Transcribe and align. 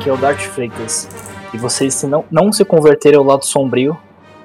aqui 0.00 0.08
é 0.08 0.12
o 0.12 0.16
Dart 0.16 0.40
Freitas. 0.40 1.06
E 1.52 1.58
vocês, 1.58 1.92
se 1.92 2.06
não, 2.06 2.24
não 2.30 2.50
se 2.50 2.64
converterem 2.64 3.18
ao 3.18 3.24
lado 3.24 3.44
sombrio, 3.44 3.98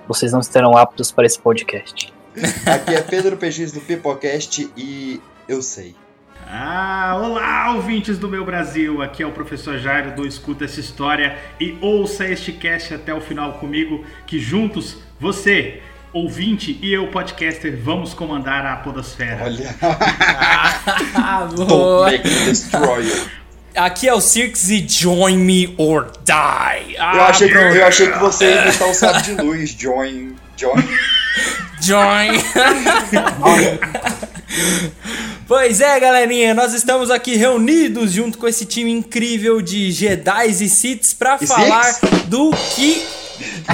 vocês 0.05 0.33
não 0.33 0.41
estarão 0.41 0.75
aptos 0.75 1.13
para 1.13 1.25
esse 1.25 1.39
podcast. 1.39 2.13
Aqui 2.65 2.93
é 2.93 3.01
Pedro 3.01 3.37
PX 3.37 3.71
do 3.71 3.79
Pipocast 3.79 4.69
e 4.75 5.21
eu 5.47 5.61
sei. 5.61 5.95
Ah, 6.47 7.17
olá, 7.23 7.73
ouvintes 7.73 8.17
do 8.17 8.27
meu 8.27 8.43
Brasil! 8.43 9.01
Aqui 9.01 9.23
é 9.23 9.25
o 9.25 9.31
professor 9.31 9.77
Jairo 9.77 10.11
do 10.11 10.27
Escuta 10.27 10.65
essa 10.65 10.79
História 10.79 11.37
e 11.59 11.77
ouça 11.81 12.27
este 12.27 12.51
cast 12.51 12.93
até 12.93 13.13
o 13.13 13.21
final 13.21 13.53
comigo, 13.53 14.03
que 14.27 14.37
juntos, 14.37 14.97
você, 15.19 15.81
ouvinte 16.11 16.77
e 16.81 16.93
eu, 16.93 17.07
podcaster, 17.07 17.79
vamos 17.81 18.13
comandar 18.13 18.65
a 18.65 18.75
Podosfera. 18.77 19.45
Olha. 19.45 19.75
Ah, 21.17 21.47
boa. 21.55 22.11
Make 22.11 22.29
Destroyer. 22.29 23.44
Aqui 23.75 24.07
é 24.07 24.13
o 24.13 24.21
Cirques 24.21 24.69
e 24.69 24.85
Join 24.87 25.37
Me 25.37 25.73
or 25.77 26.11
Die. 26.23 26.95
Ah, 26.97 27.13
Eu 27.15 27.21
achei, 27.23 27.49
que, 27.49 27.55
eu 27.57 27.85
achei 27.85 28.11
que 28.11 28.17
você 28.19 28.45
ia 28.45 28.61
imitar 28.67 28.89
o 28.89 28.93
sábio 28.93 29.21
de 29.35 29.41
luz. 29.41 29.69
Join. 29.77 30.35
Join. 30.57 30.81
Join. 31.81 32.39
pois 35.47 35.81
é, 35.81 35.99
galerinha, 35.99 36.53
nós 36.53 36.73
estamos 36.73 37.11
aqui 37.11 37.35
reunidos 37.35 38.11
junto 38.11 38.37
com 38.37 38.47
esse 38.47 38.65
time 38.65 38.91
incrível 38.91 39.61
de 39.61 39.91
Jedi 39.91 40.47
e 40.49 40.69
Siths 40.69 41.13
pra 41.13 41.37
E 41.41 41.45
falar 41.45 41.83
Siths? 41.83 42.21
do 42.27 42.51
que. 42.75 43.05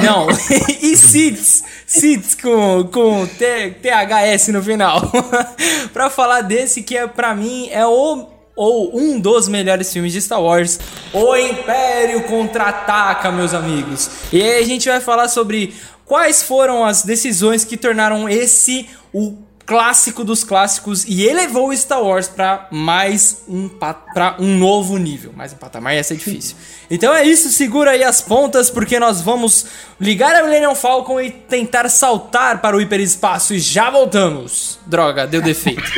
Não, 0.04 0.28
e 0.82 0.98
Siths, 0.98 1.64
Siths 1.86 2.34
com, 2.36 2.90
com 2.92 3.28
T, 3.28 3.76
THS 3.82 4.48
no 4.48 4.64
final. 4.64 5.12
pra 5.94 6.10
falar 6.10 6.42
desse 6.42 6.82
que 6.82 6.98
é 6.98 7.06
pra 7.08 7.36
mim 7.36 7.70
é 7.72 7.86
o 7.86 8.28
ou 8.56 8.98
um 8.98 9.20
dos 9.20 9.48
melhores 9.48 9.92
filmes 9.92 10.14
de 10.14 10.22
Star 10.22 10.42
Wars, 10.42 10.80
O 11.14 11.36
Império 11.36 12.24
Contra-Ataca, 12.24 13.32
meus 13.32 13.54
amigos. 13.54 14.10
E 14.32 14.42
aí 14.42 14.62
a 14.62 14.66
gente 14.66 14.88
vai 14.90 15.00
falar 15.00 15.28
sobre 15.28 15.74
quais 16.06 16.44
foram 16.44 16.84
as 16.84 17.04
decisões 17.04 17.64
que 17.64 17.78
tornaram 17.78 18.28
esse 18.28 18.90
o 19.14 19.38
clássico 19.66 20.26
dos 20.26 20.44
clássicos 20.44 21.06
e 21.06 21.24
elevou 21.24 21.70
o 21.70 21.78
Star 21.78 22.04
Wars 22.04 22.28
para 22.28 22.68
mais 22.72 23.44
um 23.48 23.70
para 23.70 24.36
um 24.38 24.58
novo 24.58 24.98
nível, 24.98 25.32
mais 25.34 25.54
um 25.54 25.56
patamar, 25.56 25.96
ia 25.96 26.04
ser 26.04 26.18
difícil. 26.18 26.58
Então 26.90 27.14
é 27.14 27.24
isso, 27.24 27.50
segura 27.50 27.92
aí 27.92 28.04
as 28.04 28.20
pontas 28.20 28.70
porque 28.70 29.00
nós 29.00 29.22
vamos 29.22 29.66
ligar 29.98 30.36
a 30.36 30.44
Millennium 30.44 30.76
Falcon 30.76 31.22
e 31.22 31.32
tentar 31.32 31.88
saltar 31.88 32.60
para 32.60 32.76
o 32.76 32.82
hiperespaço 32.82 33.54
e 33.54 33.60
já 33.60 33.90
voltamos. 33.90 34.78
Droga, 34.86 35.26
deu 35.26 35.42
defeito. 35.42 35.90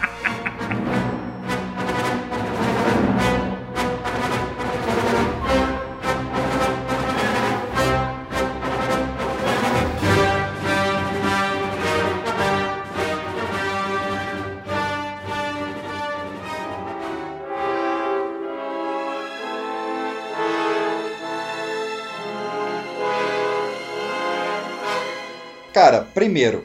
primeiro, 26.13 26.65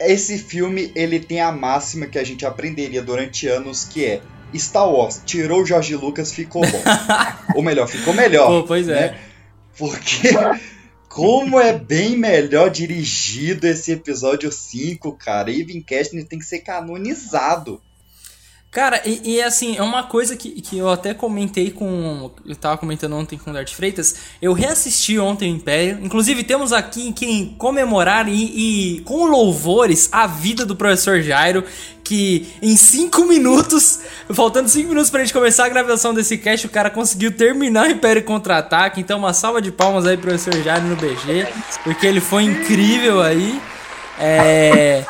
esse 0.00 0.38
filme 0.38 0.92
ele 0.94 1.20
tem 1.20 1.40
a 1.40 1.50
máxima 1.50 2.06
que 2.06 2.18
a 2.18 2.24
gente 2.24 2.44
aprenderia 2.44 3.02
durante 3.02 3.46
anos 3.48 3.84
que 3.84 4.04
é 4.04 4.20
Star 4.54 4.88
Wars 4.88 5.20
tirou 5.24 5.62
o 5.62 5.66
George 5.66 5.94
Lucas, 5.96 6.32
ficou 6.32 6.62
bom. 6.62 6.82
Ou 7.56 7.62
melhor, 7.62 7.86
ficou 7.86 8.14
melhor. 8.14 8.62
Pô, 8.62 8.66
pois 8.66 8.88
é. 8.88 9.12
né? 9.12 9.20
Porque 9.76 10.30
como 11.08 11.58
é 11.58 11.72
bem 11.72 12.16
melhor 12.16 12.70
dirigido 12.70 13.66
esse 13.66 13.92
episódio 13.92 14.50
5, 14.50 15.12
cara. 15.16 15.50
Evan 15.50 15.80
Kestner 15.80 16.26
tem 16.26 16.38
que 16.38 16.44
ser 16.44 16.60
canonizado. 16.60 17.80
Cara, 18.70 19.00
e, 19.06 19.36
e, 19.36 19.42
assim, 19.42 19.76
é 19.76 19.82
uma 19.82 20.02
coisa 20.02 20.36
que, 20.36 20.50
que 20.60 20.76
eu 20.76 20.90
até 20.90 21.14
comentei 21.14 21.70
com. 21.70 22.30
Eu 22.44 22.54
tava 22.54 22.76
comentando 22.76 23.16
ontem 23.16 23.38
com 23.38 23.50
o 23.50 23.54
Dart 23.54 23.72
Freitas. 23.72 24.16
Eu 24.40 24.52
reassisti 24.52 25.18
ontem 25.18 25.50
o 25.50 25.56
Império. 25.56 25.98
Inclusive, 26.02 26.44
temos 26.44 26.74
aqui 26.74 27.10
quem 27.12 27.54
comemorar 27.56 28.28
e, 28.28 28.96
e 28.96 29.00
com 29.00 29.24
louvores 29.24 30.10
a 30.12 30.26
vida 30.26 30.66
do 30.66 30.76
professor 30.76 31.22
Jairo. 31.22 31.64
Que 32.04 32.46
em 32.62 32.76
5 32.76 33.24
minutos, 33.24 34.00
faltando 34.30 34.68
5 34.68 34.88
minutos 34.88 35.10
pra 35.10 35.20
gente 35.20 35.32
começar 35.32 35.64
a 35.64 35.68
gravação 35.68 36.14
desse 36.14 36.38
cast, 36.38 36.66
o 36.66 36.70
cara 36.70 36.88
conseguiu 36.90 37.32
terminar 37.32 37.88
o 37.88 37.90
Império 37.90 38.22
Contra-Ataque. 38.22 39.00
Então, 39.00 39.18
uma 39.18 39.32
salva 39.32 39.60
de 39.60 39.72
palmas 39.72 40.06
aí, 40.06 40.16
professor 40.16 40.54
Jairo 40.62 40.84
no 40.84 40.96
BG. 40.96 41.48
Porque 41.82 42.06
ele 42.06 42.20
foi 42.20 42.44
incrível 42.44 43.22
aí. 43.22 43.60
É. 44.20 45.04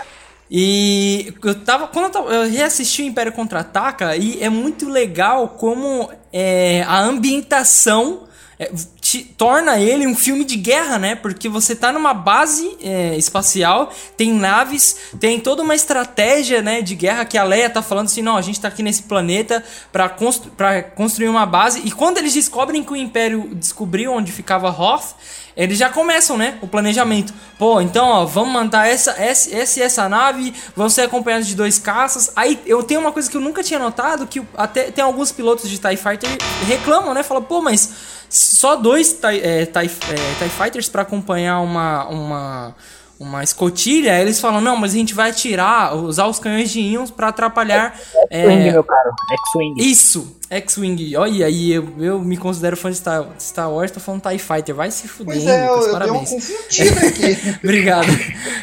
E 0.51 1.35
eu 1.43 1.55
tava. 1.55 1.89
Quando 1.89 2.07
eu, 2.07 2.11
tava, 2.11 2.33
eu 2.33 2.51
reassisti 2.51 3.03
o 3.03 3.07
Império 3.07 3.33
Contra-Ataca, 3.33 4.17
e 4.17 4.43
é 4.43 4.49
muito 4.49 4.89
legal 4.89 5.49
como 5.51 6.11
é, 6.33 6.83
a 6.87 7.01
ambientação 7.01 8.26
é, 8.59 8.73
te, 9.01 9.23
torna 9.23 9.79
ele 9.79 10.07
um 10.07 10.15
filme 10.15 10.45
de 10.45 10.57
guerra, 10.57 10.99
né? 10.99 11.15
Porque 11.15 11.49
você 11.49 11.77
tá 11.77 11.93
numa 11.93 12.15
base 12.15 12.77
é, 12.83 13.17
espacial, 13.17 13.93
tem 14.17 14.33
naves, 14.33 14.97
tem 15.21 15.39
toda 15.39 15.63
uma 15.63 15.75
estratégia 15.75 16.63
né, 16.63 16.81
de 16.81 16.95
guerra 16.95 17.25
que 17.25 17.37
a 17.37 17.45
Leia 17.45 17.69
tá 17.69 17.83
falando 17.83 18.07
assim: 18.07 18.23
não, 18.23 18.37
a 18.37 18.43
gente 18.43 18.61
tá 18.61 18.69
aqui 18.69 18.83
nesse 18.83 19.03
planeta 19.03 19.63
pra, 19.93 20.09
constru 20.09 20.51
pra 20.53 20.83
construir 20.83 21.29
uma 21.29 21.45
base. 21.45 21.83
E 21.85 21.91
quando 21.91 22.19
eles 22.19 22.33
descobrem 22.33 22.83
que 22.83 22.93
o 22.93 22.97
Império 22.97 23.51
descobriu 23.55 24.13
onde 24.13 24.33
ficava 24.33 24.71
Hoth 24.71 25.15
eles 25.57 25.79
já 25.79 25.89
começam, 25.89 26.37
né, 26.37 26.59
o 26.61 26.69
planejamento. 26.69 27.33
Pô, 27.59 27.81
então, 27.81 28.07
ó, 28.07 28.27
vamos 28.27 28.53
mandar 28.53 28.87
essa, 28.89 29.13
essa, 29.13 29.57
essa 29.57 29.83
essa 29.83 30.09
nave, 30.09 30.53
vão 30.77 30.91
ser 30.91 31.03
acompanhados 31.03 31.47
de 31.47 31.55
dois 31.55 31.79
caças. 31.79 32.31
Aí 32.37 32.61
eu 32.67 32.83
tenho 32.83 33.01
uma 33.01 33.11
coisa 33.11 33.31
que 33.31 33.37
eu 33.37 33.41
nunca 33.41 33.63
tinha 33.63 33.79
notado, 33.79 34.27
que 34.27 34.43
até 34.55 34.91
tem 34.91 35.03
alguns 35.03 35.33
pilotos 35.33 35.71
de 35.71 35.79
TIE 35.79 35.97
Fighter 35.97 36.29
reclamam, 36.67 37.15
né, 37.15 37.23
falam, 37.23 37.43
pô, 37.43 37.63
mas 37.63 38.16
só 38.29 38.77
dois 38.77 39.13
TIE, 39.13 39.41
é, 39.43 39.67
TIE, 39.67 39.91
é, 40.11 40.39
TIE 40.39 40.49
Fighters 40.49 40.89
para 40.89 41.03
acompanhar 41.03 41.61
uma... 41.61 42.07
uma 42.09 42.75
uma 43.19 43.43
escotilha, 43.43 44.21
eles 44.21 44.39
falam, 44.39 44.61
não, 44.61 44.77
mas 44.77 44.93
a 44.93 44.97
gente 44.99 45.15
vai 45.15 45.31
atirar, 45.31 45.97
usar 45.97 46.27
os 46.27 46.39
canhões 46.39 46.71
de 46.71 46.81
íons 46.81 47.11
pra 47.11 47.29
atrapalhar. 47.29 47.99
X-Wing, 48.31 48.71
meu 48.73 48.85
caro. 48.85 49.11
X-Wing. 49.31 49.75
Isso! 49.79 50.37
X-Wing. 50.49 51.17
Olha 51.17 51.47
aí, 51.47 51.73
eu, 51.73 51.93
eu 51.99 52.19
me 52.21 52.37
considero 52.37 52.77
fã 52.77 52.91
de 52.91 52.97
Star, 52.99 53.27
Star 53.41 53.71
Wars, 53.71 53.91
tô 53.91 54.01
falando 54.01 54.23
TIE 54.23 54.39
Fighter. 54.39 54.75
Vai 54.75 54.91
se 54.91 55.09
fuder, 55.09 55.35
Pois 55.35 55.47
é, 55.47 55.67
eu, 55.69 55.75
Lucas, 55.75 55.87
eu 55.87 55.99
dei 55.99 56.09
uma 56.09 56.21
parabéns. 56.21 56.31
confundida 56.31 57.07
aqui. 57.09 57.59
Obrigado. 57.65 58.09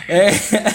É, 0.08 0.30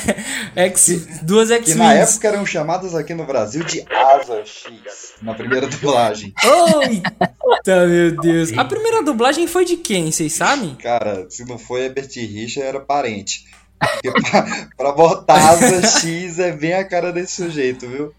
X, 0.69 1.21
duas 1.23 1.49
que 1.49 1.55
X-Wings. 1.55 1.77
na 1.79 1.95
época 1.95 2.29
eram 2.29 2.47
chamadas 2.47 2.95
aqui 2.95 3.15
no 3.15 3.25
Brasil 3.25 3.63
de 3.65 3.85
Asa 3.91 4.43
X, 4.45 5.15
na 5.23 5.35
primeira 5.35 5.67
dublagem. 5.69 6.33
Eita, 6.45 7.87
meu 7.87 8.21
Deus. 8.21 8.57
A 8.57 8.65
primeira 8.65 9.03
dublagem 9.03 9.47
foi 9.47 9.65
de 9.65 9.77
quem, 9.77 10.11
vocês 10.11 10.33
sabem? 10.33 10.75
Cara, 10.77 11.27
se 11.31 11.45
não 11.45 11.59
foi 11.59 11.85
Herbert 11.85 12.09
Richard, 12.15 12.69
era 12.69 12.81
parente. 12.81 13.47
Porque 13.81 14.11
pra, 14.11 14.69
pra 14.77 14.93
botar 14.93 15.51
Asa 15.51 15.87
X 16.01 16.39
é 16.41 16.51
bem 16.53 16.73
a 16.75 16.85
cara 16.85 17.13
desse 17.13 17.37
sujeito, 17.45 17.87
viu? 17.89 18.13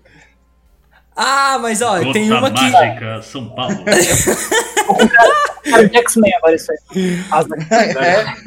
Ah, 1.22 1.57
mas 1.62 1.81
ó, 1.81 2.00
Gota 2.00 2.13
tem 2.13 2.31
uma 2.31 2.50
que. 2.50 2.62
Mágica, 2.72 3.22
São 3.22 3.50
Paulo. 3.50 3.75
X-Men 5.94 6.34
agora 6.35 6.56
isso 6.56 6.72
aí. 6.72 7.19
Asa- 7.30 7.56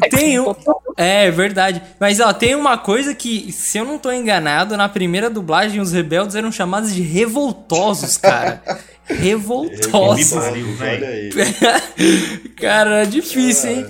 É. 0.02 0.08
Tem 0.08 0.40
um. 0.40 0.54
É, 0.96 1.30
verdade. 1.30 1.82
Mas 2.00 2.18
ó, 2.18 2.32
tem 2.32 2.54
uma 2.54 2.78
coisa 2.78 3.14
que, 3.14 3.52
se 3.52 3.76
eu 3.78 3.84
não 3.84 3.98
tô 3.98 4.10
enganado, 4.10 4.76
na 4.76 4.88
primeira 4.88 5.28
dublagem 5.28 5.80
os 5.80 5.92
rebeldes 5.92 6.34
eram 6.34 6.50
chamados 6.50 6.94
de 6.94 7.02
revoltosos, 7.02 8.16
cara. 8.16 8.62
Revoltosos. 9.06 10.32
Pariu, 10.32 10.66
cara, 12.56 13.02
é 13.02 13.06
difícil, 13.06 13.70
hein? 13.70 13.86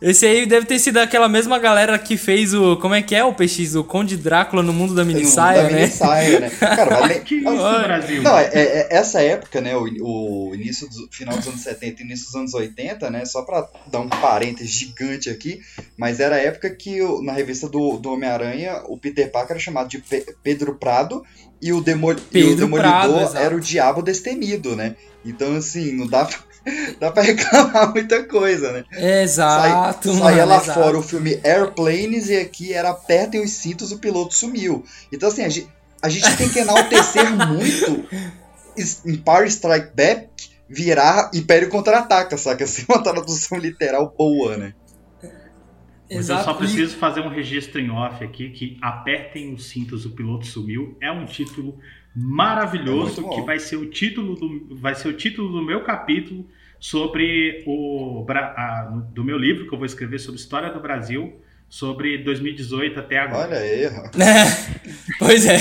Esse 0.00 0.26
aí 0.26 0.44
deve 0.44 0.66
ter 0.66 0.78
sido 0.78 0.98
aquela 0.98 1.26
mesma 1.26 1.58
galera 1.58 1.98
que 1.98 2.18
fez 2.18 2.52
o. 2.52 2.76
Como 2.76 2.94
é 2.94 3.00
que 3.00 3.14
é 3.14 3.24
o 3.24 3.32
PX? 3.32 3.76
O 3.76 3.82
Conde 3.84 4.14
Drácula 4.16 4.62
no 4.62 4.70
mundo 4.72 4.94
da 4.94 5.02
mini 5.06 5.24
saia, 5.24 5.62
da 5.62 5.70
né? 5.70 5.74
mini 5.80 5.90
saia, 5.90 6.40
né? 6.40 6.50
Cara, 6.60 7.00
vale... 7.00 7.20
Que 7.20 7.36
isso, 7.36 7.48
Olha. 7.48 7.82
Brasil? 7.84 8.22
Não, 8.22 8.38
é, 8.38 8.50
é- 8.52 8.88
essa 8.90 9.22
época, 9.22 9.58
né, 9.62 9.74
o, 9.74 10.48
o 10.50 10.54
início 10.54 10.86
do 10.90 11.08
final 11.10 11.34
dos 11.38 11.46
anos 11.48 11.62
70 11.62 12.02
e 12.02 12.04
início 12.04 12.26
dos 12.26 12.34
anos 12.34 12.52
80, 12.52 13.08
né, 13.10 13.24
só 13.24 13.40
pra 13.40 13.66
dar 13.90 14.00
um 14.00 14.08
parênteses 14.10 14.70
gigante 14.70 15.30
aqui, 15.30 15.60
mas 15.96 16.20
era 16.20 16.36
a 16.36 16.40
época 16.40 16.68
que 16.68 17.00
na 17.22 17.32
revista 17.32 17.66
do, 17.66 17.96
do 17.96 18.12
Homem-Aranha, 18.12 18.82
o 18.88 18.98
Peter 18.98 19.30
Parker 19.32 19.52
era 19.52 19.60
chamado 19.60 19.88
de 19.88 19.98
Pe- 19.98 20.26
Pedro 20.42 20.74
Prado 20.74 21.22
e 21.62 21.72
o, 21.72 21.80
Demo- 21.80 22.12
e 22.12 22.14
o 22.14 22.20
Pedro 22.30 22.56
Demolidor 22.56 22.90
Prado, 22.90 23.36
era 23.38 23.56
o 23.56 23.60
Diabo 23.60 24.02
Destemido, 24.02 24.76
né? 24.76 24.94
Então, 25.24 25.56
assim, 25.56 25.92
não 25.92 26.06
dá 26.06 26.26
pra, 26.26 26.38
dá 26.98 27.10
pra 27.10 27.22
reclamar 27.22 27.92
muita 27.92 28.24
coisa, 28.24 28.72
né? 28.72 28.84
Exato, 29.22 30.12
Sai-. 30.12 30.20
Saía 30.20 30.44
lá 30.44 30.56
exato. 30.56 30.80
fora 30.80 30.98
o 30.98 31.02
filme 31.02 31.40
Airplanes 31.44 32.28
e 32.28 32.36
aqui 32.36 32.72
era 32.72 32.90
apertem 32.90 33.42
os 33.42 33.52
cintos, 33.52 33.92
o 33.92 33.98
piloto 33.98 34.34
sumiu. 34.34 34.84
Então, 35.12 35.28
assim, 35.28 35.44
a 35.44 35.48
gente, 35.48 35.68
a 36.02 36.08
gente 36.08 36.36
tem 36.36 36.48
que 36.48 36.58
enaltecer 36.58 37.30
muito 37.46 38.04
Empire 39.04 39.48
Strike 39.48 39.94
Back 39.94 40.28
virar 40.68 41.30
Império 41.32 41.68
Contra-Ataca, 41.68 42.36
saca? 42.36 42.64
Assim, 42.64 42.84
uma 42.88 43.02
tradução 43.02 43.58
literal 43.58 44.12
boa, 44.16 44.56
né? 44.56 44.74
Mas 46.08 46.28
eu 46.28 46.38
só 46.38 46.54
preciso 46.54 46.96
fazer 46.96 47.20
um 47.20 47.28
registro 47.28 47.80
em 47.80 47.90
off 47.90 48.22
aqui, 48.22 48.50
que 48.50 48.78
apertem 48.80 49.52
os 49.52 49.68
cintos, 49.68 50.04
o 50.06 50.10
piloto 50.10 50.46
sumiu. 50.46 50.96
É 51.00 51.10
um 51.10 51.26
título 51.26 51.78
maravilhoso, 52.14 53.26
é 53.26 53.34
que 53.34 53.42
vai 53.42 53.58
ser 53.58 53.76
o 53.76 53.90
título 53.90 54.36
do, 54.36 54.76
vai 54.76 54.94
ser 54.94 55.08
o 55.08 55.12
título 55.12 55.50
do 55.50 55.62
meu 55.62 55.82
capítulo 55.82 56.46
sobre 56.78 57.64
o 57.66 58.26
a, 58.30 58.90
do 59.12 59.24
meu 59.24 59.38
livro 59.38 59.68
que 59.68 59.74
eu 59.74 59.78
vou 59.78 59.86
escrever 59.86 60.18
sobre 60.18 60.40
história 60.40 60.72
do 60.72 60.80
Brasil 60.80 61.40
sobre 61.68 62.18
2018 62.18 63.00
até 63.00 63.18
agora. 63.18 63.48
Olha 63.48 63.58
aí. 63.58 63.84
É, 63.84 63.90
pois 65.18 65.46
é. 65.46 65.58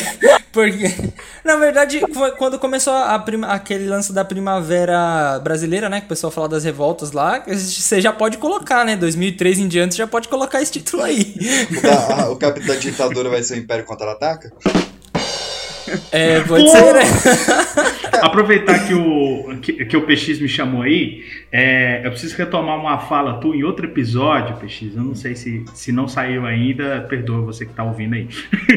Porque, 0.51 1.11
na 1.43 1.57
verdade, 1.57 1.99
quando 2.37 2.57
começou 2.57 2.93
a 2.93 3.19
prima, 3.19 3.47
aquele 3.47 3.87
lance 3.87 4.13
da 4.13 4.23
primavera 4.23 5.37
brasileira, 5.39 5.89
né? 5.89 5.99
Que 5.99 6.05
o 6.05 6.09
pessoal 6.09 6.31
fala 6.31 6.47
das 6.47 6.63
revoltas 6.63 7.11
lá, 7.11 7.43
você 7.45 7.99
já 7.99 8.13
pode 8.13 8.37
colocar, 8.37 8.85
né? 8.85 8.95
2003 8.95 9.59
em 9.59 9.67
diante, 9.67 9.97
já 9.97 10.07
pode 10.07 10.29
colocar 10.29 10.61
esse 10.61 10.71
título 10.71 11.03
aí. 11.03 11.35
O, 12.29 12.31
o 12.31 12.35
capítulo 12.37 12.73
da 12.73 12.79
ditadura 12.79 13.29
vai 13.29 13.43
ser 13.43 13.55
o 13.55 13.57
Império 13.57 13.83
Contra-Ataca? 13.83 14.53
É, 16.11 16.41
pode 16.41 16.69
ser, 16.69 16.93
né? 16.93 17.01
Aproveitar 18.21 18.87
que 18.87 18.93
o, 18.93 19.57
que, 19.61 19.85
que, 19.85 19.97
o 19.97 20.01
PX 20.01 20.39
me 20.39 20.47
chamou 20.47 20.81
aí, 20.81 21.23
é, 21.51 22.01
eu 22.03 22.11
preciso 22.11 22.35
retomar 22.37 22.79
uma 22.79 22.97
fala 22.99 23.39
tua 23.39 23.55
em 23.55 23.63
outro 23.63 23.85
episódio, 23.85 24.55
PX. 24.57 24.95
Eu 24.95 25.03
não 25.03 25.15
sei 25.15 25.35
se, 25.35 25.63
se 25.73 25.91
não 25.91 26.07
saiu 26.07 26.45
ainda, 26.45 27.05
perdoa 27.09 27.41
você 27.41 27.65
que 27.65 27.71
está 27.71 27.83
ouvindo 27.83 28.15
aí. 28.15 28.27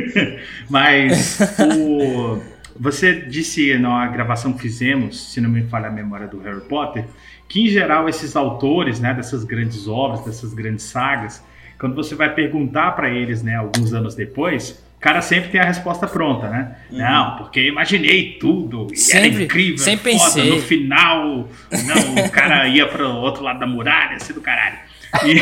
Mas 0.68 1.38
o, 1.58 2.40
você 2.78 3.14
disse 3.14 3.76
na 3.78 4.06
gravação 4.06 4.52
que 4.52 4.60
fizemos, 4.60 5.32
se 5.32 5.40
não 5.40 5.50
me 5.50 5.64
falha 5.64 5.88
a 5.88 5.92
memória 5.92 6.26
do 6.26 6.38
Harry 6.40 6.60
Potter, 6.60 7.04
que 7.48 7.62
em 7.62 7.68
geral 7.68 8.08
esses 8.08 8.36
autores, 8.36 9.00
né, 9.00 9.14
dessas 9.14 9.44
grandes 9.44 9.88
obras, 9.88 10.24
dessas 10.24 10.52
grandes 10.52 10.84
sagas, 10.84 11.42
quando 11.78 11.94
você 11.94 12.14
vai 12.14 12.34
perguntar 12.34 12.92
para 12.92 13.08
eles, 13.08 13.42
né, 13.42 13.54
alguns 13.54 13.94
anos 13.94 14.14
depois, 14.14 14.82
o 14.98 15.00
cara 15.00 15.22
sempre 15.22 15.50
tem 15.50 15.60
a 15.60 15.64
resposta 15.64 16.08
pronta, 16.08 16.48
né? 16.48 16.76
Uhum. 16.90 16.98
Não, 16.98 17.36
porque 17.36 17.68
imaginei 17.68 18.36
tudo. 18.40 18.88
E 18.92 18.96
sempre, 18.96 19.28
era 19.28 19.44
incrível. 19.44 19.78
Sempre 19.78 20.18
foda, 20.18 20.24
pensei. 20.24 20.50
No 20.50 20.60
final, 20.60 21.48
não, 21.70 22.24
o 22.26 22.30
cara 22.30 22.66
ia 22.66 22.84
para 22.84 23.08
o 23.08 23.18
outro 23.18 23.44
lado 23.44 23.60
da 23.60 23.66
muralha, 23.66 24.16
assim 24.16 24.32
do 24.32 24.40
caralho. 24.40 24.76
E, 25.24 25.38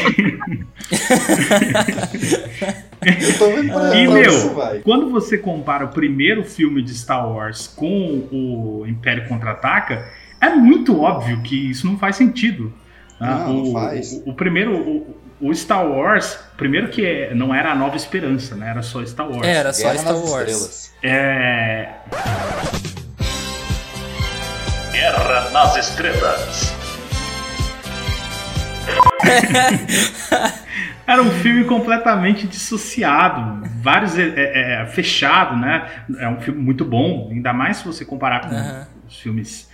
e 3.97 4.09
meu, 4.09 4.83
quando 4.85 5.11
você 5.11 5.39
compara 5.39 5.87
o 5.87 5.89
primeiro 5.89 6.45
filme 6.45 6.83
de 6.83 6.95
Star 6.95 7.27
Wars 7.27 7.67
com 7.67 8.29
o 8.31 8.85
Império 8.87 9.27
Contra-Ataca, 9.27 10.07
é 10.39 10.51
muito 10.51 11.01
óbvio 11.01 11.41
que 11.41 11.71
isso 11.71 11.87
não 11.87 11.99
faz 11.99 12.17
sentido. 12.17 12.73
Não, 13.19 13.51
o, 13.51 13.65
não 13.65 13.73
faz. 13.73 14.23
O, 14.27 14.31
o 14.31 14.35
primeiro, 14.35 14.77
o, 14.77 15.17
o 15.41 15.55
Star 15.55 15.87
Wars, 15.87 16.39
primeiro 16.57 16.89
que 16.89 17.29
não 17.35 17.55
era 17.55 17.73
a 17.73 17.75
Nova 17.75 17.97
Esperança, 17.97 18.55
né? 18.57 18.71
Era 18.71 18.83
só 18.83 19.05
Star 19.05 19.31
Wars. 19.31 19.47
Era 19.47 19.73
só 19.73 19.91
Guerra 19.91 19.99
Star 19.99 20.17
Wars. 20.17 20.51
Estrelas. 20.51 20.95
É. 21.03 21.89
Guerra 24.93 25.51
nas 25.51 25.77
Estrelas. 25.77 26.75
Era 31.07 31.23
um 31.23 31.31
filme 31.31 31.65
completamente 31.65 32.49
dissociado, 32.49 33.65
vários 33.81 34.19
é, 34.19 34.23
é, 34.23 34.83
é, 34.83 34.87
fechado, 34.87 35.57
né? 35.57 35.89
É 36.19 36.29
um 36.29 36.41
filme 36.41 36.61
muito 36.61 36.85
bom, 36.85 37.29
ainda 37.31 37.53
mais 37.53 37.77
se 37.77 37.85
você 37.85 38.05
comparar 38.05 38.41
com 38.41 38.55
uhum. 38.55 38.85
os 39.07 39.21
filmes 39.21 39.71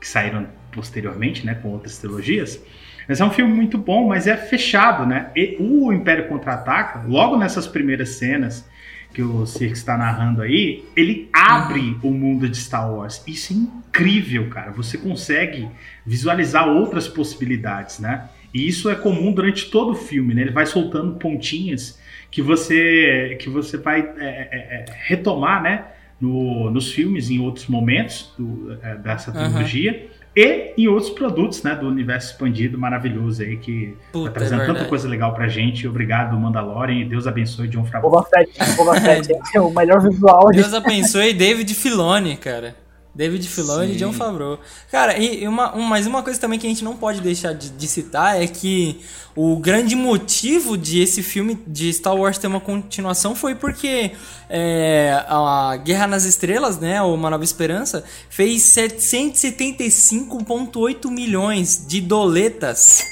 que 0.00 0.06
saíram 0.06 0.46
posteriormente, 0.70 1.44
né? 1.44 1.56
Com 1.56 1.70
outras 1.70 1.98
trilogias. 1.98 2.60
Mas 3.08 3.22
é 3.22 3.24
um 3.24 3.30
filme 3.30 3.52
muito 3.52 3.78
bom, 3.78 4.06
mas 4.06 4.26
é 4.26 4.36
fechado, 4.36 5.06
né? 5.06 5.30
E 5.34 5.56
o 5.58 5.90
Império 5.90 6.28
Contra-Ataca, 6.28 7.04
logo 7.08 7.38
nessas 7.38 7.66
primeiras 7.66 8.10
cenas 8.10 8.68
que 9.14 9.22
o 9.22 9.46
Cirque 9.46 9.74
está 9.74 9.96
narrando 9.96 10.42
aí, 10.42 10.84
ele 10.94 11.30
abre 11.32 11.96
o 12.02 12.10
mundo 12.10 12.46
de 12.46 12.58
Star 12.58 12.92
Wars. 12.92 13.24
Isso 13.26 13.54
é 13.54 13.56
incrível, 13.56 14.50
cara. 14.50 14.70
Você 14.72 14.98
consegue 14.98 15.66
visualizar 16.04 16.68
outras 16.68 17.08
possibilidades, 17.08 17.98
né? 17.98 18.28
E 18.52 18.68
isso 18.68 18.90
é 18.90 18.94
comum 18.94 19.32
durante 19.32 19.70
todo 19.70 19.92
o 19.92 19.94
filme, 19.94 20.34
né? 20.34 20.42
Ele 20.42 20.50
vai 20.50 20.66
soltando 20.66 21.16
pontinhas 21.16 21.98
que 22.30 22.42
você 22.42 23.38
que 23.40 23.48
você 23.48 23.78
vai 23.78 24.00
é, 24.00 24.26
é, 24.26 24.48
é 24.52 24.84
retomar, 25.06 25.62
né? 25.62 25.84
No, 26.20 26.68
nos 26.70 26.92
filmes 26.92 27.30
em 27.30 27.38
outros 27.38 27.68
momentos 27.68 28.34
do, 28.36 28.76
é, 28.82 28.96
dessa 28.96 29.32
trilogia. 29.32 29.92
Uhum 29.92 30.17
e 30.38 30.74
em 30.76 30.86
outros 30.86 31.10
produtos, 31.10 31.62
né, 31.64 31.74
do 31.74 31.88
universo 31.88 32.32
expandido 32.32 32.78
maravilhoso 32.78 33.42
aí, 33.42 33.56
que 33.56 33.96
Puta, 34.12 34.30
tá 34.30 34.38
trazendo 34.38 34.62
é 34.62 34.66
tanta 34.66 34.84
coisa 34.84 35.08
legal 35.08 35.34
pra 35.34 35.48
gente. 35.48 35.88
Obrigado, 35.88 36.38
Mandalorian, 36.38 37.08
Deus 37.08 37.26
abençoe 37.26 37.66
John 37.66 37.84
Favreau. 37.84 38.10
Boba 38.10 38.28
Fett, 38.28 38.76
Boba 38.76 39.00
Fett, 39.00 39.28
é 39.52 39.60
o 39.60 39.70
melhor 39.70 40.00
visual. 40.00 40.46
Deus 40.52 40.72
abençoe 40.72 41.34
David 41.34 41.74
Filoni, 41.74 42.36
cara. 42.36 42.76
David 43.18 43.46
Filoni 43.48 43.94
e 43.94 43.96
John 43.96 44.12
Favreau. 44.12 44.60
Cara, 44.92 45.18
e 45.18 45.48
uma, 45.48 45.76
um, 45.76 45.82
mas 45.82 46.06
uma 46.06 46.22
coisa 46.22 46.38
também 46.38 46.56
que 46.56 46.68
a 46.68 46.70
gente 46.70 46.84
não 46.84 46.96
pode 46.96 47.20
deixar 47.20 47.52
de, 47.52 47.70
de, 47.70 47.88
citar 47.88 48.40
é 48.40 48.46
que 48.46 49.00
o 49.34 49.56
grande 49.56 49.96
motivo 49.96 50.78
de 50.78 51.00
esse 51.00 51.20
filme 51.20 51.58
de 51.66 51.92
Star 51.92 52.14
Wars 52.14 52.38
ter 52.38 52.46
uma 52.46 52.60
continuação 52.60 53.34
foi 53.34 53.56
porque 53.56 54.12
é, 54.48 55.20
a 55.26 55.76
Guerra 55.82 56.06
nas 56.06 56.22
Estrelas, 56.22 56.78
né, 56.78 57.02
ou 57.02 57.12
Uma 57.12 57.28
Nova 57.28 57.42
Esperança, 57.42 58.04
fez 58.30 58.62
775,8 58.62 61.10
milhões 61.10 61.84
de 61.88 62.00
doletas. 62.00 63.02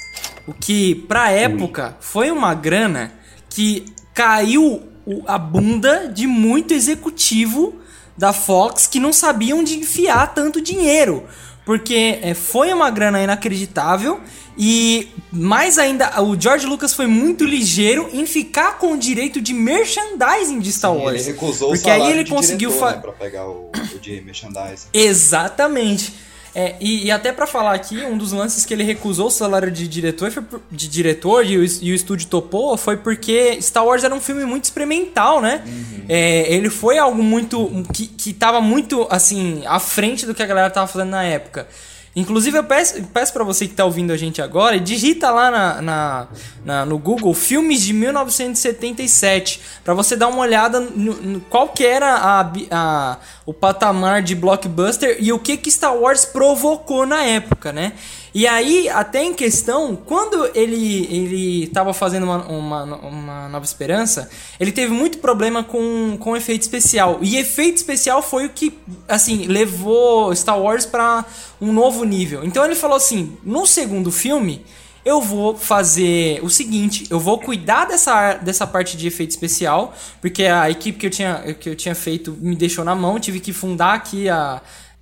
O 0.47 0.55
que, 0.55 0.95
pra 1.09 1.33
época, 1.33 1.97
foi 1.99 2.31
uma 2.31 2.55
grana 2.55 3.13
que 3.49 3.85
caiu 4.15 4.85
a 5.27 5.37
bunda 5.37 6.07
de 6.07 6.29
muito 6.29 6.73
executivo 6.73 7.85
da 8.17 8.33
Fox 8.33 8.87
que 8.87 8.99
não 8.99 9.13
sabiam 9.13 9.63
de 9.63 9.79
enfiar 9.79 10.35
tanto 10.35 10.61
dinheiro. 10.61 11.25
Porque 11.65 12.19
é, 12.23 12.33
foi 12.33 12.73
uma 12.73 12.91
grana 12.91 13.23
inacreditável 13.23 14.21
e 14.59 15.09
mais 15.31 15.77
ainda, 15.77 16.23
o 16.23 16.41
George 16.41 16.65
Lucas 16.65 16.95
foi 16.95 17.07
muito 17.07 17.45
ligeiro 17.45 18.09
em 18.13 18.25
ficar 18.25 18.79
com 18.79 18.93
o 18.93 18.97
direito 18.97 19.41
de 19.41 19.53
merchandising 19.53 20.61
de 20.61 20.73
Star 20.73 20.95
Wars. 20.95 21.21
Sim, 21.21 21.29
ele 21.29 21.39
recusou 21.39 21.69
porque 21.71 21.89
o 21.89 21.93
aí 21.93 22.11
ele 22.11 22.25
conseguiu 22.25 22.71
diretor, 22.71 22.93
né, 22.93 23.01
pra 23.01 23.13
pegar 23.13 23.47
o, 23.47 23.71
o 23.95 23.99
de 23.99 24.21
merchandising. 24.23 24.89
Exatamente. 24.95 26.15
É, 26.59 26.75
e, 26.81 27.05
e, 27.05 27.11
até 27.11 27.33
para 27.33 27.47
falar 27.47 27.75
aqui, 27.75 28.01
um 28.01 28.17
dos 28.17 28.33
lances 28.33 28.65
que 28.65 28.73
ele 28.73 28.83
recusou 28.83 29.27
o 29.27 29.31
salário 29.31 29.71
de 29.71 29.87
diretor, 29.87 30.33
de 30.71 30.89
diretor 30.89 31.45
e, 31.45 31.59
o, 31.59 31.63
e 31.83 31.93
o 31.93 31.95
estúdio 31.95 32.29
topou 32.29 32.79
foi 32.79 32.97
porque 32.97 33.61
Star 33.61 33.85
Wars 33.85 34.05
era 34.05 34.15
um 34.15 34.21
filme 34.23 34.43
muito 34.47 34.65
experimental, 34.65 35.43
né? 35.43 35.63
Uhum. 35.67 36.05
É, 36.09 36.51
ele 36.51 36.71
foi 36.71 36.97
algo 36.97 37.23
muito. 37.23 37.85
que, 37.93 38.07
que 38.07 38.33
tava 38.33 38.63
muito, 38.63 39.07
assim, 39.11 39.65
à 39.67 39.79
frente 39.79 40.25
do 40.25 40.35
que 40.35 40.43
a 40.43 40.47
galera 40.47 40.71
tava 40.71 40.87
fazendo 40.87 41.11
na 41.11 41.25
época. 41.25 41.69
Inclusive, 42.17 42.57
eu 42.57 42.65
peço, 42.65 43.03
peço 43.13 43.31
para 43.31 43.45
você 43.45 43.67
que 43.67 43.75
está 43.75 43.85
ouvindo 43.85 44.11
a 44.11 44.17
gente 44.17 44.41
agora, 44.41 44.81
digita 44.81 45.31
lá 45.31 45.51
na, 45.51 45.83
na, 45.83 46.29
na, 46.65 46.87
no 46.87 46.97
Google 46.99 47.35
filmes 47.35 47.83
de 47.83 47.93
1977, 47.93 49.61
para 49.85 49.93
você 49.93 50.17
dar 50.17 50.29
uma 50.29 50.39
olhada 50.39 50.81
no, 50.81 51.13
no, 51.13 51.41
qual 51.43 51.69
que 51.69 51.85
era 51.85 52.15
a, 52.15 52.53
a, 52.71 53.19
o 53.45 53.53
patamar 53.53 54.23
de 54.23 54.35
blockbuster 54.35 55.19
e 55.21 55.31
o 55.31 55.39
que, 55.39 55.59
que 55.59 55.71
Star 55.71 55.95
Wars 55.95 56.25
provocou 56.25 57.05
na 57.05 57.23
época, 57.23 57.71
né? 57.71 57.93
E 58.37 58.47
aí, 58.47 58.87
até 58.91 59.25
em 59.25 59.33
questão, 59.33 59.97
quando 59.97 60.51
ele 60.55 61.07
ele 61.07 61.65
estava 61.65 61.95
fazendo 61.95 62.25
uma, 62.25 62.47
uma, 62.47 62.85
uma, 62.85 63.49
Nova 63.49 63.65
Esperança, 63.65 64.29
ele 64.61 64.71
teve 64.71 64.93
muito 64.93 65.17
problema 65.21 65.65
com, 65.65 66.19
com 66.19 66.37
efeito 66.37 66.61
especial. 66.61 67.19
E 67.23 67.39
efeito 67.39 67.77
especial 67.77 68.21
foi 68.21 68.45
o 68.45 68.51
que, 68.51 68.79
assim, 69.09 69.47
levou 69.47 70.37
Star 70.37 70.61
Wars 70.61 70.85
para 70.85 71.25
um 71.59 71.73
novo 71.73 72.05
nível. 72.05 72.45
Então 72.45 72.63
ele 72.63 72.75
falou 72.75 72.99
assim: 72.99 73.39
no 73.43 73.67
segundo 73.67 74.13
filme, 74.13 74.67
eu 75.03 75.23
vou 75.23 75.57
fazer 75.57 76.39
o 76.45 76.51
seguinte, 76.51 77.07
eu 77.09 77.19
vou 77.19 77.39
cuidar 77.39 77.87
dessa, 77.87 78.35
dessa 78.35 78.67
parte 78.67 78.99
de 78.99 79.07
efeito 79.07 79.31
especial, 79.31 79.95
porque 80.21 80.45
a 80.45 80.69
equipe 80.69 80.99
que 80.99 81.07
eu 81.07 81.11
tinha, 81.11 81.55
que 81.59 81.71
eu 81.71 81.75
tinha 81.75 81.95
feito 81.95 82.37
me 82.39 82.55
deixou 82.55 82.85
na 82.85 82.95
mão, 82.95 83.19
tive 83.19 83.41
que 83.41 83.55
fundar 83.55 83.95
aqui 83.95 84.29
a 84.29 84.61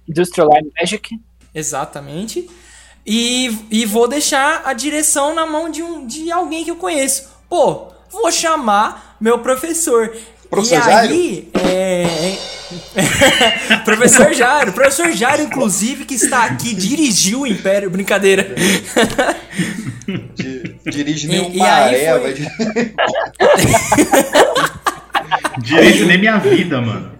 Industrial 0.09 0.49
Light 0.49 0.69
Magic. 0.81 1.21
Exatamente. 1.53 2.49
E, 3.07 3.55
e 3.71 3.85
vou 3.85 4.09
deixar 4.09 4.63
a 4.65 4.73
direção 4.73 5.35
na 5.35 5.45
mão 5.47 5.71
de, 5.71 5.83
um, 5.83 6.07
de 6.07 6.31
alguém 6.31 6.65
que 6.65 6.71
eu 6.71 6.77
conheço. 6.77 7.29
Pô, 7.49 7.89
vou 8.11 8.33
chamar 8.33 9.17
meu 9.21 9.41
professor. 9.41 10.17
Professor 10.49 10.89
e 10.89 10.93
aí, 10.93 11.51
é... 11.55 12.37
professor 13.85 14.33
Jairo, 14.33 14.73
professor 14.73 15.13
Jairo, 15.13 15.43
inclusive, 15.43 16.05
que 16.05 16.15
está 16.15 16.45
aqui, 16.45 16.75
dirigiu 16.75 17.41
o 17.41 17.47
Império, 17.47 17.91
brincadeira. 17.91 18.55
Dirige 20.85 21.29
nem 21.29 21.41
um 21.41 21.57
maré, 21.57 22.19
foi... 22.19 22.35
Dirige 25.59 26.07
nem 26.07 26.19
minha 26.19 26.39
vida, 26.39 26.81
mano. 26.81 27.13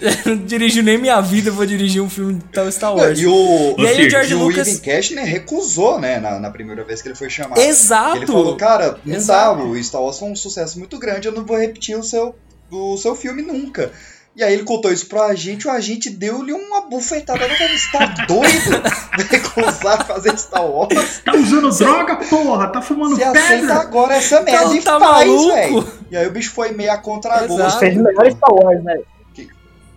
não 0.26 0.36
dirijo 0.36 0.82
nem 0.82 0.98
minha 0.98 1.20
vida, 1.20 1.50
eu 1.50 1.54
vou 1.54 1.66
dirigir 1.66 2.02
um 2.02 2.08
filme 2.10 2.34
de 2.34 2.72
Star 2.72 2.94
Wars. 2.94 3.18
E 3.18 3.26
o, 3.26 3.74
E 3.78 3.86
aí 3.86 4.06
o 4.06 4.10
George 4.10 4.32
e 4.32 4.34
o 4.34 4.38
Lucas- 4.44 4.68
Ivan 4.68 4.80
Cashner 4.80 5.24
recusou, 5.24 5.98
né, 6.00 6.18
na, 6.18 6.38
na 6.38 6.50
primeira 6.50 6.84
vez 6.84 7.00
que 7.02 7.08
ele 7.08 7.14
foi 7.14 7.30
chamado. 7.30 7.58
Exato! 7.60 8.16
Ele 8.16 8.26
falou, 8.26 8.56
cara, 8.56 8.98
não 9.04 9.14
Exato. 9.16 9.58
dá, 9.58 9.64
o 9.64 9.82
Star 9.84 10.02
Wars 10.02 10.18
foi 10.18 10.28
um 10.30 10.36
sucesso 10.36 10.78
muito 10.78 10.98
grande, 10.98 11.28
eu 11.28 11.32
não 11.32 11.44
vou 11.44 11.58
repetir 11.58 11.96
o 11.98 12.02
seu, 12.02 12.34
o 12.70 12.96
seu 12.96 13.14
filme 13.14 13.42
nunca. 13.42 13.90
E 14.36 14.44
aí 14.44 14.52
ele 14.54 14.62
contou 14.62 14.92
isso 14.92 15.06
pro 15.06 15.20
agente, 15.20 15.66
o 15.66 15.70
agente 15.70 16.08
deu-lhe 16.10 16.52
uma 16.52 16.82
bufetada 16.82 17.40
na. 17.48 17.54
Você 17.56 17.90
tá 17.90 18.24
doido? 18.28 18.82
Recusar 19.28 20.06
fazer 20.06 20.38
Star 20.38 20.64
Wars? 20.64 21.20
Tá 21.24 21.34
usando 21.34 21.70
droga, 21.76 22.16
porra? 22.16 22.68
Tá 22.68 22.80
fumando 22.80 23.16
Você 23.16 23.24
aceita 23.24 23.48
pedra? 23.60 23.74
agora 23.74 24.14
essa 24.14 24.40
merda 24.42 24.76
e 24.76 24.80
tá 24.80 24.98
faz, 25.00 25.26
maluco? 25.28 25.52
velho. 25.54 25.92
E 26.12 26.16
aí 26.16 26.26
o 26.28 26.30
bicho 26.30 26.52
foi 26.52 26.70
meio 26.70 26.92
a 26.92 26.98
contragosto. 26.98 27.54
Exato. 27.54 27.78
Fez 27.80 27.96
o 27.96 28.02
melhor 28.02 28.30
Star 28.30 28.54
Wars, 28.54 28.84
né? 28.84 28.98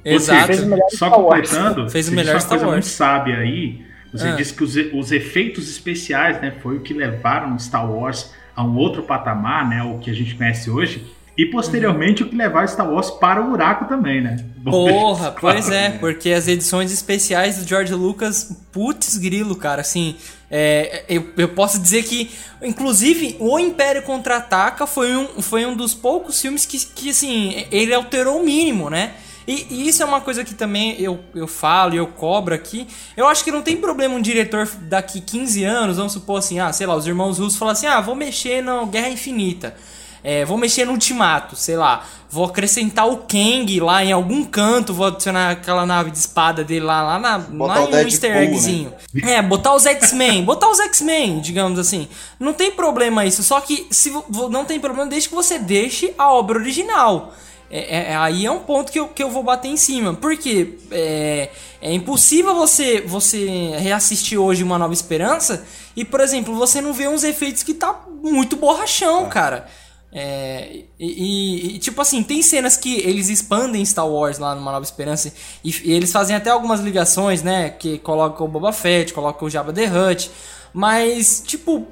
Exato. 0.03 0.47
Fez 0.47 0.61
o 0.63 0.65
melhor 0.67 0.89
Só 0.89 0.95
Star 1.07 1.21
Wars. 1.21 1.49
completando, 1.49 1.89
Fez 1.89 2.07
o 2.07 2.11
melhor 2.11 2.23
disse 2.23 2.33
uma 2.35 2.39
Star 2.39 2.49
coisa 2.49 2.65
Wars. 2.65 2.85
muito 2.85 2.87
sábia 2.95 3.37
aí. 3.37 3.85
Você 4.13 4.27
Ah. 4.27 4.31
disse 4.35 4.53
que 4.53 4.63
os, 4.63 4.75
os 4.93 5.11
efeitos 5.11 5.69
especiais, 5.69 6.41
né, 6.41 6.53
foi 6.61 6.77
o 6.77 6.81
que 6.81 6.93
levaram 6.93 7.57
Star 7.57 7.89
Wars 7.89 8.31
a 8.55 8.63
um 8.63 8.75
outro 8.77 9.03
patamar, 9.03 9.67
né, 9.69 9.81
o 9.83 9.99
que 9.99 10.09
a 10.09 10.13
gente 10.13 10.35
conhece 10.35 10.69
hoje. 10.69 11.05
E 11.37 11.45
posteriormente 11.45 12.21
o 12.23 12.29
que 12.29 12.35
levar 12.35 12.67
Star 12.67 12.91
Wars 12.91 13.09
para 13.09 13.39
o 13.41 13.49
buraco 13.51 13.85
também, 13.85 14.19
né? 14.21 14.35
Bom, 14.57 14.87
Porra, 14.89 15.31
pois 15.31 15.69
é, 15.71 15.91
porque 15.91 16.31
as 16.33 16.47
edições 16.47 16.91
especiais 16.91 17.57
do 17.57 17.67
George 17.67 17.93
Lucas, 17.93 18.53
putz 18.71 19.17
grilo, 19.17 19.55
cara, 19.55 19.79
assim, 19.81 20.17
é, 20.51 21.05
eu, 21.07 21.29
eu 21.37 21.47
posso 21.49 21.79
dizer 21.79 22.03
que, 22.03 22.29
inclusive, 22.61 23.37
o 23.39 23.57
Império 23.57 24.01
Contra-Ataca 24.03 24.85
foi 24.85 25.15
um, 25.15 25.41
foi 25.41 25.65
um 25.65 25.75
dos 25.75 25.93
poucos 25.93 26.39
filmes 26.41 26.65
que, 26.65 26.77
que, 26.85 27.09
assim, 27.09 27.65
ele 27.71 27.93
alterou 27.93 28.39
o 28.41 28.45
mínimo, 28.45 28.89
né? 28.89 29.13
E, 29.47 29.67
e 29.69 29.87
isso 29.87 30.03
é 30.03 30.05
uma 30.05 30.21
coisa 30.21 30.43
que 30.43 30.53
também 30.53 30.99
eu, 31.01 31.19
eu 31.33 31.47
falo 31.47 31.93
e 31.93 31.97
eu 31.97 32.07
cobro 32.07 32.53
aqui. 32.53 32.87
Eu 33.17 33.27
acho 33.27 33.43
que 33.43 33.51
não 33.51 33.61
tem 33.61 33.77
problema 33.77 34.15
um 34.15 34.21
diretor 34.21 34.67
daqui 34.81 35.19
15 35.19 35.63
anos, 35.63 35.97
vamos 35.97 36.13
supor 36.13 36.39
assim, 36.39 36.59
ah, 36.59 36.71
sei 36.71 36.87
lá, 36.87 36.95
os 36.95 37.07
irmãos 37.07 37.39
russos 37.39 37.57
falam 37.57 37.73
assim, 37.73 37.87
ah, 37.87 38.01
vou 38.01 38.15
mexer 38.15 38.61
na 38.61 38.85
Guerra 38.85 39.09
Infinita. 39.09 39.75
É, 40.23 40.45
vou 40.45 40.57
mexer 40.57 40.85
no 40.85 40.91
Ultimato, 40.91 41.55
sei 41.55 41.75
lá. 41.75 42.05
Vou 42.29 42.45
acrescentar 42.45 43.07
o 43.09 43.17
Kang 43.17 43.79
lá 43.79 44.05
em 44.05 44.11
algum 44.11 44.45
canto, 44.45 44.93
vou 44.93 45.07
adicionar 45.07 45.51
aquela 45.51 45.85
nave 45.85 46.11
de 46.11 46.17
espada 46.17 46.63
dele 46.63 46.85
lá, 46.85 47.01
lá, 47.01 47.19
na, 47.19 47.39
Botar 47.39 47.73
lá 47.73 47.81
em 47.81 47.87
um 47.87 47.91
Deadpool, 47.91 48.11
easter 48.11 48.31
né? 48.31 48.43
eggzinho. 48.45 48.93
É, 49.23 49.41
botar 49.41 49.73
os 49.73 49.85
X-Men, 49.85 50.43
botar 50.45 50.69
os 50.69 50.79
X-Men, 50.79 51.41
digamos 51.41 51.79
assim. 51.79 52.07
Não 52.39 52.53
tem 52.53 52.71
problema 52.71 53.25
isso, 53.25 53.41
só 53.43 53.59
que 53.59 53.87
se 53.89 54.13
não 54.49 54.63
tem 54.63 54.79
problema 54.79 55.09
desde 55.09 55.27
que 55.27 55.35
você 55.35 55.57
deixe 55.57 56.13
a 56.17 56.31
obra 56.31 56.59
original. 56.59 57.33
É, 57.71 58.11
é- 58.11 58.15
aí 58.17 58.45
é 58.45 58.51
um 58.51 58.59
ponto 58.59 58.91
que 58.91 58.99
eu, 58.99 59.07
que 59.07 59.23
eu 59.23 59.29
vou 59.29 59.43
bater 59.43 59.69
em 59.69 59.77
cima. 59.77 60.13
Porque 60.13 60.77
é, 60.91 61.49
é 61.81 61.93
impossível 61.93 62.53
você, 62.53 63.01
você 63.01 63.45
reassistir 63.77 64.37
hoje 64.37 64.61
Uma 64.63 64.77
Nova 64.77 64.93
Esperança 64.93 65.65
e, 65.95 66.03
por 66.03 66.19
exemplo, 66.19 66.53
você 66.55 66.81
não 66.81 66.91
vê 66.93 67.07
uns 67.07 67.23
efeitos 67.23 67.63
que 67.63 67.73
tá 67.73 68.01
muito 68.21 68.55
borrachão, 68.57 69.29
cara. 69.29 69.67
É, 70.13 70.81
e, 70.99 71.75
e- 71.75 71.79
tipo 71.79 72.01
assim, 72.01 72.21
tem 72.21 72.41
cenas 72.41 72.75
que 72.75 72.95
eles 72.99 73.29
expandem 73.29 73.85
Star 73.85 74.05
Wars 74.05 74.37
lá 74.37 74.53
numa 74.53 74.69
Nova 74.73 74.83
Esperança 74.83 75.33
e, 75.63 75.69
e 75.85 75.93
eles 75.93 76.11
fazem 76.11 76.35
até 76.35 76.49
algumas 76.49 76.81
ligações, 76.81 77.41
né? 77.41 77.69
Que 77.69 77.97
colocam 77.99 78.45
o 78.45 78.49
Boba 78.49 78.73
Fett, 78.73 79.13
colocam 79.13 79.47
o 79.47 79.49
Jabba 79.49 79.71
the 79.71 79.85
Hutt, 79.85 80.29
mas, 80.73 81.41
tipo, 81.47 81.87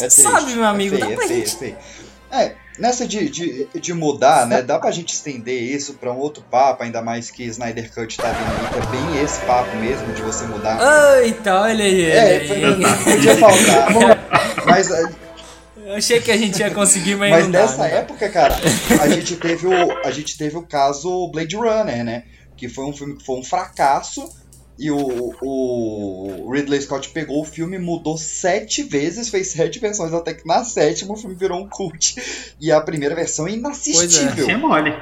é, 0.00 0.04
É 0.04 0.10
sabe, 0.10 0.54
meu 0.54 0.64
amigo, 0.64 0.94
é 0.94 0.98
dá 0.98 1.06
feio, 1.06 1.16
pra 1.16 1.24
é 1.24 1.28
feio, 1.28 1.40
gente. 1.46 1.56
é 1.56 1.58
feio. 1.58 1.76
É, 2.30 2.54
nessa 2.78 3.06
de, 3.06 3.28
de, 3.28 3.68
de 3.74 3.92
mudar, 3.94 4.46
né? 4.46 4.62
Dá 4.62 4.78
pra 4.78 4.90
gente 4.90 5.12
estender 5.14 5.60
isso 5.62 5.94
pra 5.94 6.12
um 6.12 6.18
outro 6.18 6.42
papo, 6.50 6.82
ainda 6.82 7.02
mais 7.02 7.30
que 7.30 7.44
Snyder 7.44 7.92
Cut 7.92 8.16
tá 8.16 8.30
vindo 8.30 8.50
aí, 8.50 8.82
é 8.82 8.86
bem 9.14 9.22
esse 9.24 9.40
papo 9.40 9.76
mesmo 9.76 10.12
de 10.14 10.22
você 10.22 10.44
mudar. 10.46 10.78
Eita, 11.22 11.60
olha 11.60 11.84
aí, 11.84 12.04
É, 12.10 12.44
foi- 12.46 13.12
podia 13.14 13.36
faltar. 13.36 13.88
Mas, 14.66 14.90
eh, 14.90 15.08
Eu 15.86 15.94
achei 15.94 16.20
que 16.20 16.30
a 16.30 16.36
gente 16.36 16.58
ia 16.60 16.70
conseguir, 16.70 17.16
mas, 17.16 17.30
mas 17.30 17.48
dá. 17.48 17.60
nessa 17.62 17.82
né? 17.84 17.96
época, 17.98 18.28
cara, 18.28 18.54
a 19.00 19.08
gente 19.08 19.36
teve 19.36 19.66
o, 19.66 20.06
a 20.06 20.10
gente 20.10 20.36
teve 20.36 20.56
o 20.56 20.62
caso 20.62 21.30
Blade 21.32 21.56
Runner, 21.56 22.04
né? 22.04 22.24
Que 22.56 22.68
foi 22.68 22.84
um 22.84 22.92
filme 22.92 23.16
que 23.16 23.24
foi 23.24 23.38
um 23.38 23.42
fracasso. 23.44 24.28
E 24.78 24.90
o, 24.90 25.34
o 25.42 26.50
Ridley 26.52 26.80
Scott 26.80 27.08
pegou 27.08 27.42
o 27.42 27.44
filme, 27.44 27.78
mudou 27.78 28.16
sete 28.16 28.82
vezes, 28.84 29.28
fez 29.28 29.48
sete 29.48 29.78
versões, 29.78 30.12
até 30.12 30.32
que 30.32 30.46
na 30.46 30.64
sétima 30.64 31.14
o 31.14 31.16
filme 31.16 31.34
virou 31.34 31.60
um 31.60 31.68
cult. 31.68 32.14
E 32.60 32.70
a 32.70 32.80
primeira 32.80 33.14
versão 33.14 33.48
é 33.48 33.52
inassistível. 33.52 34.46
Você 34.46 34.52
é 34.52 34.56
mole. 34.56 34.94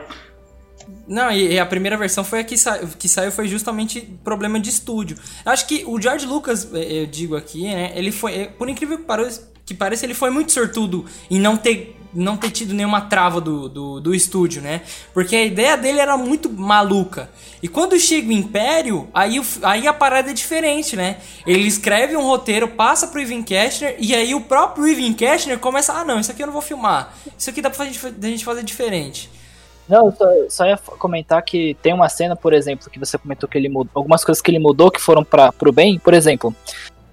Não, 1.07 1.31
e, 1.31 1.53
e 1.53 1.59
a 1.59 1.67
primeira 1.67 1.97
versão 1.97 2.25
foi 2.25 2.41
a 2.41 2.45
que, 2.45 2.57
sa 2.57 2.79
que 2.79 3.09
saiu 3.09 3.31
foi 3.31 3.49
justamente 3.49 4.01
problema 4.25 4.59
de 4.59 4.71
estúdio. 4.71 5.17
Eu 5.45 5.53
acho 5.53 5.67
que 5.67 5.85
o 5.87 6.01
George 6.01 6.27
Lucas, 6.27 6.69
eh, 6.73 7.03
eu 7.03 7.07
digo 7.07 7.37
aqui, 7.37 7.65
né? 7.65 7.93
Ele 7.95 8.11
foi, 8.11 8.35
eh, 8.35 8.47
por 8.47 8.69
incrível 8.69 8.99
que 8.99 9.05
pareça, 9.05 9.49
que 9.65 9.75
pareça 9.75 10.07
ele 10.07 10.15
foi 10.15 10.31
muito 10.31 10.53
sortudo 10.53 11.05
em 11.31 11.39
não 11.41 11.57
ter, 11.57 11.97
não 12.17 12.37
ter 12.37 12.51
tido 12.51 12.75
nenhuma 12.75 13.03
trava 13.03 13.41
do, 13.41 13.69
do, 13.69 14.01
do 14.01 14.15
estúdio, 14.15 14.63
né? 14.63 14.83
Porque 15.13 15.37
a 15.37 15.45
ideia 15.45 15.77
dele 15.77 16.01
era 16.01 16.17
muito 16.17 16.51
maluca. 16.51 17.31
E 17.63 17.69
quando 17.69 17.99
chega 17.99 18.29
o 18.29 18.33
Império, 18.33 19.09
aí, 19.13 19.41
aí 19.63 19.87
a 19.87 19.93
parada 19.93 20.31
é 20.31 20.35
diferente, 20.35 20.97
né? 20.97 21.19
Ele 21.47 21.67
escreve 21.67 22.17
um 22.17 22.23
roteiro, 22.23 22.69
passa 22.69 23.07
pro 23.07 23.21
Evan 23.21 23.43
Cashner, 23.43 23.97
e 23.99 24.15
aí 24.15 24.35
o 24.35 24.41
próprio 24.41 24.87
Evan 24.87 25.13
Cashner 25.13 25.59
começa, 25.59 25.93
ah 25.93 26.05
não, 26.05 26.21
isso 26.21 26.31
aqui 26.31 26.43
eu 26.43 26.47
não 26.47 26.53
vou 26.53 26.63
filmar. 26.63 27.15
Isso 27.37 27.51
aqui 27.51 27.63
dá 27.63 27.71
pra 27.71 27.85
gente, 27.85 28.11
da 28.11 28.29
gente 28.29 28.45
fazer 28.45 28.63
diferente. 28.63 29.31
Não, 29.89 30.11
só, 30.11 30.27
só 30.49 30.67
ia 30.67 30.77
comentar 30.77 31.41
que 31.43 31.77
tem 31.81 31.93
uma 31.93 32.09
cena, 32.09 32.35
por 32.35 32.53
exemplo, 32.53 32.91
que 32.91 32.99
você 32.99 33.17
comentou 33.17 33.49
que 33.49 33.57
ele 33.57 33.69
mudou. 33.69 33.91
Algumas 33.95 34.25
coisas 34.25 34.43
que 34.43 34.51
ele 34.51 34.59
mudou 34.59 34.91
que 34.91 35.01
foram 35.01 35.23
para 35.23 35.53
pro 35.53 35.73
bem. 35.73 35.99
Por 35.99 36.13
exemplo, 36.13 36.55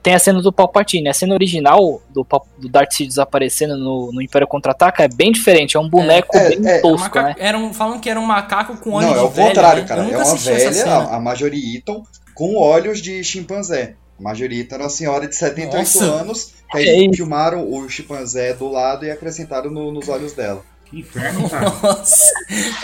tem 0.04 0.14
a 0.14 0.20
cena 0.20 0.42
do 0.42 0.52
Palpatine. 0.52 1.08
A 1.10 1.14
cena 1.14 1.34
original 1.34 2.02
do, 2.10 2.28
do 2.58 2.70
Darth 2.70 2.92
Sidious 2.92 3.16
desaparecendo 3.16 3.78
no, 3.78 4.12
no 4.12 4.22
Império 4.22 4.46
Contra-Ataca 4.48 5.04
é 5.04 5.08
bem 5.08 5.32
diferente. 5.32 5.78
É 5.78 5.80
um 5.80 5.90
boneco 5.90 6.36
É, 6.38 6.50
bem 6.56 6.70
é, 6.70 6.80
tosco, 6.80 7.00
Macaco- 7.00 7.28
né? 7.30 7.36
era 7.40 7.58
um, 7.58 7.74
falam 7.74 8.00
que 8.00 8.10
era 8.10 8.20
um 8.20 8.26
macaco 8.26 8.76
com 8.78 8.92
olho 8.92 9.08
Não, 9.08 9.14
de 9.14 9.20
é 9.20 9.22
o 9.24 9.32
contrário, 9.32 9.82
né? 9.84 9.88
cara. 9.88 10.02
É 10.04 10.18
uma 10.18 10.36
velha, 10.36 10.86
a, 10.94 11.16
a 11.16 11.20
Marjorie 11.20 11.76
Eaton, 11.78 12.04
com 12.36 12.58
olhos 12.58 13.02
de 13.02 13.24
chimpanzé. 13.24 13.96
A 14.20 14.22
Marjorie 14.24 14.60
Eaton 14.60 14.76
era 14.76 14.84
uma 14.84 14.90
senhora 14.90 15.28
de 15.28 15.36
78 15.36 15.78
Nossa. 15.78 16.04
anos, 16.06 16.54
que 16.70 16.78
aí 16.78 17.08
É 17.08 17.16
filmaram 17.16 17.68
o 17.72 17.90
chimpanzé 17.90 18.54
do 18.54 18.68
lado 18.70 19.06
e 19.06 19.12
acrescentaram 19.12 19.72
no- 19.72 19.92
nos 19.92 20.10
olhos 20.10 20.34
dela. 20.34 20.62
Que 20.86 21.00
inferno, 21.00 21.50
cara. 21.50 21.70
Nossa, 21.82 22.34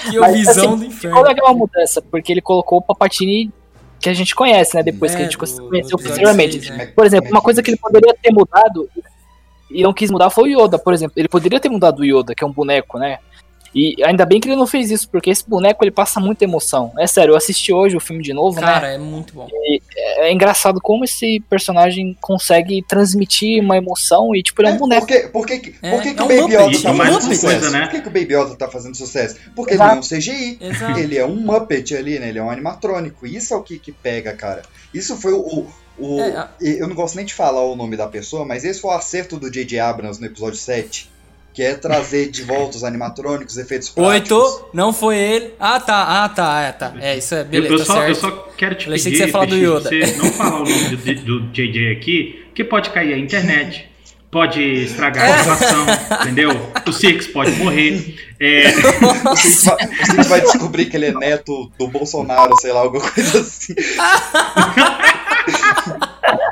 que 0.10 0.20
Mas, 0.20 0.34
visão 0.38 0.74
assim, 0.74 0.78
do 0.78 0.86
inferno. 0.86 1.22
legal 1.22 1.48
a 1.48 1.54
mudança, 1.54 2.02
porque 2.02 2.32
ele 2.32 2.42
colocou 2.42 2.80
o 2.80 2.82
Palpatine 2.82 3.52
que 4.00 4.10
a 4.10 4.14
gente 4.14 4.34
conhece, 4.36 4.76
né? 4.76 4.84
Depois 4.84 5.12
É, 5.14 5.16
que 5.18 5.22
a 5.22 5.26
gente 5.26 5.38
do- 5.38 5.70
conheceu 5.70 5.98
do 5.98 6.04
posteriormente. 6.04 6.60
seis, 6.62 6.78
né? 6.78 6.86
Por 6.88 7.06
exemplo, 7.06 7.30
uma 7.32 7.42
coisa 7.42 7.62
que 7.62 7.70
ele 7.72 7.78
poderia 7.78 8.14
ter 8.22 8.32
mudado 8.32 8.90
e 9.70 9.84
não 9.84 9.94
quis 9.94 10.10
mudar 10.10 10.30
foi 10.30 10.56
o 10.56 10.64
Yoda, 10.64 10.80
por 10.80 10.94
exemplo. 10.94 11.14
Ele 11.16 11.28
poderia 11.28 11.60
ter 11.60 11.70
mudado 11.70 12.00
o 12.00 12.06
Yoda, 12.06 12.34
que 12.34 12.44
é 12.44 12.48
um 12.48 12.52
boneco, 12.52 12.98
né? 12.98 13.20
E 13.74 13.96
ainda 14.04 14.26
bem 14.26 14.40
que 14.40 14.48
ele 14.50 14.56
não 14.56 14.66
fez 14.68 14.90
isso, 14.90 15.08
porque 15.10 15.30
esse 15.30 15.48
boneco 15.48 15.84
ele 15.84 15.92
passa 15.92 16.20
muita 16.20 16.44
emoção. 16.44 16.92
É 16.98 17.06
sério, 17.06 17.34
eu 17.34 17.38
assisti 17.38 17.72
hoje 17.72 17.96
o 17.96 18.00
filme 18.00 18.24
de 18.24 18.34
novo, 18.34 18.60
né? 18.60 18.66
Cara, 18.66 18.88
é 18.94 18.98
muito 18.98 19.34
bom. 19.34 19.48
É 19.96 20.32
engraçado 20.32 20.80
como 20.82 21.04
esse 21.04 21.40
personagem 21.50 22.18
consegue 22.20 22.84
transmitir 22.88 23.62
uma 23.64 23.78
emoção 23.78 24.36
e, 24.36 24.42
tipo, 24.42 24.62
ele 24.62 24.70
é 24.70 24.74
um 24.74 24.78
boneco. 24.78 25.06
Por 25.06 25.08
que, 25.08 25.20
por 25.30 25.46
que, 25.46 25.60
que- 25.60 25.76
É, 25.82 25.92
por 25.92 26.02
que, 26.02 26.14
que 26.14 26.20
é 26.20 26.24
o 26.24 26.28
Baby 26.28 26.54
Yoda 26.56 26.78
é 26.78 26.82
tá 26.82 26.94
fazendo 26.96 27.22
sucesso? 27.22 27.46
Coisa, 27.46 27.70
né? 27.70 27.82
Por 27.82 27.90
que, 27.92 28.02
que 28.02 28.08
o 28.08 28.12
Baby 28.12 28.34
Yoda 28.36 28.56
tá 28.56 28.68
fazendo 28.68 28.96
sucesso? 28.98 29.36
Porque 29.56 29.74
Exato. 29.76 29.90
ele 29.92 29.96
não 29.96 30.04
é 30.04 30.06
um 30.06 30.20
CGI. 30.20 30.58
Exato. 30.62 31.00
Ele 31.00 31.18
é 31.18 31.26
um 31.26 31.36
Muppet 31.36 31.96
ali, 31.96 32.20
né? 32.20 32.30
Ele 32.30 32.40
é 32.40 32.44
um 32.44 32.50
animatrônico. 32.50 33.28
Isso 33.28 33.54
é 33.54 33.58
o 33.58 33.62
que, 33.62 33.78
que 33.78 33.92
pega, 33.92 34.34
cara. 34.34 34.62
Isso 34.94 35.16
foi 35.16 35.34
o. 35.34 35.68
o 36.00 36.20
É, 36.20 36.36
a- 36.38 36.50
Eu 36.60 36.88
não 36.88 36.96
gosto 36.96 37.16
nem 37.16 37.26
de 37.26 37.34
falar 37.34 37.62
o 37.62 37.76
nome 37.76 37.96
da 37.96 38.08
pessoa, 38.08 38.46
mas 38.46 38.64
esse 38.66 38.80
foi 38.82 38.92
o 38.92 38.94
acerto 38.94 39.38
do 39.38 39.50
J.J. 39.52 39.80
Abrams 39.80 40.20
no 40.20 40.28
episódio 40.28 40.58
7. 40.58 41.10
Que 41.54 41.64
é 41.64 41.74
trazer 41.74 42.30
de 42.30 42.44
volta 42.44 42.78
os 42.78 42.84
animatrônicos, 42.84 43.58
efeitos 43.58 43.90
práticos. 43.90 44.32
Oito, 44.32 44.70
não 44.74 44.94
foi 44.94 45.18
ele. 45.18 45.54
Ah, 45.60 45.80
tá, 45.80 46.24
ah, 46.24 46.30
tá, 46.30 46.62
é, 46.62 46.72
tá. 46.72 46.94
É, 47.02 47.18
isso 47.18 47.34
é, 47.36 47.42
Eu, 47.42 47.46
beleza, 47.46 47.74
eu 47.74 47.78
tá 47.80 47.86
só, 47.86 47.94
certo. 47.94 48.08
eu 48.10 48.16
só 48.16 48.32
quero 48.56 48.76
te 48.76 48.88
Eu 48.88 48.94
pedir, 48.94 49.12
que 49.12 49.18
você 49.18 49.28
falar 49.28 49.46
do 49.46 49.56
Yoda. 49.58 49.90
você 49.90 50.16
não 50.18 50.32
falar 50.32 50.62
o 50.62 50.64
nome 50.70 50.96
do, 50.96 51.16
do 51.26 51.52
JJ 51.52 51.92
aqui, 51.92 52.46
que 52.54 52.64
pode 52.64 52.92
cair 52.92 53.14
a 53.14 53.18
internet, 53.18 53.90
pode 54.32 54.62
estragar 54.62 55.26
a 55.26 55.44
gravação, 55.44 55.86
entendeu? 56.22 56.52
O 56.88 56.92
Six 56.94 57.28
pode 57.28 57.52
morrer. 57.54 58.16
É, 58.40 58.70
O 59.32 59.36
Cid 59.36 60.28
vai, 60.30 60.40
o 60.40 60.44
descobrir 60.44 60.86
que 60.86 60.96
ele 60.96 61.08
é 61.08 61.14
neto 61.14 61.72
do 61.78 61.88
Bolsonaro, 61.88 62.56
sei 62.58 62.72
lá, 62.72 62.82
alguma 62.82 63.10
coisa 63.10 63.42
assim. 63.42 63.74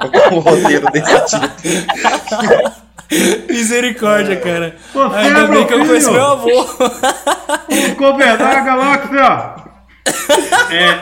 Algum 0.01 0.39
roteiro 0.39 0.92
desse 0.92 1.25
tipo. 1.27 2.87
Misericórdia, 3.48 4.36
cara. 4.38 4.76
Você, 4.94 5.16
Ainda 5.18 5.40
meu 5.48 5.50
bem 5.50 5.68
que 5.68 5.74
eu 5.74 5.86
conheço 5.86 6.12
meu 6.12 6.24
avô. 6.26 6.66
governar 7.98 8.58
a 8.58 8.62
galáxia! 8.62 9.68
É, 10.70 11.00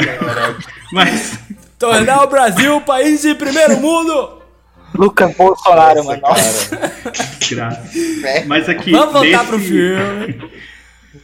mas 0.91 1.39
Tornar 1.77 2.23
o 2.23 2.27
Brasil 2.27 2.77
o 2.77 2.81
país 2.81 3.21
de 3.21 3.35
primeiro 3.35 3.77
mundo. 3.77 4.41
Lucas 4.95 5.35
Bolsonaro, 5.35 6.03
Nossa, 6.03 6.09
mano. 6.09 6.21
Cara. 6.21 7.31
graça. 7.49 7.89
É. 8.23 8.45
Mas 8.45 8.69
aqui 8.69 8.91
Vamos 8.91 9.11
voltar 9.13 9.25
nesse- 9.29 9.45
pro 9.45 9.59
filme. 9.59 10.51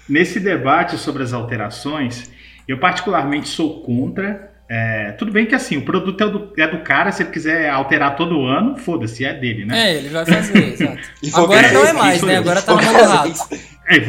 Nesse 0.10 0.40
debate 0.42 0.98
sobre 0.98 1.24
as 1.24 1.32
alterações, 1.32 2.30
Eu 2.68 2.78
particularmente 2.80 3.48
sou 3.50 3.82
contra. 3.82 4.50
É, 4.74 5.12
tudo 5.18 5.34
bem 5.34 5.46
que 5.46 5.54
assim, 5.54 5.75
o 5.75 5.82
produto 5.82 6.24
é 6.24 6.30
do, 6.30 6.54
é 6.58 6.66
do 6.66 6.78
cara, 6.78 7.12
se 7.12 7.24
ele 7.24 7.32
quiser 7.32 7.70
alterar 7.70 8.16
todo 8.16 8.46
ano, 8.46 8.78
foda-se, 8.78 9.25
é 9.25 9.34
dele, 9.34 9.66
né? 9.66 9.92
É, 9.92 9.98
ele 9.98 10.08
vai 10.08 10.25
fazer, 10.25 10.63
exato. 10.72 10.98
Agora 11.34 11.74
não 11.74 11.86
é 11.86 11.92
mais, 11.92 12.22
né? 12.24 12.38
Agora 12.38 12.62
tá 12.62 12.74
rato. 12.75 13.50
É. 13.86 14.00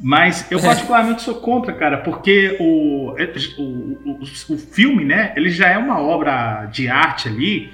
Mas 0.00 0.46
eu 0.52 0.60
particularmente 0.60 1.22
sou 1.22 1.34
contra, 1.34 1.72
cara, 1.72 1.98
porque 1.98 2.56
o, 2.60 3.16
o, 3.58 4.12
o, 4.12 4.54
o, 4.54 4.58
filme, 4.58 5.04
né, 5.04 5.32
ele 5.34 5.50
já 5.50 5.68
é 5.68 5.78
uma 5.78 6.00
obra 6.00 6.66
de 6.66 6.88
arte 6.88 7.26
ali, 7.26 7.72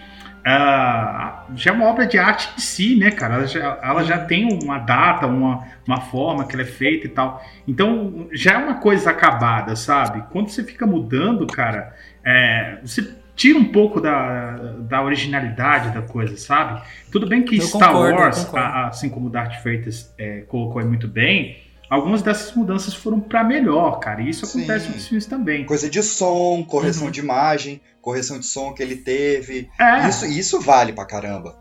uh, 0.57 1.57
já 1.57 1.71
é 1.71 1.75
uma 1.75 1.87
obra 1.87 2.07
de 2.07 2.19
arte 2.19 2.49
em 2.57 2.61
si, 2.61 2.97
né, 2.97 3.11
cara? 3.11 3.35
Ela 3.35 3.47
já, 3.47 3.78
ela 3.83 4.04
já 4.04 4.19
tem 4.19 4.49
uma 4.62 4.78
data, 4.78 5.26
uma, 5.26 5.64
uma 5.87 6.00
forma 6.02 6.47
que 6.47 6.54
ela 6.54 6.62
é 6.62 6.66
feita 6.66 7.07
e 7.07 7.11
tal. 7.11 7.42
Então, 7.66 8.28
já 8.33 8.52
é 8.52 8.57
uma 8.59 8.75
coisa 8.75 9.11
acabada, 9.11 9.75
sabe? 9.76 10.25
Quando 10.30 10.49
você 10.49 10.62
fica 10.64 10.87
mudando, 10.87 11.47
cara, 11.47 11.95
é, 12.25 12.78
você 12.83 13.14
tira 13.37 13.59
um 13.59 13.64
pouco 13.64 14.00
da, 14.00 14.50
da 14.80 15.02
originalidade 15.02 15.90
da 15.95 16.02
coisa, 16.02 16.37
sabe? 16.37 16.83
Tudo 17.11 17.26
bem 17.26 17.42
que 17.42 17.57
Eu 17.57 17.62
Star 17.62 17.90
concordo, 17.90 18.19
Wars, 18.21 18.54
a- 18.54 18.88
assim 18.88 19.09
como 19.09 19.28
o 19.28 19.30
Darth 19.30 19.62
Freitas 19.62 20.12
é, 20.19 20.40
colocou 20.42 20.80
aí 20.80 20.87
muito 20.87 21.09
bem, 21.09 21.57
algumas 21.90 22.23
dessas 22.23 22.54
mudanças 22.54 22.94
foram 22.94 23.18
pra 23.20 23.42
melhor, 23.44 23.99
cara. 23.99 24.23
E 24.23 24.30
isso 24.30 24.47
Sim. 24.47 24.61
acontece 24.61 24.88
nos 24.88 25.06
filmes 25.09 25.26
também. 25.26 25.66
Coisa 25.66 25.90
de 25.90 26.02
som, 26.02 26.64
correção 26.66 27.06
Uhum. 27.06 27.11
de 27.11 27.20
imagem, 27.20 27.80
correção 28.00 28.38
de 28.38 28.47
som 28.47 28.73
que 28.73 28.82
ele 28.82 28.97
teve. 28.97 29.68
É. 29.78 30.09
Isso, 30.09 30.25
isso 30.26 30.61
vale 30.61 30.92
pra 30.92 31.04
caramba. 31.04 31.56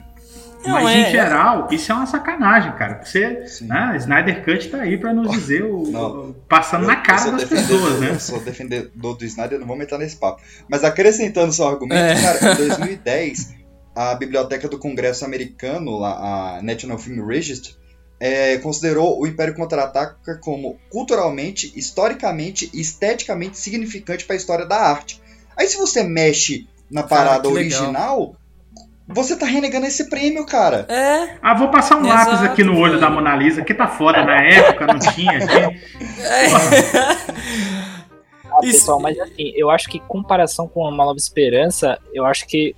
Não, 0.65 0.73
Mas 0.73 0.89
é- 0.89 1.07
em 1.07 1.11
geral, 1.11 1.69
isso 1.71 1.89
é 1.89 1.95
uma 1.95 2.05
sacanagem, 2.05 2.73
cara. 2.73 3.01
Você, 3.01 3.47
Sim. 3.47 3.67
né, 3.67 3.95
Snyder 3.97 4.43
Cut 4.43 4.67
tá 4.69 4.79
aí 4.81 4.97
pra 4.97 5.13
nos 5.13 5.31
dizer 5.31 5.63
o, 5.63 5.89
Não. 5.89 6.35
passando 6.49 6.85
na 6.85 6.93
Eu- 6.95 6.97
eu 6.99 7.03
cara 7.03 7.31
das 7.31 7.43
pessoas, 7.45 7.99
né? 8.01 8.09
Eu 8.09 8.19
sou 8.19 8.41
defendedor 8.41 9.17
do 9.17 9.23
Snyder, 9.23 9.57
não 9.57 9.65
vou 9.65 9.81
entrar 9.81 9.97
nesse 9.97 10.17
papo. 10.17 10.41
Mas 10.69 10.83
acrescentando 10.83 11.53
seu 11.53 11.65
argumento, 11.65 12.01
É. 12.01 12.21
cara, 12.21 12.53
em 12.53 12.57
2010, 12.57 13.53
a 13.95 14.13
Biblioteca 14.15 14.67
do 14.67 14.77
Congresso 14.77 15.23
americano, 15.23 15.97
lá, 15.97 16.57
a 16.57 16.61
National 16.61 16.97
Film 16.97 17.25
Register, 17.25 17.73
é, 18.19 18.57
considerou 18.57 19.19
o 19.21 19.25
Império 19.25 19.55
Contra-Ataca 19.55 20.35
como 20.43 20.77
culturalmente, 20.89 21.71
historicamente 21.75 22.69
e 22.73 22.81
esteticamente 22.81 23.57
significante 23.57 24.25
para 24.25 24.35
a 24.35 24.37
história 24.37 24.65
da 24.65 24.77
arte. 24.77 25.21
Aí 25.57 25.67
se 25.67 25.77
você 25.77 26.03
mexe 26.03 26.67
na 26.91 27.03
parada 27.03 27.47
original, 27.47 28.35
você 29.07 29.35
tá 29.35 29.45
renegando 29.45 29.85
esse 29.85 30.09
prêmio, 30.09 30.45
cara. 30.45 30.85
É, 30.89 31.37
Ah, 31.41 31.53
vou 31.53 31.69
passar 31.69 31.97
um 31.97 32.05
Exato, 32.05 32.31
lápis 32.31 32.43
aqui 32.45 32.63
no 32.63 32.77
olho 32.77 32.99
da 32.99 33.09
Mona 33.09 33.35
Lisa, 33.35 33.63
que 33.63 33.73
tá 33.73 33.87
foda. 33.87 34.23
Na 34.23 34.41
época 34.43 34.85
não 34.87 34.99
tinha 34.99 35.31
aqui. 35.37 35.79
Ah, 38.51 38.59
Isso- 38.63 38.79
pessoal, 38.79 38.99
mas 38.99 39.17
assim, 39.19 39.51
eu 39.55 39.69
acho 39.69 39.87
que 39.89 39.97
em 39.97 40.01
comparação 40.07 40.67
com 40.67 40.81
Uma 40.81 41.05
Nova 41.05 41.17
Esperança, 41.17 41.97
eu 42.13 42.25
acho 42.25 42.47
que 42.47 42.75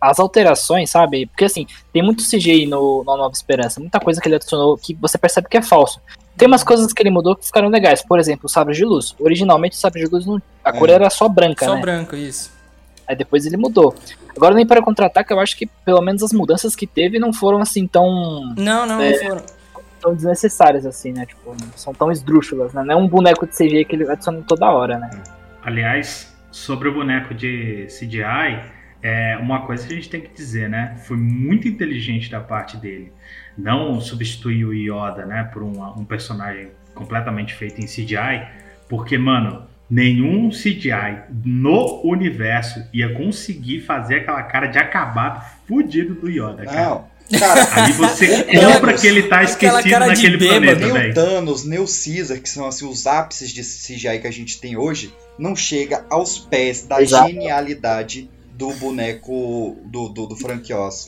as 0.00 0.18
alterações, 0.18 0.90
sabe? 0.90 1.26
Porque 1.26 1.44
assim, 1.46 1.66
tem 1.92 2.02
muito 2.02 2.22
CGI 2.28 2.66
no, 2.66 3.02
no 3.04 3.16
Nova 3.16 3.32
Esperança, 3.32 3.80
muita 3.80 3.98
coisa 4.00 4.20
que 4.20 4.28
ele 4.28 4.36
adicionou 4.36 4.76
que 4.76 4.94
você 4.94 5.16
percebe 5.18 5.48
que 5.48 5.56
é 5.56 5.62
falso. 5.62 6.00
Tem 6.36 6.46
umas 6.46 6.62
coisas 6.62 6.92
que 6.92 7.02
ele 7.02 7.10
mudou 7.10 7.34
que 7.34 7.46
ficaram 7.46 7.68
legais. 7.68 8.02
Por 8.02 8.18
exemplo, 8.18 8.44
o 8.44 8.48
sabre 8.48 8.74
de 8.74 8.84
luz. 8.84 9.14
Originalmente 9.18 9.74
o 9.74 9.80
sabre 9.80 10.04
de 10.04 10.10
luz 10.10 10.26
não, 10.26 10.40
a 10.62 10.68
É. 10.68 10.72
cor 10.78 10.90
era 10.90 11.08
só 11.08 11.28
branca, 11.28 11.64
só 11.64 11.74
né? 11.74 11.80
branco, 11.80 12.14
isso. 12.14 12.52
Aí 13.08 13.16
depois 13.16 13.46
ele 13.46 13.56
mudou. 13.56 13.94
Agora 14.36 14.52
no 14.52 14.60
Império 14.60 14.82
Contra-Ataque, 14.82 15.32
eu 15.32 15.40
acho 15.40 15.56
que 15.56 15.66
pelo 15.84 16.02
menos 16.02 16.22
as 16.22 16.32
mudanças 16.32 16.76
que 16.76 16.86
teve 16.86 17.18
não 17.18 17.32
foram 17.32 17.58
assim 17.60 17.86
tão, 17.86 18.52
Não, 18.56 18.84
não, 18.84 19.00
É. 19.00 19.12
não 19.12 19.28
foram. 19.30 19.42
tão 19.98 20.14
desnecessárias 20.14 20.84
assim, 20.84 21.12
né? 21.12 21.24
Tipo, 21.24 21.50
não 21.58 21.70
são 21.74 21.94
tão 21.94 22.12
esdrúxulas, 22.12 22.74
né? 22.74 22.82
Não 22.84 22.92
é 22.92 22.96
um 22.96 23.08
boneco 23.08 23.46
de 23.46 23.54
CGI 23.56 23.84
que 23.86 23.96
ele 23.96 24.10
adiciona 24.10 24.42
toda 24.46 24.70
hora, 24.70 24.98
né? 24.98 25.10
Aliás, 25.62 26.32
sobre 26.50 26.88
o 26.88 26.92
boneco 26.94 27.32
de 27.32 27.86
CGI, 27.88 28.60
é 29.06 29.36
uma 29.36 29.64
coisa 29.64 29.86
que 29.86 29.92
a 29.92 29.96
gente 29.96 30.10
tem 30.10 30.20
que 30.20 30.34
dizer, 30.34 30.68
né? 30.68 30.96
Foi 31.04 31.16
muito 31.16 31.68
inteligente 31.68 32.28
da 32.28 32.40
parte 32.40 32.76
dele. 32.76 33.12
Não 33.56 34.00
substituir 34.00 34.64
o 34.64 34.74
Yoda, 34.74 35.24
né, 35.24 35.48
por 35.52 35.62
um, 35.62 35.80
um 35.96 36.04
personagem 36.04 36.70
completamente 36.92 37.54
feito 37.54 37.80
em 37.80 37.86
CGI, 37.86 38.48
porque, 38.88 39.16
mano, 39.16 39.62
nenhum 39.88 40.50
CGI 40.50 41.22
no 41.44 42.02
universo 42.04 42.82
ia 42.92 43.14
conseguir 43.14 43.82
fazer 43.82 44.16
aquela 44.16 44.42
cara 44.42 44.66
de 44.66 44.78
acabado 44.78 45.44
fudido 45.68 46.14
do 46.16 46.28
Yoda, 46.28 46.64
cara. 46.64 46.84
Não. 46.84 47.16
Cara, 47.38 47.68
Ali 47.82 47.92
você 47.92 48.44
compra 48.44 48.94
que 48.94 49.06
ele 49.06 49.22
tá 49.24 49.40
aquela 49.40 49.80
esquecido 49.80 49.90
cara 49.90 50.04
de 50.06 50.10
naquele 50.10 50.36
bêbado. 50.36 50.60
planeta, 50.60 50.80
nem 50.80 50.90
o 50.90 50.94
velho. 50.94 51.14
Thanos, 51.14 51.64
nem 51.64 51.78
o 51.78 51.86
Caesar, 51.86 52.40
que 52.40 52.48
são 52.48 52.66
assim, 52.66 52.88
os 52.88 53.06
ápices 53.06 53.50
de 53.50 53.62
CGI 53.62 54.18
que 54.20 54.26
a 54.26 54.32
gente 54.32 54.60
tem 54.60 54.76
hoje, 54.76 55.14
não 55.38 55.54
chega 55.54 56.04
aos 56.10 56.38
pés 56.38 56.86
da 56.86 57.00
Exato. 57.00 57.28
genialidade 57.28 58.30
do 58.56 58.72
boneco 58.74 59.76
do, 59.84 60.08
do, 60.08 60.26
do 60.26 60.36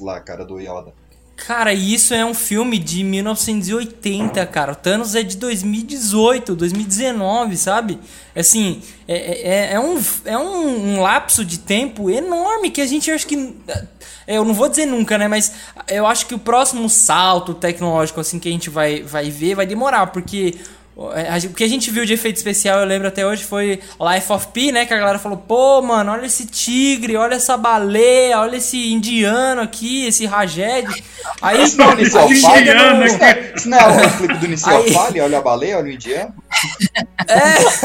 lá, 0.01 0.21
cara, 0.21 0.45
do 0.45 0.61
Yoda. 0.61 0.93
Cara, 1.35 1.73
isso 1.73 2.13
é 2.13 2.25
um 2.25 2.35
filme 2.35 2.79
de 2.79 3.05
1980, 3.05 4.45
cara. 4.47 4.73
O 4.73 4.75
Thanos 4.75 5.15
é 5.15 5.23
de 5.23 5.37
2018, 5.37 6.55
2019, 6.55 7.57
sabe? 7.57 8.01
Assim, 8.35 8.83
é, 9.07 9.69
é, 9.69 9.73
é 9.75 9.81
um, 9.81 10.03
é 10.25 10.37
um, 10.37 10.95
um 10.95 11.01
lapso 11.01 11.45
de 11.45 11.59
tempo 11.61 12.11
enorme 12.11 12.71
que 12.71 12.81
a 12.81 12.87
gente 12.87 13.09
acha 13.11 13.25
que. 13.25 13.55
é, 14.27 14.37
Eu 14.37 14.45
não 14.45 14.53
vou 14.53 14.69
dizer 14.69 14.85
nunca, 14.85 15.17
né? 15.17 15.29
Mas 15.29 15.53
eu 15.87 16.07
acho 16.07 16.27
que 16.27 16.35
o 16.35 16.39
próximo 16.41 16.89
salto 16.89 17.55
tecnológico, 17.55 18.21
assim, 18.21 18.41
que 18.41 18.49
a 18.49 18.53
gente 18.53 18.69
vai, 18.69 19.03
vai 19.03 19.31
ver, 19.31 19.55
vai 19.55 19.67
demorar, 19.67 20.09
porque. 20.09 20.57
É, 21.15 21.37
O 21.47 21.55
que 21.55 21.63
a 21.65 21.69
gente 21.69 21.91
viu 21.91 22.05
de 22.05 22.13
efeito 22.15 22.37
especial, 22.37 22.81
eu 22.81 22.85
lembro 22.87 23.07
até 23.09 23.25
hoje, 23.27 23.45
foi 23.45 23.81
Life 24.13 24.33
of 24.33 24.49
Pi, 24.49 24.73
né? 24.73 24.85
Que 24.87 24.95
a 24.95 24.99
galera 24.99 25.19
falou, 25.19 25.39
pô, 25.39 25.81
mano, 25.81 26.13
olha 26.13 26.27
esse 26.27 26.45
tigre, 26.47 27.17
olha 27.17 27.35
essa 27.37 27.57
baleia, 27.57 28.41
olha 28.41 28.57
esse 28.57 28.93
indiano 28.93 29.61
aqui, 29.61 30.07
esse 30.07 30.27
rajed. 30.27 30.87
Aí, 31.41 31.63
Isso 31.63 31.77
não 31.79 31.91
é 31.91 31.95
o 31.95 31.97
Nicolau 31.97 32.29
aí 32.29 32.65
no... 32.75 33.05
Isso 33.07 33.19
não 33.19 33.27
é, 33.27 33.53
isso 33.57 33.69
não 33.69 33.79
é 33.79 33.87
o 34.07 34.11
clipe 34.19 34.35
do 34.35 34.49
Nissi 34.49 34.69
Aí- 34.69 34.93
Fale, 34.93 35.21
olha 35.21 35.39
a 35.39 35.43
baleia, 35.43 35.77
olha 35.79 35.87
o 35.87 35.91
indiano. 35.93 36.35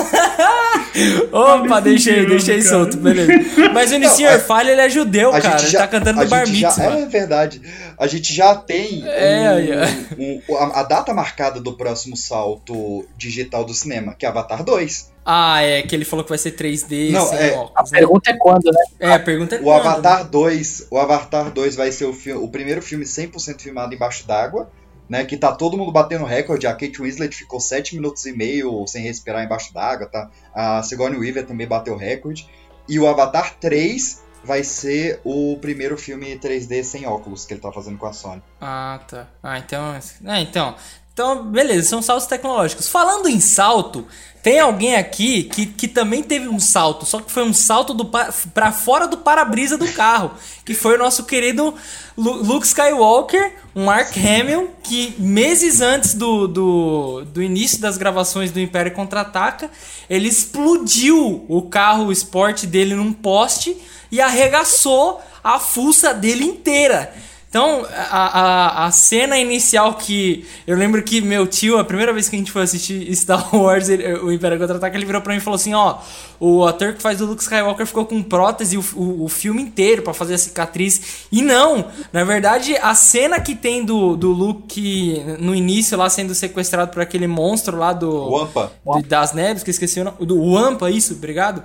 Opa, 1.32 1.76
Olha 1.76 1.82
deixei, 1.82 2.26
deixei 2.26 2.60
indiano, 2.60 2.78
solto, 2.86 2.97
beleza. 2.97 3.32
Mas 3.73 3.91
o 3.91 3.97
Nissin 3.97 4.23
Não, 4.23 4.30
a- 4.32 4.34
Orfalho, 4.36 4.69
ele 4.69 4.82
é 4.82 4.89
judeu, 4.89 5.34
A 5.34 5.41
cara. 5.41 5.60
Ele 5.62 5.69
já, 5.69 5.80
tá 5.80 5.88
cantando 5.88 6.21
no 6.23 6.28
Bar 6.30 6.45
já- 6.45 6.52
Mitzvah. 6.52 6.99
É 6.99 7.06
verdade. 7.06 7.62
A 7.97 8.08
gente 8.08 8.34
já 8.34 8.56
tem 8.56 9.04
É, 9.06 9.49
um- 9.49 9.56
aí, 9.56 10.41
um- 10.49 10.58
a, 10.58 10.80
a 10.82 10.84
data 10.84 11.13
marcada 11.13 11.60
do 11.60 11.73
próximo 11.73 12.15
salto 12.15 13.02
digital 13.17 13.63
do 13.65 13.73
cinema, 13.73 14.13
que 14.15 14.25
é 14.25 14.29
Avatar 14.29 14.63
2. 14.63 15.11
Ah, 15.25 15.61
é, 15.61 15.81
que 15.83 15.95
ele 15.95 16.03
falou 16.05 16.23
que 16.23 16.29
vai 16.29 16.37
ser 16.37 16.51
3D, 16.51 17.11
Não, 17.11 17.25
sem 17.27 17.37
é- 17.37 17.53
A 17.55 17.59
óculos, 17.61 17.91
né? 17.91 17.99
pergunta 17.99 18.29
é 18.29 18.37
quando, 18.37 18.65
né? 18.65 18.83
É, 18.99 19.13
a 19.13 19.19
pergunta 19.19 19.55
é 19.55 19.59
O 19.59 19.63
quando, 19.63 19.83
né? 19.83 19.89
Avatar 19.89 20.29
2, 20.29 20.87
o 20.91 20.97
Avatar 20.97 21.51
2 21.51 21.75
vai 21.75 21.91
ser 21.91 22.05
o, 22.05 22.13
fi- 22.13 22.33
o 22.33 22.47
primeiro 22.49 22.81
filme 22.81 23.05
100% 23.05 23.61
filmado 23.61 23.93
embaixo 23.95 24.27
d'água, 24.27 24.69
né? 25.07 25.23
Que 25.23 25.37
tá 25.37 25.51
todo 25.53 25.77
mundo 25.77 25.91
batendo 25.91 26.25
recorde. 26.25 26.67
A 26.67 26.73
Kate 26.73 27.01
Winslet 27.01 27.35
ficou 27.35 27.59
7 27.59 27.95
minutos 27.95 28.25
e 28.25 28.33
meio 28.33 28.85
sem 28.87 29.03
respirar 29.03 29.43
embaixo 29.43 29.73
d'água, 29.73 30.07
tá? 30.07 30.29
A 30.53 30.83
Sigourney 30.83 31.17
Weaver 31.19 31.45
também 31.45 31.67
bateu 31.67 31.95
recorde. 31.95 32.47
E 32.89 32.99
o 32.99 33.07
Avatar 33.07 33.55
3 33.61 34.21
vai 34.43 34.61
ser 34.61 35.21
o 35.23 35.57
primeiro 35.61 35.97
filme 35.97 36.37
3D 36.37 36.83
sem 36.83 37.05
óculos 37.07 37.45
que 37.45 37.53
ele 37.53 37.61
tá 37.61 37.71
fazendo 37.71 37.97
com 37.97 38.05
a 38.07 38.11
Sony. 38.11 38.43
Ah, 38.59 38.99
tá. 39.09 39.27
Ah, 39.41 39.57
então. 39.57 39.97
Ah, 40.25 40.41
então. 40.41 40.75
Então, 41.13 41.43
beleza, 41.45 41.89
são 41.89 42.02
saltos 42.02 42.26
tecnológicos. 42.26 42.88
Falando 42.89 43.28
em 43.30 43.39
salto, 43.39 44.08
tem 44.41 44.60
alguém 44.60 44.95
aqui 44.95 45.43
que, 45.43 45.67
que 45.67 45.88
também 45.88 46.23
teve 46.23 46.47
um 46.49 46.60
salto, 46.60 47.06
só 47.06 47.21
que 47.21 47.32
foi 47.32 47.43
um 47.43 47.54
salto 47.54 47.93
do 47.93 48.04
pa- 48.06 48.34
pra 48.54 48.71
fora 48.71 49.08
do 49.08 49.17
para-brisa 49.17 49.78
do 49.78 49.88
carro, 49.93 50.32
que 50.65 50.73
foi 50.73 50.95
o 50.95 50.97
nosso 50.97 51.23
querido 51.26 51.76
Lu- 52.17 52.41
Luke 52.43 52.65
Skywalker, 52.65 53.56
um 53.76 53.86
Mark 53.86 54.12
Hamill, 54.17 54.71
que 54.82 55.13
meses 55.19 55.82
antes 55.82 56.15
do, 56.15 56.47
do, 56.47 57.23
do 57.26 57.43
início 57.43 57.80
das 57.80 57.95
gravações 57.95 58.52
do 58.52 58.60
Império 58.60 58.91
Contra-Ataca, 58.91 59.69
ele 60.10 60.28
explodiu 60.28 61.45
o 61.47 61.62
carro 61.62 62.12
esporte 62.12 62.65
dele 62.65 62.95
num 62.95 63.13
poste 63.13 63.78
e 64.12 64.19
arregaçou 64.19 65.21
a 65.43 65.60
fuça 65.60 66.12
dele 66.12 66.43
inteira. 66.43 67.13
Então, 67.53 67.85
a, 68.09 68.39
a, 68.39 68.85
a 68.87 68.91
cena 68.91 69.37
inicial 69.37 69.93
que. 69.93 70.43
Eu 70.65 70.75
lembro 70.75 71.03
que 71.03 71.21
meu 71.21 71.45
tio, 71.45 71.77
a 71.77 71.83
primeira 71.83 72.11
vez 72.11 72.27
que 72.27 72.35
a 72.35 72.39
gente 72.39 72.51
foi 72.51 72.63
assistir 72.63 73.15
Star 73.15 73.47
Wars, 73.55 73.89
ele- 73.89 74.11
o 74.15 74.31
Império 74.31 74.57
Contra-Ataque, 74.57 74.97
ele 74.97 75.05
virou 75.05 75.21
pra 75.21 75.33
mim 75.33 75.37
e 75.37 75.39
falou 75.39 75.57
assim: 75.57 75.71
Ó, 75.75 75.99
o 76.39 76.65
ator 76.65 76.93
que 76.93 77.01
faz 77.03 77.21
o 77.21 77.25
Luke 77.27 77.43
Skywalker 77.43 77.85
ficou 77.85 78.07
com 78.07 78.23
prótese 78.23 78.75
o, 78.75 78.83
o, 78.95 79.25
o 79.25 79.29
filme 79.29 79.61
inteiro 79.61 80.01
pra 80.01 80.15
fazer 80.15 80.33
a 80.33 80.37
cicatriz. 80.39 81.27
E 81.31 81.43
não! 81.43 81.85
Na 82.11 82.23
verdade, 82.23 82.75
a 82.81 82.95
cena 82.95 83.39
que 83.39 83.53
tem 83.53 83.85
do, 83.85 84.15
do 84.17 84.31
Luke 84.31 85.21
no 85.37 85.53
início 85.53 85.95
lá 85.95 86.09
sendo 86.09 86.33
sequestrado 86.33 86.89
por 86.91 87.03
aquele 87.03 87.27
monstro 87.27 87.77
lá 87.77 87.93
do. 87.93 88.31
Wampa. 88.31 88.71
de- 89.03 89.07
das 89.07 89.31
neves, 89.33 89.61
que 89.61 89.69
eu 89.69 89.73
esqueci 89.73 89.99
o 89.99 90.05
nome. 90.05 90.17
Do 90.25 90.41
Wampa, 90.43 90.89
isso, 90.89 91.13
obrigado. 91.13 91.61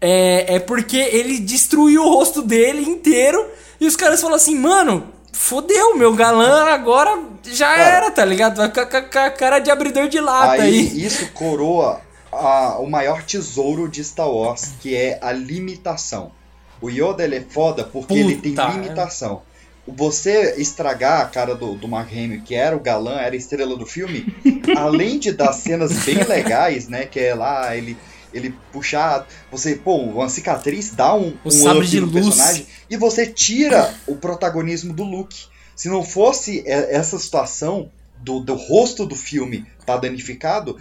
É, 0.00 0.56
é 0.56 0.58
porque 0.58 0.96
ele 0.96 1.38
destruiu 1.38 2.02
o 2.02 2.12
rosto 2.12 2.42
dele 2.42 2.82
inteiro. 2.82 3.38
E 3.80 3.86
os 3.86 3.94
caras 3.94 4.20
falam 4.20 4.34
assim, 4.34 4.56
mano, 4.58 5.04
fodeu, 5.32 5.96
meu 5.96 6.14
galã 6.14 6.64
agora 6.64 7.18
já 7.44 7.68
Cara. 7.74 7.82
era, 7.82 8.10
tá 8.10 8.24
ligado? 8.24 8.56
Vai 8.56 8.68
ficar 8.68 8.86
com 9.02 9.18
a- 9.18 9.30
cara 9.30 9.58
de 9.58 9.70
abridor 9.70 10.08
de 10.08 10.20
lata 10.20 10.52
Aí 10.62 10.62
aí. 10.62 11.04
isso 11.04 11.28
coroa 11.32 12.00
a, 12.32 12.78
o 12.78 12.88
maior 12.90 13.22
tesouro 13.22 13.88
de 13.88 14.02
Star 14.04 14.28
Wars, 14.30 14.72
que 14.80 14.94
é 14.94 15.18
a 15.22 15.32
limitação. 15.32 16.32
O 16.80 16.88
Yoda 16.90 17.24
ele 17.24 17.36
é 17.36 17.40
foda 17.40 17.84
porque 17.84 18.14
ele 18.14 18.36
tem 18.36 18.54
Puta, 18.54 18.68
limitação. 18.68 19.42
Você 19.86 20.56
estragar 20.58 21.22
a 21.22 21.24
cara 21.24 21.54
do, 21.54 21.74
do 21.74 21.88
Mark 21.88 22.12
Hamill, 22.12 22.42
que 22.44 22.54
era 22.54 22.76
o 22.76 22.80
galã, 22.80 23.18
era 23.20 23.34
a 23.34 23.38
estrela 23.38 23.74
do 23.74 23.86
filme, 23.86 24.26
além 24.76 25.18
de 25.18 25.32
dar 25.32 25.52
cenas 25.54 25.92
bem 26.04 26.22
legais, 26.24 26.88
né? 26.88 27.06
Que 27.06 27.20
é 27.20 27.34
lá, 27.34 27.74
ele, 27.74 27.96
ele 28.32 28.54
puxar. 28.72 29.26
Você, 29.50 29.76
pô, 29.76 29.96
uma 29.96 30.28
cicatriz 30.28 30.90
dá 30.90 31.14
um, 31.14 31.34
O 31.44 31.48
um 31.48 31.50
sabre 31.50 31.78
up 31.80 31.88
de 31.88 32.00
no 32.00 32.06
luz. 32.06 32.26
personagem 32.26 32.66
e 32.90 32.96
você 32.96 33.26
tira 33.26 33.94
o 34.06 34.16
protagonismo 34.16 34.92
do 34.92 35.04
Luke. 35.04 35.46
Se 35.76 35.88
não 35.88 36.02
fosse 36.02 36.62
essa 36.66 37.18
situação 37.18 37.90
do, 38.18 38.40
do 38.40 38.54
rosto 38.54 39.06
do 39.06 39.14
filme 39.14 39.64
tá 39.86 39.96
danificado, 39.96 40.76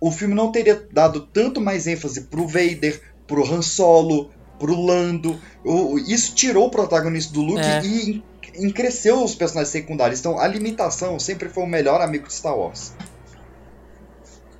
o 0.00 0.10
filme 0.10 0.34
não 0.34 0.50
teria 0.50 0.86
dado 0.92 1.20
tanto 1.32 1.60
mais 1.60 1.86
ênfase 1.86 2.22
pro 2.22 2.46
Vader, 2.48 3.00
pro 3.26 3.44
Han 3.44 3.62
Solo, 3.62 4.30
pro 4.58 4.74
Lando. 4.78 5.40
O- 5.64 5.98
isso 5.98 6.34
tirou 6.34 6.66
o 6.66 6.70
protagonismo 6.70 7.32
do 7.32 7.42
Luke 7.42 7.60
É. 7.60 7.80
e 7.84 8.10
en- 8.10 8.22
encresceu 8.66 9.22
os 9.22 9.34
personagens 9.36 9.70
secundários. 9.70 10.18
Então 10.18 10.38
a 10.38 10.46
limitação 10.48 11.18
sempre 11.20 11.48
foi 11.48 11.62
o 11.62 11.66
melhor 11.68 12.00
amigo 12.00 12.26
de 12.26 12.34
Star 12.34 12.56
Wars. 12.58 12.92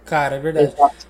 Cara, 0.05 0.37
é 0.37 0.41
verdade. 0.41 0.73
Exato. 0.73 1.10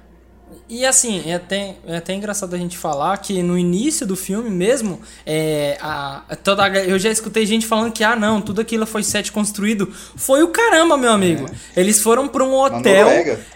E 0.72 0.87
assim, 0.87 1.22
é 1.26 1.35
até, 1.35 1.74
é 1.85 1.96
até 1.96 2.14
engraçado 2.14 2.54
a 2.54 2.59
gente 2.59 2.78
falar 2.78 3.16
que 3.18 3.42
no 3.42 3.59
início 3.59 4.06
do 4.06 4.14
filme 4.14 4.48
mesmo, 4.48 5.00
é, 5.26 5.76
a, 5.80 6.22
toda, 6.44 6.62
a- 6.64 6.68
eu 6.85 6.96
já 6.96 7.11
escutei 7.11 7.44
gente 7.44 7.66
falando 7.66 7.92
que, 7.92 8.04
ah, 8.04 8.14
não, 8.14 8.40
tudo 8.40 8.61
aquilo 8.61 8.87
foi 8.87 9.02
set 9.02 9.33
construído. 9.33 9.92
Foi 10.14 10.44
o 10.44 10.48
caramba, 10.48 10.96
meu 10.96 11.11
amigo. 11.11 11.46
Eles 11.76 12.00
foram 12.00 12.28
pra 12.28 12.44
um 12.44 12.54
hotel 12.54 13.09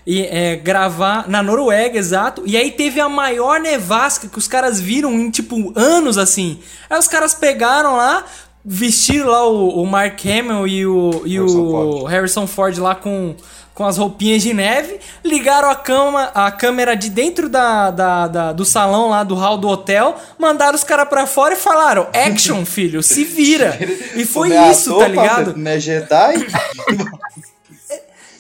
e 0.05 0.23
é, 0.27 0.57
gravar 0.57 1.29
na 1.29 1.41
Noruega, 1.41 1.97
exato. 1.99 2.43
E 2.45 2.57
aí 2.57 2.73
teve 2.73 2.99
a 3.01 3.09
maior 3.09 3.61
nevasca 3.61 4.27
que 4.27 4.37
os 4.39 4.49
caras 4.49 4.81
viram 4.81 5.13
em, 5.15 5.31
tipo, 5.31 5.73
anos 5.77 6.19
assim. 6.19 6.59
Aí 6.91 6.99
os 6.99 7.07
caras 7.09 7.33
pegaram 7.33 7.97
lá, 7.97 8.25
vestiram 8.65 9.29
lá 9.31 9.47
o, 9.49 9.83
o 9.83 9.87
Mark 9.87 10.19
Hamill 10.25 10.67
e 10.67 10.87
o, 10.87 11.23
e 11.27 11.37
Harrison 11.39 11.61
o 11.63 11.71
Ford. 11.71 12.11
Harrison 12.11 12.47
Ford 12.47 12.79
lá 12.79 12.95
com, 12.95 13.35
com 13.75 13.85
as 13.85 13.99
roupinhas 13.99 14.43
de 14.43 14.55
neve, 14.55 14.99
ligaram 15.25 15.69
a, 15.69 15.75
cama, 15.75 16.31
a 16.35 16.51
câmera 16.51 16.97
de 16.97 17.11
dentro 17.11 17.49
da, 17.49 17.91
da, 17.91 18.27
da- 18.29 18.53
do 18.53 18.65
salão 18.65 19.11
lá, 19.11 19.23
do 19.23 19.35
hall 19.35 19.59
do 19.59 19.69
hotel, 19.69 20.17
mandaram 20.39 20.75
os 20.75 20.85
caras 20.85 21.09
pra 21.09 21.27
fora 21.27 21.55
e 21.55 21.57
falaram, 21.59 22.07
action, 22.15 22.65
filho, 22.65 23.03
se 23.03 23.25
vira. 23.25 23.79
E 24.17 24.25
foi 24.25 24.49
isso, 24.71 24.97
tá 24.99 25.09
ligado? 25.09 25.27
parceiro, 25.27 25.53
tu 25.55 25.59
Não 25.59 25.71
é 25.71 25.81
Jedi? 25.81 26.47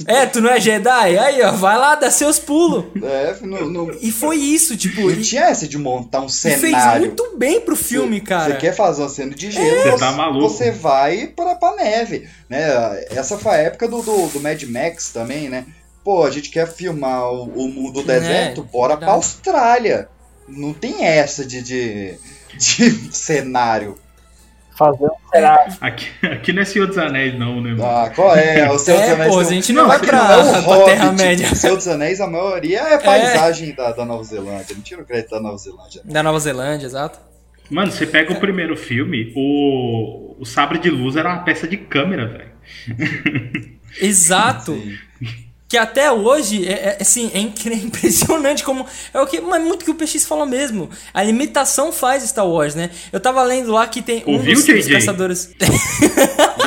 É, 0.06 0.26
tu 0.26 0.40
não 0.40 0.50
é 0.50 0.60
Jedi? 0.60 1.18
Aí, 1.18 1.40
ó, 1.42 1.52
vai 1.52 1.78
lá, 1.78 1.94
dá 1.94 2.10
seus 2.10 2.38
pulos. 2.38 2.84
é, 3.02 3.36
não, 3.42 3.68
não, 3.70 3.90
E 4.00 4.10
foi 4.10 4.36
isso, 4.36 4.76
tipo, 4.76 5.02
não 5.02 5.10
e, 5.10 5.22
tinha 5.22 5.42
essa 5.44 5.68
de 5.68 5.78
montar 5.78 6.20
um 6.20 6.26
e 6.26 6.30
fez 6.32 6.60
cenário. 6.60 7.06
muito 7.06 7.36
bem 7.36 7.60
pro 7.60 7.76
filme, 7.76 8.20
cara. 8.20 8.52
Você 8.54 8.58
quer 8.58 8.74
fazer 8.74 9.02
uma 9.02 9.08
cena 9.08 9.34
de 9.34 9.50
gelo, 9.50 9.82
Você 9.82 9.90
você, 9.92 9.98
tá 9.98 10.12
maluco. 10.12 10.48
você 10.48 10.70
vai 10.70 11.28
pra, 11.28 11.54
pra 11.54 11.76
neve, 11.76 12.28
né? 12.48 12.60
Essa 13.10 13.38
foi 13.38 13.52
a 13.52 13.56
época 13.58 13.86
do, 13.88 14.02
do, 14.02 14.26
do 14.28 14.40
Mad 14.40 14.62
Max 14.64 15.10
também, 15.10 15.48
né? 15.48 15.64
Pô, 16.02 16.24
a 16.24 16.30
gente 16.30 16.50
quer 16.50 16.70
filmar 16.70 17.32
o, 17.32 17.44
o 17.44 17.68
mundo 17.68 18.02
do 18.02 18.10
É, 18.10 18.18
deserto, 18.20 18.62
bora 18.64 18.96
pra 18.96 19.06
verdade. 19.06 19.16
Austrália. 19.16 20.08
Não 20.46 20.74
tem 20.74 21.04
essa 21.06 21.44
de, 21.46 21.62
de, 21.62 22.14
de 22.58 23.08
cenário. 23.16 23.96
Fazer 24.76 25.04
um 25.04 25.30
cenário. 25.32 25.72
Aqui, 25.80 26.06
aqui 26.26 26.52
não 26.52 26.62
é 26.62 26.64
Senhor 26.64 26.86
dos 26.88 26.98
Anéis, 26.98 27.38
não, 27.38 27.60
né? 27.60 27.70
mano? 27.70 27.84
Ah, 27.86 28.10
qual 28.14 28.34
é? 28.36 28.68
O 28.70 28.78
Senhor 28.78 28.98
dos 28.98 29.08
É, 29.08 29.12
Anéis 29.12 29.32
pô, 29.32 29.38
a 29.40 29.44
tem 29.44 29.46
um- 29.46 29.54
gente 29.62 29.72
não 29.72 29.86
vai 29.86 29.98
pra, 30.00 30.22
não 30.22 30.34
é 30.34 30.42
o 30.42 30.50
pra 30.50 30.60
Hobbit. 30.60 30.84
Terra-média. 30.86 31.48
O 31.52 31.56
Senhor 31.56 31.76
dos 31.76 31.86
Anéis, 31.88 32.20
a 32.20 32.26
maioria 32.26 32.80
é 32.80 32.98
paisagem 32.98 33.72
da, 33.74 33.92
da 33.92 34.04
Nova 34.04 34.24
Zelândia. 34.24 34.74
Não 34.74 34.82
tira 34.82 35.02
o 35.02 35.04
crédito 35.04 35.30
da 35.30 35.40
Nova 35.40 35.56
Zelândia. 35.58 36.02
Da 36.04 36.22
Nova 36.22 36.40
Zelândia, 36.40 36.86
exato. 36.86 37.18
Mano, 37.70 37.92
você 37.92 38.04
pega 38.06 38.32
o 38.32 38.40
primeiro 38.40 38.76
filme, 38.76 39.32
o, 39.36 40.36
o 40.40 40.44
sabre 40.44 40.78
de 40.78 40.90
luz 40.90 41.16
era 41.16 41.28
uma 41.28 41.44
peça 41.44 41.66
de 41.68 41.76
câmera, 41.76 42.26
velho. 42.26 42.50
Exato. 44.00 44.74
Sim. 44.74 44.96
Que 45.74 45.78
até 45.78 46.12
hoje, 46.12 46.68
é, 46.68 46.72
é, 46.72 46.98
assim, 47.00 47.32
é 47.34 47.40
incri- 47.40 47.74
impressionante 47.82 48.62
como. 48.62 48.86
É 49.12 49.20
o 49.20 49.26
que, 49.26 49.40
mas 49.40 49.60
muito 49.60 49.84
que 49.84 49.90
o 49.90 49.94
PX 49.96 50.24
falou 50.24 50.46
mesmo. 50.46 50.88
A 51.12 51.24
imitação 51.24 51.90
faz 51.90 52.22
Star 52.22 52.46
Wars, 52.46 52.76
né? 52.76 52.90
Eu 53.12 53.18
tava 53.18 53.42
lendo 53.42 53.72
lá 53.72 53.84
que 53.88 54.00
tem 54.00 54.22
um 54.24 54.34
Ouviu, 54.34 54.54
dos, 54.54 54.64
dos 54.64 54.86
caçadores. 54.86 55.50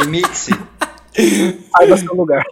Limite-se. 0.01 0.51
Saiba 1.71 1.95
seu 1.95 2.13
lugar. 2.13 2.43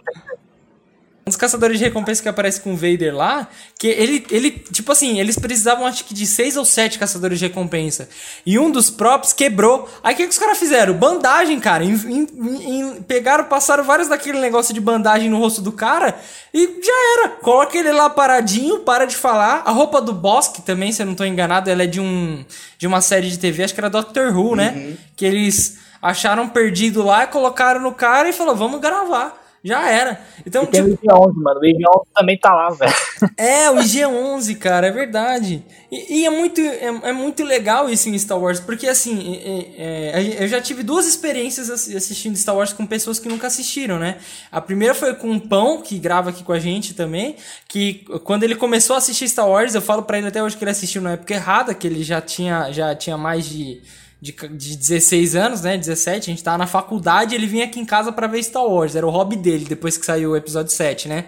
Um 1.28 1.30
dos 1.30 1.36
caçadores 1.36 1.76
de 1.80 1.84
recompensa 1.84 2.22
que 2.22 2.28
aparece 2.28 2.60
com 2.60 2.72
o 2.74 2.76
Vader 2.76 3.12
lá, 3.12 3.48
que 3.76 3.88
ele, 3.88 4.24
ele, 4.30 4.48
tipo 4.70 4.92
assim, 4.92 5.18
eles 5.18 5.36
precisavam 5.36 5.84
acho 5.84 6.04
que 6.04 6.14
de 6.14 6.24
seis 6.24 6.56
ou 6.56 6.64
sete 6.64 7.00
caçadores 7.00 7.40
de 7.40 7.46
recompensa. 7.48 8.08
E 8.46 8.56
um 8.60 8.70
dos 8.70 8.90
props 8.90 9.32
quebrou. 9.32 9.88
Aí 10.04 10.14
o 10.14 10.16
que, 10.16 10.22
que 10.22 10.30
os 10.30 10.38
caras 10.38 10.56
fizeram? 10.56 10.94
Bandagem, 10.94 11.58
cara. 11.58 11.82
Em- 11.82 11.94
em- 11.96 12.80
em- 12.80 13.02
pegaram, 13.02 13.42
passaram 13.46 13.82
vários 13.82 14.06
daquele 14.06 14.38
negócio 14.38 14.72
de 14.72 14.80
bandagem 14.80 15.28
no 15.28 15.36
rosto 15.40 15.60
do 15.60 15.72
cara 15.72 16.16
e 16.54 16.64
já 16.80 16.92
era. 17.18 17.28
Coloca 17.30 17.76
ele 17.76 17.90
lá 17.90 18.08
paradinho, 18.08 18.78
para 18.78 19.04
de 19.04 19.16
falar. 19.16 19.62
A 19.66 19.72
roupa 19.72 20.00
do 20.00 20.12
Bosque 20.12 20.62
também, 20.62 20.92
se 20.92 21.02
eu 21.02 21.06
não 21.06 21.16
tô 21.16 21.24
enganado, 21.24 21.68
ela 21.68 21.82
é 21.82 21.86
de 21.88 21.98
um 22.00 22.44
de 22.78 22.86
uma 22.86 23.00
série 23.00 23.28
de 23.28 23.36
TV, 23.40 23.64
acho 23.64 23.74
que 23.74 23.80
era 23.80 23.90
Doctor 23.90 24.32
Who, 24.32 24.54
né? 24.54 24.94
Que 25.16 25.24
eles 25.24 25.76
acharam 26.00 26.48
perdido 26.48 27.02
lá, 27.02 27.24
e 27.24 27.26
colocaram 27.26 27.80
no 27.80 27.90
cara 27.90 28.28
e 28.28 28.32
falou, 28.32 28.54
vamos 28.54 28.80
gravar. 28.80 29.44
Já 29.66 29.88
era. 29.90 30.20
Então, 30.46 30.62
E 30.62 30.66
tem 30.68 30.84
tipo, 30.90 30.94
o 30.94 31.08
IG-11, 31.08 31.32
mano. 31.42 31.60
O 31.60 31.64
IG-11 31.64 32.02
também 32.14 32.38
tá 32.38 32.54
lá, 32.54 32.70
velho. 32.70 32.94
é, 33.36 33.68
o 33.70 33.76
IG-11, 33.82 34.56
cara, 34.58 34.86
é 34.86 34.90
verdade. 34.92 35.62
E, 35.90 36.20
e 36.20 36.24
é, 36.24 36.30
muito, 36.30 36.60
é, 36.60 36.84
é 37.08 37.12
muito 37.12 37.42
legal 37.44 37.88
isso 37.88 38.08
em 38.08 38.16
Star 38.18 38.38
Wars, 38.38 38.60
porque 38.60 38.86
assim, 38.86 39.40
é- 39.76 40.36
eu 40.40 40.48
já 40.48 40.60
tive 40.60 40.82
duas 40.82 41.06
experiências 41.06 41.68
assi- 41.68 41.96
assistindo 41.96 42.36
Star 42.36 42.56
Wars 42.56 42.72
com 42.72 42.86
pessoas 42.86 43.18
que 43.18 43.28
nunca 43.28 43.46
assistiram, 43.48 43.98
né? 43.98 44.16
A 44.52 44.60
primeira 44.60 44.94
foi 44.94 45.14
com 45.14 45.32
o 45.32 45.40
Pão, 45.40 45.82
que 45.82 45.98
grava 45.98 46.30
aqui 46.30 46.44
com 46.44 46.52
a 46.52 46.58
gente 46.60 46.94
também, 46.94 47.36
que 47.68 48.04
quando 48.24 48.44
ele 48.44 48.54
começou 48.54 48.94
a 48.94 48.98
assistir 48.98 49.28
Star 49.28 49.48
Wars, 49.48 49.74
eu 49.74 49.82
falo 49.82 50.02
pra 50.02 50.18
ele 50.18 50.28
até 50.28 50.42
hoje 50.42 50.56
que 50.56 50.62
ele 50.62 50.70
assistiu 50.70 51.02
na 51.02 51.12
época 51.12 51.34
errada, 51.34 51.74
que 51.74 51.86
ele 51.86 52.02
já 52.04 52.20
tinha, 52.20 52.70
já 52.72 52.94
tinha 52.94 53.16
mais 53.16 53.46
de 53.48 53.80
de, 54.20 54.32
de 54.32 54.76
16 54.76 55.36
anos, 55.36 55.62
né? 55.62 55.76
17, 55.76 56.30
a 56.30 56.32
gente 56.32 56.42
tava 56.42 56.58
na 56.58 56.66
faculdade 56.66 57.34
ele 57.34 57.46
vinha 57.46 57.64
aqui 57.64 57.78
em 57.78 57.84
casa 57.84 58.10
pra 58.10 58.26
ver 58.26 58.42
Star 58.42 58.64
Wars. 58.64 58.96
Era 58.96 59.06
o 59.06 59.10
hobby 59.10 59.36
dele, 59.36 59.64
depois 59.64 59.96
que 59.96 60.06
saiu 60.06 60.30
o 60.30 60.36
episódio 60.36 60.72
7, 60.72 61.08
né? 61.08 61.26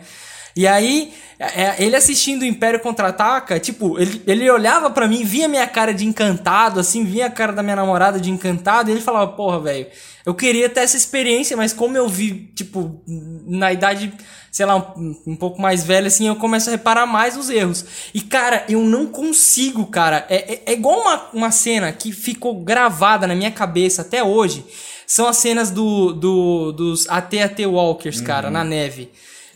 E 0.58 0.66
aí, 0.66 1.12
é, 1.38 1.76
ele 1.78 1.94
assistindo 1.94 2.42
o 2.42 2.44
Império 2.44 2.80
Contra-Ataca, 2.80 3.60
tipo, 3.60 3.96
ele, 3.96 4.20
ele 4.26 4.50
olhava 4.50 4.90
pra 4.90 5.06
mim, 5.06 5.22
via 5.22 5.46
minha 5.46 5.68
cara 5.68 5.94
de 5.94 6.04
encantado, 6.04 6.80
assim, 6.80 7.04
via 7.04 7.26
a 7.26 7.30
cara 7.30 7.52
da 7.52 7.62
minha 7.62 7.76
namorada 7.76 8.18
de 8.18 8.28
encantado, 8.28 8.90
e 8.90 8.92
ele 8.92 9.00
falava, 9.00 9.30
porra, 9.30 9.60
velho, 9.60 9.86
eu 10.26 10.34
queria 10.34 10.68
ter 10.68 10.80
essa 10.80 10.96
experiência, 10.96 11.56
mas 11.56 11.72
como 11.72 11.96
eu 11.96 12.08
vi, 12.08 12.50
tipo, 12.56 13.00
na 13.46 13.72
idade, 13.72 14.12
sei 14.50 14.66
lá, 14.66 14.74
um, 14.96 15.14
um 15.28 15.36
pouco 15.36 15.62
mais 15.62 15.84
velha, 15.84 16.08
assim, 16.08 16.26
eu 16.26 16.34
começo 16.34 16.68
a 16.68 16.72
reparar 16.72 17.06
mais 17.06 17.36
os 17.36 17.48
erros. 17.48 17.84
E, 18.12 18.20
cara, 18.20 18.64
eu 18.68 18.80
não 18.80 19.06
consigo, 19.06 19.86
cara. 19.86 20.26
É, 20.28 20.54
é, 20.54 20.62
é 20.66 20.72
igual 20.72 21.02
uma, 21.02 21.28
uma 21.32 21.50
cena 21.52 21.92
que 21.92 22.10
ficou 22.10 22.64
gravada 22.64 23.28
na 23.28 23.36
minha 23.36 23.52
cabeça 23.52 24.02
até 24.02 24.24
hoje. 24.24 24.64
São 25.06 25.28
as 25.28 25.36
cenas 25.36 25.70
do, 25.70 26.12
do, 26.12 26.72
dos 26.72 27.08
AT-AT 27.08 27.64
Walkers, 27.64 28.20
cara, 28.20 28.50
na 28.50 28.64
neve. 28.64 29.08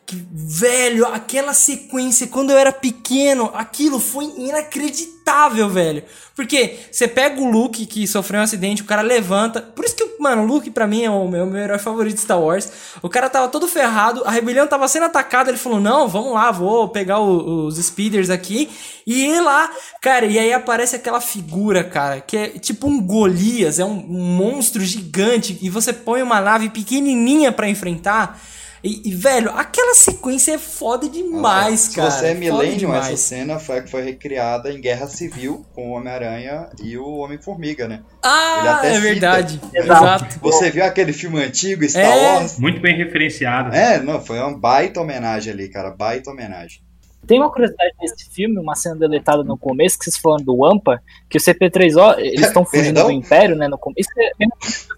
Que, 0.05 0.21
velho, 0.33 1.07
aquela 1.07 1.55
sequência, 1.55 2.27
quando 2.27 2.51
eu 2.51 2.59
era 2.59 2.73
pequeno, 2.73 3.51
aquilo 3.55 3.99
foi 4.01 4.25
inacreditável, 4.37 5.69
velho. 5.69 6.03
Porque 6.35 6.77
você 6.91 7.07
pega 7.07 7.41
o 7.41 7.51
Luke 7.51 7.87
que 7.87 8.07
sofreu 8.07 8.41
um 8.41 8.43
acidente, 8.43 8.83
o 8.83 8.87
cara 8.87 9.03
levanta. 9.03 9.61
Por 9.61 9.85
isso 9.85 9.95
que, 9.95 10.17
mano, 10.19 10.43
o 10.43 10.47
Luke 10.47 10.71
pra 10.71 10.87
mim 10.87 11.05
é 11.05 11.11
o 11.11 11.29
meu, 11.29 11.47
meu 11.47 11.63
herói 11.63 11.79
favorito 11.79 12.15
de 12.17 12.21
Star 12.23 12.41
Wars. 12.41 12.71
O 13.01 13.09
cara 13.09 13.29
tava 13.31 13.49
todo 13.49 13.69
ferrado, 13.69 14.23
a 14.25 14.31
rebelião 14.31 14.67
tava 14.67 14.89
sendo 14.89 15.05
atacada. 15.07 15.51
Ele 15.51 15.59
falou: 15.59 15.81
Não, 15.81 16.09
vamos 16.09 16.33
lá, 16.33 16.51
vou 16.51 16.89
pegar 16.89 17.21
o- 17.21 17.67
os 17.67 17.77
speeders 17.77 18.29
aqui. 18.29 18.71
E 19.07 19.27
ir 19.27 19.41
lá, 19.41 19.71
cara, 20.01 20.27
e 20.27 20.39
aí 20.39 20.53
aparece 20.53 20.97
aquela 20.97 21.21
figura, 21.21 21.85
cara, 21.85 22.21
que 22.21 22.37
é 22.37 22.49
tipo 22.51 22.87
um 22.89 23.01
Golias, 23.01 23.79
é 23.79 23.85
um, 23.85 23.95
monstro 23.95 24.83
gigante. 24.83 25.59
E 25.63 25.71
você 25.71 25.93
põe 25.93 26.23
uma 26.23 26.41
nave 26.41 26.71
pequenininha 26.71 27.53
pra 27.53 27.69
enfrentar. 27.69 28.41
E, 28.85 29.09
e, 29.11 29.15
velho, 29.15 29.49
aquela 29.51 29.95
sequência 29.95 30.53
é 30.55 30.59
foda 30.59 31.09
demais, 31.09 31.81
Se 31.81 31.95
cara. 31.97 32.11
você 32.11 32.27
é 32.29 32.35
millennium, 32.35 32.93
essa 32.93 33.17
cena 33.17 33.59
foi 33.61 33.79
a 33.79 33.83
que 33.83 33.89
foi 33.91 34.03
recriada 34.03 34.73
em 34.73 34.81
Guerra 34.81 35.07
Civil 35.07 35.65
com 35.73 35.91
o 35.91 35.93
Homem-Aranha 35.93 36.69
e 36.83 36.99
o 36.99 37.07
Homem-Formiga, 37.19 37.87
né? 37.87 38.03
Ah, 38.25 38.79
até 38.79 38.89
é 38.91 38.95
cita. 38.95 39.01
verdade. 39.07 39.61
Exato. 39.73 40.25
Exato. 40.25 40.39
Você 40.41 40.71
viu 40.71 40.85
aquele 40.85 41.13
filme 41.13 41.41
antigo, 41.41 41.89
Star 41.89 42.03
É. 42.03 42.27
Wars? 42.39 42.59
Muito 42.59 42.81
bem 42.81 42.97
referenciado. 42.97 43.73
É, 43.73 44.01
não, 44.03 44.21
foi 44.21 44.41
uma 44.41 44.59
baita 44.59 45.01
homenagem 45.01 45.53
ali, 45.53 45.69
cara, 45.69 45.91
baita 45.93 46.31
homenagem. 46.33 46.83
Tem 47.25 47.39
uma 47.39 47.53
curiosidade 47.53 47.93
desse 48.01 48.29
filme, 48.35 48.59
uma 48.59 48.75
cena 48.75 48.97
deletada 48.97 49.45
no 49.45 49.57
começo, 49.57 49.97
que 49.97 50.07
vocês 50.07 50.17
falando 50.19 50.45
do 50.45 50.57
Wampa, 50.57 51.01
que 51.31 51.39
o 51.39 51.41
CP3O, 51.41 52.19
eles 52.19 52.41
estão 52.49 52.65
fugindo 52.65 52.95
Perdão? 52.95 53.05
do 53.07 53.13
Império, 53.13 53.55
né? 53.55 53.69
No 53.69 53.79
começo. 53.79 54.01
Isso 54.01 54.11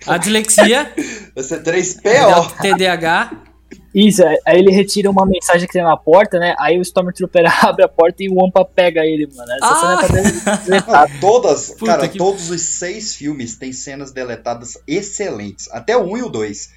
é- 0.06 0.10
A 0.10 0.16
dislexia, 0.16 0.90
Você 1.36 1.58
3PO. 1.60 2.50
TDAH. 2.62 3.30
Isso, 3.94 4.22
aí 4.44 4.58
ele 4.58 4.72
retira 4.72 5.08
uma 5.10 5.24
mensagem 5.24 5.66
que 5.68 5.72
tem 5.72 5.82
na 5.84 5.96
porta, 5.96 6.38
né? 6.38 6.56
Aí 6.58 6.76
o 6.78 6.82
Stormtrooper 6.82 7.44
abre 7.64 7.84
a 7.84 7.88
porta 7.88 8.22
e 8.24 8.28
o 8.28 8.34
Wampa 8.34 8.64
pega 8.64 9.06
ele, 9.06 9.28
mano. 9.34 9.52
Essa 9.52 9.66
Ah! 9.66 10.06
cena 10.08 10.42
tá 10.44 10.56
deletada. 10.64 11.12
Não, 11.12 11.20
todas, 11.20 11.70
Puta 11.70 11.86
cara, 11.86 12.08
que- 12.08 12.18
todos 12.18 12.50
os 12.50 12.60
seis 12.60 13.14
filmes 13.14 13.56
têm 13.56 13.72
cenas 13.72 14.10
deletadas 14.10 14.76
excelentes. 14.88 15.68
Até 15.70 15.96
o 15.96 16.02
1 16.10 16.18
e 16.18 16.22
o 16.24 16.28
2. 16.28 16.72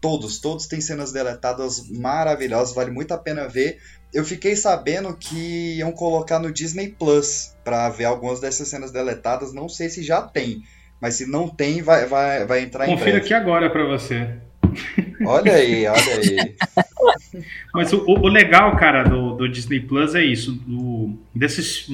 Todos, 0.00 0.40
todos 0.40 0.66
têm 0.66 0.80
cenas 0.80 1.12
deletadas 1.12 1.88
maravilhosas, 1.88 2.74
vale 2.74 2.90
muito 2.90 3.12
a 3.14 3.18
pena 3.18 3.46
ver. 3.48 3.78
Eu 4.12 4.24
fiquei 4.24 4.54
sabendo 4.56 5.16
que 5.16 5.76
iam 5.78 5.90
colocar 5.92 6.38
no 6.38 6.52
Disney 6.52 6.88
Plus 6.88 7.54
pra 7.64 7.88
ver 7.88 8.04
algumas 8.04 8.40
dessas 8.40 8.68
cenas 8.68 8.90
deletadas. 8.90 9.52
Não 9.52 9.68
sei 9.68 9.88
se 9.88 10.02
já 10.02 10.20
tem, 10.22 10.62
mas 11.00 11.14
se 11.14 11.26
não 11.26 11.48
tem, 11.48 11.80
vai, 11.82 12.06
vai, 12.06 12.44
vai 12.44 12.60
entrar 12.62 12.88
em 12.88 12.96
Confira 12.96 13.18
aqui 13.18 13.32
agora 13.34 13.70
pra 13.70 13.84
você. 13.84 14.28
Olha 15.24 15.52
aí, 15.52 15.86
olha 15.86 15.96
aí. 16.18 16.54
Mas 17.72 17.92
o, 17.92 18.04
o- 18.06 18.28
legal, 18.28 18.74
cara, 18.76 19.02
do, 19.04 19.34
do 19.34 19.48
Disney 19.48 19.80
Plus 19.80 20.14
é 20.14 20.24
isso. 20.24 20.52
do- 20.52 21.18
desses, 21.34 21.88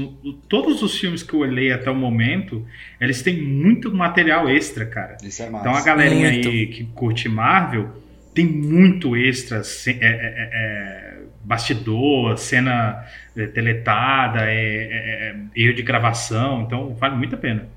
todos 0.49 0.83
os 0.83 0.97
filmes 0.99 1.23
que 1.23 1.35
eu 1.35 1.41
olhei 1.41 1.73
até 1.73 1.91
o 1.91 1.95
momento, 1.95 2.67
eles 3.01 3.23
têm 3.23 3.43
muito 3.43 3.93
material 3.93 4.49
extra, 4.49 4.87
cara. 4.87 5.17
Isso 5.23 5.43
é 5.43 5.51
massa. 5.51 5.69
Então 5.69 5.79
a 5.79 5.83
galerinha 5.85 6.31
Muito. 6.31 6.49
aí 6.49 6.67
que 6.67 6.85
curte 6.85 7.29
Marvel 7.29 7.91
tem 8.35 8.47
muito 8.47 9.15
extra, 9.17 9.59
é, 9.59 9.91
é, 9.91 9.95
é, 10.01 10.51
é, 10.53 11.15
bastidor, 11.45 12.39
cena 12.39 13.05
é, 13.37 13.47
teletada, 13.47 14.51
é, 14.51 14.55
é, 14.55 15.35
é, 15.35 15.37
erro 15.55 15.75
de 15.75 15.83
gravação, 15.83 16.63
então 16.63 16.95
vale 16.95 17.17
muito 17.17 17.35
a 17.35 17.39
pena. 17.39 17.69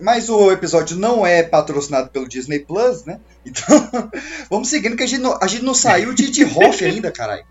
Mas 0.00 0.28
o 0.28 0.50
episódio 0.50 0.96
não 0.96 1.24
é 1.24 1.42
patrocinado 1.42 2.10
pelo 2.10 2.28
Disney 2.28 2.58
Plus, 2.58 3.04
né? 3.04 3.20
Então, 3.46 4.10
vamos 4.50 4.68
seguindo 4.68 4.96
que 4.96 5.02
a 5.02 5.06
gente 5.06 5.20
não, 5.20 5.38
a 5.40 5.46
gente 5.46 5.62
não 5.62 5.74
saiu 5.74 6.12
de, 6.12 6.30
de 6.30 6.44
Hoff 6.44 6.84
ainda, 6.84 7.12
caralho. 7.12 7.44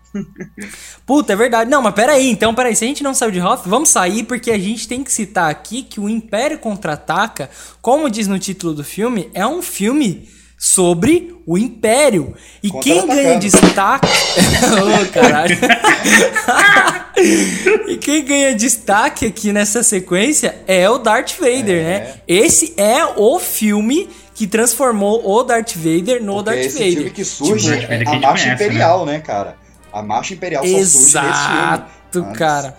Puta, 1.06 1.32
é 1.32 1.36
verdade. 1.36 1.70
Não, 1.70 1.80
mas 1.80 1.94
peraí, 1.94 2.28
então, 2.28 2.54
peraí. 2.54 2.76
Se 2.76 2.84
a 2.84 2.88
gente 2.88 3.02
não 3.02 3.14
saiu 3.14 3.30
de 3.30 3.40
Hoth, 3.40 3.62
vamos 3.64 3.88
sair 3.88 4.24
porque 4.24 4.50
a 4.50 4.58
gente 4.58 4.86
tem 4.86 5.02
que 5.02 5.12
citar 5.12 5.50
aqui 5.50 5.82
que 5.82 5.98
o 5.98 6.08
Império 6.08 6.58
Contra-Ataca, 6.58 7.48
como 7.80 8.10
diz 8.10 8.26
no 8.26 8.38
título 8.38 8.74
do 8.74 8.84
filme, 8.84 9.30
é 9.32 9.46
um 9.46 9.62
filme 9.62 10.28
sobre 10.58 11.34
o 11.46 11.58
Império. 11.58 12.34
E 12.62 12.70
quem 12.70 13.06
ganha 13.06 13.38
destaque... 13.38 14.08
Ô, 14.08 15.12
caralho. 15.12 15.56
e 17.88 17.96
quem 17.98 18.24
ganha 18.24 18.54
destaque 18.54 19.26
aqui 19.26 19.52
nessa 19.52 19.82
sequência 19.82 20.56
é 20.66 20.88
o 20.88 20.98
Darth 20.98 21.32
Vader, 21.38 21.80
É. 21.80 21.82
né? 21.82 22.14
Esse 22.26 22.74
é 22.76 23.04
o 23.16 23.38
filme 23.38 24.08
que 24.34 24.46
transformou 24.46 25.26
o 25.28 25.42
Darth 25.44 25.74
Vader 25.76 26.22
no 26.22 26.34
Porque 26.34 26.44
Darth 26.50 26.58
é 26.58 26.64
esse 26.66 26.78
Vader. 26.78 26.92
filme 26.94 27.10
que 27.10 27.24
surge 27.24 27.72
Tipo, 27.80 27.88
Darth 27.88 28.02
que 28.02 28.08
a 28.08 28.12
a 28.12 28.20
Marcha 28.20 28.44
conhece, 28.44 28.64
Imperial, 28.64 29.06
né? 29.06 29.20
cara? 29.20 29.56
A 29.92 30.02
Marcha 30.02 30.34
Imperial 30.34 30.64
só 30.64 30.68
surge 30.70 30.80
nesse 30.88 31.02
filme. 31.02 31.18
Exato, 31.20 32.18
Antes. 32.18 32.38
cara. 32.38 32.76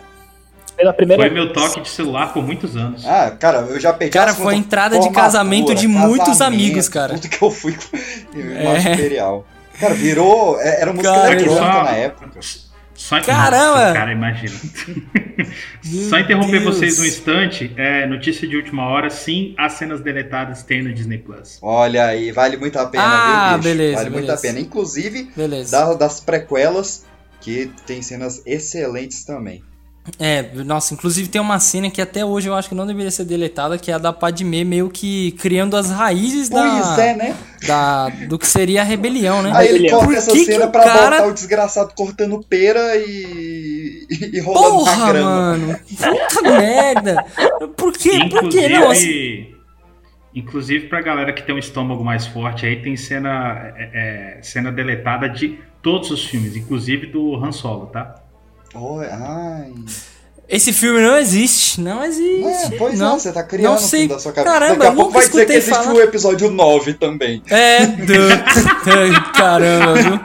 Pela 0.78 0.92
primeira 0.94 1.24
Foi 1.24 1.32
meu 1.32 1.54
toque 1.54 1.80
de 1.82 1.88
celular 1.90 2.34
por 2.34 2.44
muitos 2.44 2.76
anos. 2.76 3.06
Ah, 3.06 3.32
cara, 3.32 3.60
eu 3.60 3.80
já 3.80 3.94
perdi 3.94 4.14
Cara, 4.14 4.34
foi 4.34 4.54
a 4.56 4.58
entrada 4.58 5.00
de 5.00 5.10
casamento 5.10 5.74
de 5.74 5.88
muitos 5.88 6.42
amigos, 6.42 6.90
cara. 6.90 7.14
Tudo 7.16 7.30
que 7.30 7.42
eu 7.42 7.50
fui 7.52 7.76
É. 8.36 8.94
Imperial. 8.94 9.46
Cara, 9.80 9.94
virou. 9.94 10.60
é- 10.60 10.82
Era 10.82 10.92
música 10.94 11.14
Cara, 11.14 11.32
eletrônica 11.34 11.64
só- 11.66 11.84
na 11.84 11.92
época. 11.92 12.40
Só 12.94 13.20
Caramba! 13.22 13.82
Nossa, 13.82 13.94
cara, 13.94 14.12
imagina. 14.14 14.54
Só 16.10 16.18
interromper 16.18 16.62
Deus. 16.62 16.76
vocês 16.78 16.98
um 17.00 17.06
instante, 17.06 17.72
é, 17.78 18.06
notícia 18.08 18.48
de 18.48 18.56
última 18.56 18.88
hora, 18.88 19.10
sim, 19.10 19.54
as 19.58 19.74
cenas 19.74 20.00
deletadas 20.02 20.64
tem 20.64 20.82
no 20.82 20.94
Disney 20.94 21.18
Plus. 21.18 21.60
Olha 21.62 22.06
aí, 22.06 22.32
vale 22.32 22.56
muito 22.58 22.80
a 22.80 22.86
pena, 22.86 23.04
Ah, 23.06 23.50
viu, 23.50 23.58
bicho? 23.60 23.70
beleza, 23.70 23.98
Vale 23.98 24.10
muito 24.10 24.24
a 24.24 24.36
beleza. 24.36 24.42
pena. 24.42 24.60
Inclusive, 24.62 25.30
Beleza. 25.36 25.72
da- 25.78 25.94
das 25.94 26.20
prequelas, 26.22 27.06
que 27.42 27.70
tem 27.86 28.02
cenas 28.02 28.42
excelentes 28.46 29.26
também. 29.26 29.62
É, 30.20 30.44
nossa, 30.64 30.94
inclusive 30.94 31.28
tem 31.30 31.42
uma 31.42 31.60
cena 31.60 31.90
que 31.90 32.00
até 32.00 32.24
hoje 32.24 32.48
eu 32.48 32.54
acho 32.54 32.70
que 32.70 32.76
não 32.76 32.86
deveria 32.86 33.10
ser 33.10 33.26
deletada, 33.26 33.76
que 33.78 33.90
é 33.90 33.96
a 33.96 33.98
da 33.98 34.14
Padmé 34.14 34.64
meio 34.64 34.88
que 34.88 35.32
criando 35.32 35.76
as 35.76 35.90
raízes 35.90 36.48
Pois 36.48 36.96
da, 36.96 37.04
é, 37.04 37.16
né? 37.16 37.36
da 37.68 38.10
do 38.28 38.38
que 38.38 38.46
seria 38.48 38.82
a 38.82 38.84
rebelião, 38.84 39.42
né? 39.42 39.52
Aí 39.54 39.66
ele 39.68 39.74
Rebelião. 39.90 39.98
corta 40.00 40.12
Por 40.14 40.18
essa 40.18 40.32
que 40.32 40.40
que 40.40 40.46
cena 40.46 40.66
o 40.68 40.72
pra 40.72 40.84
cara- 40.84 41.18
botar 41.18 41.28
o 41.30 41.34
desgraçado 41.34 41.94
cortando 41.96 42.40
pera 42.48 42.96
e, 42.98 44.06
e 44.32 44.40
rolando 44.42 44.86
na 44.86 44.92
Porra, 44.92 45.08
grama. 45.12 45.30
mano! 45.30 45.80
Puta 45.90 46.42
merda! 46.52 47.26
Por 47.76 47.92
quê? 47.94 48.20
Por 48.30 48.50
quê? 48.50 48.70
Não, 48.70 48.92
assim, 48.92 49.08
Inclusive, 49.08 49.56
inclusive 50.36 50.88
pra 50.88 51.02
galera 51.02 51.34
que 51.34 51.42
tem 51.44 51.56
um 51.56 51.60
estômago 51.60 52.04
mais 52.04 52.28
forte, 52.28 52.66
aí 52.66 52.82
tem 52.82 52.96
cena, 52.96 53.74
é, 53.76 54.38
é, 54.38 54.42
cena 54.44 54.72
deletada 54.72 55.28
de 55.28 55.58
todos 55.82 56.12
os 56.12 56.24
filmes, 56.26 56.56
inclusive 56.56 57.08
do 57.08 57.36
Han 57.44 57.52
Solo, 57.52 57.88
tá? 57.88 58.22
Oh, 58.76 59.00
ai. 59.00 59.74
esse 60.50 60.72
filme 60.74 61.02
não 61.02 61.18
existe. 61.18 61.80
Não 61.82 62.04
existe. 62.04 62.74
É, 62.74 62.78
pois 62.78 63.00
não. 63.00 63.12
não, 63.12 63.20
você 63.20 63.32
tá 63.32 63.44
criando 63.44 63.72
não 63.72 63.76
o 63.76 63.80
sei. 63.80 64.02
filme 64.02 64.14
da 64.16 64.20
sua 64.20 64.32
cabeça. 64.34 64.54
Caramba, 64.54 64.76
Daqui 64.76 64.92
a 64.92 64.96
pouco 64.96 65.12
vai 65.12 65.28
dizer 65.28 65.46
que 65.46 65.54
existe 65.54 65.74
falar. 65.84 65.94
o 65.94 66.02
episódio 66.02 66.52
9 66.52 66.94
também. 66.96 67.42
É, 67.50 67.86
do... 67.86 68.14
Caramba, 69.34 69.94
viu? 69.94 70.20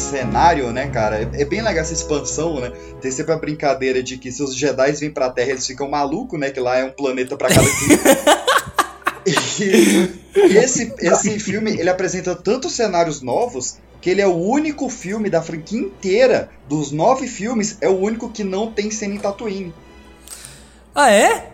cenário, 0.00 0.72
né, 0.72 0.88
cara, 0.88 1.22
é, 1.22 1.42
é 1.42 1.44
bem 1.44 1.62
legal 1.62 1.82
essa 1.82 1.92
expansão, 1.92 2.60
né? 2.60 2.72
Tem 3.00 3.10
sempre 3.10 3.32
a 3.32 3.36
brincadeira 3.36 4.02
de 4.02 4.16
que 4.18 4.32
se 4.32 4.42
os 4.42 4.54
Jedi 4.54 4.92
vêm 4.92 5.10
pra 5.10 5.30
Terra, 5.30 5.50
eles 5.50 5.66
ficam 5.66 5.88
malucos, 5.88 6.38
né? 6.38 6.50
Que 6.50 6.60
lá 6.60 6.78
é 6.78 6.84
um 6.84 6.90
planeta 6.90 7.36
pra 7.36 7.48
cada 7.48 7.66
e 9.26 10.56
esse, 10.56 10.94
esse 10.98 11.38
filme, 11.38 11.72
ele 11.72 11.90
apresenta 11.90 12.34
tantos 12.34 12.72
cenários 12.72 13.20
novos 13.20 13.78
que 14.00 14.08
ele 14.08 14.20
é 14.20 14.26
o 14.26 14.34
único 14.34 14.88
filme 14.88 15.28
da 15.28 15.42
franquia 15.42 15.78
inteira, 15.78 16.48
dos 16.68 16.90
nove 16.90 17.26
filmes, 17.26 17.76
é 17.80 17.88
o 17.88 17.98
único 17.98 18.30
que 18.30 18.42
não 18.42 18.72
tem 18.72 18.90
cena 18.90 19.14
em 19.14 19.18
Tatooine. 19.18 19.74
Ah, 20.94 21.10
é? 21.12 21.50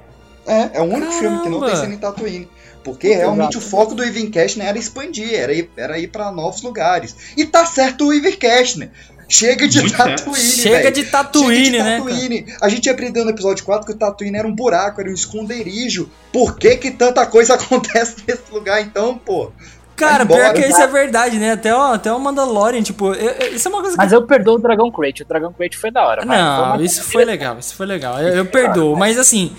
É, 0.46 0.70
é 0.74 0.80
o 0.80 0.84
único 0.84 1.12
filme 1.12 1.40
que 1.42 1.48
não 1.48 1.58
tem 1.58 1.70
Caramba. 1.70 1.76
cena 1.76 1.94
em 1.94 1.98
Tatooine. 1.98 2.48
Porque 2.86 3.12
realmente 3.12 3.58
o 3.58 3.60
foco 3.60 3.96
do 3.96 4.04
Ivan 4.04 4.30
Cashner 4.30 4.68
era 4.68 4.78
expandir, 4.78 5.34
era 5.34 5.52
ir, 5.52 5.68
era 5.76 5.98
ir 5.98 6.06
pra 6.06 6.30
novos 6.30 6.62
lugares. 6.62 7.16
E 7.36 7.44
tá 7.44 7.66
certo 7.66 8.06
o 8.06 8.14
Ivan 8.14 8.30
Cashner. 8.36 8.90
Chega 9.28 9.66
de 9.66 9.80
Muito. 9.80 9.96
Tatooine, 9.96 10.38
Chega 10.40 10.92
de 10.92 11.04
Tatooine, 11.04 11.64
Chega 11.64 11.70
de 11.78 11.82
né? 11.82 11.96
Tatooine. 11.98 12.46
A 12.62 12.68
gente 12.68 12.88
aprendeu 12.88 13.24
no 13.24 13.30
episódio 13.32 13.64
4 13.64 13.84
que 13.84 13.92
o 13.92 13.96
Tatooine 13.96 14.38
era 14.38 14.46
um 14.46 14.54
buraco, 14.54 15.00
era 15.00 15.10
um 15.10 15.14
esconderijo. 15.14 16.08
Por 16.32 16.56
que 16.56 16.76
que 16.76 16.92
tanta 16.92 17.26
coisa 17.26 17.54
acontece 17.58 18.18
nesse 18.24 18.44
lugar 18.52 18.80
então, 18.80 19.18
pô? 19.18 19.50
Cara, 19.96 20.24
Vai 20.24 20.26
pior 20.36 20.50
embora. 20.50 20.62
que 20.62 20.68
isso 20.68 20.80
é 20.80 20.86
verdade, 20.86 21.38
né? 21.38 21.52
Até 21.52 21.74
o, 21.74 21.80
até 21.80 22.12
o 22.12 22.20
Mandalorian, 22.20 22.82
tipo, 22.82 23.14
eu- 23.14 23.30
eu- 23.32 23.54
isso 23.56 23.66
é 23.66 23.70
uma 23.70 23.80
coisa 23.80 23.96
que 23.96 24.02
Mas 24.02 24.12
eu 24.12 24.26
perdoo 24.26 24.56
o 24.56 24.58
Dragon 24.58 24.92
Crate. 24.92 25.22
O 25.22 25.26
Dragon 25.26 25.50
Crate 25.52 25.76
foi 25.76 25.90
da 25.90 26.06
hora. 26.06 26.24
vai. 26.24 26.38
Não, 26.38 26.64
Vamos- 26.72 26.84
isso 26.84 27.02
foi 27.02 27.24
legal, 27.24 27.58
isso 27.58 27.74
foi 27.74 27.86
legal. 27.86 28.20
Eu, 28.20 28.28
eu 28.28 28.44
perdoo, 28.46 28.94
mas 28.94 29.18
assim, 29.18 29.56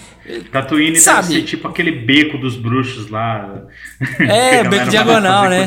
Tatooine 0.52 1.00
Sabe? 1.00 1.28
deve 1.30 1.40
ser 1.40 1.46
tipo 1.46 1.68
aquele 1.68 1.92
beco 1.92 2.38
dos 2.38 2.56
bruxos 2.56 3.10
lá. 3.10 3.64
É, 4.20 4.64
beco 4.68 4.90
diagonal, 4.90 5.50
né? 5.50 5.66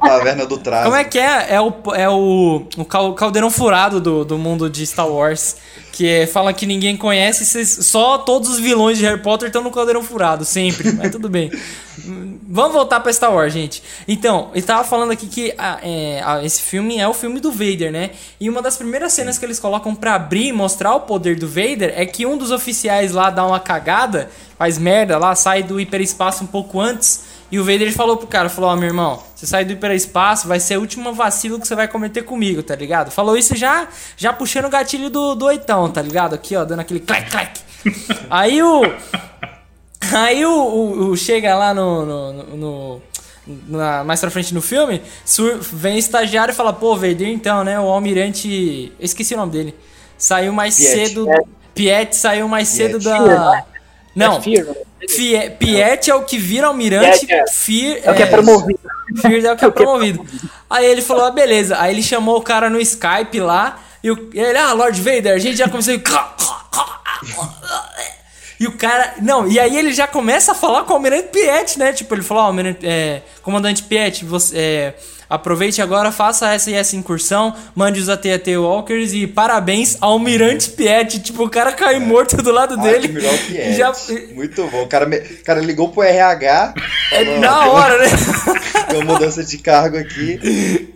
Taverna 0.00 0.46
do 0.46 0.58
Trazo. 0.58 0.84
Como 0.84 0.96
é 0.96 1.04
que 1.04 1.18
é? 1.18 1.54
É 1.54 1.60
o, 1.60 1.72
é 1.94 2.08
o, 2.08 2.66
o 2.76 2.84
cal- 2.84 3.14
caldeirão 3.14 3.50
furado 3.50 4.00
do, 4.00 4.24
do 4.24 4.38
mundo 4.38 4.70
de 4.70 4.86
Star 4.86 5.08
Wars. 5.08 5.56
Que 5.92 6.08
é, 6.08 6.26
fala 6.26 6.52
que 6.52 6.64
ninguém 6.64 6.96
conhece, 6.96 7.66
só 7.66 8.18
todos 8.18 8.48
os 8.48 8.58
vilões 8.58 8.96
de 8.98 9.04
Harry 9.04 9.20
Potter 9.20 9.48
estão 9.48 9.62
no 9.62 9.70
caldeirão 9.70 10.02
furado, 10.02 10.44
sempre. 10.44 10.90
Mas 10.92 11.12
tudo 11.12 11.28
bem. 11.28 11.50
Vamos 12.48 12.72
voltar 12.72 13.00
pra 13.00 13.12
Star 13.12 13.32
Wars, 13.32 13.52
gente. 13.52 13.82
Então, 14.08 14.50
ele 14.54 14.62
tava 14.62 14.84
falando 14.84 15.10
aqui 15.10 15.26
que 15.26 15.54
ah, 15.58 15.78
é, 15.82 16.22
ah, 16.24 16.42
esse 16.42 16.62
filme 16.62 16.98
é 16.98 17.06
o 17.06 17.14
filme 17.14 17.40
do 17.40 17.52
Vader, 17.52 17.92
né? 17.92 18.10
E 18.40 18.48
uma 18.48 18.62
das 18.62 18.76
primeiras 18.76 19.12
cenas 19.12 19.38
que 19.38 19.44
eles 19.44 19.60
colocam 19.60 19.94
pra 19.94 20.14
abrir 20.14 20.48
e 20.48 20.52
mostrar 20.52 20.94
o 20.94 21.00
poder 21.00 21.36
do 21.36 21.46
Vader 21.46 21.92
é 21.94 22.06
que 22.06 22.24
um 22.24 22.36
dos 22.36 22.50
oficiais 22.50 23.12
lá 23.12 23.30
dá 23.30 23.46
uma 23.46 23.60
cagada, 23.60 24.30
faz 24.58 24.78
merda 24.78 25.18
lá, 25.18 25.34
sai 25.34 25.62
do 25.62 25.78
hiperespaço 25.78 26.44
um 26.44 26.46
pouco 26.46 26.80
antes. 26.80 27.31
E 27.52 27.58
o 27.60 27.64
Vader 27.64 27.92
falou 27.92 28.16
pro 28.16 28.26
cara, 28.26 28.48
falou, 28.48 28.70
ó, 28.70 28.74
meu 28.76 28.88
irmão, 28.88 29.22
você 29.36 29.46
sai 29.46 29.62
do 29.62 29.74
hiperespaço, 29.74 30.48
vai 30.48 30.58
ser 30.58 30.74
a 30.74 30.78
última 30.78 31.12
vacilo 31.12 31.60
que 31.60 31.68
você 31.68 31.74
vai 31.74 31.86
cometer 31.86 32.22
comigo, 32.22 32.62
tá 32.62 32.74
ligado? 32.74 33.10
Falou 33.10 33.36
isso 33.36 33.54
já, 33.54 33.86
já 34.16 34.32
puxando 34.32 34.64
o 34.64 34.70
gatilho 34.70 35.10
do, 35.10 35.34
do 35.34 35.44
oitão, 35.44 35.90
tá 35.90 36.00
ligado? 36.00 36.34
Aqui, 36.34 36.56
ó, 36.56 36.64
dando 36.64 36.80
aquele 36.80 37.00
clac, 37.00 37.30
clac. 37.30 37.60
Aí 38.30 38.62
o... 38.62 38.80
Aí 40.14 40.44
o, 40.44 40.50
o- 40.50 41.08
o- 41.10 41.16
chega 41.16 41.54
lá 41.54 41.72
no... 41.74 42.04
no- 42.06 42.32
no- 42.32 42.56
no- 42.56 43.02
na- 43.68 44.02
mais 44.04 44.20
pra 44.20 44.30
frente 44.30 44.54
no 44.54 44.62
filme, 44.62 45.02
sur- 45.24 45.58
vem 45.60 45.96
o 45.96 45.98
estagiário 45.98 46.52
e 46.52 46.54
fala, 46.54 46.72
pô, 46.72 46.94
Vader, 46.96 47.28
então, 47.28 47.62
né, 47.64 47.78
o 47.78 47.84
almirante... 47.88 48.92
Eu 48.98 49.04
esqueci 49.04 49.34
o 49.34 49.36
nome 49.36 49.52
dele. 49.52 49.74
Saiu 50.16 50.52
mais 50.52 50.76
Piet. 50.76 51.08
cedo... 51.08 51.26
Piet 51.74 52.16
saiu 52.16 52.48
mais 52.48 52.68
cedo 52.68 52.98
Piet. 52.98 53.04
da... 53.04 53.16
Fear, 53.24 53.50
né? 53.56 53.64
Não, 54.14 54.36
É 54.36 54.40
Fear, 54.40 54.66
né? 54.66 54.74
Fie, 55.08 55.50
Piet 55.58 56.10
é 56.10 56.14
o 56.14 56.22
que 56.24 56.38
vira 56.38 56.66
almirante, 56.68 57.26
Piet 57.26 57.32
é- 57.40 57.50
Fear 57.50 57.98
É 58.04 58.10
o 58.10 58.14
que 58.14 58.22
é 58.22 58.26
promovido. 58.26 58.80
Fear 59.20 59.44
é 59.44 59.52
o 59.52 59.56
que 59.56 59.64
é 59.64 59.70
promovido. 59.70 60.26
Aí 60.70 60.86
ele 60.86 61.02
falou, 61.02 61.24
ah, 61.26 61.30
beleza. 61.30 61.76
Aí 61.80 61.92
ele 61.94 62.02
chamou 62.02 62.36
o 62.36 62.42
cara 62.42 62.70
no 62.70 62.80
Skype 62.80 63.40
lá. 63.40 63.80
E, 64.02 64.10
o- 64.10 64.30
e 64.32 64.40
ele, 64.40 64.58
ah, 64.58 64.72
Lord 64.72 65.00
Vader, 65.00 65.34
a 65.34 65.38
gente 65.38 65.56
já 65.56 65.68
começou. 65.68 65.94
E 68.60 68.66
o 68.66 68.72
cara. 68.76 69.14
Não, 69.20 69.48
e 69.48 69.58
aí 69.58 69.76
ele 69.76 69.92
já 69.92 70.06
começa 70.06 70.52
a 70.52 70.54
falar 70.54 70.84
com 70.84 70.92
o 70.92 70.96
Almirante 70.96 71.28
Piet, 71.28 71.78
né? 71.78 71.92
Tipo, 71.92 72.14
ele 72.14 72.22
falou, 72.22 72.44
ó, 72.44 72.46
Almirante, 72.46 72.86
é, 72.86 73.22
Comandante 73.42 73.82
Piet, 73.82 74.24
você. 74.24 74.56
é, 74.56 74.94
aproveite 75.34 75.80
agora, 75.82 76.12
faça 76.12 76.52
essa 76.52 76.70
e 76.70 76.74
essa 76.74 76.94
incursão, 76.96 77.54
mande 77.74 78.00
os 78.00 78.08
AT-AT 78.08 78.56
Walkers 78.56 79.12
e 79.12 79.26
parabéns 79.26 79.96
ao 80.00 80.12
Almirante 80.12 80.70
Piet. 80.70 81.20
Tipo, 81.20 81.44
o 81.44 81.50
cara 81.50 81.72
cai 81.72 81.98
morto 81.98 82.36
do 82.36 82.50
lado 82.52 82.76
dele. 82.76 83.08
Piet. 83.08 83.74
Já, 83.76 83.92
Muito 84.34 84.64
bom. 84.68 84.82
O 84.82 84.86
cara, 84.88 85.06
me- 85.06 85.18
o 85.18 85.44
cara 85.44 85.60
ligou 85.60 85.88
pro 85.88 86.02
RH. 86.02 86.74
é 87.12 87.24
falou, 87.24 87.40
na 87.40 87.58
"Ó, 87.58 87.62
tem 87.62 87.70
uma- 87.70 87.80
hora, 87.80 87.98
né? 87.98 88.08
Tem 88.88 89.00
uma 89.02 89.12
mudança 89.14 89.42
de 89.44 89.58
cargo 89.58 89.96
aqui. 89.98 90.88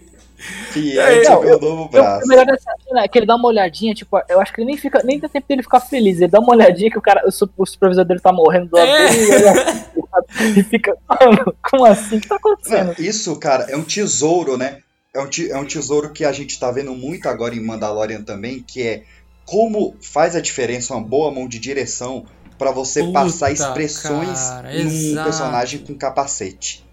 Piet 0.72 0.98
É, 0.98 1.24
é, 1.24 1.30
não, 1.30 1.40
o 1.40 1.44
meu 1.44 1.60
novo 1.60 1.88
braço. 1.88 2.24
o 2.24 2.28
melhor 2.28 2.46
dessa 2.46 2.70
cena 2.86 3.02
é 3.02 3.08
que 3.08 3.18
ele 3.18 3.26
dá 3.26 3.36
uma 3.36 3.48
olhadinha, 3.48 3.94
tipo, 3.94 4.18
eu 4.28 4.40
acho 4.40 4.52
que 4.52 4.60
ele 4.60 4.66
nem 4.68 4.76
fica, 4.76 5.02
nem 5.04 5.18
dá 5.18 5.28
tempo 5.28 5.46
dele 5.48 5.62
ficar 5.62 5.80
feliz. 5.80 6.18
Ele 6.20 6.30
dá 6.30 6.38
uma 6.40 6.52
olhadinha 6.54 6.90
que 6.90 6.98
o 6.98 7.02
cara, 7.02 7.22
o, 7.26 7.30
su- 7.32 7.48
o 7.56 7.66
supervisor 7.66 8.04
dele 8.04 8.20
tá 8.20 8.32
morrendo 8.32 8.68
do 8.70 8.76
lado 8.76 8.88
É. 8.88 9.08
dele, 9.08 9.22
e 9.22 9.32
ele- 9.32 10.60
e 10.60 10.62
fica, 10.64 10.96
mano, 11.08 11.54
como 11.70 11.84
assim? 11.84 12.16
O 12.16 12.20
que 12.20 12.28
tá 12.28 12.36
acontecendo? 12.36 12.94
Não, 12.98 13.04
isso, 13.04 13.34
cara, 13.38 13.64
é 13.70 13.76
um 13.76 13.82
tesouro, 13.82 14.56
né? 14.56 14.78
É 15.14 15.20
um, 15.20 15.26
te- 15.28 15.50
é 15.50 15.56
um 15.56 15.64
tesouro 15.64 16.10
que 16.10 16.24
a 16.24 16.32
gente 16.32 16.58
tá 16.60 16.70
vendo 16.70 16.94
muito 16.94 17.28
agora 17.28 17.54
em 17.54 17.60
Mandalorian 17.64 18.22
também, 18.22 18.62
que 18.62 18.82
é 18.86 19.02
como 19.46 19.94
faz 20.02 20.36
a 20.36 20.40
diferença 20.40 20.92
uma 20.94 21.02
boa 21.02 21.30
mão 21.30 21.48
de 21.48 21.58
direção 21.58 22.24
pra 22.58 22.70
você 22.70 23.00
Puta, 23.02 23.12
passar 23.20 23.50
expressões 23.52 24.38
cara, 24.40 24.72
num 24.72 24.90
exato. 24.90 25.24
personagem 25.24 25.80
com 25.80 25.94
capacete. 25.94 26.84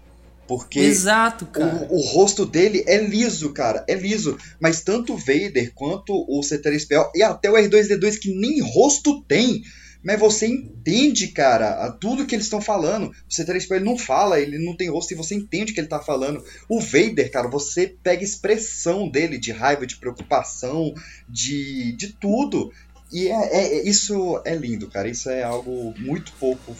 Porque 0.46 0.78
Exato, 0.80 1.46
cara. 1.46 1.86
o, 1.90 1.96
o 1.96 2.00
rosto 2.00 2.44
dele 2.44 2.84
é 2.86 2.98
liso, 2.98 3.52
cara, 3.52 3.84
é 3.88 3.94
liso. 3.94 4.36
Mas 4.60 4.82
tanto 4.82 5.14
o 5.14 5.16
Vader 5.16 5.72
quanto 5.74 6.12
o 6.12 6.40
C3PO 6.40 7.10
e 7.14 7.22
até 7.22 7.50
o 7.50 7.54
R2D2 7.54 8.18
que 8.18 8.34
nem 8.34 8.60
rosto 8.60 9.22
tem, 9.22 9.62
mas 10.02 10.20
você 10.20 10.46
entende, 10.46 11.28
cara, 11.28 11.86
a- 11.86 11.90
tudo 11.90 12.26
que 12.26 12.34
eles 12.34 12.44
estão 12.44 12.60
falando. 12.60 13.06
O 13.06 13.12
C3PO 13.30 13.76
ele 13.76 13.84
não 13.86 13.96
fala, 13.96 14.38
ele 14.38 14.58
não 14.58 14.76
tem 14.76 14.90
rosto 14.90 15.12
e 15.12 15.16
você 15.16 15.34
entende 15.34 15.72
o 15.72 15.74
que 15.74 15.80
ele 15.80 15.88
tá 15.88 15.98
falando. 16.00 16.44
O 16.68 16.78
Vader, 16.78 17.30
cara, 17.30 17.48
você 17.48 17.96
pega 18.02 18.22
expressão 18.22 19.08
dele 19.08 19.38
de 19.38 19.50
raiva, 19.50 19.86
de 19.86 19.96
preocupação, 19.96 20.92
de, 21.26 21.92
de 21.96 22.08
tudo. 22.08 22.70
E 23.10 23.28
é, 23.28 23.32
é- 23.32 23.76
é- 23.78 23.88
isso 23.88 24.42
é 24.44 24.54
lindo, 24.54 24.88
cara. 24.88 25.08
Isso 25.08 25.30
é 25.30 25.42
algo 25.42 25.94
muito 25.98 26.32
pouco 26.38 26.76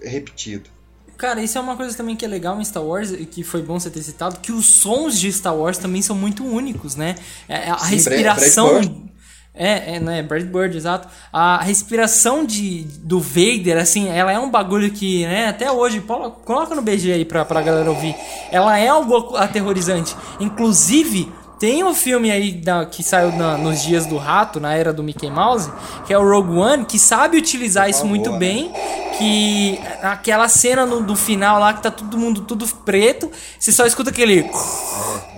repetido. 0.00 0.70
Cara, 1.16 1.42
isso 1.42 1.56
é 1.56 1.60
uma 1.60 1.76
coisa 1.76 1.96
também 1.96 2.16
que 2.16 2.24
é 2.24 2.28
legal 2.28 2.60
em 2.60 2.64
Star 2.64 2.82
Wars, 2.82 3.12
e 3.12 3.24
que 3.24 3.44
foi 3.44 3.62
bom 3.62 3.78
você 3.78 3.90
ter 3.90 4.02
citado, 4.02 4.38
que 4.40 4.50
os 4.52 4.66
sons 4.66 5.18
de 5.18 5.32
Star 5.32 5.54
Wars 5.54 5.78
também 5.78 6.02
são 6.02 6.16
muito 6.16 6.44
únicos, 6.44 6.96
né? 6.96 7.14
É, 7.48 7.70
A 7.70 7.78
Sim, 7.78 7.94
respiração. 7.94 8.80
Brad. 8.80 9.12
É, 9.54 9.96
é, 9.96 10.00
né? 10.00 10.22
Brad 10.22 10.44
Bird, 10.44 10.76
exato. 10.76 11.08
A 11.30 11.62
respiração 11.62 12.44
de, 12.44 12.84
do 13.02 13.20
Vader, 13.20 13.76
assim, 13.76 14.08
ela 14.08 14.32
é 14.32 14.38
um 14.38 14.50
bagulho 14.50 14.90
que, 14.90 15.26
né, 15.26 15.48
até 15.48 15.70
hoje, 15.70 16.00
coloca 16.00 16.74
no 16.74 16.80
BG 16.80 17.12
aí 17.12 17.24
pra, 17.24 17.44
pra 17.44 17.60
galera 17.60 17.90
ouvir. 17.90 18.16
Ela 18.50 18.78
é 18.78 18.88
algo 18.88 19.36
aterrorizante. 19.36 20.16
Inclusive, 20.40 21.30
tem 21.62 21.84
um 21.84 21.94
filme 21.94 22.28
aí 22.28 22.50
da- 22.50 22.84
que 22.84 23.04
saiu 23.04 23.30
na- 23.30 23.56
nos 23.56 23.84
dias 23.84 24.04
do 24.04 24.16
rato, 24.18 24.58
na 24.58 24.74
era 24.74 24.92
do 24.92 25.00
Mickey 25.00 25.30
Mouse, 25.30 25.70
que 26.04 26.12
é 26.12 26.18
o 26.18 26.28
Rogue 26.28 26.58
One, 26.58 26.84
que 26.84 26.98
sabe 26.98 27.38
utilizar 27.38 27.88
isso 27.88 28.04
muito 28.04 28.32
né? 28.32 28.38
bem. 28.38 28.72
Que 29.16 29.78
aquela 30.02 30.48
cena 30.48 30.84
no- 30.84 31.04
do 31.04 31.14
final 31.14 31.60
lá 31.60 31.72
que 31.72 31.80
tá 31.80 31.88
todo 31.92 32.18
mundo 32.18 32.40
tudo 32.40 32.66
preto, 32.84 33.30
você 33.60 33.70
só 33.70 33.86
escuta 33.86 34.10
aquele. 34.10 34.40
É, 34.40 34.50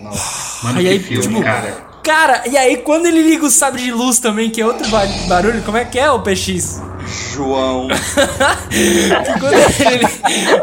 não. 0.03 0.13
Mano, 0.63 0.81
E 0.81 0.85
que 0.85 0.89
aí, 0.89 0.99
filme, 0.99 1.23
tipo, 1.29 1.43
cara. 1.43 1.93
Cara, 2.05 2.43
e 2.47 2.57
aí 2.57 2.77
quando 2.79 3.07
ele 3.07 3.23
liga 3.23 3.45
o 3.47 3.51
sabre 3.51 3.83
de 3.83 3.91
luz 3.91 4.19
também, 4.19 4.51
que 4.51 4.61
é 4.61 4.67
outro 4.67 4.87
ba- 4.91 5.07
barulho, 5.27 5.63
como 5.63 5.79
é 5.79 5.85
que 5.85 5.99
é 5.99 6.11
o 6.11 6.21
PX? 6.21 6.83
João. 7.35 7.89
Quando 9.41 9.55
ele, 9.93 10.07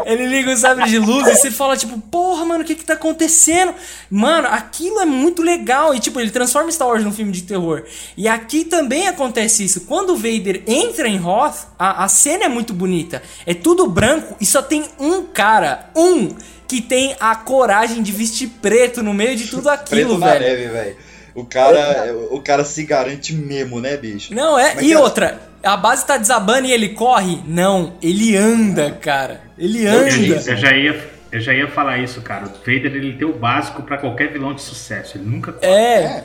ele 0.05 0.25
liga 0.27 0.51
o 0.51 0.57
sabre 0.57 0.89
de 0.89 0.97
luz 0.97 1.27
e 1.27 1.35
você 1.35 1.51
fala, 1.51 1.77
tipo, 1.77 1.99
porra, 1.99 2.43
mano, 2.45 2.63
o 2.63 2.65
que 2.67 2.75
que 2.75 2.83
tá 2.83 2.93
acontecendo? 2.93 3.73
Mano, 4.09 4.47
aquilo 4.47 4.99
é 4.99 5.05
muito 5.05 5.41
legal. 5.43 5.93
E, 5.93 5.99
tipo, 5.99 6.19
ele 6.19 6.31
transforma 6.31 6.71
Star 6.71 6.87
Wars 6.87 7.03
num 7.03 7.11
filme 7.11 7.31
de 7.31 7.43
terror. 7.43 7.83
E 8.17 8.27
aqui 8.27 8.63
também 8.65 9.07
acontece 9.07 9.63
isso. 9.63 9.81
Quando 9.81 10.11
o 10.13 10.15
Vader 10.15 10.63
entra 10.67 11.07
em 11.07 11.23
Hoth, 11.23 11.67
a, 11.77 12.05
a 12.05 12.07
cena 12.07 12.45
é 12.45 12.49
muito 12.49 12.73
bonita. 12.73 13.21
É 13.45 13.53
tudo 13.53 13.87
branco 13.87 14.35
e 14.41 14.45
só 14.45 14.61
tem 14.63 14.83
um 14.99 15.23
cara, 15.23 15.89
um, 15.95 16.29
que 16.67 16.81
tem 16.81 17.15
a 17.19 17.35
coragem 17.35 18.01
de 18.01 18.11
vestir 18.11 18.49
preto 18.61 19.03
no 19.03 19.13
meio 19.13 19.35
de 19.35 19.47
tudo 19.47 19.69
aquilo, 19.69 20.17
Preto 20.17 20.17
na 20.19 20.25
velho. 20.33 20.45
neve, 20.45 20.67
velho. 20.69 21.10
O 21.33 21.45
cara, 21.45 22.13
o 22.31 22.41
cara 22.41 22.63
se 22.65 22.83
garante 22.83 23.33
mesmo, 23.33 23.79
né, 23.79 23.95
bicho? 23.97 24.33
Não, 24.33 24.59
é. 24.59 24.75
Mas, 24.75 24.85
e 24.85 24.89
cara- 24.89 25.01
outra, 25.01 25.41
a 25.63 25.77
base 25.77 26.05
tá 26.05 26.17
desabando 26.17 26.67
e 26.67 26.71
ele 26.71 26.89
corre? 26.89 27.41
Não, 27.47 27.93
ele 28.01 28.35
anda, 28.35 28.91
cara. 28.91 29.41
Ele 29.57 29.87
anda. 29.87 30.09
eu 30.09 30.57
já 30.57 30.75
ia, 30.75 31.09
eu 31.31 31.39
já 31.39 31.53
ia 31.53 31.69
falar 31.69 31.99
isso, 31.99 32.21
cara. 32.21 32.45
O 32.45 32.49
Vader 32.49 32.93
ele 32.95 33.13
tem 33.17 33.27
o 33.27 33.33
básico 33.33 33.81
pra 33.83 33.97
qualquer 33.97 34.31
vilão 34.33 34.53
de 34.53 34.61
sucesso. 34.61 35.17
Ele 35.17 35.25
nunca 35.25 35.55
É. 35.61 36.03
É. 36.03 36.23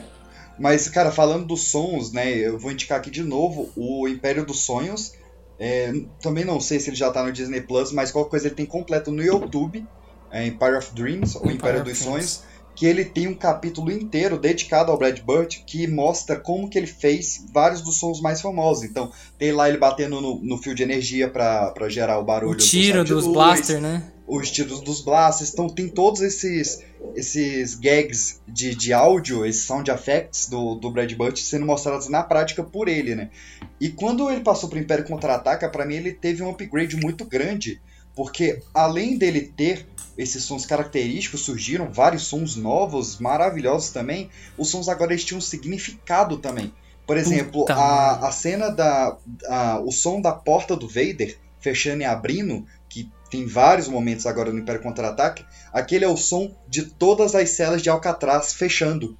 Mas, 0.59 0.89
cara, 0.89 1.11
falando 1.11 1.45
dos 1.45 1.69
sons, 1.69 2.11
né? 2.11 2.31
Eu 2.31 2.57
vou 2.57 2.71
indicar 2.71 2.97
aqui 2.97 3.11
de 3.11 3.23
novo 3.23 3.69
o 3.75 4.07
Império 4.07 4.43
dos 4.45 4.61
Sonhos. 4.65 5.13
É, 5.59 5.93
também 6.21 6.43
não 6.43 6.59
sei 6.59 6.79
se 6.79 6.89
ele 6.89 6.97
já 6.97 7.11
tá 7.11 7.23
no 7.23 7.31
Disney 7.31 7.61
Plus, 7.61 7.91
mas 7.91 8.11
qualquer 8.11 8.29
coisa 8.31 8.47
ele 8.47 8.55
tem 8.55 8.65
completo 8.65 9.11
no 9.11 9.23
YouTube. 9.23 9.85
É 10.31 10.45
Empire 10.45 10.75
of 10.75 10.93
Dreams, 10.93 11.35
ou 11.37 11.43
Empire 11.43 11.55
Império 11.55 11.81
of 11.81 11.89
dos 11.91 11.99
Dreams. 11.99 12.29
Sonhos. 12.29 12.43
Que 12.77 12.85
ele 12.85 13.03
tem 13.03 13.27
um 13.27 13.33
capítulo 13.33 13.91
inteiro 13.91 14.37
dedicado 14.37 14.91
ao 14.91 14.97
Brad 14.97 15.19
Bird 15.19 15.63
que 15.65 15.87
mostra 15.87 16.39
como 16.39 16.69
que 16.69 16.77
ele 16.77 16.85
fez 16.85 17.43
vários 17.51 17.81
dos 17.81 17.97
sons 17.97 18.21
mais 18.21 18.39
famosos. 18.39 18.83
Então, 18.83 19.11
tem 19.37 19.51
lá 19.51 19.67
ele 19.67 19.79
batendo 19.79 20.21
no, 20.21 20.39
no 20.41 20.57
fio 20.59 20.75
de 20.75 20.83
energia 20.83 21.27
pra 21.27 21.71
pra 21.71 21.89
gerar 21.89 22.19
o 22.19 22.23
barulho 22.23 22.53
O 22.53 22.55
do 22.55 22.63
tiro 22.63 23.03
de 23.03 23.13
dos 23.13 23.25
luz, 23.25 23.33
blaster, 23.33 23.81
né? 23.81 24.03
os 24.27 24.51
tiros 24.51 24.81
dos 24.81 25.01
blasters, 25.01 25.53
então 25.53 25.69
tem 25.69 25.87
todos 25.87 26.21
esses 26.21 26.83
esses 27.15 27.75
gags 27.75 28.41
de, 28.47 28.75
de 28.75 28.91
áudio, 28.91 29.45
esses 29.45 29.63
sound 29.63 29.89
effects 29.89 30.47
do, 30.49 30.75
do 30.75 30.91
Brad 30.91 31.11
Bird 31.13 31.39
sendo 31.39 31.65
mostrados 31.65 32.09
na 32.09 32.21
prática 32.21 32.61
por 32.61 32.87
ele, 32.87 33.15
né? 33.15 33.29
E 33.79 33.89
quando 33.89 34.29
ele 34.29 34.41
passou 34.41 34.67
pro 34.69 34.77
Império 34.79 35.05
Contra-Ataca, 35.05 35.69
pra 35.69 35.85
mim 35.85 35.95
ele 35.95 36.11
teve 36.11 36.43
um 36.43 36.49
upgrade 36.49 36.97
muito 36.97 37.23
grande, 37.23 37.81
porque 38.13 38.61
além 38.73 39.17
dele 39.17 39.41
ter 39.41 39.87
esses 40.17 40.43
sons 40.43 40.65
característicos, 40.65 41.41
surgiram 41.41 41.91
vários 41.91 42.23
sons 42.23 42.55
novos, 42.55 43.19
maravilhosos 43.19 43.91
também, 43.91 44.29
os 44.57 44.69
sons 44.69 44.89
agora 44.89 45.13
eles 45.13 45.23
tinham 45.23 45.37
um 45.39 45.41
significado 45.41 46.37
também. 46.37 46.73
Por 47.05 47.15
exemplo, 47.17 47.61
Puta 47.61 47.73
a, 47.73 48.27
a 48.27 48.31
cena 48.31 48.69
da. 48.69 49.15
a- 49.47 49.79
o 49.85 49.91
som 49.91 50.19
da 50.19 50.31
porta 50.33 50.75
do 50.75 50.87
Vader 50.87 51.37
fechando 51.59 52.01
e 52.01 52.05
abrindo, 52.05 52.65
que 52.89 53.09
tem 53.29 53.45
vários 53.45 53.87
momentos 53.87 54.25
agora 54.25 54.51
no 54.51 54.59
Império 54.59 54.81
Contra-Ataque, 54.81 55.45
aquele 55.71 56.05
é 56.05 56.07
o 56.07 56.17
som 56.17 56.53
de 56.67 56.83
todas 56.83 57.33
as 57.35 57.49
celas 57.51 57.81
de 57.81 57.89
Alcatraz 57.89 58.53
fechando. 58.53 59.17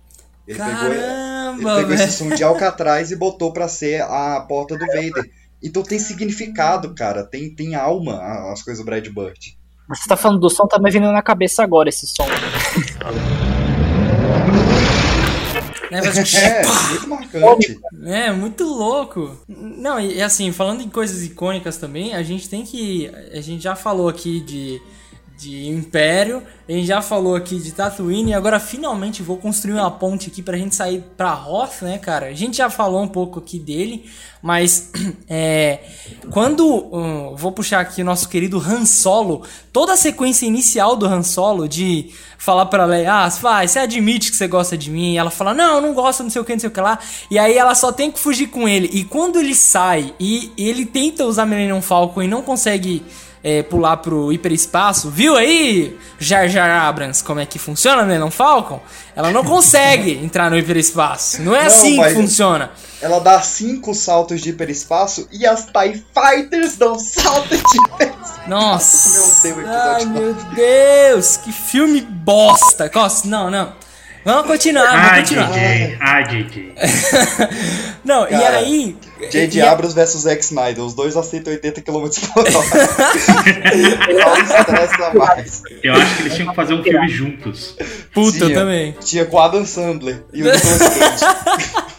Ele 0.47 0.57
pegou, 0.59 0.85
ele 0.85 0.95
Caramba, 1.01 1.75
pegou 1.75 1.93
esse 1.93 2.11
som 2.11 2.29
de 2.29 2.43
Alcatraz 2.43 3.11
e 3.11 3.15
botou 3.15 3.51
pra 3.51 3.67
ser 3.67 4.01
a 4.01 4.39
porta 4.41 4.77
do 4.77 4.85
Vader. 4.85 5.29
Então 5.61 5.83
tem 5.83 5.99
significado, 5.99 6.93
cara. 6.93 7.23
Tem, 7.23 7.53
tem 7.53 7.75
alma 7.75 8.21
as 8.51 8.61
coisas 8.63 8.81
do 8.83 8.85
Brad 8.85 9.05
Bird. 9.07 9.57
Você 9.89 10.07
tá 10.07 10.17
falando 10.17 10.39
do 10.39 10.49
som, 10.49 10.67
tá 10.67 10.77
me 10.79 10.91
vindo 10.91 11.11
na 11.11 11.21
cabeça 11.21 11.63
agora 11.63 11.87
esse 11.89 12.05
som. 12.07 12.25
Né, 15.89 16.01
É, 16.35 16.65
muito 16.89 17.07
marcante. 17.07 17.79
É, 18.03 18.31
muito 18.31 18.63
louco. 18.65 19.37
Não, 19.47 19.97
e 19.99 20.17
e 20.17 20.21
assim, 20.21 20.51
falando 20.51 20.81
em 20.81 20.89
coisas 20.89 21.23
icônicas 21.23 21.77
também, 21.77 22.13
a 22.13 22.21
gente 22.23 22.49
tem 22.49 22.65
que. 22.65 23.09
A 23.31 23.39
gente 23.39 23.63
já 23.63 23.75
falou 23.75 24.09
aqui 24.09 24.41
de, 24.41 24.81
de 25.37 25.67
Império, 25.67 26.41
a 26.67 26.71
gente 26.71 26.87
já 26.87 26.99
falou 26.99 27.35
aqui 27.35 27.59
de 27.59 27.71
Tatooine, 27.71 28.31
e 28.31 28.33
agora 28.33 28.59
finalmente 28.59 29.21
vou 29.21 29.37
construir 29.37 29.73
uma 29.73 29.91
ponte 29.91 30.29
aqui 30.29 30.41
pra 30.41 30.57
gente 30.57 30.75
sair 30.75 31.03
pra 31.15 31.31
Hoth, 31.35 31.83
né, 31.83 31.99
cara? 31.99 32.25
A 32.25 32.33
gente 32.33 32.57
já 32.57 32.71
falou 32.71 33.03
um 33.03 33.07
pouco 33.07 33.37
aqui 33.37 33.59
dele, 33.59 34.09
mas 34.41 34.91
é, 35.29 35.79
quando. 36.31 36.65
hum, 36.91 37.35
vou 37.35 37.51
puxar 37.51 37.81
aqui 37.81 38.01
o 38.01 38.05
nosso 38.05 38.27
querido 38.27 38.57
Han 38.57 38.83
Solo, 38.83 39.43
toda 39.71 39.93
a 39.93 39.97
sequência 39.97 40.47
inicial 40.47 40.95
do 40.95 41.05
Han 41.05 41.21
Solo 41.21 41.67
de 41.67 42.09
falar 42.39 42.65
pra 42.65 42.85
Leia, 42.85 43.25
ah, 43.25 43.29
vai, 43.29 43.67
você 43.67 43.77
admite 43.77 44.31
que 44.31 44.37
você 44.37 44.47
gosta 44.47 44.75
de 44.75 44.89
mim, 44.89 45.13
e 45.13 45.17
ela 45.17 45.29
fala, 45.29 45.53
não, 45.53 45.79
não 45.79 45.93
gosto, 45.93 46.23
não 46.23 46.31
sei 46.31 46.41
o 46.41 46.45
que, 46.45 46.53
não 46.53 46.59
sei 46.59 46.69
o 46.69 46.71
que 46.71 46.81
lá, 46.81 46.97
e 47.29 47.37
aí 47.37 47.55
ela 47.55 47.75
só 47.75 47.91
tem 47.91 48.11
que 48.11 48.19
fugir 48.19 48.47
com 48.47 48.67
ele, 48.67 48.89
e 48.91 49.03
quando 49.03 49.39
ele 49.39 49.53
sai 49.53 50.13
e 50.19 50.51
ele 50.57 50.85
tenta 50.85 51.25
usar 51.25 51.45
Millennium 51.45 51.81
Falcon 51.81 52.23
e 52.23 52.27
não 52.27 52.41
consegue 52.41 53.03
é, 53.43 53.63
pular 53.63 53.97
pro 53.97 54.31
hiperespaço, 54.31 55.09
viu 55.09 55.35
aí, 55.35 55.97
Jar 56.19 56.47
Jar 56.47 56.69
Abrams, 56.69 57.23
como 57.23 57.39
é 57.39 57.45
que 57.45 57.59
funciona 57.59 58.01
o 58.01 58.05
Millennium 58.05 58.31
Falcon? 58.31 58.81
Ela 59.15 59.31
não 59.31 59.43
consegue 59.43 60.11
entrar 60.23 60.49
no 60.49 60.57
hiperespaço, 60.57 61.41
não 61.41 61.55
é 61.55 61.61
Não, 61.61 61.67
assim 61.67 62.01
que 62.01 62.09
funciona. 62.11 62.71
Ela 63.01 63.19
dá 63.19 63.39
cinco 63.41 63.93
saltos 63.93 64.41
de 64.41 64.49
hiperespaço 64.49 65.27
e 65.31 65.45
as 65.45 65.65
TIE 65.65 66.03
Fighters 66.13 66.77
dão 66.77 66.97
salto 66.97 67.49
de 67.49 67.55
hiperespaço. 67.55 68.17
Nossa. 68.47 69.47
Meu 69.47 69.55
Deus, 69.55 69.75
Ai, 69.75 70.05
meu 70.05 70.33
Deus. 70.33 71.37
Que 71.37 71.51
filme 71.51 72.01
bosta. 72.01 72.89
Nossa, 72.93 73.27
não, 73.27 73.51
não. 73.51 73.73
Vamos 74.27 74.47
continuar, 74.47 74.91
vamos 74.91 75.09
Ai, 75.09 75.19
continuar. 75.21 75.51
DJ. 75.51 75.97
Ai, 76.01 76.27
DJ. 76.27 76.73
Não, 78.03 78.25
e 78.25 78.31
Cara, 78.31 78.57
aí... 78.57 78.97
J.J. 79.31 79.57
e- 79.57 79.61
Abrams 79.61 79.95
versus 79.95 80.23
Zack 80.23 80.43
Snyder, 80.43 80.83
os 80.83 80.93
dois 80.93 81.15
a 81.15 81.23
180 81.23 81.81
km 81.81 82.09
por 82.33 82.45
hora. 82.45 82.49
Estressa 84.43 85.13
mais. 85.13 85.61
Eu 85.81 85.93
acho 85.93 86.15
que 86.17 86.21
eles 86.23 86.35
tinham 86.35 86.49
que 86.49 86.55
fazer 86.57 86.73
um 86.73 86.83
filme 86.83 87.07
juntos. 87.07 87.77
Puta, 88.13 88.37
eu 88.39 88.47
Tinha. 88.47 88.59
também. 88.59 88.95
Tinha 88.99 89.25
com 89.25 89.37
o 89.37 89.39
Adam 89.39 89.65
Sandler 89.65 90.25
e 90.33 90.43
o 90.43 90.51
Nicolas 90.51 90.77
Cage. 90.77 91.25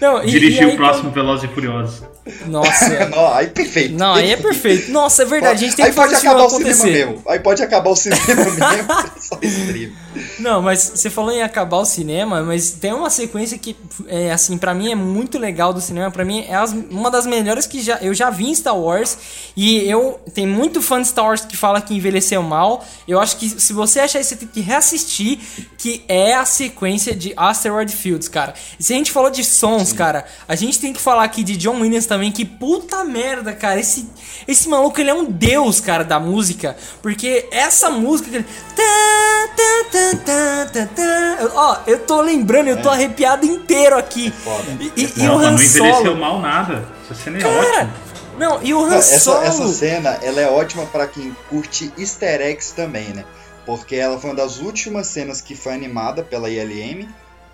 Não, 0.00 0.22
e, 0.22 0.26
Dirigir 0.26 0.62
e 0.62 0.64
aí 0.66 0.74
o 0.74 0.76
próximo 0.76 1.10
Velozes 1.10 1.44
e 1.50 1.54
Furiosos. 1.54 1.98
quando- 2.00 2.12
Nossa. 2.50 3.06
Não, 3.10 3.34
aí 3.34 3.46
perfeito. 3.48 3.94
Não, 3.94 4.14
aí 4.14 4.30
é 4.32 4.36
perfeito. 4.36 4.90
Nossa, 4.90 5.22
é 5.22 5.26
verdade, 5.26 5.64
a 5.64 5.66
gente 5.66 5.76
tem 5.76 5.84
aí 5.84 5.90
que 5.90 5.96
fazer 5.96 6.14
pode 6.14 6.26
acabar 6.26 6.44
o 6.44 6.50
cinema 6.50 6.84
mesmo. 6.84 7.22
Aí 7.28 7.40
pode 7.40 7.62
acabar 7.62 7.90
o 7.90 7.96
cinema 7.96 8.20
mesmo. 8.26 9.12
Só 9.20 9.38
stream. 9.42 9.90
Não, 10.38 10.60
mas 10.60 10.92
você 10.94 11.08
falou 11.08 11.30
em 11.32 11.42
acabar 11.42 11.78
o 11.78 11.84
cinema, 11.84 12.42
mas 12.42 12.72
tem 12.72 12.92
uma 12.92 13.08
sequência 13.10 13.56
que, 13.58 13.76
é, 14.06 14.30
assim, 14.32 14.58
pra 14.58 14.74
mim 14.74 14.90
é 14.90 14.94
muito 14.94 15.38
legal 15.38 15.72
do 15.72 15.80
cinema. 15.80 16.10
Pra 16.10 16.24
mim 16.24 16.44
é 16.48 16.54
as- 16.54 16.72
uma 16.90 17.10
das 17.10 17.26
melhores 17.26 17.66
que 17.66 17.80
já, 17.82 17.96
eu 18.02 18.12
já 18.12 18.28
vi 18.30 18.46
em 18.48 18.54
Star 18.54 18.76
Wars. 18.76 19.16
E 19.56 19.78
eu 19.88 20.20
tem 20.34 20.46
muito 20.46 20.82
fã 20.82 21.00
de 21.00 21.08
Star 21.08 21.24
Wars 21.26 21.44
que 21.44 21.56
fala 21.56 21.80
que 21.80 21.94
envelheceu 21.94 22.42
mal. 22.42 22.84
Eu 23.06 23.20
acho 23.20 23.36
que 23.36 23.48
se 23.48 23.72
você 23.72 24.00
achar 24.00 24.20
isso, 24.20 24.30
você 24.30 24.36
tem 24.36 24.48
que 24.48 24.60
reassistir. 24.60 25.38
Que 25.78 26.04
é 26.08 26.34
a 26.34 26.44
sequência 26.44 27.14
de 27.14 27.32
Asteroid 27.36 27.92
Fields, 27.94 28.28
cara. 28.28 28.54
E 28.78 28.82
se 28.84 28.92
a 28.92 28.96
gente 28.96 29.10
falou 29.10 29.30
de 29.30 29.42
sons, 29.44 29.92
cara, 29.92 30.24
a 30.46 30.54
gente 30.54 30.78
tem 30.78 30.92
que 30.92 31.00
falar 31.00 31.24
aqui 31.24 31.42
de 31.42 31.56
John 31.56 31.80
Williams 31.80 32.06
também. 32.06 32.30
Que 32.30 32.44
puta 32.44 33.02
merda, 33.04 33.52
cara. 33.52 33.80
Esse, 33.80 34.06
esse 34.46 34.68
maluco, 34.68 35.00
ele 35.00 35.10
é 35.10 35.14
um 35.14 35.24
deus, 35.24 35.80
cara, 35.80 36.04
da 36.04 36.20
música. 36.20 36.76
Porque 37.02 37.48
essa 37.50 37.90
música. 37.90 38.30
que 38.30 38.36
ele- 38.36 38.46
Tá, 38.76 39.48
tá, 39.56 39.84
tá, 39.92 39.98
tá, 40.24 40.66
tá, 40.72 40.86
tá. 40.94 41.36
Eu- 41.40 41.50
Ó, 41.54 41.76
eu 41.86 41.98
tô 42.00 42.20
lembrando, 42.20 42.68
eu 42.68 42.80
tô 42.82 42.88
arrepiado 42.90 43.44
inteiro 43.46 43.96
aqui. 43.96 44.30
foda. 44.30 44.64
E, 44.80 44.92
e- 44.96 45.12
e 45.16 45.22
Não, 45.22 45.36
o 45.36 45.38
Han 45.38 45.42
não 45.42 45.52
envelheceu 45.54 45.94
Solo. 45.94 46.16
mal 46.16 46.40
nada. 46.40 46.86
Essa 47.04 47.14
cena 47.22 47.38
é 47.38 47.40
Cara, 47.40 47.58
ótima. 47.58 47.90
não, 48.38 48.62
e 48.62 48.74
o 48.74 48.84
Han 48.84 48.88
Não, 48.90 48.96
essa, 48.96 49.18
Solo. 49.18 49.42
essa 49.44 49.68
cena, 49.68 50.10
ela 50.22 50.40
é 50.40 50.48
ótima 50.48 50.86
pra 50.86 51.06
quem 51.06 51.34
curte 51.48 51.92
easter 51.98 52.40
eggs 52.40 52.72
também, 52.74 53.08
né? 53.10 53.24
Porque 53.66 53.94
ela 53.96 54.18
foi 54.18 54.30
uma 54.30 54.36
das 54.36 54.58
últimas 54.58 55.06
cenas 55.06 55.40
que 55.40 55.54
foi 55.54 55.72
animada 55.74 56.22
pela 56.22 56.50
ILM. 56.50 57.08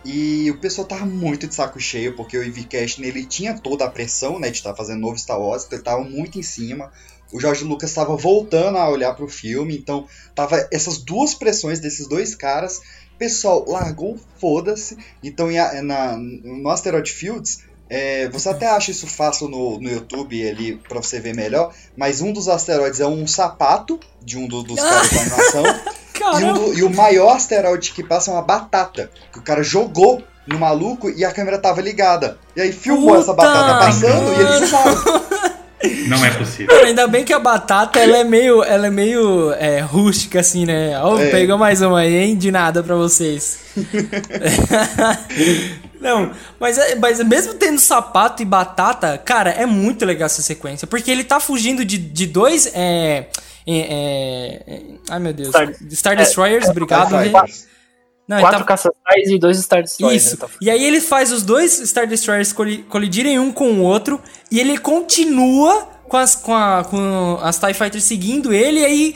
E 0.04 0.50
o 0.50 0.58
pessoal 0.58 0.86
tava 0.86 1.04
muito 1.04 1.46
de 1.46 1.54
saco 1.54 1.78
cheio, 1.80 2.14
porque 2.16 2.38
o 2.38 2.42
Ivy 2.42 2.64
Cash 2.64 2.98
ele 3.00 3.26
tinha 3.26 3.58
toda 3.58 3.84
a 3.84 3.90
pressão, 3.90 4.38
né, 4.38 4.48
de 4.48 4.56
estar 4.58 4.74
fazendo 4.74 5.00
novo 5.00 5.18
Star 5.18 5.38
Wars, 5.38 5.64
então 5.64 5.76
ele 5.76 5.84
tava 5.84 6.02
muito 6.04 6.38
em 6.38 6.42
cima. 6.42 6.90
O 7.32 7.40
George 7.40 7.64
Lucas 7.64 7.90
estava 7.90 8.16
voltando 8.16 8.78
a 8.78 8.88
olhar 8.88 9.14
pro 9.14 9.28
filme, 9.28 9.76
então 9.76 10.06
tava 10.34 10.66
essas 10.72 10.98
duas 10.98 11.34
pressões 11.34 11.78
desses 11.80 12.06
dois 12.08 12.34
caras. 12.34 12.78
O 13.14 13.18
pessoal 13.18 13.64
largou 13.68 14.14
o 14.14 14.20
foda-se. 14.40 14.96
Então 15.22 15.50
em 15.50 15.58
a- 15.58 15.82
na, 15.82 16.16
no 16.16 16.68
Asteroid 16.70 17.10
Fields, 17.12 17.60
é, 17.90 18.28
você 18.28 18.48
até 18.50 18.66
acha 18.68 18.90
isso 18.90 19.06
fácil 19.06 19.48
no, 19.48 19.78
no 19.80 19.90
YouTube 19.90 20.48
ali 20.48 20.76
pra 20.88 21.02
você 21.02 21.18
ver 21.20 21.34
melhor, 21.34 21.72
mas 21.96 22.20
um 22.20 22.32
dos 22.32 22.48
asteroides 22.48 23.00
é 23.00 23.06
um 23.06 23.26
sapato 23.26 23.98
de 24.22 24.36
um 24.38 24.46
do- 24.46 24.62
dos 24.62 24.78
caras 24.80 25.10
da 25.10 25.20
animação. 25.20 25.64
E, 26.40 26.44
um 26.44 26.52
do- 26.52 26.74
e 26.74 26.82
o 26.82 26.90
maior 26.90 27.36
asteroide 27.36 27.92
que 27.92 28.02
passa 28.02 28.30
é 28.32 28.34
uma 28.34 28.42
batata. 28.42 29.08
Que 29.32 29.38
o 29.38 29.42
cara 29.42 29.62
jogou 29.62 30.20
no 30.48 30.58
maluco 30.58 31.08
e 31.08 31.24
a 31.24 31.30
câmera 31.30 31.58
tava 31.58 31.80
ligada. 31.80 32.38
E 32.56 32.60
aí 32.60 32.72
filmou 32.72 33.10
Puta 33.10 33.20
essa 33.20 33.32
batata 33.34 33.86
passando 33.86 34.32
e 34.32 34.40
eles 34.40 34.62
usaram. 34.66 35.22
Não 36.08 36.24
é 36.24 36.30
possível. 36.30 36.74
Ainda 36.84 37.06
bem 37.06 37.24
que 37.24 37.32
a 37.32 37.38
batata 37.38 38.00
ela 38.00 38.16
é 38.18 38.24
meio, 38.24 38.62
ela 38.64 38.88
é 38.88 38.90
meio 38.90 39.52
é, 39.52 39.78
rústica 39.80 40.40
assim, 40.40 40.66
né? 40.66 40.98
Ó, 41.00 41.16
É. 41.18 41.30
pegou 41.30 41.56
mais 41.56 41.80
uma 41.82 42.00
aí, 42.00 42.16
hein? 42.16 42.36
De 42.36 42.50
nada 42.50 42.82
pra 42.82 42.96
vocês. 42.96 43.58
Não, 46.00 46.30
mas, 46.60 46.78
é- 46.78 46.94
mas 46.94 47.22
mesmo 47.24 47.54
tendo 47.54 47.78
sapato 47.78 48.42
e 48.42 48.44
batata, 48.44 49.18
cara, 49.18 49.50
é 49.50 49.66
muito 49.66 50.04
legal 50.04 50.26
essa 50.26 50.42
sequência. 50.42 50.86
Porque 50.86 51.10
ele 51.10 51.24
tá 51.24 51.40
fugindo 51.40 51.84
de, 51.84 51.98
de 51.98 52.26
dois. 52.26 52.70
É, 52.72 53.26
é, 53.66 53.76
é- 53.76 54.62
é- 54.66 54.80
ai 55.10 55.18
meu 55.18 55.32
Deus. 55.32 55.48
Star- 55.48 55.74
Star, 55.90 56.16
Destroyers, 56.16 56.68
obrigado. 56.68 57.10
Vai, 57.10 57.24
Rê. 57.26 57.30
vai. 57.30 57.46
Não, 58.28 58.38
Quatro 58.40 58.58
tá- 58.58 58.64
caça-sais 58.66 59.30
e 59.30 59.38
dois 59.38 59.56
Star 59.58 59.82
Destroyers. 59.82 60.26
isso. 60.26 60.36
tá- 60.36 60.48
E 60.60 60.68
aí 60.70 60.84
ele 60.84 61.00
faz 61.00 61.32
os 61.32 61.42
dois 61.42 61.72
Star 61.88 62.06
Destroyers 62.06 62.52
coli- 62.52 62.84
colidirem 62.88 63.38
um 63.38 63.50
com 63.50 63.72
o 63.72 63.80
outro 63.82 64.20
e 64.50 64.60
ele 64.60 64.76
continua 64.76 65.88
com 66.06 66.16
as, 66.16 66.34
com 66.34 66.54
a, 66.54 66.84
com 66.84 67.38
as 67.42 67.58
TIE 67.58 67.74
Fighters 67.74 68.04
seguindo 68.04 68.52
ele 68.52 68.80
e 68.80 68.84
aí 68.84 69.14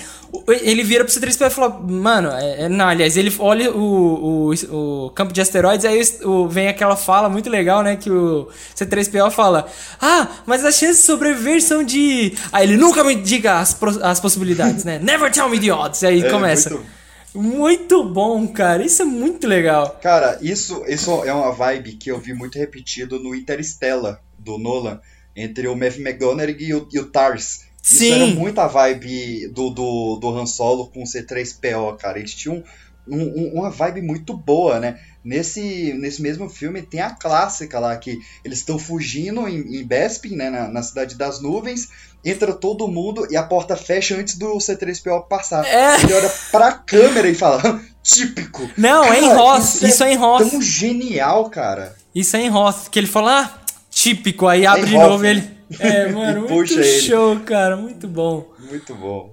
ele 0.62 0.82
vira 0.82 1.04
pro 1.04 1.12
C3PO 1.12 1.46
e 1.46 1.50
fala, 1.50 1.68
mano, 1.86 2.30
é, 2.30 2.62
é- 2.64 2.68
não, 2.70 2.86
aliás, 2.88 3.18
ele 3.18 3.34
olha 3.38 3.70
o, 3.70 4.50
o, 4.50 5.04
o 5.06 5.10
campo 5.10 5.30
de 5.32 5.40
asteroides, 5.42 5.84
aí 5.84 6.00
o- 6.24 6.48
vem 6.48 6.68
aquela 6.68 6.96
fala 6.96 7.28
muito 7.28 7.50
legal, 7.50 7.82
né, 7.82 7.96
que 7.96 8.10
o 8.10 8.48
C3PO 8.74 9.30
fala, 9.30 9.66
ah, 10.00 10.28
mas 10.46 10.64
as 10.64 10.74
chances 10.76 10.98
de 11.00 11.02
sobreviver 11.04 11.62
são 11.62 11.82
de... 11.84 12.32
Aí 12.50 12.64
ele, 12.66 12.78
nunca 12.78 13.04
me 13.04 13.14
diga 13.14 13.58
as, 13.58 13.76
as 14.02 14.20
possibilidades, 14.20 14.84
né, 14.84 14.98
never 15.02 15.30
tell 15.30 15.50
me 15.50 15.60
the 15.60 15.70
odds, 15.72 16.02
aí 16.02 16.22
É, 16.22 16.30
começa. 16.30 16.70
muito- 16.70 16.86
Muito 17.34 18.04
bom, 18.04 18.46
cara. 18.48 18.84
Isso 18.84 19.02
é 19.02 19.04
muito 19.04 19.46
legal. 19.46 19.98
Cara, 20.02 20.38
isso, 20.42 20.84
isso 20.86 21.24
é 21.24 21.32
uma 21.32 21.52
vibe 21.52 21.94
que 21.94 22.10
eu 22.10 22.18
vi 22.18 22.34
muito 22.34 22.58
repetido 22.58 23.18
no 23.18 23.34
Interstellar, 23.34 24.20
do 24.38 24.58
Nolan, 24.58 25.00
entre 25.34 25.66
o 25.66 25.74
Matthew 25.76 26.02
McConaughey 26.06 26.56
e 26.60 26.74
o, 26.74 26.86
e 26.92 26.98
o 26.98 27.06
Tars. 27.06 27.64
Isso 27.82 27.98
Sim. 27.98 28.12
era 28.12 28.26
muito 28.26 28.60
a 28.60 28.66
vibe 28.66 29.48
do, 29.48 29.70
do, 29.70 30.16
do 30.20 30.28
Han 30.28 30.46
Solo 30.46 30.88
com 30.88 31.02
o 31.02 31.06
C3PO, 31.06 31.96
cara. 31.96 32.18
Eles 32.18 32.34
tinham 32.34 32.62
um- 33.08 33.22
um- 33.22 33.52
uma 33.54 33.70
vibe 33.70 34.02
muito 34.02 34.36
boa, 34.36 34.78
né? 34.78 35.00
Nesse, 35.24 35.92
nesse 35.94 36.20
mesmo 36.20 36.48
filme 36.48 36.82
tem 36.82 37.00
a 37.00 37.10
clássica 37.10 37.78
lá, 37.80 37.96
que 37.96 38.18
eles 38.44 38.58
estão 38.58 38.78
fugindo 38.78 39.48
em, 39.48 39.80
em 39.80 39.84
Bespin, 39.84 40.36
né? 40.36 40.50
Na, 40.50 40.68
na 40.68 40.82
Cidade 40.82 41.16
das 41.16 41.40
Nuvens. 41.40 41.88
Entra 42.24 42.52
todo 42.52 42.86
mundo 42.86 43.26
e 43.30 43.36
a 43.36 43.42
porta 43.42 43.76
fecha 43.76 44.16
antes 44.16 44.36
do 44.38 44.56
C3PO 44.58 45.26
passar. 45.26 45.64
É. 45.66 46.00
Ele 46.02 46.14
olha 46.14 46.32
pra 46.52 46.72
câmera 46.72 47.28
e 47.28 47.34
fala, 47.34 47.80
típico. 48.02 48.70
Não, 48.76 49.04
é 49.04 49.18
em 49.18 49.28
Cara, 49.28 49.34
Ross. 49.40 49.74
isso 49.74 49.84
é 49.84 49.88
Isso 49.88 50.04
é 50.04 50.12
em 50.12 50.16
Ross. 50.16 50.50
Tão 50.50 50.62
genial, 50.62 51.50
cara. 51.50 51.96
Isso 52.14 52.36
é 52.36 52.42
em 52.42 52.48
Ross. 52.48 52.86
Que 52.88 52.98
ele 53.00 53.06
fala, 53.08 53.40
ah, 53.40 53.58
típico. 53.90 54.46
Aí 54.46 54.64
abre 54.66 54.82
em 54.82 54.86
de 54.90 54.98
novo 54.98 55.24
ele. 55.24 55.50
É, 55.80 56.06
mano, 56.12 56.40
muito 56.40 56.52
puxa 56.54 56.74
ele. 56.74 57.00
show, 57.00 57.40
cara. 57.40 57.76
Muito 57.78 58.06
bom. 58.06 58.46
Muito 58.58 58.94
bom. 58.94 59.32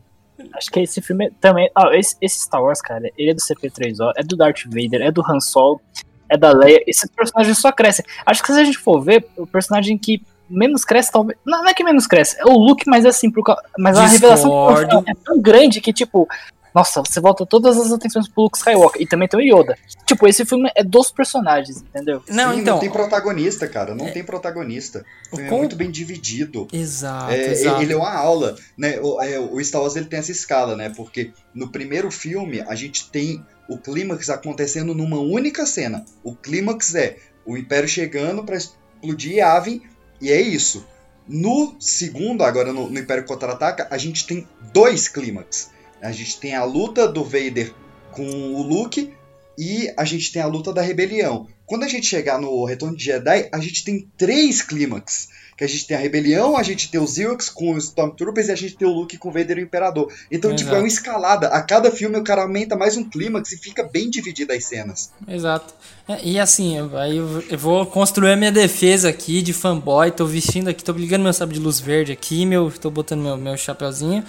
Acho 0.55 0.71
que 0.71 0.79
esse 0.79 1.01
filme 1.01 1.29
também. 1.41 1.69
Ah, 1.75 1.89
esse, 1.93 2.15
esse 2.21 2.39
Star 2.39 2.63
Wars, 2.63 2.81
cara, 2.81 3.11
ele 3.17 3.31
é 3.31 3.33
do 3.33 3.41
CP3O, 3.41 4.13
é 4.15 4.23
do 4.23 4.37
Darth 4.37 4.63
Vader, 4.65 5.01
é 5.01 5.11
do 5.11 5.21
Han 5.21 5.41
Solo, 5.41 5.81
é 6.29 6.37
da 6.37 6.53
Leia. 6.53 6.81
Esse 6.87 7.09
personagem 7.09 7.53
só 7.53 7.73
cresce. 7.73 8.03
Acho 8.25 8.41
que 8.41 8.53
se 8.53 8.59
a 8.59 8.63
gente 8.63 8.77
for 8.77 9.01
ver, 9.01 9.27
o 9.37 9.45
personagem 9.45 9.97
que 9.97 10.21
menos 10.49 10.83
cresce, 10.85 11.11
talvez. 11.11 11.37
Não, 11.45 11.61
não 11.61 11.69
é 11.69 11.73
que 11.73 11.83
menos 11.83 12.07
cresce, 12.07 12.35
é 12.39 12.45
o 12.45 12.53
Luke, 12.57 12.83
mas 12.87 13.05
é 13.05 13.09
assim, 13.09 13.29
por, 13.31 13.43
cau- 13.43 13.57
mas 13.77 13.97
a 13.97 14.05
revelação 14.05 14.69
é 15.07 15.13
tão 15.23 15.39
grande 15.41 15.79
que, 15.81 15.93
tipo. 15.93 16.27
Nossa, 16.71 17.01
você 17.01 17.19
volta 17.19 17.47
todas 17.47 17.79
as 17.79 17.91
atenções 17.91 18.27
pro 18.27 18.43
Luke 18.43 18.55
Skywalker. 18.55 19.01
E 19.01 19.07
também 19.07 19.27
tem 19.27 19.39
o 19.39 19.59
Yoda. 19.59 19.75
Tipo, 20.05 20.27
esse 20.27 20.45
filme 20.45 20.69
é 20.75 20.83
dos 20.83 21.09
personagens, 21.11 21.81
entendeu? 21.81 22.21
Não, 22.29 22.53
Sim, 22.53 22.59
então. 22.59 22.75
não 22.75 22.79
tem 22.79 22.91
protagonista, 22.91 23.67
cara. 23.67 23.95
Não 23.95 24.11
tem 24.11 24.23
protagonista. 24.23 25.03
O 25.31 25.35
filme 25.35 25.49
com- 25.49 25.55
é 25.55 25.59
muito 25.61 25.75
bem 25.75 25.89
dividido. 25.89 26.67
Exato, 26.71 27.31
É, 27.33 27.47
exato. 27.53 27.81
ele 27.81 27.93
é 27.93 27.95
uma 27.97 28.13
aula, 28.13 28.55
né? 28.77 28.99
O, 29.01 29.19
é, 29.19 29.39
o 29.39 29.59
Star 29.65 29.81
Wars 29.81 29.95
ele 29.95 30.05
tem 30.05 30.19
essa 30.19 30.31
escala, 30.31 30.75
né? 30.75 30.93
Porque 30.95 31.31
no 31.55 31.71
primeiro 31.71 32.11
filme 32.11 32.61
a 32.61 32.75
gente 32.75 33.09
tem 33.09 33.43
o 33.67 33.75
clímax 33.75 34.29
acontecendo 34.29 34.93
numa 34.93 35.19
única 35.19 35.65
cena. 35.65 36.05
O 36.23 36.35
clímax 36.35 36.93
é 36.93 37.17
o 37.47 37.57
Império 37.57 37.89
chegando 37.89 38.43
pra 38.43 38.55
explodir 38.55 39.37
Yavin 39.37 39.81
e 40.21 40.31
é 40.31 40.41
isso. 40.41 40.85
No 41.27 41.75
segundo, 41.79 42.43
agora 42.43 42.73
no, 42.73 42.89
no 42.89 42.99
Império 42.99 43.25
Contra-Ataca, 43.25 43.87
a 43.91 43.97
gente 43.97 44.25
tem 44.25 44.47
dois 44.73 45.07
clímax. 45.07 45.69
A 46.01 46.11
gente 46.11 46.39
tem 46.39 46.55
a 46.55 46.63
luta 46.63 47.07
do 47.07 47.23
Vader 47.23 47.73
com 48.11 48.27
o 48.55 48.63
Luke 48.63 49.13
e 49.57 49.93
a 49.97 50.05
gente 50.05 50.31
tem 50.31 50.41
a 50.41 50.47
luta 50.47 50.73
da 50.73 50.81
rebelião. 50.81 51.47
Quando 51.65 51.83
a 51.83 51.87
gente 51.87 52.07
chegar 52.07 52.39
no 52.39 52.65
Retorno 52.65 52.97
de 52.97 53.03
Jedi, 53.03 53.47
a 53.51 53.59
gente 53.59 53.83
tem 53.83 54.09
três 54.17 54.61
clímax. 54.61 55.29
Que 55.59 55.65
a 55.65 55.67
gente 55.67 55.85
tem 55.87 55.97
a 55.97 55.99
rebelião, 55.99 56.55
a 56.55 56.63
gente 56.63 56.89
tem 56.89 57.01
os 57.01 57.17
Ewoks 57.17 57.49
com 57.49 57.73
os 57.75 57.83
Stormtroopers 57.83 58.47
e 58.47 58.51
a 58.53 58.55
gente 58.55 58.77
tem 58.77 58.87
o 58.87 58.91
Luke 58.93 59.17
com 59.17 59.27
o 59.27 59.31
Vader 59.33 59.57
e 59.57 59.61
o 59.61 59.63
Imperador. 59.65 60.09
Então, 60.31 60.55
tipo, 60.55 60.69
é 60.69 60.71
Exato. 60.71 60.81
uma 60.83 60.87
escalada. 60.87 61.47
A 61.49 61.61
cada 61.61 61.91
filme 61.91 62.17
o 62.17 62.23
cara 62.23 62.43
aumenta 62.43 62.77
mais 62.77 62.95
um 62.95 63.03
clímax 63.03 63.51
e 63.51 63.57
fica 63.57 63.83
bem 63.83 64.09
dividido 64.09 64.53
as 64.53 64.63
cenas. 64.63 65.11
Exato. 65.27 65.73
É, 66.07 66.17
e 66.23 66.39
assim, 66.39 66.77
eu- 66.77 66.97
aí 66.97 67.17
eu, 67.17 67.43
vou 67.57 67.85
construir 67.85 68.31
a 68.31 68.35
minha 68.37 68.53
defesa 68.53 69.09
aqui 69.09 69.41
de 69.41 69.51
fanboy. 69.51 70.09
Tô 70.11 70.25
vestindo 70.25 70.69
aqui, 70.69 70.81
tô 70.81 70.93
ligando 70.93 71.23
meu 71.23 71.33
sabre 71.33 71.55
de 71.55 71.61
luz 71.61 71.77
verde 71.81 72.13
aqui, 72.13 72.45
meu, 72.45 72.71
tô 72.71 72.89
botando 72.89 73.21
meu, 73.21 73.35
meu 73.35 73.57
chapeuzinho. 73.57 74.23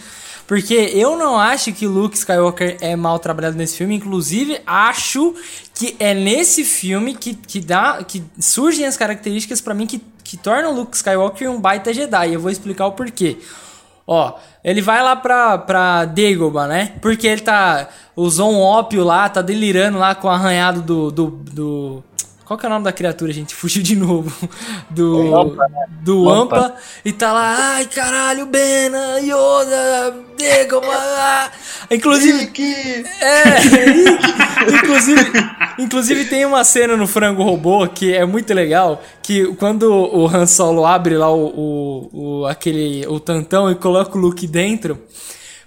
Porque 0.48 0.74
eu 0.74 1.16
não 1.16 1.38
acho 1.38 1.72
que 1.72 1.86
Luke 1.86 2.16
Skywalker 2.16 2.76
é 2.80 2.96
mal 2.96 3.20
trabalhado 3.20 3.56
nesse 3.56 3.76
filme. 3.76 3.94
Inclusive, 3.94 4.60
acho 4.66 5.32
que 5.72 5.94
é 6.00 6.12
nesse 6.12 6.64
filme 6.64 7.14
que, 7.14 7.34
que, 7.34 7.60
dá, 7.60 8.02
que 8.02 8.20
surgem 8.40 8.84
as 8.84 8.96
características 8.96 9.60
pra 9.60 9.72
mim 9.74 9.86
que, 9.86 10.02
que 10.30 10.36
tornam 10.36 10.70
o 10.70 10.76
Luke 10.76 10.94
Skywalker 10.96 11.50
um 11.50 11.60
baita 11.60 11.92
Jedi. 11.92 12.34
Eu 12.34 12.38
vou 12.38 12.52
explicar 12.52 12.86
o 12.86 12.92
porquê. 12.92 13.38
Ó, 14.06 14.34
ele 14.62 14.80
vai 14.80 15.02
lá 15.02 15.16
pra, 15.16 15.58
pra 15.58 16.04
Dagobah, 16.04 16.68
né? 16.68 16.92
Porque 17.02 17.26
ele 17.26 17.40
tá. 17.40 17.88
Usou 18.14 18.52
um 18.52 18.60
ópio 18.60 19.02
lá, 19.02 19.28
tá 19.28 19.42
delirando 19.42 19.98
lá 19.98 20.14
com 20.14 20.28
o 20.28 20.30
arranhado 20.30 20.82
do. 20.82 21.10
do, 21.10 21.26
do 21.30 22.04
qual 22.50 22.58
que 22.58 22.66
é 22.66 22.68
o 22.68 22.72
nome 22.72 22.84
da 22.84 22.90
criatura, 22.92 23.32
gente? 23.32 23.54
Fugiu 23.54 23.80
de 23.80 23.94
novo. 23.94 24.32
Do. 24.90 25.30
Wampa, 25.30 25.68
né? 25.68 25.86
Do. 26.02 26.24
Wampa. 26.24 26.74
E 27.04 27.12
tá 27.12 27.32
lá, 27.32 27.74
ai 27.76 27.86
caralho, 27.86 28.44
Bena, 28.46 29.20
Yoda, 29.20 30.16
Dagobah. 30.36 30.88
ah." 30.90 31.50
Inclusive. 31.88 32.48
Que... 32.48 33.04
É, 33.20 33.60
inclusive, 34.82 35.20
inclusive 35.78 36.24
tem 36.24 36.44
uma 36.44 36.64
cena 36.64 36.96
no 36.96 37.06
Frango 37.06 37.44
Robô 37.44 37.86
que 37.86 38.12
é 38.12 38.24
muito 38.24 38.52
legal, 38.52 39.00
que 39.22 39.46
quando 39.54 39.84
o 39.92 40.26
Han 40.26 40.46
Solo 40.46 40.84
abre 40.84 41.16
lá 41.16 41.30
o, 41.32 41.46
o, 41.46 42.10
o- 42.40 42.46
aquele 42.46 43.06
o 43.06 43.20
tantão 43.20 43.70
e 43.70 43.76
coloca 43.76 44.18
o 44.18 44.20
Luke 44.20 44.46
dentro, 44.48 44.98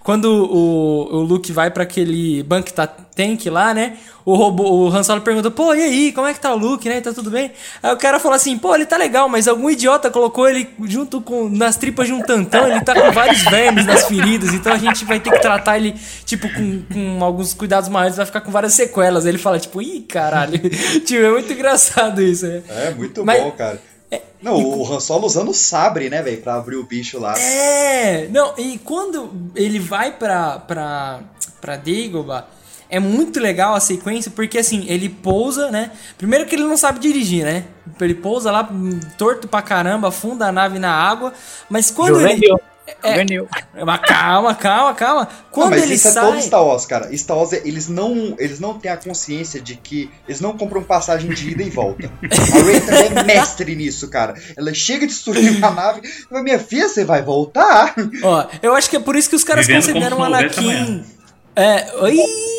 quando 0.03 0.25
o, 0.25 1.15
o 1.15 1.19
Luke 1.21 1.51
vai 1.51 1.71
pra 1.71 1.83
aquele 1.83 2.43
Bank 2.43 2.73
Ta- 2.73 2.85
Tank 2.87 3.45
lá, 3.49 3.73
né? 3.73 3.97
O 4.25 4.35
robô, 4.35 4.63
o 4.69 4.87
Han 4.89 5.03
Solo 5.03 5.21
pergunta: 5.21 5.51
"Pô, 5.51 5.73
e 5.73 5.81
aí, 5.81 6.11
como 6.13 6.27
é 6.27 6.33
que 6.33 6.39
tá 6.39 6.53
o 6.53 6.57
Luke, 6.57 6.87
né? 6.89 6.99
Tá 7.01 7.11
tudo 7.13 7.29
bem?" 7.29 7.51
Aí 7.81 7.93
o 7.93 7.97
cara 7.97 8.19
fala 8.19 8.35
assim: 8.35 8.57
"Pô, 8.57 8.73
ele 8.75 8.85
tá 8.85 8.97
legal, 8.97 9.27
mas 9.29 9.47
algum 9.47 9.69
idiota 9.69 10.09
colocou 10.09 10.47
ele 10.49 10.67
junto 10.85 11.21
com 11.21 11.47
nas 11.49 11.75
tripas 11.77 12.07
de 12.07 12.13
um 12.13 12.21
tantão, 12.21 12.67
ele 12.67 12.81
tá 12.81 12.93
com 12.99 13.11
vários 13.11 13.43
vermes 13.43 13.85
nas 13.85 14.05
feridas, 14.07 14.53
então 14.53 14.71
a 14.73 14.77
gente 14.77 15.03
vai 15.05 15.19
ter 15.19 15.29
que 15.31 15.39
tratar 15.39 15.77
ele 15.77 15.93
tipo 16.25 16.47
com, 16.53 16.81
com 16.91 17.23
alguns 17.23 17.53
cuidados 17.53 17.89
maiores, 17.89 18.15
vai 18.17 18.25
ficar 18.25 18.41
com 18.41 18.51
várias 18.51 18.73
sequelas." 18.73 19.25
Aí 19.25 19.31
ele 19.31 19.37
fala 19.37 19.59
tipo: 19.59 19.81
"Ih, 19.81 20.01
caralho." 20.01 20.57
tipo, 21.05 21.21
é 21.23 21.29
muito 21.31 21.51
engraçado 21.53 22.21
isso, 22.21 22.45
né? 22.47 22.61
É, 22.69 22.91
muito 22.91 23.25
Mas- 23.25 23.41
bom, 23.41 23.51
cara. 23.51 23.79
Não, 24.41 24.61
o 24.61 24.91
Han 24.93 24.99
Solo 24.99 25.25
usando 25.25 25.49
o 25.49 25.53
sabre, 25.53 26.09
né, 26.09 26.21
velho, 26.21 26.41
pra 26.41 26.55
abrir 26.55 26.75
o 26.75 26.83
bicho 26.83 27.19
lá. 27.19 27.37
É, 27.39 28.27
não, 28.27 28.53
e 28.57 28.77
quando 28.79 29.31
ele 29.55 29.79
vai 29.79 30.11
pra, 30.11 30.59
pra, 30.59 31.21
pra 31.61 31.77
Dagobah, 31.77 32.47
é 32.89 32.99
muito 32.99 33.39
legal 33.39 33.73
a 33.73 33.79
sequência, 33.79 34.29
porque 34.29 34.57
assim, 34.57 34.85
ele 34.87 35.09
pousa, 35.09 35.71
né? 35.71 35.91
Primeiro 36.17 36.45
que 36.45 36.55
ele 36.55 36.63
não 36.63 36.77
sabe 36.77 36.99
dirigir, 36.99 37.43
né? 37.43 37.65
Ele 37.99 38.13
pousa 38.13 38.51
lá, 38.51 38.69
torto 39.17 39.47
pra 39.47 39.61
caramba, 39.61 40.09
afunda 40.09 40.47
a 40.47 40.51
nave 40.51 40.77
na 40.77 40.91
água, 40.91 41.33
mas 41.69 41.89
quando 41.89 42.21
ele... 42.21 42.45
Juvenil. 43.03 43.47
É-. 43.75 43.85
Mas 43.85 44.01
calma, 44.01 44.55
calma, 44.55 44.93
calma. 44.93 45.21
Não, 45.21 45.29
Quando 45.51 45.71
mas 45.71 45.83
ele 45.83 45.93
isso 45.95 46.07
é 46.07 46.11
sai... 46.11 46.25
todo 46.25 46.41
Star 46.41 46.63
Wars, 46.65 46.85
cara. 46.85 47.17
Star 47.17 47.37
Wars, 47.37 47.53
eles 47.53 47.87
não, 47.87 48.35
eles 48.37 48.59
não 48.59 48.77
têm 48.77 48.91
a 48.91 48.97
consciência 48.97 49.61
de 49.61 49.75
que 49.75 50.09
eles 50.27 50.41
não 50.41 50.57
compram 50.57 50.83
passagem 50.83 51.29
de 51.31 51.51
ida 51.51 51.63
e 51.63 51.69
volta. 51.69 52.11
A 52.23 52.63
Rey 52.63 52.81
também 52.81 53.17
é 53.17 53.23
mestre 53.23 53.75
nisso, 53.75 54.09
cara.Ela 54.09 54.73
chega 54.73 55.07
de 55.07 55.13
destruir 55.13 55.57
uma 55.57 55.71
nave 55.71 56.01
e 56.03 56.07
fala, 56.07 56.43
minha 56.43 56.59
filha, 56.59 56.87
você 56.87 57.05
vai 57.05 57.21
voltar? 57.21 57.95
Ó, 58.23 58.47
eu 58.61 58.75
acho 58.75 58.89
que 58.89 58.97
é 58.97 58.99
por 58.99 59.15
isso 59.15 59.29
que 59.29 59.35
os 59.35 59.43
caras 59.43 59.65
Vivendo 59.65 59.85
consideram 59.85 60.17
o 60.17 60.19
não 60.19 60.25
Anakin. 60.25 61.05
É, 61.55 61.87
eita! 62.07 62.52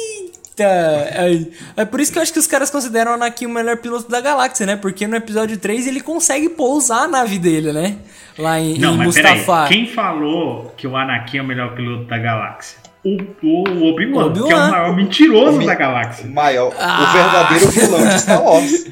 É, 0.56 1.40
é 1.78 1.84
por 1.84 2.00
isso 2.00 2.12
que 2.12 2.18
eu 2.18 2.22
acho 2.22 2.32
que 2.32 2.38
os 2.38 2.46
caras 2.46 2.70
consideram 2.70 3.10
o 3.10 3.14
Anakin 3.14 3.46
o 3.46 3.50
melhor 3.50 3.76
piloto 3.78 4.08
da 4.08 4.20
galáxia, 4.20 4.64
né? 4.66 4.76
Porque 4.76 5.06
no 5.06 5.16
episódio 5.16 5.56
3 5.56 5.86
ele 5.86 6.00
consegue 6.00 6.48
pousar 6.48 7.04
a 7.04 7.08
nave 7.08 7.38
dele, 7.38 7.72
né? 7.72 7.96
Lá 8.38 8.60
em, 8.60 8.78
Não, 8.78 8.94
em 8.94 8.98
mas 8.98 9.06
Mustafar. 9.08 9.66
peraí. 9.68 9.84
Quem 9.84 9.92
falou 9.94 10.72
que 10.76 10.86
o 10.86 10.96
Anakin 10.96 11.38
é 11.38 11.42
o 11.42 11.44
melhor 11.44 11.74
piloto 11.74 12.04
da 12.04 12.18
galáxia? 12.18 12.78
O, 13.04 13.16
o 13.42 13.88
Obi-Wan, 13.92 14.26
Obi-Wan. 14.26 14.46
que 14.46 14.52
é 14.52 14.56
o 14.56 14.70
maior 14.70 14.96
mentiroso 14.96 15.58
O 15.60 15.66
da 15.66 15.74
galáxia. 15.74 16.26
O 16.26 16.30
maior, 16.32 16.72
Ah. 16.78 17.02
o 17.02 17.12
verdadeiro 17.12 17.70
vilão 17.70 18.08
de 18.08 18.20
Star 18.20 18.42
Wars. 18.42 18.84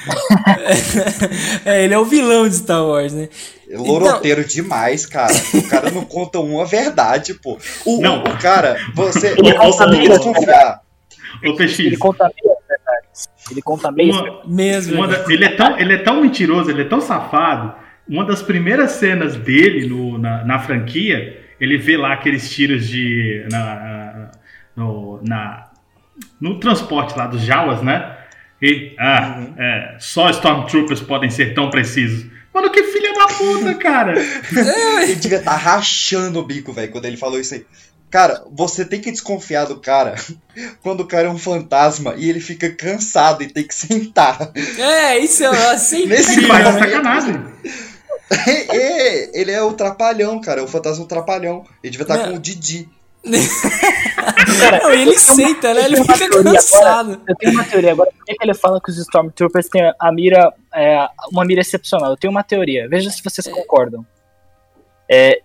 é, 1.64 1.84
ele 1.84 1.94
é 1.94 1.98
o 1.98 2.04
vilão 2.04 2.48
de 2.48 2.54
Star 2.56 2.84
Wars, 2.84 3.12
né? 3.12 3.28
É 3.68 3.76
Loroteiro 3.76 4.44
demais, 4.44 5.06
cara. 5.06 5.32
O 5.54 5.62
cara 5.68 5.90
não 5.90 6.04
conta 6.04 6.40
uma 6.40 6.64
verdade, 6.64 7.34
pô. 7.34 7.58
O, 7.84 8.00
Não. 8.00 8.22
o 8.24 8.38
cara, 8.38 8.76
você, 8.94 9.28
Ele 9.38 9.52
você 9.52 9.54
conta 9.58 9.90
tem 9.90 10.00
que 10.02 10.08
Ô, 11.42 11.46
Ele 11.46 11.56
PX, 11.56 11.98
conta 11.98 12.24
meias 12.24 12.58
verdades. 12.68 13.30
Ele 13.50 13.62
conta 13.62 13.88
uma- 13.88 14.40
Mesmo. 14.46 14.96
uma 14.96 15.08
da- 15.08 15.24
ele, 15.32 15.44
é 15.44 15.50
tão, 15.50 15.78
ele 15.78 15.92
é 15.94 15.98
tão 15.98 16.20
mentiroso, 16.22 16.70
ele 16.70 16.82
é 16.82 16.84
tão 16.84 17.00
safado. 17.00 17.74
Uma 18.08 18.24
das 18.24 18.42
primeiras 18.42 18.92
cenas 18.92 19.36
dele 19.36 19.86
no- 19.86 20.18
na, 20.18 20.44
na 20.44 20.58
franquia, 20.58 21.40
ele 21.60 21.76
vê 21.76 21.96
lá 21.96 22.12
aqueles 22.12 22.50
tiros 22.50 22.86
de. 22.88 23.46
Na, 23.50 24.30
no, 24.76 25.20
na- 25.22 25.70
no 26.40 26.58
transporte 26.58 27.16
lá 27.16 27.26
dos 27.26 27.42
Jawas, 27.42 27.82
né? 27.82 28.16
E, 28.60 28.94
ah, 28.98 29.36
Uhum. 29.38 29.54
é, 29.58 29.96
só 29.98 30.28
Stormtroopers 30.30 31.00
podem 31.00 31.30
ser 31.30 31.54
tão 31.54 31.70
precisos. 31.70 32.26
Mano, 32.52 32.68
que 32.70 32.82
filha 32.84 33.14
da 33.14 33.26
puta, 33.28 33.74
cara! 33.78 34.14
Ele 35.02 35.14
devia 35.14 35.38
estar 35.38 35.56
rachando 35.56 36.40
o 36.40 36.44
bico, 36.44 36.72
velho, 36.72 36.90
quando 36.90 37.04
ele 37.06 37.16
falou 37.16 37.38
isso 37.40 37.54
aí. 37.54 37.64
Cara, 38.10 38.42
você 38.50 38.84
tem 38.84 39.00
que 39.00 39.10
desconfiar 39.10 39.66
do 39.66 39.78
cara 39.78 40.16
quando 40.82 41.00
o 41.02 41.06
cara 41.06 41.28
é 41.28 41.30
um 41.30 41.38
fantasma 41.38 42.14
e 42.16 42.28
ele 42.28 42.40
fica 42.40 42.68
cansado 42.70 43.42
e 43.42 43.48
tem 43.48 43.64
que 43.66 43.74
sentar. 43.74 44.50
É, 44.78 45.18
isso 45.18 45.44
é 45.44 45.78
sempre. 45.78 46.08
Nesse 46.08 46.40
momento- 46.40 46.78
sacanagem. 46.78 47.44
É, 48.30 49.40
ele 49.40 49.50
é 49.50 49.62
o 49.62 49.72
trapalhão, 49.72 50.40
cara. 50.40 50.62
O 50.62 50.68
fantasma 50.68 51.04
trapalhão. 51.06 51.64
Ele 51.82 51.90
devia 51.90 52.04
estar 52.04 52.16
Não. 52.16 52.30
com 52.32 52.36
o 52.36 52.40
Didi. 52.40 52.88
Não, 53.22 54.90
ele 54.92 55.18
senta, 55.18 55.74
né? 55.74 55.84
Ele 55.84 55.96
fica 56.04 56.42
cansado. 56.42 57.20
Eu 57.28 57.36
tenho 57.36 57.52
uma 57.52 57.64
teoria 57.64 57.92
agora. 57.92 58.10
Por 58.16 58.24
que, 58.24 58.34
que 58.34 58.44
ele 58.44 58.54
fala 58.54 58.80
que 58.80 58.90
os 58.90 58.98
Stormtroopers 58.98 59.68
têm 59.68 59.92
a 59.98 60.12
mira, 60.12 60.52
é, 60.74 61.06
uma 61.32 61.44
mira 61.44 61.60
excepcional? 61.60 62.10
Eu 62.10 62.16
tenho 62.16 62.30
uma 62.30 62.42
teoria. 62.42 62.88
Veja 62.88 63.10
se 63.10 63.22
vocês 63.22 63.46
concordam. 63.46 64.04
É, 65.10 65.40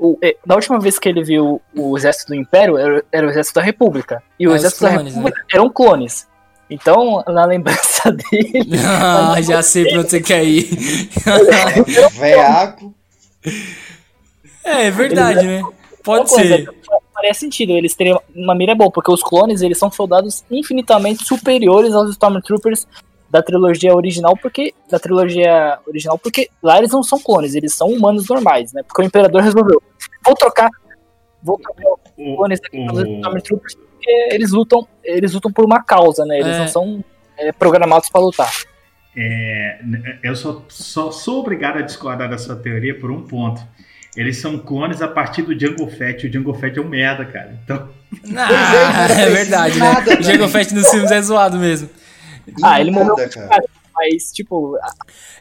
o- 0.00 0.18
é, 0.22 0.34
da 0.44 0.54
última 0.56 0.80
vez 0.80 0.98
que 0.98 1.08
ele 1.08 1.22
viu 1.22 1.60
o 1.76 1.96
exército 1.96 2.28
do 2.28 2.34
Império, 2.34 2.76
era, 2.78 3.04
era 3.12 3.26
o 3.26 3.30
exército 3.30 3.60
da 3.60 3.62
República. 3.64 4.22
E 4.38 4.48
o 4.48 4.50
É, 4.50 4.54
os 4.54 4.60
exército 4.60 4.82
da 4.84 4.90
clones, 4.94 5.14
República 5.14 5.44
eram 5.52 5.70
clones. 5.70 6.26
Então, 6.68 7.22
na 7.26 7.44
lembrança 7.44 8.10
dele. 8.30 8.70
Ah, 8.86 9.40
já 9.42 9.62
sei 9.62 9.84
pra 9.90 10.00
onde 10.00 10.10
você 10.10 10.20
quer 10.20 10.42
ir. 10.44 10.68
Veaco. 12.12 12.94
É, 14.64 14.86
é 14.86 14.90
verdade, 14.90 15.46
né? 15.46 15.62
Pode 16.02 16.22
uma 16.22 16.28
coisa, 16.28 16.56
ser. 16.56 16.68
Faria 17.12 17.34
sentido, 17.34 17.72
eles 17.72 17.94
teriam 17.94 18.20
uma 18.34 18.54
mira 18.54 18.74
boa, 18.74 18.90
porque 18.90 19.10
os 19.12 19.22
clones 19.22 19.60
eles 19.60 19.76
são 19.78 19.90
soldados 19.90 20.42
infinitamente 20.50 21.24
superiores 21.26 21.92
aos 21.92 22.10
Stormtroopers 22.10 22.86
da 23.30 23.40
trilogia 23.42 23.94
original, 23.94 24.36
porque 24.36 24.74
da 24.90 24.98
trilogia 24.98 25.78
original, 25.86 26.18
porque 26.18 26.48
lá 26.62 26.78
eles 26.78 26.90
não 26.90 27.02
são 27.02 27.18
clones, 27.20 27.54
eles 27.54 27.72
são 27.74 27.86
humanos 27.88 28.28
normais, 28.28 28.72
né? 28.72 28.82
Porque 28.82 29.00
o 29.02 29.04
imperador 29.04 29.40
resolveu, 29.42 29.80
vou 30.24 30.34
trocar, 30.34 30.68
vou 31.42 31.56
trocar 31.58 31.84
os 32.18 32.34
clones 32.36 32.58
aqui 32.58 32.76
pelos 32.84 32.98
o- 32.98 33.06
Stormtroopers, 33.20 33.74
porque 33.74 34.10
eles 34.32 34.50
lutam, 34.50 34.86
eles 35.04 35.32
lutam 35.32 35.52
por 35.52 35.64
uma 35.64 35.82
causa, 35.82 36.24
né? 36.26 36.40
Eles 36.40 36.56
É. 36.56 36.58
não 36.58 36.68
são 36.68 37.04
é, 37.38 37.52
programados 37.52 38.08
para 38.10 38.20
lutar. 38.20 38.50
É, 39.16 39.78
eu 40.22 40.36
só, 40.36 40.62
só 40.68 41.10
sou 41.10 41.40
obrigado 41.40 41.78
a 41.78 41.82
discordar 41.82 42.28
da 42.28 42.36
sua 42.38 42.56
teoria 42.56 42.98
por 42.98 43.10
um 43.10 43.22
ponto. 43.26 43.60
Eles 44.16 44.38
são 44.38 44.58
clones 44.58 45.00
a 45.02 45.08
partir 45.08 45.42
do 45.42 45.58
Jungle 45.58 45.88
Fett. 45.88 46.26
O 46.26 46.32
Jungle 46.32 46.54
Fett 46.54 46.78
é 46.78 46.82
um 46.82 46.88
merda, 46.88 47.24
cara. 47.24 47.58
Então, 47.64 47.88
Ah, 48.36 49.06
é, 49.10 49.30
verdade, 49.30 49.78
né? 49.78 49.92
nada, 49.92 50.18
O 50.18 50.22
Jango 50.22 50.48
Fett 50.48 50.74
nos 50.74 50.90
filmes 50.90 51.10
é 51.12 51.22
zoado 51.22 51.56
mesmo. 51.58 51.88
Ah, 52.62 52.80
ele 52.80 52.90
morreu 52.90 53.16
cara. 53.16 53.62
Mas, 53.94 54.32
tipo, 54.32 54.78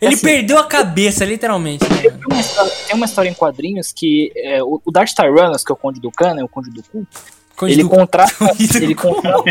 Ele 0.01 0.15
Assim- 0.15 0.25
perdeu 0.25 0.57
a 0.57 0.65
cabeça, 0.65 1.23
literalmente. 1.23 1.85
Tem 1.87 2.11
uma 2.29 2.39
história, 2.41 2.71
tem 2.87 2.95
uma 2.95 3.05
história 3.05 3.29
em 3.29 3.33
quadrinhos 3.33 3.91
que 3.93 4.31
é, 4.35 4.61
o, 4.61 4.81
o 4.83 4.91
Darth 4.91 5.11
Tyrannus, 5.13 5.63
que 5.63 5.71
é 5.71 5.73
o 5.73 5.77
Conde 5.77 5.99
do 6.01 6.11
Khan, 6.11 6.33
né, 6.33 6.43
o 6.43 6.47
Conde 6.49 6.69
do 6.71 6.83
Cu, 6.83 7.07
Conde 7.55 7.73
ele 7.73 7.83
do- 7.83 7.89
contrata, 7.89 8.33
Conde 8.39 8.77
ele 8.83 8.95
contrata, 8.95 9.43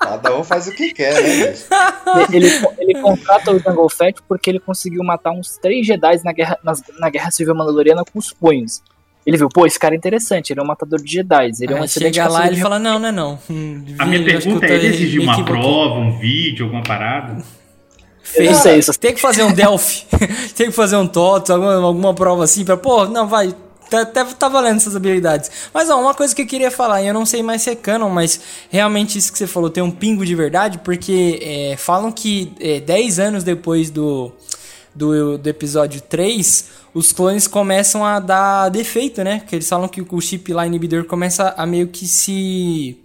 Cada 0.00 0.36
um 0.36 0.42
faz 0.42 0.66
o 0.66 0.72
que 0.72 0.92
quer, 0.92 1.14
né? 1.22 1.54
ele, 2.32 2.48
ele 2.78 3.00
contrata 3.00 3.52
o 3.52 3.58
Jango 3.58 3.88
Fett 3.88 4.20
porque 4.26 4.50
ele 4.50 4.60
conseguiu 4.60 5.04
matar 5.04 5.30
uns 5.32 5.56
três 5.58 5.86
Jedi 5.86 6.20
na 6.24 6.32
guerra, 6.32 6.58
nas- 6.64 6.82
na 6.98 7.10
guerra 7.10 7.30
civil 7.30 7.54
mandaloriana 7.54 8.02
com 8.04 8.18
os 8.18 8.32
punhos. 8.32 8.82
Ele 9.26 9.36
viu, 9.36 9.48
pô, 9.48 9.66
esse 9.66 9.78
cara 9.78 9.92
é 9.92 9.98
interessante, 9.98 10.52
ele 10.52 10.60
é 10.60 10.62
um 10.62 10.66
matador 10.66 11.02
de 11.02 11.12
Jedi, 11.12 11.50
ele 11.60 11.72
é 11.72 11.80
um 11.80 11.84
excelente 11.84 12.14
chega 12.14 12.28
lá 12.28 12.44
e 12.44 12.50
ele 12.50 12.60
fala, 12.60 12.78
não, 12.78 12.96
não 12.96 13.08
é 13.08 13.12
não. 13.12 13.38
Hum, 13.50 13.84
a 13.98 14.06
minha 14.06 14.24
pergunta 14.24 14.64
é: 14.64 14.74
ele 14.74 14.86
exigir 14.86 15.20
uma 15.20 15.44
prova, 15.44 15.98
um 15.98 16.16
vídeo, 16.16 16.66
alguma 16.66 16.84
parada? 16.84 17.44
Não 18.38 18.54
sei 18.54 18.78
isso. 18.78 18.92
Tem 18.98 19.12
que 19.12 19.20
fazer 19.20 19.42
um 19.42 19.52
Delphi, 19.52 20.04
tem 20.54 20.66
que 20.66 20.72
fazer 20.72 20.96
um 20.96 21.08
TOTS, 21.08 21.50
alguma, 21.50 21.74
alguma 21.74 22.14
prova 22.14 22.44
assim 22.44 22.64
pra, 22.64 22.76
pô, 22.76 23.06
não, 23.06 23.26
vai, 23.26 23.52
tá, 23.90 24.04
tá, 24.04 24.24
tá 24.24 24.48
valendo 24.48 24.76
essas 24.76 24.94
habilidades. 24.94 25.50
Mas 25.74 25.90
ó, 25.90 26.00
uma 26.00 26.14
coisa 26.14 26.34
que 26.34 26.42
eu 26.42 26.46
queria 26.46 26.70
falar, 26.70 27.02
e 27.02 27.08
eu 27.08 27.14
não 27.14 27.26
sei 27.26 27.42
mais 27.42 27.62
se 27.62 27.70
é 27.70 27.74
canon, 27.74 28.08
mas 28.08 28.40
realmente 28.70 29.18
isso 29.18 29.32
que 29.32 29.38
você 29.38 29.46
falou 29.46 29.70
tem 29.70 29.82
um 29.82 29.90
pingo 29.90 30.24
de 30.24 30.34
verdade, 30.36 30.78
porque 30.78 31.40
é, 31.42 31.76
falam 31.76 32.12
que 32.12 32.52
é, 32.60 32.78
10 32.80 33.18
anos 33.18 33.44
depois 33.44 33.90
do, 33.90 34.32
do, 34.96 35.38
do 35.38 35.48
episódio 35.48 36.00
3, 36.00 36.70
os 36.94 37.12
clones 37.12 37.46
começam 37.46 38.04
a 38.04 38.18
dar 38.18 38.68
defeito, 38.70 39.22
né? 39.22 39.40
Porque 39.40 39.56
eles 39.56 39.68
falam 39.68 39.88
que 39.88 40.00
o 40.00 40.20
chip 40.20 40.52
lá 40.52 40.66
inibidor 40.66 41.04
começa 41.04 41.54
a 41.56 41.66
meio 41.66 41.88
que 41.88 42.06
se 42.06 42.98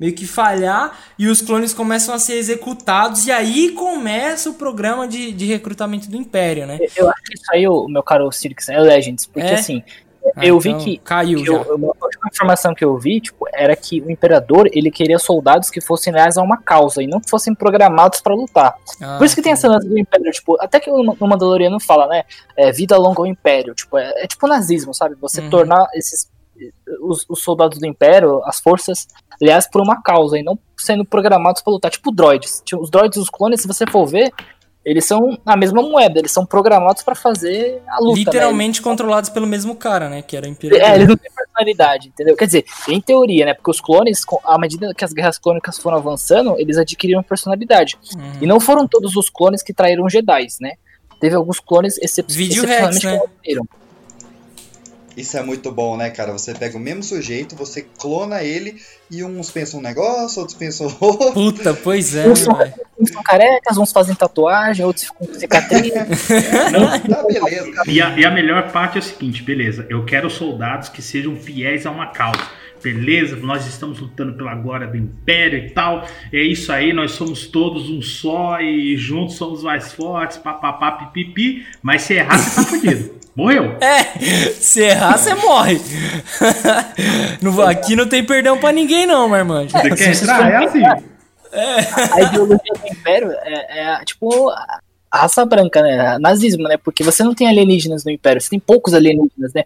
meio 0.00 0.12
que 0.12 0.26
falhar 0.26 0.98
e 1.16 1.28
os 1.28 1.40
clones 1.40 1.72
começam 1.72 2.12
a 2.12 2.18
ser 2.18 2.34
executados 2.34 3.26
e 3.26 3.30
aí 3.30 3.70
começa 3.70 4.50
o 4.50 4.54
programa 4.54 5.06
de, 5.06 5.30
de 5.30 5.46
recrutamento 5.46 6.10
do 6.10 6.16
Império, 6.16 6.66
né? 6.66 6.78
Eu 6.96 7.08
acho 7.08 7.22
que 7.22 7.34
isso 7.34 7.44
aí, 7.52 7.68
o 7.68 7.86
meu 7.86 8.02
caro 8.02 8.30
Sirix, 8.32 8.68
é 8.68 8.80
Legends, 8.80 9.24
porque 9.26 9.46
É? 9.46 9.54
assim, 9.54 9.84
Ah, 10.36 10.44
eu 10.46 10.56
então 10.56 10.60
vi 10.60 10.74
que, 10.84 10.98
Caiu 10.98 11.38
que 11.40 11.44
já. 11.46 11.52
eu- 11.52 11.76
uma 11.76 11.88
última 12.00 12.28
informação 12.32 12.74
que 12.74 12.84
eu 12.84 12.96
vi, 12.98 13.20
tipo, 13.20 13.46
era 13.52 13.76
que 13.76 14.00
o 14.00 14.10
imperador, 14.10 14.68
ele 14.72 14.90
queria 14.90 15.18
soldados 15.18 15.70
que 15.70 15.80
fossem 15.80 16.12
leais 16.12 16.38
a 16.38 16.42
uma 16.42 16.56
causa 16.56 17.02
e 17.02 17.06
não 17.06 17.20
que 17.20 17.28
fossem 17.28 17.54
programados 17.54 18.20
pra 18.20 18.34
lutar. 18.34 18.74
Ah, 19.02 19.18
Por 19.18 19.24
isso 19.26 19.34
que 19.34 19.42
tem 19.42 19.52
essa 19.52 19.68
lance 19.68 19.88
do 19.88 19.98
império, 19.98 20.30
tipo, 20.32 20.56
até 20.60 20.80
que 20.80 20.90
o 20.90 21.26
Mandaloriano 21.26 21.78
fala, 21.80 22.06
né, 22.06 22.22
é, 22.56 22.72
vida 22.72 22.96
longa 22.96 23.20
ao 23.20 23.26
império, 23.26 23.74
tipo, 23.74 23.98
é, 23.98 24.24
é 24.24 24.26
tipo 24.26 24.46
nazismo, 24.46 24.94
sabe? 24.94 25.14
Você 25.20 25.40
Uhum. 25.42 25.50
tornar 25.50 25.86
esses 25.94 26.32
os, 27.02 27.26
os 27.28 27.42
soldados 27.42 27.80
do 27.80 27.86
império, 27.86 28.40
as 28.44 28.60
forças, 28.60 29.08
leais 29.42 29.68
por 29.68 29.82
uma 29.82 30.00
causa 30.00 30.38
e 30.38 30.42
não 30.44 30.56
sendo 30.78 31.04
programados 31.04 31.60
pra 31.60 31.72
lutar, 31.72 31.90
tipo 31.90 32.12
droids. 32.12 32.62
Tipo, 32.64 32.80
Os 32.80 32.90
droids, 32.90 33.18
os 33.18 33.28
clones, 33.28 33.60
se 33.60 33.66
você 33.66 33.84
for 33.90 34.06
ver, 34.06 34.30
eles 34.84 35.04
são 35.04 35.38
a 35.46 35.56
mesma 35.56 35.82
moeda, 35.82 36.18
eles 36.18 36.30
são 36.30 36.44
programados 36.44 37.02
pra 37.02 37.14
fazer 37.14 37.82
a 37.88 37.98
luta, 38.00 38.16
né? 38.16 38.24
Literalmente 38.24 38.82
controlados 38.82 39.30
pelo 39.30 39.46
mesmo 39.46 39.74
cara, 39.74 40.08
né? 40.08 40.20
Que 40.20 40.36
era 40.36 40.46
o 40.46 40.48
Imperador. 40.48 40.86
É, 40.86 40.94
eles 40.94 41.08
não 41.08 41.16
têm 41.16 41.30
personalidade, 41.32 42.08
entendeu? 42.08 42.36
Quer 42.36 42.46
dizer, 42.46 42.64
em 42.88 43.00
teoria, 43.00 43.46
né? 43.46 43.54
Porque 43.54 43.70
os 43.70 43.80
clones, 43.80 44.22
à 44.44 44.58
medida 44.58 44.92
que 44.94 45.04
as 45.04 45.12
guerras 45.12 45.38
clônicas 45.38 45.78
foram 45.78 45.96
avançando, 45.96 46.54
eles 46.58 46.76
adquiriram 46.76 47.22
personalidade. 47.22 47.96
Uhum. 48.14 48.32
E 48.42 48.46
não 48.46 48.60
foram 48.60 48.86
todos 48.86 49.16
os 49.16 49.30
clones 49.30 49.62
que 49.62 49.72
traíram 49.72 50.08
Jedi, 50.08 50.46
né? 50.60 50.72
Teve 51.20 51.34
alguns 51.34 51.60
clones 51.60 51.96
excep 51.98 52.30
Vídeo 52.32 52.64
excepcionalmente 52.64 53.04
Rex, 53.04 53.04
né? 53.04 53.10
que 53.12 53.18
não 53.18 53.28
traíram. 53.42 53.68
Isso 55.16 55.36
é 55.36 55.42
muito 55.42 55.70
bom, 55.70 55.96
né, 55.96 56.10
cara? 56.10 56.32
Você 56.32 56.54
pega 56.54 56.76
o 56.76 56.80
mesmo 56.80 57.02
sujeito, 57.02 57.54
você 57.54 57.82
clona 57.82 58.42
ele 58.42 58.80
e 59.10 59.22
uns 59.22 59.50
pensam 59.50 59.78
um 59.78 59.82
negócio, 59.82 60.40
outros 60.40 60.58
pensam 60.58 60.86
outro. 61.00 61.32
Puta, 61.32 61.72
pois 61.74 62.14
é, 62.16 62.28
Uns 62.28 62.40
são, 62.40 62.54
velho. 62.56 62.74
uns 62.98 63.10
são 63.10 63.22
carecas, 63.22 63.78
uns 63.78 63.92
fazem 63.92 64.14
tatuagem, 64.14 64.84
outros 64.84 65.04
ficam 65.06 65.26
com 65.26 65.34
cicatriz. 65.34 65.92
Tá, 67.08 67.22
beleza. 67.22 67.82
E 67.86 68.00
a, 68.00 68.18
e 68.18 68.24
a 68.24 68.30
melhor 68.30 68.70
parte 68.72 68.96
é 68.96 69.00
o 69.00 69.02
seguinte, 69.02 69.42
beleza, 69.42 69.86
eu 69.88 70.04
quero 70.04 70.28
soldados 70.30 70.88
que 70.88 71.00
sejam 71.02 71.36
fiéis 71.36 71.86
a 71.86 71.90
uma 71.90 72.08
causa. 72.08 72.40
Beleza, 72.84 73.36
nós 73.36 73.66
estamos 73.66 73.98
lutando 73.98 74.34
pela 74.34 74.54
glória 74.54 74.86
do 74.86 74.94
Império 74.96 75.58
e 75.58 75.70
tal. 75.70 76.06
É 76.30 76.42
isso 76.42 76.70
aí, 76.70 76.92
nós 76.92 77.12
somos 77.12 77.46
todos 77.46 77.88
um 77.88 78.02
só 78.02 78.60
e 78.60 78.94
juntos 78.98 79.36
somos 79.36 79.62
mais 79.62 79.92
fortes, 79.94 80.36
papapá, 80.36 80.92
pipipi. 80.92 81.66
Mas 81.82 82.02
se 82.02 82.12
errar, 82.12 82.36
você 82.36 82.54
tá 82.54 82.62
fudido. 82.68 83.14
Morreu. 83.34 83.76
É, 83.80 84.02
se 84.52 84.80
errar, 84.82 85.16
você 85.16 85.34
morre. 85.34 85.80
Não- 87.42 87.60
aqui 87.62 87.96
não 87.96 88.06
tem 88.06 88.22
perdão 88.22 88.58
pra 88.58 88.70
ninguém, 88.70 89.06
não, 89.06 89.28
meu 89.28 89.38
irmão. 89.38 89.68
Você 89.68 89.80
quer 89.88 89.96
vocês 89.96 90.22
entrar? 90.22 90.50
É 90.52 90.56
assim. 90.64 90.82
a 90.84 92.22
ideologia 92.22 92.58
do 92.80 92.86
Império 92.92 93.30
é, 93.32 93.80
é, 93.80 94.04
tipo 94.04 94.52
a 95.14 95.18
raça 95.22 95.44
branca, 95.46 95.80
né? 95.80 96.18
Nazismo, 96.18 96.64
né? 96.64 96.76
Porque 96.76 97.04
você 97.04 97.22
não 97.22 97.32
tem 97.34 97.46
alienígenas 97.46 98.04
no 98.04 98.10
Império, 98.10 98.40
você 98.42 98.50
tem 98.50 98.58
poucos 98.58 98.92
alienígenas, 98.94 99.52
né? 99.54 99.62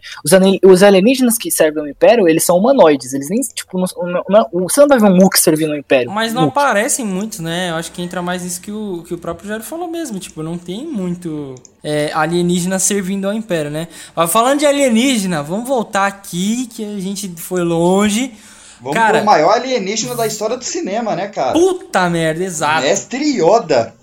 Os, 0.63 0.83
alienígenas 0.83 1.39
que 1.39 1.51
servem 1.51 1.83
no 1.85 1.89
Império, 1.89 2.29
eles 2.29 2.45
são 2.45 2.59
humanoides, 2.59 3.15
eles 3.15 3.31
nem, 3.31 3.41
tipo, 3.41 3.79
não, 3.79 3.87
não- 4.05 4.25
não- 4.29 4.69
você 4.69 4.81
não 4.81 4.89
vai 4.89 4.99
ver 4.99 5.07
um 5.07 5.17
Mook 5.17 5.41
servindo 5.41 5.71
no 5.71 5.77
Império. 5.79 6.11
Mas 6.11 6.35
não 6.35 6.43
Mook. 6.43 6.59
aparecem 6.59 7.05
muitos, 7.07 7.39
né? 7.41 7.71
Eu 7.71 7.77
acho 7.77 7.91
que 7.93 8.03
entra 8.03 8.21
mais 8.21 8.45
isso 8.45 8.61
que 8.61 8.71
o, 8.71 9.03
que 9.09 9.15
o 9.15 9.19
próprio 9.19 9.49
Jairo 9.49 9.65
falou 9.65 9.89
mesmo. 9.89 10.19
Tipo, 10.19 10.43
não 10.43 10.59
tem 10.59 10.85
muito 10.87 11.55
é, 11.83 12.11
alienígena 12.13 12.79
servindo 12.79 13.27
ao 13.27 13.33
Império, 13.33 13.71
né? 13.71 13.89
Mas 14.15 14.31
falando 14.31 14.59
de 14.59 14.67
alienígena, 14.67 15.43
vamos 15.43 15.67
voltar 15.67 16.07
aqui, 16.07 16.67
que 16.67 16.85
a 16.85 17.01
gente 17.01 17.27
foi 17.37 17.63
longe. 17.63 18.35
Vamos 18.81 18.97
Cara- 18.97 19.19
pro 19.19 19.27
maior 19.27 19.55
alienígena 19.55 20.15
da 20.15 20.27
história 20.27 20.57
do 20.57 20.63
cinema, 20.65 21.17
né, 21.17 21.27
cara? 21.29 21.53
Puta 21.55 22.09
merda, 22.11 22.45
exato. 22.45 22.83
Mestre 22.83 23.25
Yoda. 23.41 23.95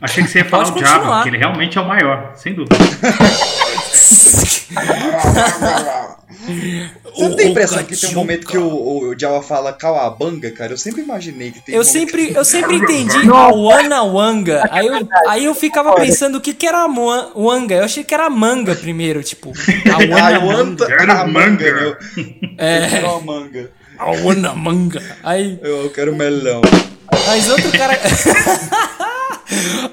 Achei 0.00 0.24
que 0.24 0.30
você 0.30 0.38
ia 0.38 0.44
falar 0.44 0.64
Pode 0.64 0.78
o 0.78 0.80
Jabba, 0.86 0.98
continuar. 0.98 1.22
que 1.22 1.28
ele 1.28 1.38
realmente 1.38 1.78
é 1.78 1.80
o 1.80 1.86
maior, 1.88 2.32
sem 2.36 2.54
dúvida. 2.54 2.76
Você 7.14 7.28
não 7.28 7.36
tem 7.36 7.46
O- 7.46 7.48
o 7.48 7.50
impressão 7.52 7.84
que 7.84 7.96
tem 7.96 8.10
um 8.10 8.14
momento 8.14 8.46
que 8.46 8.58
o, 8.58 8.66
o 8.66 9.18
Jawa 9.18 9.42
fala 9.42 9.72
Kawabanga, 9.72 10.50
cara? 10.50 10.72
Eu 10.72 10.76
sempre 10.78 11.00
imaginei 11.02 11.52
que 11.52 11.60
tem 11.60 11.74
Eu 11.74 11.80
um 11.82 11.84
sempre, 11.84 12.32
eu 12.34 12.44
sempre 12.44 12.76
entendi 12.76 13.24
Nossa. 13.24 13.50
a 13.54 13.56
Wana 13.56 14.02
Wanga. 14.02 14.68
Aí 14.70 14.86
eu, 14.86 15.08
aí 15.28 15.44
eu 15.44 15.54
ficava 15.54 15.94
pensando 15.94 16.36
o 16.38 16.40
que, 16.40 16.52
que 16.52 16.66
era 16.66 16.84
Wanga. 16.86 17.76
Eu 17.76 17.84
achei 17.84 18.04
que 18.04 18.12
era 18.12 18.26
a 18.26 18.30
manga 18.30 18.74
primeiro, 18.74 19.22
tipo. 19.22 19.52
A 19.88 19.98
Wana 19.98 20.32
eu 20.32 21.28
Manga. 21.28 21.72
meu. 21.72 21.96
É. 22.58 22.88
Quero 22.88 23.06
uma 23.08 23.20
manga. 23.20 23.70
A 23.98 24.10
Wana 24.10 24.54
Manga. 24.54 25.02
Aí, 25.22 25.58
Eu 25.62 25.88
quero 25.90 26.14
melão. 26.16 26.60
mas 27.26 27.48
outro 27.48 27.70
cara. 27.72 27.94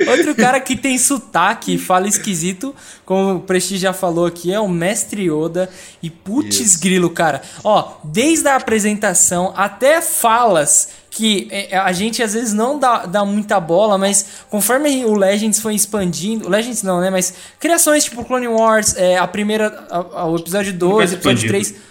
Outro 0.10 0.36
cara 0.36 0.60
que 0.60 0.76
tem 0.76 0.98
sotaque 0.98 1.76
e 1.76 1.78
fala 1.78 2.08
esquisito, 2.08 2.76
como 3.06 3.36
o 3.36 3.40
Prestige 3.42 3.82
já 3.82 3.94
falou 3.94 4.26
aqui, 4.26 4.54
é 4.54 4.60
o 4.60 4.68
Mestre 4.68 5.30
Yoda. 5.30 5.70
E 6.02 6.10
putz 6.10 6.60
Isso. 6.60 6.80
grilo, 6.80 7.10
cara. 7.10 7.42
Ó, 7.64 7.94
desde 8.04 8.48
a 8.48 8.56
apresentação 8.56 9.54
até 9.56 10.02
falas 10.02 10.90
que 11.14 11.48
é, 11.52 11.78
a 11.78 11.92
gente 11.92 12.24
às 12.24 12.34
vezes 12.34 12.54
não 12.54 12.80
dá, 12.80 13.06
dá 13.06 13.26
muita 13.26 13.60
bola, 13.60 13.98
mas 13.98 14.26
conforme 14.50 15.04
o 15.04 15.14
Legends 15.14 15.60
foi 15.60 15.76
expandindo, 15.76 16.48
o 16.48 16.50
Legends 16.50 16.84
não, 16.84 17.02
né? 17.02 17.10
Mas 17.10 17.34
criações 17.60 18.06
tipo 18.06 18.24
Clone 18.24 18.48
Wars, 18.48 18.96
é, 18.96 19.18
a 19.18 19.28
primeira, 19.28 19.86
a- 19.90 20.22
a- 20.22 20.26
o 20.28 20.38
episódio 20.38 20.72
2, 20.72 21.12
Universo 21.12 21.16
episódio 21.16 21.46
expandido. 21.46 21.70
3. 21.70 21.91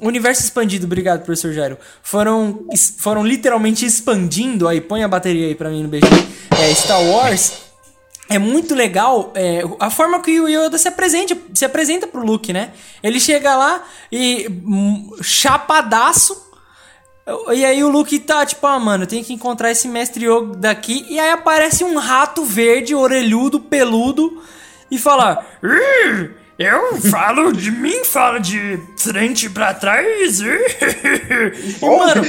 Universo 0.00 0.42
expandido, 0.42 0.86
obrigado, 0.86 1.24
professor 1.24 1.52
Jairo. 1.52 1.78
Foram, 2.02 2.66
foram 2.98 3.24
literalmente 3.24 3.84
expandindo. 3.84 4.66
Aí, 4.66 4.80
põe 4.80 5.02
a 5.02 5.08
bateria 5.08 5.46
aí 5.46 5.54
pra 5.54 5.70
mim 5.70 5.82
no 5.82 5.88
BG. 5.88 6.06
É, 6.58 6.74
Star 6.74 7.02
Wars. 7.02 7.70
É 8.28 8.38
muito 8.38 8.76
legal 8.76 9.32
é, 9.34 9.64
a 9.80 9.90
forma 9.90 10.22
que 10.22 10.40
o 10.40 10.46
Yoda 10.46 10.78
se 10.78 10.86
apresenta, 10.86 11.36
se 11.52 11.64
apresenta 11.64 12.06
pro 12.06 12.24
Luke, 12.24 12.52
né? 12.52 12.70
Ele 13.02 13.18
chega 13.18 13.56
lá 13.56 13.82
e 14.10 14.46
hum, 14.48 15.10
chapadaço. 15.20 16.48
E 17.52 17.64
aí 17.64 17.82
o 17.82 17.88
Luke 17.88 18.16
tá 18.20 18.46
tipo, 18.46 18.64
ah, 18.68 18.78
mano, 18.78 19.02
eu 19.02 19.08
tenho 19.08 19.24
que 19.24 19.32
encontrar 19.32 19.72
esse 19.72 19.88
mestre 19.88 20.26
Yoda 20.26 20.70
aqui. 20.70 21.04
E 21.08 21.18
aí 21.18 21.30
aparece 21.30 21.82
um 21.82 21.98
rato 21.98 22.44
verde, 22.44 22.94
orelhudo, 22.94 23.58
peludo, 23.58 24.40
e 24.88 24.96
fala: 24.96 25.44
"Ih, 25.60 26.30
Eu 26.62 27.00
falo 27.00 27.54
de 27.54 27.70
mim, 27.70 28.04
falo 28.04 28.38
de 28.38 28.78
frente 28.94 29.48
pra 29.48 29.72
trás. 29.72 30.42
E, 30.42 30.44
mano, 31.80 32.22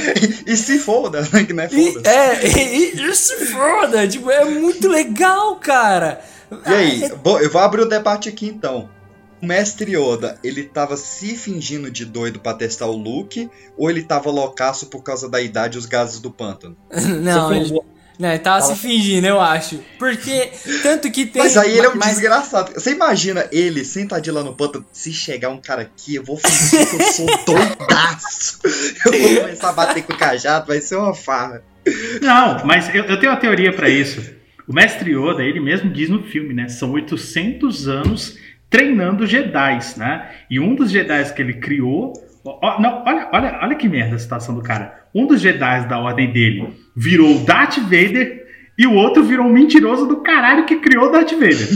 e 0.46 0.56
se 0.56 0.78
foda, 0.78 1.20
né? 1.30 1.44
Que 1.44 1.52
não 1.52 1.64
é 1.64 1.68
e, 1.70 1.92
foda. 1.92 2.10
é, 2.10 2.46
e, 2.46 2.96
e 2.96 3.10
isso 3.10 3.34
foda, 3.52 4.08
tipo, 4.08 4.30
é 4.30 4.42
muito 4.46 4.88
legal, 4.88 5.56
cara. 5.56 6.22
E 6.66 6.72
aí, 6.72 7.04
Ah, 7.04 7.14
bom, 7.16 7.38
eu 7.40 7.50
vou 7.50 7.60
abrir 7.60 7.82
o 7.82 7.88
debate 7.88 8.30
aqui 8.30 8.46
então. 8.46 8.88
O 9.42 9.44
mestre 9.44 9.94
Yoda, 9.94 10.38
ele 10.42 10.62
tava 10.62 10.96
se 10.96 11.36
fingindo 11.36 11.90
de 11.90 12.06
doido 12.06 12.40
pra 12.40 12.54
testar 12.54 12.86
o 12.86 12.96
Luke, 12.96 13.50
ou 13.76 13.90
ele 13.90 14.02
tava 14.02 14.30
loucaço 14.30 14.86
por 14.86 15.02
causa 15.02 15.28
da 15.28 15.42
idade 15.42 15.76
e 15.76 15.78
os 15.78 15.84
gases 15.84 16.20
do 16.20 16.30
pântano? 16.30 16.74
é, 16.88 17.00
Não, 17.02 17.52
ele, 17.52 17.78
não, 18.22 18.28
ele 18.30 18.38
tava 18.38 18.62
se 18.62 18.76
fingindo, 18.76 19.26
eu 19.26 19.40
acho. 19.40 19.80
Porque, 19.98 20.50
tanto 20.82 21.10
que 21.10 21.26
tem. 21.26 21.42
Mas 21.42 21.56
aí 21.56 21.76
ele 21.76 21.86
é 21.86 21.90
um 21.90 21.96
mas- 21.96 22.10
desgraçado. 22.10 22.72
Você 22.72 22.92
imagina 22.92 23.46
ele 23.50 23.84
sentadinho 23.84 24.36
lá 24.36 24.42
no 24.44 24.54
pântano, 24.54 24.86
se 24.92 25.12
chegar 25.12 25.48
um 25.50 25.60
cara 25.60 25.82
aqui, 25.82 26.14
eu 26.14 26.22
vou 26.24 26.36
fingir 26.36 26.88
que 26.88 26.96
eu 27.02 27.12
sou 27.12 27.26
doidaço. 27.44 28.60
Eu 29.06 29.12
vou 29.20 29.40
começar 29.42 29.68
a 29.68 29.72
bater 29.72 30.02
com 30.04 30.12
o 30.12 30.16
cajado, 30.16 30.66
vai 30.68 30.80
ser 30.80 30.96
uma 30.96 31.12
farra. 31.14 31.62
Não, 32.20 32.64
mas 32.64 32.88
eu, 32.94 33.04
eu 33.04 33.18
tenho 33.18 33.32
uma 33.32 33.40
teoria 33.40 33.72
pra 33.72 33.88
isso. 33.88 34.22
O 34.68 34.72
mestre 34.72 35.10
Yoda, 35.10 35.42
ele 35.42 35.58
mesmo 35.58 35.92
diz 35.92 36.08
no 36.08 36.22
filme, 36.22 36.54
né? 36.54 36.68
São 36.68 36.92
800 36.92 37.88
anos 37.88 38.38
treinando 38.70 39.26
Jedi's, 39.26 39.96
né? 39.96 40.30
E 40.48 40.60
um 40.60 40.74
dos 40.76 40.90
Jedi's 40.92 41.32
que 41.32 41.42
ele 41.42 41.54
criou. 41.54 42.12
Ó, 42.44 42.80
não, 42.80 43.02
olha, 43.06 43.28
olha, 43.32 43.58
olha 43.62 43.74
que 43.76 43.88
merda 43.88 44.16
a 44.16 44.18
situação 44.18 44.54
do 44.54 44.62
cara. 44.62 45.00
Um 45.14 45.26
dos 45.26 45.40
Jedi's 45.40 45.84
da 45.88 45.98
ordem 45.98 46.32
dele 46.32 46.68
virou 46.96 47.36
o 47.36 47.38
Darth 47.44 47.78
Vader 47.78 48.42
e 48.78 48.86
o 48.86 48.94
outro 48.94 49.22
virou 49.22 49.46
um 49.46 49.52
mentiroso 49.52 50.06
do 50.06 50.16
caralho 50.22 50.64
que 50.64 50.76
criou 50.76 51.06
o 51.08 51.12
Darth 51.12 51.32
Vader. 51.32 51.68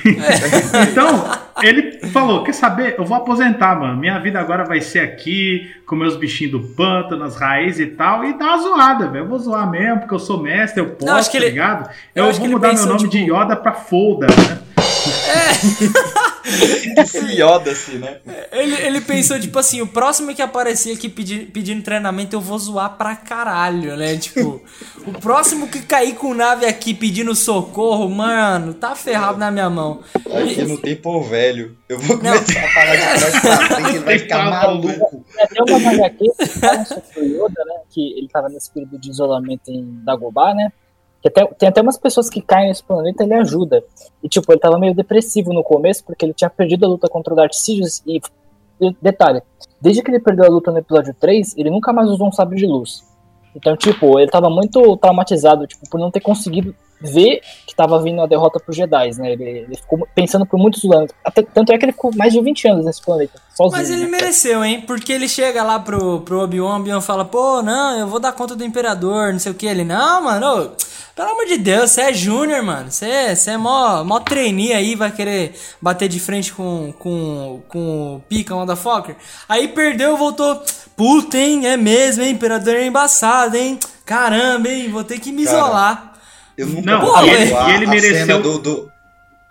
então, 0.90 1.30
ele 1.62 1.98
falou: 2.08 2.42
Quer 2.42 2.52
saber? 2.54 2.94
Eu 2.98 3.04
vou 3.04 3.16
aposentar, 3.16 3.78
mano. 3.78 3.96
Minha 3.98 4.18
vida 4.18 4.40
agora 4.40 4.64
vai 4.64 4.80
ser 4.80 5.00
aqui, 5.00 5.70
com 5.86 5.94
meus 5.96 6.16
bichinhos 6.16 6.52
do 6.52 6.60
pântano, 6.74 7.24
as 7.24 7.36
raízes 7.36 7.80
e 7.86 7.90
tal, 7.90 8.24
e 8.24 8.32
dar 8.38 8.46
uma 8.54 8.58
zoada, 8.58 9.08
velho. 9.08 9.24
Eu 9.24 9.28
vou 9.28 9.38
zoar 9.38 9.70
mesmo, 9.70 10.00
porque 10.00 10.14
eu 10.14 10.18
sou 10.18 10.42
mestre, 10.42 10.80
eu 10.80 10.90
posso, 10.90 11.12
acho 11.12 11.30
que 11.30 11.36
tá 11.38 11.42
ele- 11.44 11.50
ligado? 11.52 11.90
eu 12.14 12.26
Eu, 12.26 12.32
vou 12.32 12.48
mudar 12.48 12.72
meu 12.72 12.86
nome 12.86 13.08
de 13.08 13.18
tipo- 13.24 13.36
Yoda 13.36 13.54
pra 13.56 13.72
Folda, 13.72 14.26
né? 14.26 14.58
Esse 16.96 17.18
Yoda, 17.40 17.70
assim, 17.70 17.98
né? 17.98 18.18
Ele, 18.52 18.74
ele 18.76 19.00
pensou, 19.00 19.38
tipo 19.38 19.58
assim, 19.58 19.80
o 19.80 19.86
próximo 19.86 20.34
que 20.34 20.42
aparecer 20.42 20.94
aqui 20.96 21.08
pedi- 21.08 21.46
pedindo 21.46 21.82
treinamento, 21.82 22.34
eu 22.34 22.40
vou 22.40 22.58
zoar 22.58 22.96
pra 22.96 23.14
caralho, 23.16 23.96
né? 23.96 24.16
Tipo, 24.16 24.60
o 25.06 25.12
próximo 25.20 25.68
que 25.68 25.80
cair 25.82 26.14
com 26.14 26.34
nave 26.34 26.66
aqui 26.66 26.92
pedindo 26.94 27.34
socorro, 27.34 28.08
mano, 28.08 28.74
tá 28.74 28.94
ferrado 28.94 29.38
na 29.38 29.50
minha 29.50 29.70
mão. 29.70 30.00
Aqui 30.26 30.62
não 30.64 30.76
tem 30.76 30.96
pô 30.96 31.22
velho. 31.22 31.76
Eu 31.88 31.98
vou 31.98 32.16
Não. 32.22 32.32
começar 32.32 32.64
a 32.64 32.68
falar 32.68 32.96
de 32.96 33.02
trás 33.02 33.40
pra 33.40 33.56
frente, 33.76 33.88
ele 33.90 33.98
vai 34.00 34.18
ficar 34.18 34.44
maluco. 34.50 35.24
É, 35.38 35.46
tem 35.46 35.76
uma 35.76 35.90
HQ 35.90 36.24
que 36.38 36.46
fala 36.46 36.84
sobre 36.84 37.02
o 37.16 37.24
Yoda, 37.24 37.64
né? 37.66 37.74
Que 37.90 38.18
ele 38.18 38.28
tava 38.28 38.48
nesse 38.48 38.70
período 38.70 38.98
de 38.98 39.10
isolamento 39.10 39.68
em 39.70 40.00
Dagobah, 40.04 40.54
né? 40.54 40.72
Que 41.20 41.28
até, 41.28 41.44
tem 41.46 41.68
até 41.68 41.80
umas 41.82 41.98
pessoas 41.98 42.30
que 42.30 42.40
caem 42.40 42.68
nesse 42.68 42.82
planeta 42.82 43.24
ele 43.24 43.34
ajuda. 43.34 43.84
E, 44.22 44.28
tipo, 44.28 44.50
ele 44.52 44.60
tava 44.60 44.78
meio 44.78 44.94
depressivo 44.94 45.52
no 45.52 45.62
começo, 45.62 46.04
porque 46.04 46.24
ele 46.24 46.32
tinha 46.32 46.48
perdido 46.48 46.86
a 46.86 46.88
luta 46.88 47.08
contra 47.08 47.32
o 47.32 47.36
Darth 47.36 47.54
Sidious 47.54 48.02
e 48.06 48.20
detalhe, 49.00 49.42
desde 49.80 50.02
que 50.02 50.10
ele 50.10 50.20
perdeu 50.20 50.46
a 50.46 50.48
luta 50.48 50.70
no 50.70 50.78
episódio 50.78 51.14
3, 51.20 51.54
ele 51.56 51.70
nunca 51.70 51.92
mais 51.92 52.08
usou 52.08 52.28
um 52.28 52.32
sabre 52.32 52.56
de 52.56 52.66
luz. 52.66 53.04
Então, 53.54 53.76
tipo, 53.76 54.18
ele 54.18 54.30
tava 54.30 54.48
muito 54.48 54.96
traumatizado, 54.96 55.66
tipo, 55.66 55.88
por 55.90 55.98
não 55.98 56.10
ter 56.10 56.20
conseguido 56.20 56.74
ver 57.00 57.40
que 57.66 57.74
tava 57.74 58.00
vindo 58.00 58.20
a 58.20 58.26
derrota 58.26 58.60
pro 58.60 58.74
Jedi, 58.74 59.10
né? 59.16 59.32
Ele, 59.32 59.44
ele, 59.44 59.76
ficou 59.76 60.06
pensando 60.14 60.46
por 60.46 60.58
muitos 60.58 60.84
anos. 60.84 61.10
Até, 61.24 61.42
tanto 61.42 61.72
é 61.72 61.78
que 61.78 61.84
ele 61.84 61.92
ficou 61.92 62.14
mais 62.14 62.32
de 62.32 62.40
20 62.40 62.68
anos 62.68 62.84
nesse 62.84 63.02
planeta. 63.02 63.40
Sozinho, 63.56 63.78
Mas 63.78 63.90
ele 63.90 64.04
né? 64.04 64.08
mereceu, 64.08 64.62
hein? 64.62 64.82
Porque 64.86 65.12
ele 65.12 65.28
chega 65.28 65.62
lá 65.62 65.80
pro, 65.80 66.20
pro 66.20 66.40
Obi-Wan, 66.42 66.80
Obi-Wan 66.80 67.00
fala, 67.00 67.24
pô, 67.24 67.62
não, 67.62 67.98
eu 67.98 68.06
vou 68.06 68.20
dar 68.20 68.32
conta 68.32 68.54
do 68.54 68.64
Imperador, 68.64 69.32
não 69.32 69.40
sei 69.40 69.50
o 69.50 69.54
que. 69.54 69.66
Ele, 69.66 69.82
não, 69.82 70.22
mano, 70.24 70.72
pelo 71.20 71.32
amor 71.32 71.44
de 71.46 71.58
Deus, 71.58 71.90
você 71.90 72.00
é 72.02 72.12
Júnior, 72.14 72.62
mano. 72.62 72.90
Você, 72.90 73.36
você 73.36 73.50
é 73.50 73.56
mó, 73.58 74.02
mó 74.04 74.20
trainee 74.20 74.72
aí, 74.72 74.94
vai 74.94 75.10
querer 75.12 75.52
bater 75.80 76.08
de 76.08 76.18
frente 76.18 76.50
com, 76.52 76.94
com, 76.98 77.62
com 77.68 78.16
o 78.16 78.20
Pica, 78.28 78.54
motherfucker. 78.54 79.16
Aí 79.48 79.68
perdeu, 79.68 80.16
voltou. 80.16 80.62
Puta, 80.96 81.36
hein? 81.36 81.66
É 81.66 81.76
mesmo, 81.76 82.22
hein? 82.22 82.30
Imperador 82.30 82.74
é 82.74 82.86
embaçado, 82.86 83.54
hein? 83.56 83.78
Caramba, 84.04 84.68
hein? 84.68 84.90
Vou 84.90 85.04
ter 85.04 85.18
que 85.18 85.30
me 85.30 85.44
Cara, 85.44 85.56
isolar. 85.58 86.12
Eu 86.56 86.66
nunca 86.68 86.90
Não, 86.90 87.00
vou 87.02 87.24
e 87.26 87.28
ele- 87.30 87.52
e 87.52 87.70
ele 87.74 87.84
a 87.84 87.88
mereceu- 87.88 88.14
cena 88.26 88.38
do, 88.38 88.58
do- 88.58 88.90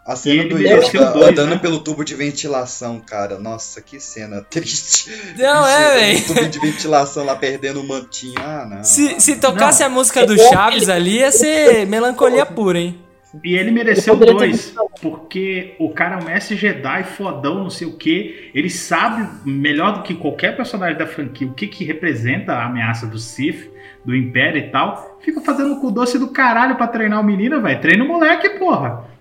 a 0.10 0.16
cena 0.16 0.44
do 0.50 0.58
Yoda 0.58 1.12
dois, 1.14 1.30
andando 1.30 1.52
né? 1.52 1.58
pelo 1.58 1.80
tubo 1.80 2.04
de 2.04 2.16
ventilação, 2.16 3.00
cara. 3.00 3.38
Nossa, 3.38 3.80
que 3.80 4.00
cena 4.00 4.42
triste. 4.50 5.12
Não, 5.38 5.68
é, 5.68 5.88
o 5.88 6.00
véi. 6.00 6.22
tubo 6.22 6.48
de 6.48 6.60
ventilação 6.60 7.24
lá 7.24 7.36
perdendo 7.36 7.80
o 7.80 7.88
mantinho. 7.88 8.34
Ah, 8.40 8.66
não. 8.68 8.84
Se, 8.84 9.20
se 9.20 9.36
tocasse 9.36 9.82
Não. 9.82 9.88
a 9.88 9.90
música 9.92 10.26
do 10.26 10.36
Chaves 10.36 10.90
ali, 10.90 11.20
ia 11.20 11.32
ser 11.32 11.86
melancolia 11.86 12.44
pura, 12.44 12.80
hein? 12.80 13.00
E 13.44 13.54
ele 13.54 13.70
mereceu 13.70 14.16
dois, 14.16 14.74
porque 15.00 15.76
o 15.78 15.92
cara 15.92 16.16
é 16.16 16.24
um 16.24 16.26
mestre 16.26 16.56
Jedi, 16.56 17.04
fodão, 17.04 17.60
não 17.62 17.70
sei 17.70 17.86
o 17.86 17.96
que. 17.96 18.50
Ele 18.56 18.72
sabe 18.72 19.30
melhor 19.46 19.94
do 19.94 20.02
que 20.02 20.16
qualquer 20.16 20.58
personagem 20.58 20.98
da 20.98 21.06
franquia 21.06 21.48
o 21.48 21.54
que, 21.54 21.68
que 21.68 21.84
representa 21.84 22.54
a 22.54 22.66
ameaça 22.66 23.06
do 23.06 23.20
Sith, 23.20 23.72
do 24.04 24.16
Império 24.16 24.58
e 24.58 24.72
tal. 24.72 25.20
Fica 25.22 25.40
fazendo 25.42 25.80
com 25.80 25.86
o 25.86 25.92
doce 25.92 26.18
do 26.18 26.30
caralho 26.30 26.76
pra 26.76 26.88
treinar 26.88 27.22
o 27.22 27.24
menino, 27.24 27.62
velho. 27.62 27.80
Treina 27.80 28.04
o 28.04 28.08
moleque, 28.08 28.50
porra. 28.58 29.19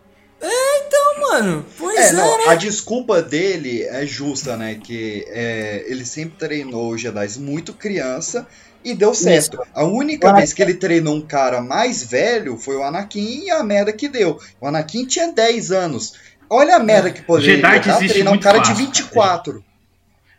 Mano, 1.20 1.64
pois 1.76 1.97
É, 1.99 2.09
é, 2.09 2.12
não, 2.12 2.39
né? 2.39 2.45
a 2.49 2.55
desculpa 2.55 3.20
dele 3.20 3.82
é 3.82 4.07
justa, 4.07 4.57
né? 4.57 4.78
Que 4.82 5.24
é, 5.28 5.84
ele 5.86 6.05
sempre 6.05 6.39
treinou 6.39 6.93
os 6.93 7.01
Jedi 7.01 7.39
muito 7.39 7.72
criança 7.72 8.47
e 8.84 8.95
deu 8.95 9.12
certo. 9.14 9.59
A 9.74 9.84
única 9.84 10.32
vez 10.32 10.53
que 10.53 10.62
ele 10.62 10.74
treinou 10.74 11.14
um 11.14 11.20
cara 11.20 11.61
mais 11.61 12.03
velho 12.03 12.57
foi 12.57 12.76
o 12.76 12.82
Anakin 12.82 13.45
e 13.45 13.51
a 13.51 13.62
merda 13.62 13.93
que 13.93 14.09
deu. 14.09 14.39
O 14.61 14.66
Anakin 14.66 15.05
tinha 15.07 15.30
10 15.32 15.70
anos. 15.70 16.14
Olha 16.49 16.76
a 16.76 16.80
merda 16.80 17.11
que 17.11 17.20
poderia 17.20 17.57
Jedi 17.57 17.80
dar 17.80 17.99
treinar 17.99 18.32
um 18.32 18.39
cara 18.39 18.59
de 18.59 18.68
fácil, 18.68 18.86
24. 18.86 19.64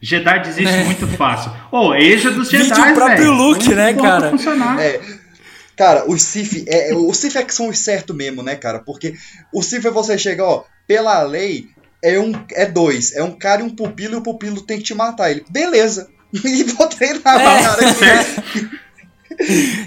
Jedi 0.02 0.40
desiste 0.40 0.74
É. 0.74 0.84
muito 0.86 1.08
fácil. 1.10 1.52
Ô, 1.72 1.94
Eja 1.94 2.32
dos 2.32 2.50
Jedi, 2.50 2.64
Vide 2.64 2.80
o 2.82 2.94
próprio 2.96 3.18
velho. 3.18 3.32
Luke, 3.34 3.76
né, 3.76 3.94
cara? 3.94 4.32
funcionar. 4.32 4.80
É, 4.82 5.00
cara, 5.80 6.04
os 6.12 6.22
Sith, 6.22 6.66
é, 6.68 6.94
os 6.94 7.16
Sith 7.18 7.38
é 7.38 7.44
que 7.44 7.56
são 7.56 7.70
os 7.70 7.80
certos 7.80 8.14
mesmo, 8.14 8.44
né, 8.44 8.54
cara? 8.58 8.80
Porque 8.80 9.14
o 9.54 9.64
Sith 9.64 9.86
é 9.86 9.90
você 9.90 10.18
chegar, 10.18 10.44
ó, 10.44 10.66
pela 10.86 11.22
lei, 11.24 11.68
é 12.04 12.20
um 12.20 12.34
é 12.52 12.66
dois, 12.66 13.16
é 13.16 13.24
um 13.24 13.32
cara 13.32 13.62
e 13.62 13.64
um 13.64 13.70
pupilo, 13.70 14.16
e 14.16 14.18
o 14.18 14.22
pupilo 14.22 14.62
tem 14.62 14.78
que 14.80 14.84
te 14.84 14.94
matar. 14.94 15.32
Ele, 15.32 15.46
beleza. 15.50 16.10
E 16.46 16.64
vou 16.64 16.86
treinar 16.88 17.42
É. 17.42 17.60
o 17.60 17.64
cara. 17.64 18.80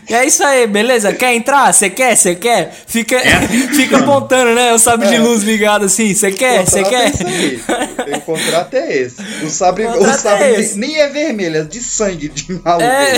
É 0.08 0.24
isso 0.24 0.42
aí, 0.42 0.66
beleza? 0.66 1.12
Quer 1.12 1.34
entrar? 1.34 1.70
Você 1.74 1.90
quer? 1.90 2.16
Você 2.16 2.34
quer? 2.34 2.72
Fica, 2.86 3.16
É. 3.16 3.46
fica 3.76 3.98
apontando, 3.98 4.54
né? 4.54 4.72
O 4.72 4.78
sabre 4.78 5.08
de 5.08 5.18
luz 5.18 5.42
ligado 5.42 5.84
assim. 5.84 6.14
Você 6.14 6.32
quer? 6.32 6.64
Você 6.64 6.82
quer? 6.82 7.12
é. 7.12 8.16
O 8.16 8.20
contrato 8.22 8.74
é 8.74 8.96
esse. 8.96 9.20
O 9.44 9.50
sabre, 9.50 9.86
o 9.86 9.92
Contrato 9.92 10.20
sabre 10.20 10.44
é 10.44 10.60
esse. 10.60 10.78
nem 10.78 10.98
é 10.98 11.06
vermelho, 11.08 11.58
é 11.58 11.64
de 11.64 11.82
sangue 11.82 12.28
de 12.30 12.50
maluco. 12.64 12.82
É. 12.82 13.12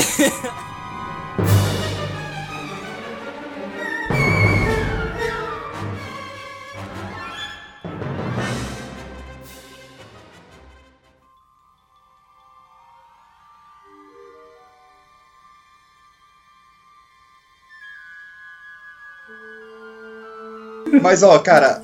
Mas, 21.02 21.22
ó, 21.22 21.38
cara, 21.38 21.82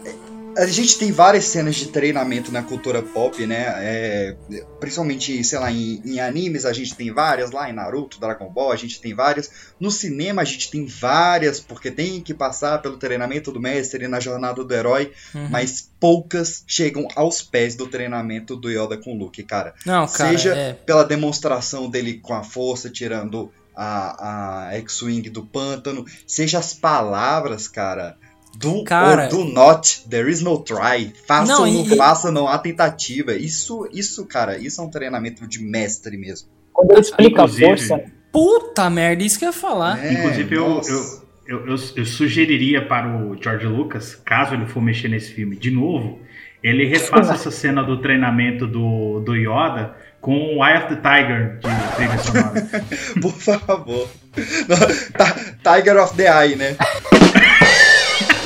a 0.58 0.66
gente 0.66 0.98
tem 0.98 1.12
várias 1.12 1.44
cenas 1.44 1.76
de 1.76 1.88
treinamento 1.88 2.50
na 2.50 2.62
cultura 2.62 3.00
pop, 3.02 3.46
né? 3.46 3.66
É, 3.78 4.36
principalmente, 4.80 5.42
sei 5.44 5.58
lá, 5.58 5.70
em, 5.70 6.02
em 6.04 6.18
animes 6.20 6.64
a 6.64 6.72
gente 6.72 6.94
tem 6.96 7.12
várias, 7.12 7.52
lá 7.52 7.70
em 7.70 7.72
Naruto, 7.72 8.18
Dragon 8.20 8.48
Ball, 8.50 8.72
a 8.72 8.76
gente 8.76 9.00
tem 9.00 9.14
várias. 9.14 9.50
No 9.78 9.90
cinema 9.90 10.42
a 10.42 10.44
gente 10.44 10.68
tem 10.70 10.84
várias, 10.86 11.60
porque 11.60 11.90
tem 11.90 12.20
que 12.20 12.34
passar 12.34 12.82
pelo 12.82 12.96
treinamento 12.96 13.52
do 13.52 13.60
mestre 13.60 14.08
na 14.08 14.18
jornada 14.18 14.64
do 14.64 14.74
herói, 14.74 15.12
Uhum. 15.34 15.48
mas 15.50 15.88
poucas 16.00 16.64
chegam 16.66 17.06
aos 17.14 17.40
pés 17.42 17.74
do 17.76 17.86
treinamento 17.86 18.56
do 18.56 18.68
Yoda 18.68 18.96
com 18.96 19.14
o 19.14 19.18
Luke, 19.18 19.42
cara. 19.44 19.72
Não, 19.86 20.06
cara, 20.08 20.30
Seja 20.30 20.54
é. 20.54 20.72
pela 20.72 21.04
demonstração 21.04 21.88
dele 21.88 22.14
com 22.14 22.34
a 22.34 22.42
força, 22.42 22.90
tirando 22.90 23.52
a, 23.76 24.66
a 24.68 24.74
X-Wing 24.78 25.30
do 25.30 25.46
pântano, 25.46 26.04
seja 26.26 26.58
as 26.58 26.74
palavras, 26.74 27.68
cara, 27.68 28.16
do, 28.56 28.84
Cara- 28.84 29.24
or 29.24 29.28
do 29.30 29.44
not, 29.44 30.08
there 30.08 30.30
is 30.30 30.40
no 30.42 30.58
try, 30.58 31.12
faça 31.26 31.52
Não, 31.52 31.60
ou 31.66 31.72
não 31.72 31.84
e- 31.84 31.96
faça, 31.96 32.30
não 32.30 32.46
há 32.48 32.58
tentativa. 32.58 33.34
Isso, 33.34 33.88
isso, 33.92 34.26
cara, 34.26 34.58
isso 34.58 34.80
é 34.80 34.84
um 34.84 34.90
treinamento 34.90 35.46
de 35.46 35.62
mestre 35.62 36.16
mesmo. 36.16 36.48
Quando 36.72 36.92
ele 36.92 37.00
explica 37.00 37.44
a 37.44 37.48
força? 37.48 38.00
Puta 38.32 38.88
merda, 38.90 39.22
isso 39.24 39.38
que 39.38 39.44
eu 39.44 39.48
ia 39.48 39.52
falar. 39.52 40.04
É, 40.04 40.12
Inclusive, 40.12 40.54
eu, 40.54 40.80
eu, 40.86 41.20
eu, 41.46 41.66
eu, 41.66 41.76
eu 41.96 42.06
sugeriria 42.06 42.86
para 42.86 43.08
o 43.08 43.36
George 43.42 43.66
Lucas, 43.66 44.14
caso 44.24 44.54
ele 44.54 44.66
for 44.66 44.80
mexer 44.82 45.08
nesse 45.08 45.32
filme 45.32 45.56
de 45.56 45.70
novo, 45.70 46.20
ele 46.62 46.86
refaça 46.86 47.32
essa 47.34 47.50
cena 47.50 47.82
do 47.82 48.00
treinamento 48.00 48.66
do, 48.66 49.20
do 49.20 49.34
Yoda 49.34 49.96
com 50.20 50.58
o 50.58 50.64
Eye 50.64 50.76
of 50.78 50.94
the 50.94 50.96
Tiger 50.96 51.58
de 51.58 51.96
trilha 51.96 52.18
sonora. 52.18 52.84
Por 53.20 53.32
favor. 53.32 54.08
Ti- 54.36 55.56
Tiger 55.64 55.96
of 56.02 56.14
the 56.14 56.24
Eye, 56.28 56.54
né? 56.56 56.76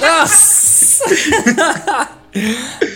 Nossa! 0.04 1.04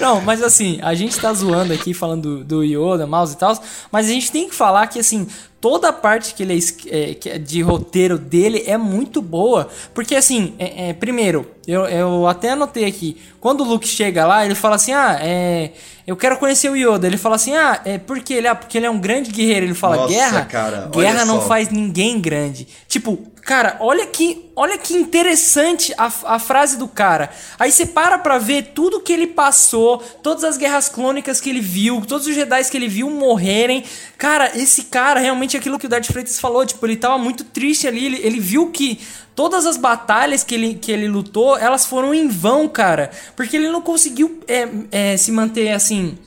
Não, 0.01 0.21
mas 0.21 0.43
assim, 0.43 0.79
a 0.83 0.95
gente 0.95 1.19
tá 1.19 1.33
zoando 1.33 1.73
aqui 1.73 1.95
falando 1.95 2.39
do, 2.39 2.45
do 2.45 2.65
Yoda, 2.65 3.07
mouse 3.07 3.35
e 3.35 3.39
tal, 3.39 3.57
mas 3.91 4.07
a 4.07 4.13
gente 4.13 4.31
tem 4.33 4.49
que 4.49 4.55
falar 4.55 4.87
que 4.89 4.99
assim, 4.99 5.27
toda 5.61 5.89
a 5.89 5.93
parte 5.93 6.35
que 6.35 6.43
ele 6.43 6.59
é, 6.87 6.97
é, 7.11 7.35
é 7.35 7.39
de 7.39 7.61
roteiro 7.63 8.19
dele 8.19 8.65
é 8.67 8.77
muito 8.77 9.21
boa. 9.23 9.69
Porque 9.95 10.15
assim, 10.15 10.55
é- 10.59 10.91
é, 10.91 10.93
primeiro, 10.93 11.49
eu, 11.67 11.85
eu 11.87 12.27
até 12.27 12.51
anotei 12.51 12.85
aqui, 12.85 13.17
quando 13.41 13.63
o 13.63 13.65
Luke 13.65 13.87
chega 13.87 14.27
lá, 14.27 14.45
ele 14.45 14.55
fala 14.55 14.77
assim: 14.77 14.93
ah, 14.93 15.19
é. 15.21 15.73
Eu 16.07 16.17
quero 16.17 16.39
conhecer 16.39 16.71
o 16.71 16.75
Yoda. 16.75 17.07
Ele 17.07 17.19
fala 17.19 17.37
assim: 17.37 17.55
ah, 17.55 17.83
é 17.85 17.99
porque 17.99 18.33
ele, 18.33 18.49
ah, 18.49 18.55
porque 18.55 18.79
ele 18.79 18.87
é 18.87 18.91
um 18.91 18.99
grande 18.99 19.31
guerreiro. 19.31 19.67
Ele 19.67 19.75
fala: 19.75 19.97
Nossa, 19.97 20.09
guerra, 20.09 20.45
cara, 20.47 20.91
guerra 20.91 21.25
não 21.27 21.39
só. 21.39 21.47
faz 21.49 21.69
ninguém 21.69 22.19
grande. 22.19 22.67
Tipo, 22.89 23.19
cara, 23.43 23.77
olha 23.79 24.07
que, 24.07 24.51
olha 24.57 24.79
que 24.79 24.95
interessante 24.95 25.93
a, 25.99 26.11
a 26.25 26.39
frase 26.39 26.79
do 26.79 26.89
cara. 26.89 27.29
Aí 27.59 27.71
você 27.71 27.85
para 27.85 28.17
pra 28.17 28.39
ver 28.39 28.73
tudo 28.75 29.01
que 29.01 29.13
ele 29.13 29.27
passou, 29.29 29.99
todas 30.23 30.45
as 30.45 30.57
guerras 30.57 30.89
clônicas 30.89 31.41
que 31.41 31.49
ele 31.49 31.61
viu, 31.61 32.03
todos 32.07 32.27
os 32.27 32.35
Jedi 32.35 32.65
que 32.71 32.77
ele 32.77 32.89
viu 32.89 33.11
morrerem. 33.11 33.85
Cara, 34.17 34.53
esse 34.59 34.85
cara, 34.85 35.21
realmente 35.21 35.57
aquilo 35.57 35.79
que 35.79 35.87
o 35.87 35.89
Darth 35.89 36.07
Freitas 36.07 36.41
falou, 36.41 36.67
tipo, 36.67 36.85
ele 36.87 36.97
tava 36.97 37.19
muito 37.19 37.45
triste 37.45 37.87
ali, 37.87 38.05
ele, 38.07 38.21
ele 38.23 38.41
viu 38.41 38.71
que 38.71 39.01
todas 39.35 39.67
as 39.67 39.77
batalhas 39.77 40.43
que 40.43 40.55
ele, 40.55 40.75
que 40.75 40.91
ele 40.91 41.07
lutou, 41.07 41.57
elas 41.57 41.87
foram 41.87 42.13
em 42.13 42.27
vão, 42.29 42.69
cara. 42.69 43.11
Porque 43.37 43.57
ele 43.57 43.71
não 43.71 43.81
conseguiu 43.81 44.41
é, 44.49 44.69
é, 44.91 45.17
se 45.17 45.31
manter 45.31 45.71
assim 45.71 46.19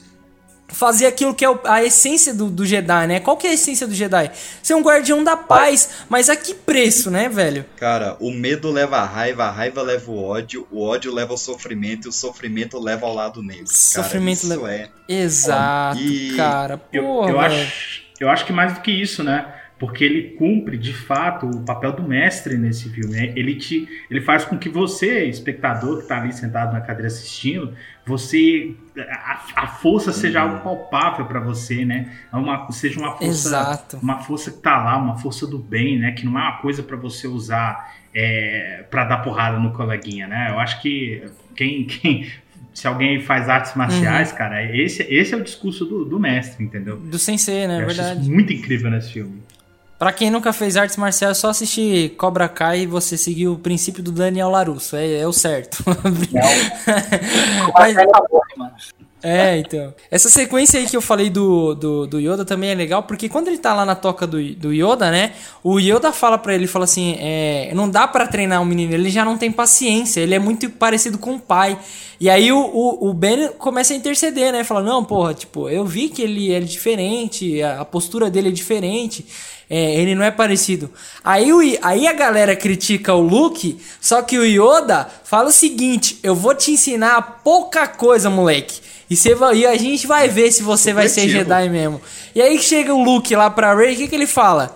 fazer 0.72 1.06
aquilo 1.06 1.34
que 1.36 1.44
é 1.46 1.50
o- 1.50 1.60
a 1.66 1.84
essência 1.84 2.34
do, 2.34 2.50
do 2.50 2.66
Jedi, 2.66 3.08
né? 3.08 3.20
Qual 3.20 3.36
que 3.38 3.46
é 3.48 3.52
a 3.52 3.54
essência 3.54 3.86
do 3.86 3.94
Jedi? 3.94 4.32
Ser 4.64 4.74
um 4.74 4.82
guardião 4.82 5.24
da 5.24 5.36
paz, 5.38 5.90
mas 6.10 6.30
a 6.30 6.36
que 6.36 6.54
preço, 6.54 7.12
né, 7.12 7.28
velho? 7.30 7.66
Cara, 7.78 8.16
o 8.20 8.32
medo 8.32 8.72
leva 8.72 8.98
a 8.98 9.06
raiva, 9.06 9.46
a 9.46 9.52
raiva 9.52 9.82
leva 9.82 10.10
o 10.12 10.24
ódio, 10.24 10.68
o 10.72 10.84
ódio 10.84 11.14
leva 11.14 11.32
ao 11.34 11.38
sofrimento 11.38 12.08
e 12.08 12.10
o 12.10 12.12
sofrimento 12.14 12.80
leva 12.80 13.06
ao 13.06 13.14
lado 13.14 13.42
negro. 13.44 13.66
Cara, 13.66 14.04
Sofrimento 14.04 14.38
isso 14.38 14.48
leva- 14.50 14.72
é. 14.74 14.90
Exato, 15.08 16.00
E 16.00 16.36
cara. 16.36 16.82
Eu, 16.92 17.04
Porra, 17.04 17.30
eu, 17.32 17.40
velho. 17.40 17.54
acho, 17.64 18.02
eu 18.20 18.30
acho 18.30 18.46
que 18.46 18.54
mais 18.54 18.74
do 18.74 18.82
que 18.82 18.92
isso, 18.92 19.24
né? 19.24 19.46
Porque 19.82 20.04
ele 20.04 20.36
cumpre, 20.38 20.78
de 20.78 20.94
fato, 20.94 21.48
o 21.48 21.64
papel 21.64 21.92
do 21.94 22.04
mestre 22.04 22.56
nesse 22.56 22.88
filme. 22.92 23.16
né? 23.16 23.34
Ele, 23.36 23.56
te, 23.56 23.90
ele 24.12 24.22
faz 24.22 24.46
com 24.46 24.56
que 24.56 24.70
você, 24.70 25.26
espectador 25.26 25.98
que 25.98 26.04
está 26.04 26.22
ali 26.22 26.32
sentado 26.32 26.72
na 26.72 26.82
cadeira 26.82 27.08
assistindo, 27.08 27.74
você. 28.06 28.76
A, 28.96 29.40
a 29.56 29.68
força 29.68 30.14
seja 30.14 30.42
algo 30.42 30.60
palpável 30.60 31.26
para 31.26 31.40
você, 31.40 31.84
né? 31.84 32.16
É 32.32 32.36
Uma, 32.38 32.72
seja 32.72 33.00
uma 33.00 33.14
força. 33.14 33.26
Exato. 33.26 33.98
Uma 33.98 34.20
força 34.20 34.52
que 34.52 34.60
tá 34.60 34.84
lá, 34.84 34.96
uma 34.98 35.18
força 35.18 35.48
do 35.48 35.58
bem, 35.58 35.98
né? 35.98 36.12
Que 36.12 36.28
não 36.28 36.38
é 36.38 36.44
uma 36.44 36.58
coisa 36.58 36.84
para 36.84 36.96
você 36.96 37.28
usar 37.28 37.92
é, 38.14 38.86
para 38.92 39.04
dar 39.06 39.18
porrada 39.24 39.58
no 39.58 39.74
coleguinha, 39.74 40.28
né? 40.28 40.52
Eu 40.52 40.60
acho 40.60 40.80
que 40.80 41.24
quem, 41.56 41.86
quem 41.86 42.32
se 42.72 42.86
alguém 42.86 43.20
faz 43.20 43.50
artes 43.50 43.74
marciais, 43.74 44.30
uhum. 44.30 44.38
cara, 44.38 44.64
esse, 44.78 45.02
esse 45.10 45.34
é 45.34 45.38
o 45.38 45.44
discurso 45.44 45.86
do, 45.86 46.06
do 46.06 46.20
mestre, 46.20 46.64
entendeu? 46.64 46.98
Do 46.98 47.18
sensei, 47.18 47.66
né? 47.66 47.82
Eu 47.82 47.88
verdade. 47.88 48.30
muito 48.30 48.54
incrível 48.54 48.92
nesse 48.92 49.14
filme. 49.14 49.42
Pra 50.02 50.12
quem 50.12 50.32
nunca 50.32 50.52
fez 50.52 50.78
artes 50.78 50.98
marciais, 50.98 51.38
é 51.38 51.40
só 51.40 51.50
assistir 51.50 52.16
Cobra 52.18 52.50
Kai 52.50 52.80
e 52.80 52.88
você 52.88 53.16
seguir 53.16 53.48
o 53.48 53.60
princípio 53.60 54.02
do 54.02 54.12
Daniel 54.12 54.50
Larusso. 54.50 54.96
É, 54.96 55.20
é 55.20 55.28
o 55.28 55.32
certo. 55.32 55.84
Não. 55.86 57.72
Mas... 57.72 57.96
É, 59.22 59.60
então. 59.60 59.94
Essa 60.10 60.28
sequência 60.28 60.80
aí 60.80 60.88
que 60.88 60.98
eu 60.98 61.02
falei 61.02 61.30
do, 61.30 61.76
do, 61.76 62.08
do, 62.08 62.20
Yoda 62.20 62.44
também 62.44 62.72
é 62.72 62.74
legal, 62.74 63.04
porque 63.04 63.30
quando 63.30 63.50
ele 63.50 63.60
tá 63.60 63.76
lá 63.76 63.86
na 63.86 63.94
toca 63.94 64.26
do, 64.26 64.44
do 64.56 64.74
Yoda, 64.74 65.12
né? 65.12 65.34
O 65.64 65.80
Yoda 65.80 66.12
fala 66.12 66.40
para 66.40 66.56
ele, 66.56 66.66
fala 66.66 66.86
assim, 66.86 67.18
é, 67.20 67.72
não 67.76 67.88
dá 67.88 68.08
para 68.08 68.26
treinar 68.26 68.60
um 68.60 68.66
menino, 68.66 68.96
ele 68.96 69.12
já 69.12 69.24
não 69.24 69.38
tem 69.38 69.52
paciência, 69.52 70.22
ele 70.22 70.34
é 70.34 70.40
muito 70.40 70.68
parecido 70.72 71.20
com 71.20 71.36
o 71.36 71.40
pai. 71.40 71.78
E 72.20 72.28
aí 72.28 72.52
o, 72.52 72.58
o, 72.58 73.10
o 73.10 73.14
Ben 73.14 73.50
começa 73.60 73.94
a 73.94 73.96
interceder, 73.96 74.52
né? 74.52 74.64
Fala, 74.64 74.82
não, 74.82 75.04
porra, 75.04 75.36
tipo, 75.36 75.70
eu 75.70 75.86
vi 75.86 76.10
que 76.10 76.24
ele 76.24 76.52
é 76.52 76.60
diferente, 76.60 77.62
a, 77.62 77.82
a 77.82 77.86
postura 77.86 78.32
dele 78.32 78.48
é 78.48 78.52
diferente. 78.52 79.28
É, 79.74 79.96
ele 79.96 80.16
não 80.16 80.26
é 80.26 80.30
parecido. 80.30 80.92
Aí, 81.24 81.54
o, 81.54 81.62
aí 81.82 82.06
a 82.06 82.12
galera 82.12 82.58
critica 82.58 83.14
o 83.14 83.22
Luke, 83.22 83.80
só 84.02 84.22
que 84.22 84.38
o 84.38 84.44
Yoda 84.44 85.08
fala 85.24 85.48
o 85.48 85.52
seguinte: 85.52 86.20
eu 86.22 86.36
vou 86.36 86.54
te 86.54 86.72
ensinar 86.72 87.40
pouca 87.42 87.88
coisa, 87.88 88.30
moleque. 88.30 88.82
E, 89.10 89.16
você 89.16 89.34
vai, 89.34 89.56
e 89.60 89.66
a 89.66 89.78
gente 89.78 90.06
vai 90.06 90.28
ver 90.28 90.52
se 90.52 90.62
você 90.62 90.92
vai 90.92 91.08
ser 91.08 91.30
Jedi 91.30 91.70
mesmo. 91.70 92.02
E 92.36 92.42
aí 92.42 92.60
chega 92.60 92.94
o 92.94 93.02
Luke 93.02 93.34
lá 93.34 93.50
pra 93.50 93.74
Rey, 93.74 93.94
o 93.94 93.98
que, 93.98 94.10
que 94.10 94.16
ele 94.16 94.28
fala? 94.28 94.76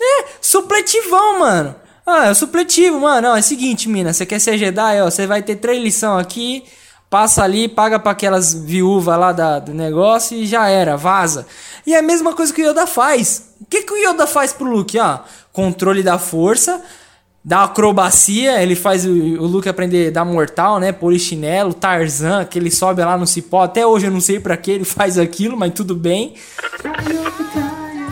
É, 0.00 0.24
supletivão, 0.40 1.40
mano. 1.40 1.74
Ah, 2.06 2.28
é 2.28 2.34
supletivo, 2.34 3.00
mano. 3.00 3.28
Não, 3.28 3.36
é 3.36 3.40
o 3.40 3.42
seguinte, 3.42 3.88
mina, 3.88 4.12
você 4.12 4.24
quer 4.24 4.38
ser 4.38 4.56
Jedi, 4.56 5.02
ó, 5.02 5.10
você 5.10 5.26
vai 5.26 5.42
ter 5.42 5.56
três 5.56 5.82
lições 5.82 6.22
aqui, 6.22 6.62
passa 7.10 7.42
ali, 7.42 7.68
paga 7.68 7.98
para 7.98 8.12
aquelas 8.12 8.54
viúvas 8.54 9.18
lá 9.18 9.32
da, 9.32 9.58
do 9.58 9.74
negócio 9.74 10.38
e 10.38 10.46
já 10.46 10.68
era, 10.68 10.96
vaza. 10.96 11.44
E 11.84 11.92
é 11.92 11.98
a 11.98 12.02
mesma 12.02 12.32
coisa 12.32 12.54
que 12.54 12.62
o 12.62 12.70
Yoda 12.70 12.86
faz. 12.86 13.50
O 13.60 13.66
que, 13.66 13.82
que 13.82 13.92
o 13.92 13.96
Yoda 13.96 14.28
faz 14.28 14.52
pro 14.52 14.70
Luke? 14.70 14.96
Ó, 14.96 15.18
controle 15.52 16.04
da 16.04 16.18
força, 16.18 16.80
da 17.44 17.64
acrobacia, 17.64 18.62
ele 18.62 18.76
faz 18.76 19.04
o, 19.04 19.10
o 19.10 19.46
Luke 19.46 19.68
aprender 19.68 20.08
a 20.08 20.10
dar 20.12 20.24
mortal, 20.24 20.78
né? 20.78 20.92
Polichinelo, 20.92 21.74
Tarzan, 21.74 22.44
que 22.44 22.58
ele 22.58 22.70
sobe 22.70 23.02
lá 23.02 23.18
no 23.18 23.26
cipó. 23.26 23.64
Até 23.64 23.84
hoje 23.84 24.06
eu 24.06 24.12
não 24.12 24.20
sei 24.20 24.38
para 24.38 24.56
que 24.56 24.70
ele 24.70 24.84
faz 24.86 25.18
aquilo, 25.18 25.56
mas 25.56 25.72
tudo 25.74 25.96
bem. 25.96 26.34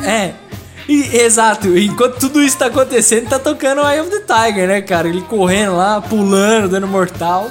É. 0.05 0.48
E, 0.89 1.17
exato, 1.19 1.77
enquanto 1.77 2.19
tudo 2.19 2.43
isso 2.43 2.57
tá 2.57 2.67
acontecendo, 2.67 3.29
tá 3.29 3.39
tocando 3.39 3.87
Eye 3.87 4.01
of 4.01 4.11
the 4.11 4.21
Tiger, 4.21 4.67
né, 4.67 4.81
cara? 4.81 5.07
Ele 5.07 5.21
correndo 5.21 5.77
lá, 5.77 6.01
pulando, 6.01 6.71
dando 6.71 6.89
mortal. 6.89 7.51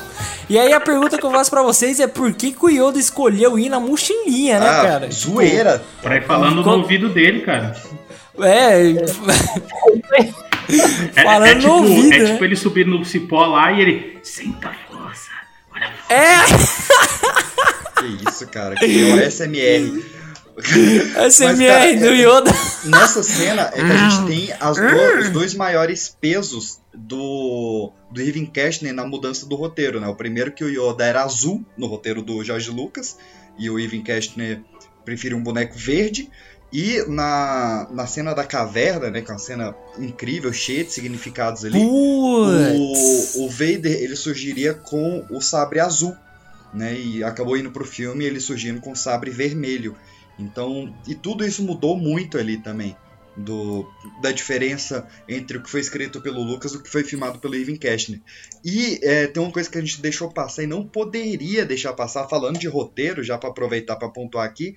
E 0.50 0.58
aí 0.58 0.74
a 0.74 0.80
pergunta 0.80 1.18
que 1.18 1.26
eu 1.26 1.30
faço 1.30 1.52
pra 1.52 1.62
vocês 1.62 2.00
é 2.00 2.08
por 2.08 2.34
que, 2.34 2.52
que 2.52 2.66
o 2.66 2.70
Yoda 2.70 2.98
escolheu 2.98 3.60
ir 3.60 3.70
na 3.70 3.80
mochilinha, 3.80 4.60
né, 4.60 4.68
ah, 4.68 4.82
cara? 4.82 5.12
Zoeira. 5.12 5.84
Pra 6.02 6.18
ir 6.18 6.24
falando 6.24 6.64
no 6.64 6.72
ouvido 6.72 7.10
dele, 7.10 7.42
cara. 7.42 7.76
É. 8.40 8.94
É, 11.16 11.24
Falando 11.24 11.48
é, 11.48 11.52
é 11.52 11.56
tipo, 11.56 11.72
ouvido, 11.72 12.14
é 12.14 12.20
né? 12.20 12.32
tipo 12.34 12.46
ele 12.46 12.56
subir 12.56 12.86
no 12.86 13.04
cipó 13.06 13.46
lá 13.46 13.72
e 13.72 13.82
ele. 13.82 14.20
Senta 14.22 14.70
a 14.70 14.74
força. 14.92 15.30
Olha 15.74 15.88
a 15.88 15.92
força. 15.92 16.14
É! 16.14 18.02
Que 18.02 18.30
isso, 18.30 18.48
cara. 18.48 18.76
Que 18.76 19.10
é 19.10 19.14
o 19.16 19.32
SMR. 19.32 20.04
SMR 20.58 21.14
Mas, 21.16 21.40
cara, 21.40 21.96
do 21.96 22.14
Yoda. 22.14 22.52
Nessa 22.88 23.24
cena 23.24 23.72
é 23.74 23.76
que 23.76 23.82
a 23.82 24.10
gente 24.10 24.26
tem 24.28 24.48
do, 24.58 25.20
os 25.20 25.30
dois 25.30 25.54
maiores 25.54 26.16
pesos 26.20 26.80
do, 26.94 27.92
do 28.12 28.22
Irving 28.22 28.46
Castner 28.46 28.94
na 28.94 29.06
mudança 29.06 29.46
do 29.46 29.56
roteiro, 29.56 30.00
né? 30.00 30.08
O 30.08 30.16
primeiro 30.16 30.52
que 30.52 30.64
o 30.64 30.70
Yoda 30.70 31.06
era 31.06 31.24
azul 31.24 31.64
no 31.78 31.88
roteiro 31.88 32.22
do 32.22 32.44
George 32.44 32.72
Lucas 32.72 33.18
e 33.58 33.70
o 33.70 33.80
Irving 33.80 34.04
Castner 34.04 34.62
preferiu 35.04 35.38
um 35.38 35.44
boneco 35.44 35.78
verde. 35.78 36.30
E 36.72 37.02
na, 37.08 37.88
na 37.92 38.06
cena 38.06 38.34
da 38.34 38.44
caverna, 38.44 39.10
né, 39.10 39.22
que 39.22 39.32
é 39.32 39.34
uma 39.34 39.40
cena 39.40 39.74
incrível, 39.98 40.52
cheia 40.52 40.84
de 40.84 40.92
significados 40.92 41.64
ali, 41.64 41.80
o, 41.82 43.46
o 43.46 43.50
Vader 43.50 44.04
ele 44.04 44.18
surgiria 44.18 44.74
com 44.74 45.26
o 45.30 45.40
sabre 45.40 45.80
azul, 45.80 46.14
né, 46.74 46.94
e 46.94 47.24
acabou 47.24 47.56
indo 47.56 47.72
pro 47.72 47.86
filme 47.86 48.26
ele 48.26 48.42
surgindo 48.42 48.82
com 48.82 48.92
o 48.92 48.96
sabre 48.98 49.32
vermelho. 49.32 49.96
Então, 50.38 50.94
e 51.08 51.16
tudo 51.16 51.46
isso 51.46 51.64
mudou 51.64 51.98
muito 51.98 52.38
ali 52.38 52.58
também, 52.58 52.96
do, 53.36 53.88
da 54.22 54.32
diferença 54.32 55.08
entre 55.28 55.58
o 55.58 55.64
que 55.64 55.70
foi 55.70 55.80
escrito 55.80 56.22
pelo 56.22 56.44
Lucas 56.44 56.74
e 56.74 56.78
o 56.78 56.84
que 56.84 56.90
foi 56.90 57.04
filmado 57.04 57.40
pelo 57.40 57.56
Ivan 57.56 57.76
Kastner. 57.76 58.22
E 58.64 59.00
é, 59.04 59.28
tem 59.28 59.42
uma 59.42 59.52
coisa 59.52 59.70
que 59.70 59.78
a 59.78 59.82
gente 59.82 60.02
deixou 60.02 60.32
passar 60.32 60.64
e 60.64 60.68
não 60.68 60.86
poderia 60.86 61.66
deixar 61.66 61.94
passar, 61.94 62.28
falando 62.28 62.60
de 62.60 62.68
roteiro, 62.68 63.24
já 63.24 63.38
para 63.38 63.50
aproveitar 63.50 63.96
para 63.96 64.10
pontuar 64.10 64.46
aqui, 64.46 64.76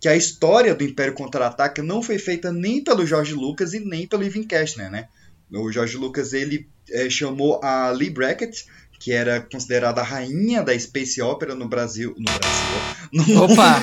que 0.00 0.08
a 0.08 0.16
história 0.16 0.74
do 0.74 0.82
Império 0.82 1.12
Contra-Ataca 1.12 1.82
não 1.82 2.02
foi 2.02 2.18
feita 2.18 2.50
nem 2.50 2.82
pelo 2.82 3.06
George 3.06 3.34
Lucas 3.34 3.74
e 3.74 3.80
nem 3.80 4.06
pelo 4.06 4.24
Ivan 4.24 4.44
Kastner, 4.44 4.90
né? 4.90 5.08
O 5.52 5.70
George 5.70 5.96
Lucas 5.96 6.32
ele 6.32 6.68
é, 6.90 7.10
chamou 7.10 7.60
a 7.62 7.90
Lee 7.90 8.08
Brackett, 8.08 8.64
que 8.98 9.12
era 9.12 9.40
considerada 9.40 10.00
a 10.00 10.04
rainha 10.04 10.62
da 10.62 10.78
space 10.78 11.20
opera 11.20 11.54
no 11.54 11.68
Brasil, 11.68 12.14
no 12.16 12.24
Brasil, 12.24 13.34
no... 13.34 13.44
Opa. 13.44 13.82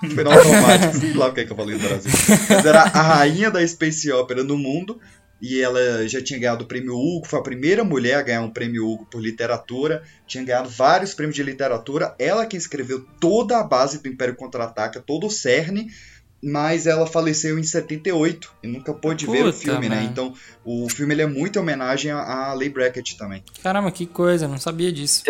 Foi 0.14 0.24
automático, 0.24 0.98
sei 0.98 1.14
lá 1.14 1.28
o 1.28 1.32
que, 1.32 1.40
é 1.40 1.44
que 1.44 1.52
eu 1.52 1.56
falei 1.56 1.76
no 1.76 1.88
Brasil. 1.88 2.10
Mas 2.48 2.66
era 2.66 2.82
a 2.82 3.02
rainha 3.02 3.50
da 3.50 3.66
space 3.66 4.10
opera 4.12 4.44
no 4.44 4.56
mundo 4.56 5.00
e 5.40 5.60
ela 5.60 6.06
já 6.08 6.22
tinha 6.22 6.38
ganhado 6.38 6.64
o 6.64 6.66
prêmio 6.66 6.94
Hugo, 6.94 7.26
foi 7.26 7.38
a 7.38 7.42
primeira 7.42 7.84
mulher 7.84 8.14
a 8.14 8.22
ganhar 8.22 8.42
um 8.42 8.50
prêmio 8.50 8.86
Hugo 8.86 9.06
por 9.06 9.20
literatura, 9.20 10.02
tinha 10.26 10.42
ganhado 10.42 10.68
vários 10.68 11.14
prêmios 11.14 11.36
de 11.36 11.42
literatura, 11.42 12.14
ela 12.18 12.46
que 12.46 12.56
escreveu 12.56 13.04
toda 13.20 13.58
a 13.58 13.64
base 13.64 14.02
do 14.02 14.08
Império 14.08 14.34
Contra-Ataca, 14.34 15.00
todo 15.00 15.26
o 15.26 15.30
cerne, 15.30 15.88
mas 16.42 16.86
ela 16.86 17.06
faleceu 17.06 17.58
em 17.58 17.62
78 17.62 18.54
e 18.62 18.66
nunca 18.66 18.94
pôde 18.94 19.26
Puta, 19.26 19.38
ver 19.38 19.44
o 19.46 19.52
filme, 19.52 19.88
né? 19.88 19.96
man. 19.96 20.02
né? 20.02 20.08
Então, 20.10 20.34
o 20.64 20.88
filme 20.88 21.14
ele 21.14 21.22
é 21.22 21.26
muito 21.26 21.58
homenagem 21.58 22.10
a 22.10 22.52
Leigh 22.54 22.72
Brackett 22.72 23.16
também. 23.16 23.42
Caramba, 23.62 23.90
que 23.90 24.06
coisa, 24.06 24.46
não 24.46 24.58
sabia 24.58 24.92
disso. 24.92 25.22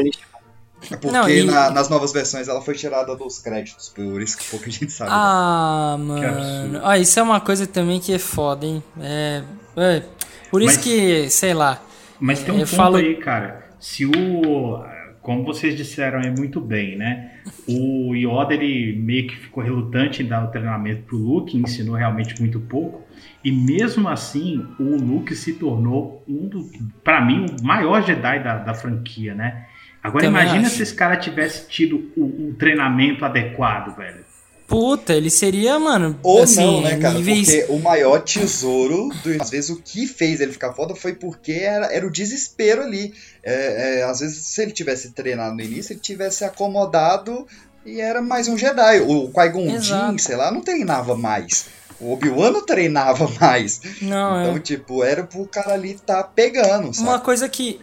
É 0.91 0.97
porque 0.97 1.11
não, 1.11 1.29
e... 1.29 1.43
na, 1.43 1.71
nas 1.71 1.89
novas 1.89 2.13
versões 2.13 2.49
ela 2.49 2.61
foi 2.61 2.75
tirada 2.75 3.17
dos 3.17 3.39
créditos, 3.39 3.89
por 3.89 4.21
isso 4.21 4.37
que 4.37 4.45
pouca 4.49 4.69
gente 4.71 4.93
sabe. 4.93 5.11
Ah, 5.13 5.97
mano. 5.99 6.81
Ah, 6.85 6.99
isso 6.99 7.19
é 7.19 7.23
uma 7.23 7.41
coisa 7.41 7.67
também 7.67 7.99
que 7.99 8.13
é 8.13 8.19
foda, 8.19 8.67
hein? 8.67 8.83
É, 9.01 9.43
é, 9.77 10.03
por 10.51 10.63
isso 10.63 10.77
mas, 10.77 10.85
que, 10.85 11.31
sei 11.31 11.55
lá. 11.55 11.81
Mas 12.21 12.43
tem 12.43 12.55
um 12.55 12.59
ponto 12.59 12.77
falo... 12.77 12.97
aí, 12.97 13.17
cara. 13.17 13.67
Se 13.81 14.07
o. 14.07 14.85
Como 15.21 15.45
vocês 15.45 15.77
disseram 15.77 16.21
aí 16.21 16.31
muito 16.31 16.61
bem, 16.61 16.97
né? 16.97 17.41
O 17.69 18.15
Yoda 18.15 18.55
ele 18.55 18.97
meio 18.97 19.27
que 19.27 19.37
ficou 19.37 19.61
relutante 19.61 20.23
em 20.23 20.27
dar 20.27 20.45
o 20.45 20.53
treinamento 20.53 21.03
pro 21.03 21.19
Luke, 21.19 21.57
ensinou 21.57 21.97
realmente 21.97 22.41
muito 22.41 22.61
pouco. 22.61 23.03
E 23.43 23.51
mesmo 23.51 24.09
assim, 24.09 24.65
o 24.79 24.97
Luke 24.97 25.35
se 25.35 25.55
tornou 25.55 26.23
um 26.29 26.47
do, 26.49 26.71
para 27.03 27.25
mim, 27.25 27.47
o 27.61 27.65
maior 27.65 28.03
Jedi 28.03 28.43
da, 28.43 28.59
da 28.59 28.73
franquia, 28.73 29.35
né? 29.35 29.67
Agora 30.07 30.25
Também 30.25 30.43
imagina 30.43 30.69
acho. 30.69 30.77
se 30.77 30.83
esse 30.85 30.95
cara 30.95 31.17
tivesse 31.17 31.67
tido 31.67 32.13
o, 32.17 32.51
o 32.51 32.55
treinamento 32.57 33.25
adequado, 33.25 33.97
velho. 33.97 34.25
Puta, 34.69 35.13
ele 35.13 35.31
seria, 35.31 35.79
mano. 35.81 36.19
Ou 36.23 36.43
assim, 36.43 36.65
não, 36.65 36.81
né, 36.81 36.97
cara? 36.97 37.15
Níveis... 37.15 37.47
Porque 37.47 37.73
o 37.73 37.79
maior 37.81 38.21
tesouro, 38.21 39.09
do... 39.25 39.43
às 39.43 39.51
vezes 39.51 39.71
o 39.71 39.83
que 39.83 40.07
fez 40.07 40.41
ele 40.41 40.53
ficar 40.53 40.73
foda 40.73 40.95
foi 40.95 41.13
porque 41.13 41.53
era, 41.53 41.93
era 41.93 42.07
o 42.07 42.11
desespero 42.11 42.83
ali. 42.83 43.13
É, 43.43 44.01
é, 44.01 44.05
às 44.05 44.21
vezes, 44.21 44.47
se 44.47 44.63
ele 44.63 44.71
tivesse 44.71 45.11
treinado 45.11 45.57
no 45.57 45.61
início, 45.61 45.93
ele 45.93 46.01
tivesse 46.01 46.45
acomodado 46.45 47.45
e 47.85 48.01
era 48.01 48.23
mais 48.23 48.47
um 48.47 48.57
Jedi. 48.57 49.01
O 49.01 49.29
Qui-Gon 49.29 49.81
Jinn, 49.81 50.19
sei 50.19 50.37
lá, 50.37 50.53
não 50.53 50.61
treinava 50.61 51.17
mais. 51.17 51.67
O 51.99 52.13
Obi-Wan 52.13 52.51
não 52.53 52.65
treinava 52.65 53.29
mais. 53.41 53.81
Não, 54.03 54.41
então, 54.41 54.57
é... 54.57 54.61
tipo, 54.61 55.03
era 55.03 55.25
pro 55.25 55.47
cara 55.47 55.75
ali 55.75 55.95
tá 55.95 56.23
pegando, 56.23 56.95
sabe? 56.95 57.09
Uma 57.09 57.19
coisa 57.19 57.49
que 57.49 57.81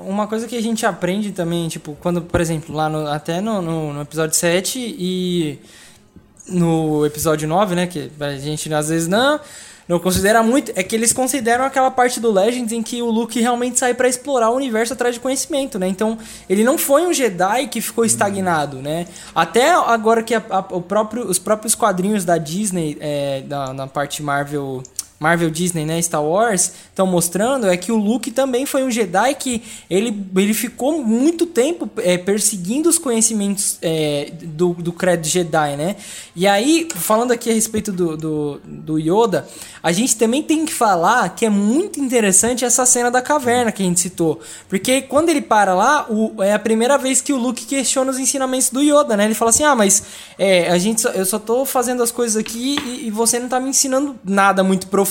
uma 0.00 0.26
coisa 0.26 0.46
que 0.46 0.56
a 0.56 0.62
gente 0.62 0.84
aprende 0.84 1.32
também, 1.32 1.68
tipo, 1.68 1.96
quando, 2.00 2.22
por 2.22 2.40
exemplo, 2.40 2.74
lá 2.74 2.88
no, 2.88 3.06
até 3.06 3.40
no, 3.40 3.60
no, 3.62 3.92
no, 3.92 4.02
episódio 4.02 4.36
7 4.36 4.78
e 4.78 5.58
no 6.48 7.06
episódio 7.06 7.48
9, 7.48 7.74
né, 7.74 7.86
que 7.86 8.10
a 8.18 8.36
gente 8.36 8.72
às 8.72 8.88
vezes 8.88 9.06
não 9.06 9.40
não 9.90 9.98
considera 9.98 10.40
muito, 10.40 10.70
é 10.76 10.84
que 10.84 10.94
eles 10.94 11.12
consideram 11.12 11.64
aquela 11.64 11.90
parte 11.90 12.20
do 12.20 12.30
Legends 12.30 12.70
em 12.70 12.80
que 12.80 13.02
o 13.02 13.10
Luke 13.10 13.40
realmente 13.40 13.76
sai 13.76 13.92
para 13.92 14.06
explorar 14.08 14.50
o 14.50 14.54
universo 14.54 14.92
atrás 14.92 15.16
de 15.16 15.20
conhecimento, 15.20 15.80
né? 15.80 15.88
Então, 15.88 16.16
ele 16.48 16.62
não 16.62 16.78
foi 16.78 17.04
um 17.04 17.12
Jedi 17.12 17.66
que 17.66 17.80
ficou 17.80 18.04
estagnado, 18.04 18.76
né? 18.76 19.08
Até 19.34 19.72
agora 19.72 20.22
que 20.22 20.32
a, 20.32 20.40
a, 20.48 20.60
o 20.60 20.80
próprio, 20.80 21.26
os 21.26 21.40
próprios 21.40 21.74
quadrinhos 21.74 22.24
da 22.24 22.38
Disney, 22.38 22.96
é, 23.00 23.40
da, 23.40 23.74
na 23.74 23.88
parte 23.88 24.22
Marvel 24.22 24.80
Marvel, 25.20 25.50
Disney, 25.50 25.84
né, 25.84 26.00
Star 26.00 26.24
Wars, 26.24 26.72
estão 26.88 27.06
mostrando 27.06 27.68
é 27.68 27.76
que 27.76 27.92
o 27.92 27.96
Luke 27.96 28.30
também 28.30 28.64
foi 28.64 28.82
um 28.82 28.90
Jedi 28.90 29.34
que 29.34 29.62
ele, 29.90 30.18
ele 30.34 30.54
ficou 30.54 31.04
muito 31.04 31.44
tempo 31.44 31.90
é, 31.98 32.16
perseguindo 32.16 32.88
os 32.88 32.96
conhecimentos 32.96 33.76
é, 33.82 34.32
do, 34.42 34.72
do 34.72 34.90
credo 34.94 35.26
Jedi, 35.26 35.76
né? 35.76 35.96
E 36.34 36.46
aí, 36.46 36.88
falando 36.94 37.32
aqui 37.32 37.50
a 37.50 37.52
respeito 37.52 37.92
do, 37.92 38.16
do, 38.16 38.60
do, 38.64 38.98
Yoda, 38.98 39.46
a 39.82 39.92
gente 39.92 40.16
também 40.16 40.42
tem 40.42 40.64
que 40.64 40.72
falar 40.72 41.28
que 41.34 41.44
é 41.44 41.50
muito 41.50 42.00
interessante 42.00 42.64
essa 42.64 42.86
cena 42.86 43.10
da 43.10 43.20
caverna 43.20 43.70
que 43.70 43.82
a 43.82 43.86
gente 43.86 44.00
citou. 44.00 44.40
Porque 44.70 45.02
quando 45.02 45.28
ele 45.28 45.42
para 45.42 45.74
lá, 45.74 46.06
o, 46.08 46.42
é 46.42 46.54
a 46.54 46.58
primeira 46.58 46.96
vez 46.96 47.20
que 47.20 47.32
o 47.34 47.36
Luke 47.36 47.66
questiona 47.66 48.10
os 48.10 48.18
ensinamentos 48.18 48.70
do 48.70 48.80
Yoda, 48.80 49.18
né? 49.18 49.26
Ele 49.26 49.34
fala 49.34 49.50
assim, 49.50 49.64
ah, 49.64 49.76
mas 49.76 50.02
é, 50.38 50.70
a 50.70 50.78
gente, 50.78 51.04
eu 51.04 51.26
só 51.26 51.38
tô 51.38 51.66
fazendo 51.66 52.02
as 52.02 52.10
coisas 52.10 52.38
aqui 52.38 52.78
e, 52.86 53.08
e 53.08 53.10
você 53.10 53.38
não 53.38 53.50
tá 53.50 53.60
me 53.60 53.68
ensinando 53.68 54.18
nada 54.24 54.64
muito 54.64 54.86
profundo. 54.86 55.09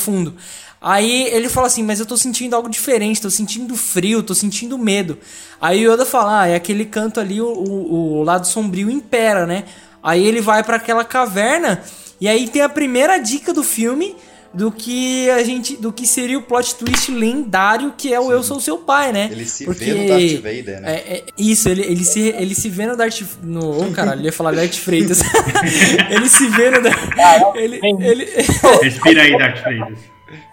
Aí 0.82 1.24
ele 1.28 1.50
fala 1.50 1.68
assim, 1.68 1.84
mas 1.84 2.00
eu 2.00 2.06
tô 2.06 2.16
sentindo 2.16 2.56
algo 2.56 2.70
diferente, 2.70 3.22
tô 3.22 3.30
sentindo 3.30 3.76
frio, 3.76 4.24
tô 4.24 4.34
sentindo 4.34 4.78
medo. 4.78 5.18
Aí 5.60 5.86
o 5.86 5.92
Yoda 5.92 6.06
fala, 6.06 6.42
ah, 6.42 6.48
é 6.48 6.56
aquele 6.56 6.86
canto 6.86 7.20
ali, 7.20 7.42
o, 7.42 7.48
o, 7.48 8.20
o 8.20 8.24
lado 8.24 8.48
sombrio 8.48 8.90
impera, 8.90 9.46
né? 9.46 9.66
Aí 10.02 10.26
ele 10.26 10.40
vai 10.40 10.64
para 10.64 10.78
aquela 10.78 11.04
caverna 11.04 11.84
e 12.22 12.28
aí 12.28 12.48
tem 12.48 12.62
a 12.62 12.70
primeira 12.70 13.18
dica 13.18 13.54
do 13.54 13.64
filme 13.64 14.16
do 14.54 14.72
que 14.72 15.30
a 15.30 15.44
gente 15.44 15.78
do 15.78 15.94
que 15.94 16.08
seria 16.08 16.38
o 16.38 16.42
plot 16.42 16.76
twist 16.76 17.12
lendário 17.12 17.94
que 17.96 18.14
é 18.14 18.20
o 18.20 18.26
Sim. 18.26 18.32
eu 18.32 18.44
sou 18.44 18.60
seu 18.60 18.78
pai, 18.80 19.12
né? 19.12 19.30
Ele 19.32 19.46
se 19.46 19.64
Porque, 19.64 19.86
vê 19.86 19.94
no 19.94 20.08
Darth 20.08 20.36
Vader, 20.42 20.82
né? 20.82 20.92
É, 20.92 21.18
é, 21.18 21.24
isso, 21.38 21.70
ele, 21.70 21.82
ele, 21.84 22.04
se, 22.04 22.30
ele 22.30 22.56
se 22.56 22.70
vê 22.70 22.88
no 22.88 22.98
Darth 22.98 23.22
no, 23.44 23.88
oh, 23.88 23.92
caralho, 23.92 24.20
ele 24.20 24.28
ia 24.28 24.34
falar 24.34 24.56
Darth 24.56 24.74
Freitas. 24.74 25.22
ele 26.10 26.28
se 26.28 26.48
vê 26.50 26.72
no 26.72 26.82
Darth 26.82 27.56
ele, 27.56 27.80
ele 27.84 28.26
Respira 28.82 29.22
aí, 29.22 29.38
Darth 29.38 29.60
Freitas. 29.60 30.00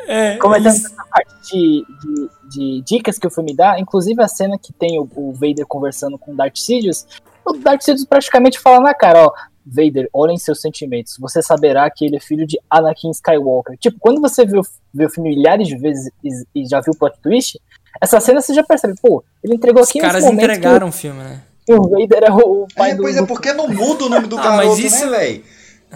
É, 0.06 0.36
Comentando 0.36 0.68
essa 0.68 0.94
parte 1.10 1.30
de, 1.50 1.84
de, 2.00 2.28
de, 2.48 2.82
dicas 2.82 3.18
que 3.18 3.26
o 3.26 3.30
filme 3.30 3.54
dá, 3.54 3.78
inclusive 3.78 4.22
a 4.22 4.28
cena 4.28 4.58
que 4.58 4.72
tem 4.72 4.98
o, 4.98 5.08
o 5.14 5.32
Vader 5.32 5.66
conversando 5.66 6.18
com 6.18 6.32
o 6.32 6.36
Darth 6.36 6.56
Sidious, 6.56 7.06
o 7.44 7.54
Darth 7.54 7.82
Sidious 7.82 8.06
praticamente 8.06 8.58
fala 8.58 8.80
na 8.80 8.94
cara, 8.94 9.26
ó, 9.26 9.32
Vader, 9.66 10.08
olhem 10.12 10.38
seus 10.38 10.60
sentimentos. 10.60 11.16
Você 11.18 11.42
saberá 11.42 11.90
que 11.90 12.04
ele 12.06 12.16
é 12.16 12.20
filho 12.20 12.46
de 12.46 12.58
Anakin 12.70 13.10
Skywalker. 13.10 13.76
Tipo, 13.76 13.98
quando 13.98 14.20
você 14.20 14.42
o, 14.42 14.62
vê 14.94 15.06
o 15.06 15.10
filme 15.10 15.30
milhares 15.30 15.66
de 15.66 15.76
vezes 15.76 16.08
e, 16.22 16.30
e, 16.54 16.68
já 16.68 16.80
viu 16.80 16.92
o 16.92 16.96
plot 16.96 17.18
twist, 17.20 17.60
essa 18.00 18.20
cena 18.20 18.40
você 18.40 18.54
já 18.54 18.62
percebe, 18.62 18.94
pô, 19.02 19.24
ele 19.42 19.54
entregou 19.54 19.82
aqui 19.82 19.98
Os 19.98 20.04
caras 20.04 20.24
entregaram 20.24 20.88
o 20.88 20.92
filme, 20.92 21.22
né? 21.22 21.42
O 21.68 21.88
Vader 21.88 22.22
é 22.22 22.32
o 22.32 22.68
pai 22.76 22.92
é, 22.92 22.94
do. 22.94 23.02
Pois 23.02 23.16
é, 23.16 23.26
porque 23.26 23.52
não 23.52 23.66
muda 23.66 24.04
o 24.04 24.08
nome 24.08 24.28
do 24.28 24.38
ah, 24.38 24.42
garoto, 24.42 24.68
mas 24.68 24.78
isso... 24.78 25.04
né, 25.06 25.18
velho? 25.18 25.44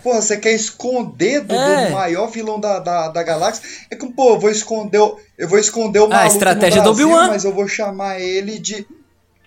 Porra, 0.02 0.22
você 0.22 0.36
quer 0.36 0.52
esconder 0.52 1.40
do, 1.40 1.54
é. 1.54 1.86
do 1.86 1.92
maior 1.92 2.28
vilão 2.28 2.58
da, 2.58 2.78
da, 2.78 3.08
da, 3.08 3.22
galáxia? 3.22 3.68
É 3.90 3.96
que, 3.96 4.06
pô, 4.12 4.30
eu 4.30 4.40
vou 4.40 4.50
esconder, 4.50 4.98
eu 5.36 5.48
vou 5.48 5.58
esconder 5.58 5.98
o 5.98 6.02
maluco 6.02 6.16
ah, 6.16 6.22
a 6.22 6.26
estratégia 6.26 6.82
do 6.82 6.90
Obi-Wan. 6.90 7.28
mas 7.28 7.44
eu 7.44 7.52
vou 7.52 7.66
chamar 7.68 8.20
ele 8.20 8.58
de 8.58 8.86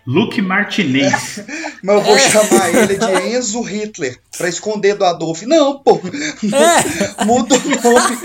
Luke 0.05 0.41
Martinez. 0.41 1.39
É, 1.39 1.45
mas 1.81 1.95
eu 1.95 2.01
vou 2.01 2.15
é. 2.15 2.19
chamar 2.19 2.69
ele 2.69 2.97
de 2.97 3.35
Enzo 3.35 3.61
Hitler 3.61 4.19
pra 4.37 4.49
esconder 4.49 4.95
do 4.95 5.05
Adolf. 5.05 5.43
Não, 5.43 5.79
pô. 5.79 6.01
É. 6.03 7.25
Muda 7.25 7.55
o 7.55 7.59
nome. 7.59 8.17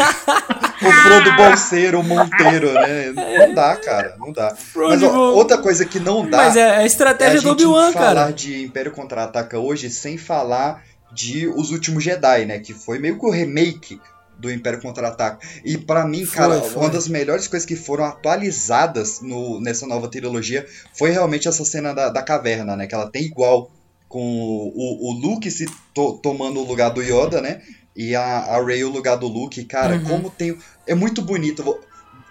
O 0.82 0.92
Frodo 0.92 1.36
Bolseiro, 1.36 2.02
Monteiro, 2.02 2.72
né? 2.72 3.12
Não 3.12 3.54
dá, 3.54 3.76
cara. 3.76 4.16
Não 4.18 4.32
dá. 4.32 4.54
Mas 4.74 5.02
ó, 5.02 5.32
outra 5.32 5.58
coisa 5.58 5.84
que 5.84 6.00
não 6.00 6.28
dá. 6.28 6.38
Mas 6.38 6.56
é 6.56 6.76
a 6.76 6.86
estratégia 6.86 7.38
é 7.38 7.40
a 7.40 7.42
do 7.42 7.50
Obi-Wan, 7.50 7.92
cara. 7.92 8.06
falar 8.06 8.32
de 8.32 8.64
Império 8.64 8.92
Contra-Ataca 8.92 9.58
hoje 9.58 9.90
sem 9.90 10.18
falar 10.18 10.82
de 11.12 11.46
Os 11.48 11.70
Últimos 11.70 12.04
Jedi, 12.04 12.44
né? 12.46 12.58
Que 12.58 12.74
foi 12.74 12.98
meio 12.98 13.18
que 13.18 13.26
o 13.26 13.30
remake 13.30 14.00
do 14.38 14.50
Império 14.50 14.80
Contra-Ataca. 14.80 15.46
E 15.64 15.76
para 15.76 16.06
mim, 16.06 16.24
foi, 16.24 16.36
cara, 16.36 16.60
foi. 16.60 16.82
uma 16.82 16.88
das 16.88 17.08
melhores 17.08 17.48
coisas 17.48 17.66
que 17.66 17.76
foram 17.76 18.04
atualizadas 18.04 19.20
no, 19.20 19.60
nessa 19.60 19.86
nova 19.86 20.08
trilogia 20.08 20.66
foi 20.94 21.10
realmente 21.10 21.48
essa 21.48 21.64
cena 21.64 21.92
da, 21.92 22.08
da 22.08 22.22
caverna, 22.22 22.76
né? 22.76 22.86
Que 22.86 22.94
ela 22.94 23.10
tem 23.10 23.24
igual 23.24 23.70
com 24.08 24.20
o, 24.20 25.10
o 25.10 25.12
Luke 25.12 25.50
se 25.50 25.66
to, 25.92 26.18
tomando 26.22 26.60
o 26.60 26.64
lugar 26.64 26.90
do 26.90 27.02
Yoda, 27.02 27.40
né? 27.40 27.60
E 27.94 28.14
a, 28.14 28.22
a 28.22 28.64
Rey 28.64 28.84
o 28.84 28.90
lugar 28.90 29.16
do 29.16 29.26
Luke. 29.26 29.64
Cara, 29.64 29.96
uhum. 29.96 30.04
como 30.04 30.30
tem. 30.30 30.56
É 30.86 30.94
muito 30.94 31.20
bonito. 31.20 31.62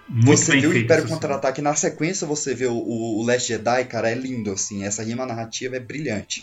Muito 0.08 0.24
você 0.24 0.58
vê 0.58 0.66
o 0.66 0.76
Império 0.76 1.06
Contra-Ataque, 1.06 1.60
na 1.60 1.74
sequência 1.74 2.26
você 2.26 2.54
vê 2.54 2.64
o, 2.64 2.72
o, 2.72 3.20
o 3.20 3.26
Last 3.26 3.46
Jedi, 3.46 3.84
cara, 3.84 4.10
é 4.10 4.14
lindo, 4.14 4.50
assim. 4.50 4.82
Essa 4.82 5.02
rima 5.02 5.26
narrativa 5.26 5.76
é 5.76 5.80
brilhante. 5.80 6.42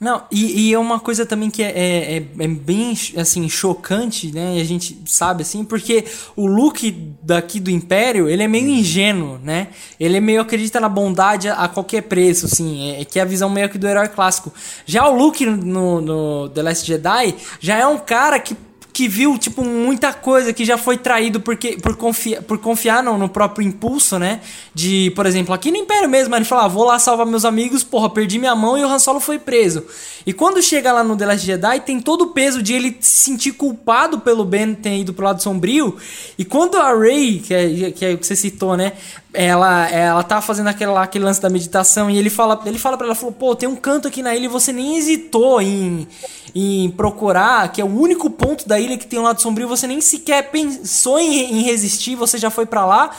Não, 0.00 0.22
e, 0.30 0.68
e, 0.68 0.74
é 0.74 0.78
uma 0.78 1.00
coisa 1.00 1.26
também 1.26 1.50
que 1.50 1.60
é, 1.60 1.70
é, 1.70 2.16
é, 2.16 2.16
é, 2.16 2.48
bem, 2.48 2.96
assim, 3.16 3.48
chocante, 3.48 4.32
né? 4.32 4.60
A 4.60 4.64
gente 4.64 4.96
sabe, 5.06 5.42
assim, 5.42 5.64
porque 5.64 6.04
o 6.36 6.46
Luke 6.46 6.92
daqui 7.20 7.58
do 7.58 7.68
Império, 7.68 8.28
ele 8.28 8.44
é 8.44 8.46
meio 8.46 8.68
ingênuo, 8.68 9.40
né? 9.42 9.68
Ele 9.98 10.16
é 10.16 10.20
meio 10.20 10.40
acredita 10.40 10.78
na 10.78 10.88
bondade 10.88 11.48
a, 11.48 11.66
qualquer 11.66 12.02
preço, 12.02 12.46
assim, 12.46 12.92
é, 12.92 13.04
que 13.04 13.18
é 13.18 13.22
a 13.22 13.24
visão 13.24 13.50
meio 13.50 13.68
que 13.68 13.76
do 13.76 13.88
herói 13.88 14.06
clássico. 14.06 14.52
Já 14.86 15.08
o 15.08 15.16
Luke 15.16 15.44
no, 15.44 16.00
no 16.00 16.48
The 16.50 16.62
Last 16.62 16.86
Jedi 16.86 17.34
já 17.58 17.76
é 17.76 17.86
um 17.86 17.98
cara 17.98 18.38
que 18.38 18.56
que 18.98 19.06
viu, 19.06 19.38
tipo, 19.38 19.62
muita 19.62 20.12
coisa 20.12 20.52
que 20.52 20.64
já 20.64 20.76
foi 20.76 20.98
traído 20.98 21.38
porque, 21.38 21.76
por, 21.76 21.94
confia, 21.94 22.42
por 22.42 22.58
confiar 22.58 23.00
no, 23.00 23.16
no, 23.16 23.28
próprio 23.28 23.64
impulso, 23.64 24.18
né? 24.18 24.40
De, 24.74 25.12
por 25.14 25.24
exemplo, 25.24 25.54
aqui 25.54 25.70
no 25.70 25.76
Império 25.76 26.08
mesmo, 26.08 26.34
ele 26.34 26.44
fala, 26.44 26.64
ah, 26.64 26.68
vou 26.68 26.82
lá 26.82 26.98
salvar 26.98 27.24
meus 27.24 27.44
amigos, 27.44 27.84
porra, 27.84 28.10
perdi 28.10 28.40
minha 28.40 28.56
mão 28.56 28.76
e 28.76 28.82
o 28.82 28.88
Han 28.88 28.98
Solo 28.98 29.20
foi 29.20 29.38
preso. 29.38 29.84
E 30.26 30.32
quando 30.32 30.60
chega 30.60 30.90
lá 30.90 31.04
no 31.04 31.16
The 31.16 31.26
Last 31.26 31.46
Jedi, 31.46 31.80
tem 31.82 32.00
todo 32.00 32.22
o 32.22 32.26
peso 32.32 32.60
de 32.60 32.72
ele 32.72 32.96
se 32.98 33.30
sentir 33.30 33.52
culpado 33.52 34.18
pelo 34.18 34.44
Ben 34.44 34.74
ter 34.74 34.98
ido 34.98 35.14
pro 35.14 35.26
lado 35.26 35.40
sombrio. 35.40 35.96
E 36.36 36.44
quando 36.44 36.76
a 36.76 36.92
Rey, 36.92 37.38
que 37.38 37.54
é, 37.54 37.90
que 37.92 38.04
é 38.04 38.14
o 38.14 38.18
que 38.18 38.26
você 38.26 38.34
citou, 38.34 38.76
né? 38.76 38.94
Ela, 39.34 39.90
ela 39.90 40.22
tá 40.22 40.40
fazendo 40.40 40.68
aquele, 40.68 40.90
aquele 40.92 41.24
lance 41.24 41.40
da 41.40 41.50
meditação 41.50 42.10
e 42.10 42.16
ele 42.16 42.30
fala, 42.30 42.58
ele 42.64 42.78
fala 42.78 42.96
pra 42.96 43.06
ela, 43.06 43.14
falou, 43.14 43.32
pô, 43.32 43.54
tem 43.54 43.68
um 43.68 43.76
canto 43.76 44.08
aqui 44.08 44.22
na 44.22 44.34
ilha 44.34 44.46
e 44.46 44.48
você 44.48 44.72
nem 44.72 44.96
hesitou 44.96 45.60
em 45.60 46.08
em 46.54 46.90
procurar, 46.90 47.70
que 47.70 47.80
é 47.80 47.84
o 47.84 47.88
único 47.88 48.30
ponto 48.30 48.66
da 48.66 48.78
ilha 48.80 48.96
que 48.96 49.06
tem 49.06 49.18
um 49.18 49.22
lado 49.22 49.40
sombrio, 49.40 49.68
você 49.68 49.86
nem 49.86 50.00
sequer 50.00 50.50
pensou 50.50 51.18
em, 51.18 51.58
em 51.58 51.62
resistir, 51.62 52.14
você 52.14 52.38
já 52.38 52.50
foi 52.50 52.66
para 52.66 52.84
lá. 52.84 53.10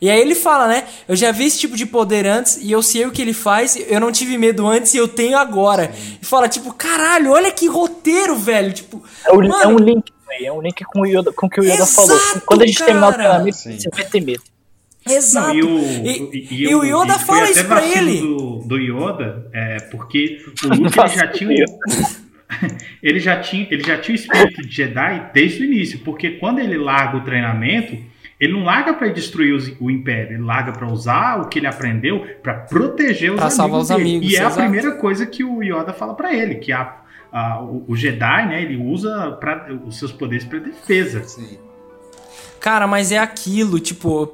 E 0.00 0.10
aí 0.10 0.20
ele 0.20 0.34
fala, 0.34 0.68
né? 0.68 0.84
Eu 1.08 1.16
já 1.16 1.32
vi 1.32 1.46
esse 1.46 1.58
tipo 1.58 1.74
de 1.74 1.86
poder 1.86 2.26
antes 2.26 2.58
e 2.58 2.70
eu 2.70 2.82
sei 2.82 3.06
o 3.06 3.10
que 3.10 3.22
ele 3.22 3.32
faz, 3.32 3.76
eu 3.76 3.98
não 3.98 4.12
tive 4.12 4.36
medo 4.36 4.66
antes 4.66 4.92
e 4.92 4.98
eu 4.98 5.08
tenho 5.08 5.38
agora. 5.38 5.90
Sim. 5.92 6.18
E 6.20 6.24
fala, 6.24 6.48
tipo, 6.48 6.72
caralho, 6.74 7.32
olha 7.32 7.50
que 7.50 7.66
roteiro, 7.66 8.36
velho. 8.36 8.72
Tipo, 8.72 9.02
é, 9.24 9.32
o, 9.32 9.36
mano, 9.36 9.54
é 9.54 9.66
um 9.66 9.78
link, 9.78 10.12
é 10.42 10.52
um 10.52 10.60
link 10.60 10.84
com 10.84 11.00
o 11.00 11.06
Yoda, 11.06 11.32
com 11.32 11.46
o 11.46 11.50
que 11.50 11.60
o 11.60 11.64
Yoda 11.64 11.82
Exato, 11.82 11.92
falou. 11.92 12.20
Quando 12.44 12.62
a 12.62 12.66
gente 12.66 12.78
cara. 12.78 12.86
terminar 12.90 13.08
o 13.08 13.12
treinamento, 13.14 13.56
você 13.56 13.88
vai 13.90 14.04
ter 14.04 14.20
medo. 14.20 14.42
Exato. 15.06 15.48
Não, 15.48 15.54
e, 15.54 15.62
o, 15.62 16.04
e, 16.04 16.48
e, 16.50 16.62
e, 16.64 16.74
o 16.74 16.84
Yoda 16.84 17.18
fala 17.18 17.48
isso 17.50 17.64
pra 17.66 17.86
ele. 17.86 18.20
Do, 18.20 18.58
do 18.66 18.78
Yoda, 18.78 19.48
é, 19.52 19.76
porque 19.90 20.38
o 20.64 20.68
Luke 20.74 20.98
ele 20.98 21.08
já 21.08 21.26
tinha. 21.28 21.64
ele 23.02 23.20
já 23.20 23.40
tinha, 23.40 23.66
ele 23.70 23.82
já 23.82 23.98
tinha 23.98 24.16
o 24.16 24.20
espírito 24.20 24.62
de 24.62 24.74
Jedi 24.74 25.30
desde 25.32 25.62
o 25.62 25.64
início, 25.64 26.00
porque 26.00 26.30
quando 26.30 26.58
ele 26.58 26.76
larga 26.76 27.16
o 27.16 27.20
treinamento, 27.22 27.96
ele 28.38 28.52
não 28.52 28.64
larga 28.64 28.94
para 28.94 29.08
destruir 29.08 29.54
o, 29.54 29.84
o, 29.84 29.90
império, 29.90 30.36
ele 30.36 30.42
larga 30.42 30.72
para 30.72 30.86
usar 30.86 31.40
o 31.40 31.48
que 31.48 31.58
ele 31.58 31.66
aprendeu 31.66 32.26
para 32.42 32.54
proteger 32.54 33.30
os 33.30 33.36
pra 33.36 33.46
amigos. 33.46 33.54
Salvar 33.54 33.80
os 33.80 33.88
dele. 33.88 34.00
amigos. 34.00 34.30
E 34.30 34.36
é 34.36 34.40
exato. 34.40 34.60
a 34.60 34.62
primeira 34.62 34.92
coisa 34.92 35.26
que 35.26 35.42
o 35.42 35.62
Yoda 35.62 35.92
fala 35.92 36.14
para 36.14 36.34
ele, 36.34 36.56
que 36.56 36.72
a, 36.72 36.96
a, 37.32 37.62
o, 37.62 37.84
o, 37.88 37.96
Jedi, 37.96 38.46
né, 38.46 38.62
ele 38.62 38.76
usa 38.76 39.32
pra, 39.32 39.68
os 39.84 39.98
seus 39.98 40.12
poderes 40.12 40.44
para 40.44 40.58
defesa. 40.58 41.24
Sim. 41.24 41.58
Cara, 42.60 42.86
mas 42.86 43.12
é 43.12 43.18
aquilo, 43.18 43.78
tipo, 43.78 44.26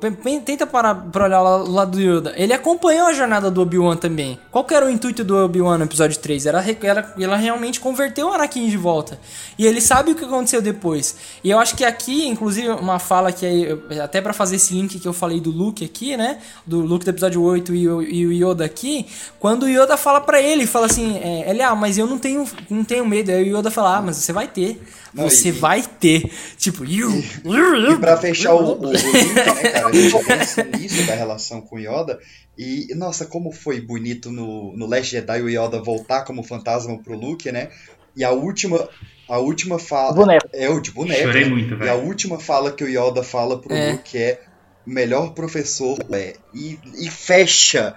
tenta 0.44 0.66
parar 0.66 0.94
pra 0.94 1.24
olhar 1.24 1.42
o 1.42 1.70
lado 1.70 1.92
do 1.92 2.00
Yoda. 2.00 2.32
Ele 2.36 2.52
acompanhou 2.52 3.06
a 3.06 3.12
jornada 3.12 3.50
do 3.50 3.60
Obi-Wan 3.60 3.96
também. 3.96 4.38
Qual 4.50 4.64
que 4.64 4.74
era 4.74 4.86
o 4.86 4.90
intuito 4.90 5.22
do 5.22 5.36
Obi-Wan 5.36 5.78
no 5.78 5.84
episódio 5.84 6.18
3? 6.18 6.46
Era, 6.46 6.64
era, 6.82 7.14
ela 7.18 7.36
realmente 7.36 7.80
converteu 7.80 8.28
o 8.28 8.32
Anakin 8.32 8.68
de 8.68 8.76
volta. 8.76 9.18
E 9.58 9.66
ele 9.66 9.80
sabe 9.80 10.12
o 10.12 10.14
que 10.14 10.24
aconteceu 10.24 10.62
depois. 10.62 11.16
E 11.44 11.50
eu 11.50 11.58
acho 11.58 11.76
que 11.76 11.84
aqui, 11.84 12.26
inclusive, 12.26 12.68
uma 12.70 12.98
fala 12.98 13.32
que 13.32 13.44
aí, 13.44 13.78
até 14.02 14.20
para 14.20 14.32
fazer 14.32 14.56
esse 14.56 14.72
link 14.72 14.98
que 14.98 15.06
eu 15.06 15.12
falei 15.12 15.40
do 15.40 15.50
Luke 15.50 15.84
aqui, 15.84 16.16
né? 16.16 16.38
Do 16.66 16.80
Luke 16.80 17.04
do 17.04 17.10
episódio 17.10 17.42
8 17.42 17.74
e 17.74 17.88
o, 17.88 18.02
e 18.02 18.26
o 18.26 18.32
Yoda 18.32 18.64
aqui. 18.64 19.06
Quando 19.38 19.64
o 19.64 19.68
Yoda 19.68 19.96
fala 19.96 20.20
para 20.20 20.40
ele, 20.40 20.66
fala 20.66 20.86
assim, 20.86 21.18
é, 21.18 21.50
ele, 21.50 21.62
ah, 21.62 21.74
mas 21.74 21.98
eu 21.98 22.06
não 22.06 22.18
tenho, 22.18 22.46
não 22.70 22.84
tenho 22.84 23.04
medo. 23.04 23.30
Aí 23.30 23.52
o 23.52 23.58
Yoda 23.58 23.70
fala, 23.70 23.98
ah, 23.98 24.02
mas 24.02 24.16
você 24.16 24.32
vai 24.32 24.48
ter. 24.48 24.80
Você 25.14 25.48
e, 25.48 25.52
vai 25.52 25.82
ter. 25.82 26.30
Tipo, 26.56 26.84
you. 26.84 27.10
E, 27.12 27.92
e 27.92 27.98
pra 27.98 28.16
fechar 28.16 28.54
o, 28.54 28.72
o, 28.72 28.88
o 28.88 28.92
link, 28.92 29.34
né, 29.34 29.70
cara? 29.70 29.88
A 29.88 29.92
gente 29.92 31.02
da 31.06 31.14
relação 31.14 31.60
com 31.60 31.76
o 31.76 31.78
Yoda. 31.78 32.18
E, 32.56 32.94
nossa, 32.94 33.26
como 33.26 33.50
foi 33.50 33.80
bonito 33.80 34.30
no, 34.30 34.76
no 34.76 34.86
Last 34.86 35.10
Jedi 35.10 35.42
o 35.42 35.48
Yoda 35.48 35.82
voltar 35.82 36.24
como 36.24 36.42
fantasma 36.42 36.98
pro 36.98 37.16
Luke, 37.16 37.50
né? 37.50 37.70
E 38.16 38.24
a 38.24 38.30
última. 38.30 38.88
A 39.28 39.38
última 39.38 39.78
fala. 39.78 40.12
Boneco. 40.12 40.48
É 40.52 40.68
o 40.68 40.80
de 40.80 40.90
boneco. 40.90 41.22
Chorei 41.22 41.44
né? 41.44 41.50
muito, 41.50 41.76
velho. 41.76 41.84
E 41.84 41.88
a 41.88 41.94
última 41.94 42.38
fala 42.38 42.72
que 42.72 42.84
o 42.84 42.88
Yoda 42.88 43.22
fala 43.22 43.58
pro 43.58 43.72
é. 43.72 43.92
Luke 43.92 44.18
é: 44.18 44.40
melhor 44.84 45.32
professor 45.32 45.98
é. 46.12 46.34
E, 46.54 46.78
e 46.98 47.10
fecha 47.10 47.94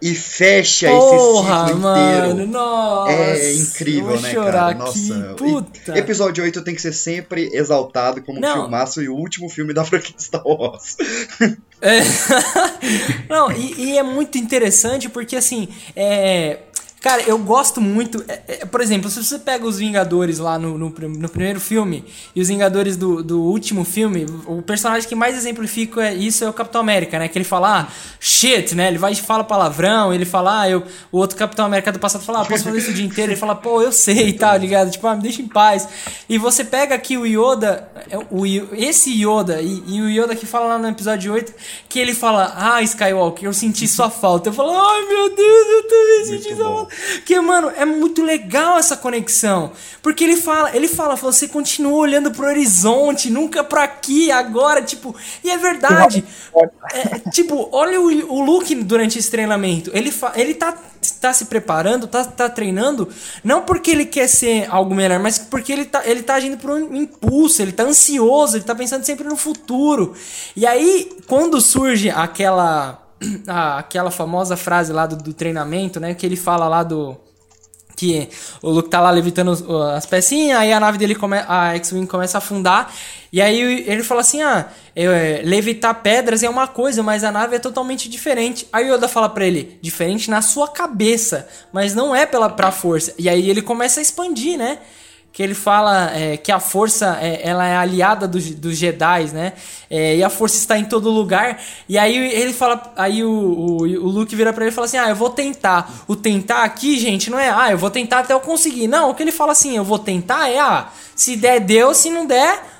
e 0.00 0.14
fecha 0.14 0.88
Porra, 0.88 1.64
esse 1.64 1.68
ciclo 1.68 1.80
mano, 1.80 2.32
inteiro. 2.32 2.50
nossa. 2.52 3.12
É 3.12 3.54
incrível, 3.54 4.20
né, 4.20 4.34
cara? 4.34 4.74
Nossa. 4.74 5.34
puta. 5.36 5.98
Episódio 5.98 6.44
8 6.44 6.62
tem 6.62 6.74
que 6.74 6.82
ser 6.82 6.92
sempre 6.92 7.48
exaltado 7.52 8.22
como 8.22 8.38
Não. 8.38 8.50
um 8.50 8.62
filmaço 8.62 9.02
e 9.02 9.08
o 9.08 9.14
último 9.14 9.48
filme 9.48 9.72
da 9.72 9.82
franquia 9.86 10.14
Star 10.18 10.46
Wars. 10.46 10.96
É. 11.80 12.00
Não, 13.28 13.50
e, 13.52 13.74
e 13.90 13.98
é 13.98 14.02
muito 14.02 14.38
interessante 14.38 15.08
porque 15.08 15.36
assim, 15.36 15.68
é. 15.94 16.58
Cara, 17.00 17.22
eu 17.22 17.38
gosto 17.38 17.80
muito. 17.80 18.24
é, 18.26 18.40
é, 18.48 18.64
por 18.66 18.80
exemplo, 18.80 19.08
se 19.08 19.22
você 19.22 19.38
pega 19.38 19.64
os 19.64 19.78
Vingadores 19.78 20.38
lá 20.38 20.58
no, 20.58 20.76
no, 20.76 20.88
no 20.90 21.28
primeiro 21.28 21.60
filme 21.60 22.04
e 22.34 22.40
os 22.40 22.48
Vingadores 22.48 22.96
do, 22.96 23.22
do 23.22 23.42
último 23.42 23.84
filme, 23.84 24.26
o 24.46 24.60
personagem 24.60 25.08
que 25.08 25.14
mais 25.14 25.36
exemplifica 25.36 26.02
é- 26.08 26.14
isso 26.14 26.42
é 26.42 26.48
o 26.48 26.52
Capitão 26.52 26.80
América, 26.80 27.18
né? 27.18 27.28
Que 27.28 27.38
ele 27.38 27.44
fala, 27.44 27.82
ah, 27.82 27.86
shit, 28.18 28.74
né? 28.74 28.88
Ele 28.88 28.98
vai 28.98 29.12
e 29.12 29.16
fala 29.16 29.44
palavrão, 29.44 30.12
ele 30.12 30.24
fala, 30.24 30.62
ah, 30.62 30.68
eu, 30.70 30.82
o 31.12 31.18
outro 31.18 31.36
Capitão 31.36 31.66
América 31.66 31.92
do 31.92 31.98
passado 32.00 32.24
fala, 32.24 32.40
ah, 32.40 32.44
posso 32.44 32.64
fazer 32.64 32.78
isso 32.78 32.90
o 32.90 32.94
dia 32.94 33.04
inteiro. 33.06 33.30
Ele 33.30 33.38
fala, 33.38 33.54
pô, 33.54 33.80
eu 33.80 33.92
sei 33.92 34.28
e 34.28 34.32
tal, 34.32 34.56
ligado? 34.56 34.90
Tipo, 34.90 35.06
ah, 35.06 35.14
me 35.14 35.22
deixa 35.22 35.40
em 35.42 35.46
paz. 35.48 35.88
E 36.28 36.38
você 36.38 36.64
pega 36.64 36.94
aqui 36.96 37.16
o 37.16 37.24
Yoda, 37.24 37.88
é, 38.10 38.18
o, 38.30 38.44
esse 38.72 39.10
Yoda, 39.12 39.60
e, 39.62 39.82
e 39.86 40.00
o 40.00 40.08
Yoda 40.10 40.34
que 40.34 40.46
fala 40.46 40.66
lá 40.66 40.78
no 40.78 40.88
episódio 40.88 41.32
8, 41.32 41.54
que 41.88 42.00
ele 42.00 42.14
fala, 42.14 42.52
ah, 42.56 42.82
Skywalker, 42.82 43.44
eu 43.44 43.52
senti 43.52 43.86
sua 43.86 44.10
falta. 44.10 44.48
Eu 44.48 44.52
falo, 44.52 44.72
ai 44.72 45.06
meu 45.06 45.36
Deus, 45.36 45.66
eu 45.68 45.82
também 45.88 46.24
senti 46.24 46.56
sua 46.56 46.64
falta. 46.64 46.85
Que, 47.24 47.38
mano, 47.40 47.70
é 47.76 47.84
muito 47.84 48.22
legal 48.22 48.78
essa 48.78 48.96
conexão. 48.96 49.72
Porque 50.02 50.22
ele 50.24 50.36
fala, 50.36 50.74
ele 50.76 50.88
fala, 50.88 51.16
você 51.16 51.48
continua 51.48 51.92
olhando 51.98 52.30
pro 52.30 52.46
horizonte, 52.46 53.30
nunca 53.30 53.64
pra 53.64 53.84
aqui, 53.84 54.30
agora, 54.30 54.82
tipo. 54.82 55.14
E 55.42 55.50
é 55.50 55.56
verdade. 55.58 56.24
É, 56.92 57.30
tipo, 57.30 57.68
olha 57.72 58.00
o, 58.00 58.34
o 58.34 58.40
Luke 58.44 58.74
durante 58.76 59.18
esse 59.18 59.30
treinamento. 59.30 59.90
Ele, 59.94 60.10
fa- 60.10 60.32
ele 60.36 60.54
tá, 60.54 60.76
tá 61.20 61.32
se 61.32 61.46
preparando, 61.46 62.06
tá, 62.06 62.24
tá 62.24 62.48
treinando, 62.48 63.08
não 63.42 63.62
porque 63.62 63.90
ele 63.90 64.06
quer 64.06 64.28
ser 64.28 64.66
algo 64.70 64.94
melhor, 64.94 65.18
mas 65.18 65.38
porque 65.38 65.72
ele 65.72 65.84
tá, 65.84 66.02
ele 66.04 66.22
tá 66.22 66.34
agindo 66.34 66.56
por 66.56 66.70
um 66.70 66.94
impulso, 66.94 67.60
ele 67.62 67.72
tá 67.72 67.82
ansioso, 67.82 68.56
ele 68.56 68.64
tá 68.64 68.74
pensando 68.74 69.04
sempre 69.04 69.26
no 69.26 69.36
futuro. 69.36 70.14
E 70.54 70.66
aí, 70.66 71.16
quando 71.26 71.60
surge 71.60 72.10
aquela. 72.10 73.02
a- 73.46 73.78
aquela 73.78 74.10
famosa 74.10 74.56
frase 74.56 74.92
lá 74.92 75.06
do, 75.06 75.16
do 75.16 75.32
treinamento, 75.34 75.98
né? 76.00 76.14
Que 76.14 76.26
ele 76.26 76.36
fala 76.36 76.68
lá 76.68 76.82
do 76.82 77.16
que 77.96 78.28
o 78.60 78.70
Luke 78.70 78.90
tá 78.90 79.00
lá 79.00 79.10
levitando 79.10 79.52
as 79.94 80.04
pecinhas, 80.04 80.58
aí 80.60 80.70
a 80.70 80.78
nave 80.78 80.98
dele 80.98 81.14
come, 81.14 81.38
a 81.48 81.74
X-Wing 81.76 82.06
começa 82.06 82.36
a 82.36 82.40
afundar, 82.40 82.92
e 83.32 83.40
aí 83.40 83.84
ele 83.88 84.02
fala 84.02 84.20
assim: 84.20 84.42
ah, 84.42 84.68
é, 84.94 85.40
levitar 85.42 85.94
pedras 86.02 86.42
é 86.42 86.48
uma 86.48 86.66
coisa, 86.68 87.02
mas 87.02 87.24
a 87.24 87.32
nave 87.32 87.56
é 87.56 87.58
totalmente 87.58 88.06
diferente. 88.08 88.68
Aí 88.70 88.90
o 88.90 88.94
Yoda 88.94 89.08
fala 89.08 89.30
pra 89.30 89.46
ele: 89.46 89.78
diferente 89.80 90.30
na 90.30 90.42
sua 90.42 90.68
cabeça, 90.68 91.48
mas 91.72 91.94
não 91.94 92.14
é 92.14 92.26
pela 92.26 92.50
pra 92.50 92.70
força. 92.70 93.14
E 93.18 93.28
aí 93.30 93.48
ele 93.48 93.62
começa 93.62 93.98
a 93.98 94.02
expandir, 94.02 94.58
né? 94.58 94.78
Que 95.36 95.42
ele 95.42 95.52
fala 95.52 96.16
é, 96.16 96.38
que 96.38 96.50
a 96.50 96.58
força 96.58 97.18
é, 97.20 97.46
ela 97.46 97.66
é 97.66 97.76
aliada 97.76 98.26
dos, 98.26 98.52
dos 98.52 98.74
Jedi, 98.74 99.24
né? 99.34 99.52
É, 99.90 100.16
e 100.16 100.24
a 100.24 100.30
força 100.30 100.56
está 100.56 100.78
em 100.78 100.86
todo 100.86 101.10
lugar. 101.10 101.60
E 101.86 101.98
aí 101.98 102.16
ele 102.16 102.54
fala, 102.54 102.90
aí 102.96 103.22
o, 103.22 103.28
o, 103.30 103.76
o 103.82 104.08
Luke 104.08 104.34
vira 104.34 104.50
pra 104.50 104.64
ele 104.64 104.72
e 104.72 104.74
fala 104.74 104.86
assim: 104.86 104.96
"Ah, 104.96 105.10
eu 105.10 105.14
vou 105.14 105.28
tentar". 105.28 105.92
O 106.08 106.16
tentar 106.16 106.62
aqui, 106.62 106.98
gente, 106.98 107.30
não 107.30 107.38
é: 107.38 107.50
"Ah, 107.50 107.70
eu 107.70 107.76
vou 107.76 107.90
tentar 107.90 108.20
até 108.20 108.32
eu 108.32 108.40
conseguir". 108.40 108.88
Não, 108.88 109.10
o 109.10 109.14
que 109.14 109.22
ele 109.22 109.30
fala 109.30 109.52
assim: 109.52 109.76
"Eu 109.76 109.84
vou 109.84 109.98
tentar" 109.98 110.48
é: 110.48 110.58
"Ah, 110.58 110.88
se 111.14 111.36
der 111.36 111.60
deu, 111.60 111.92
se 111.92 112.08
não 112.08 112.24
der, 112.24 112.75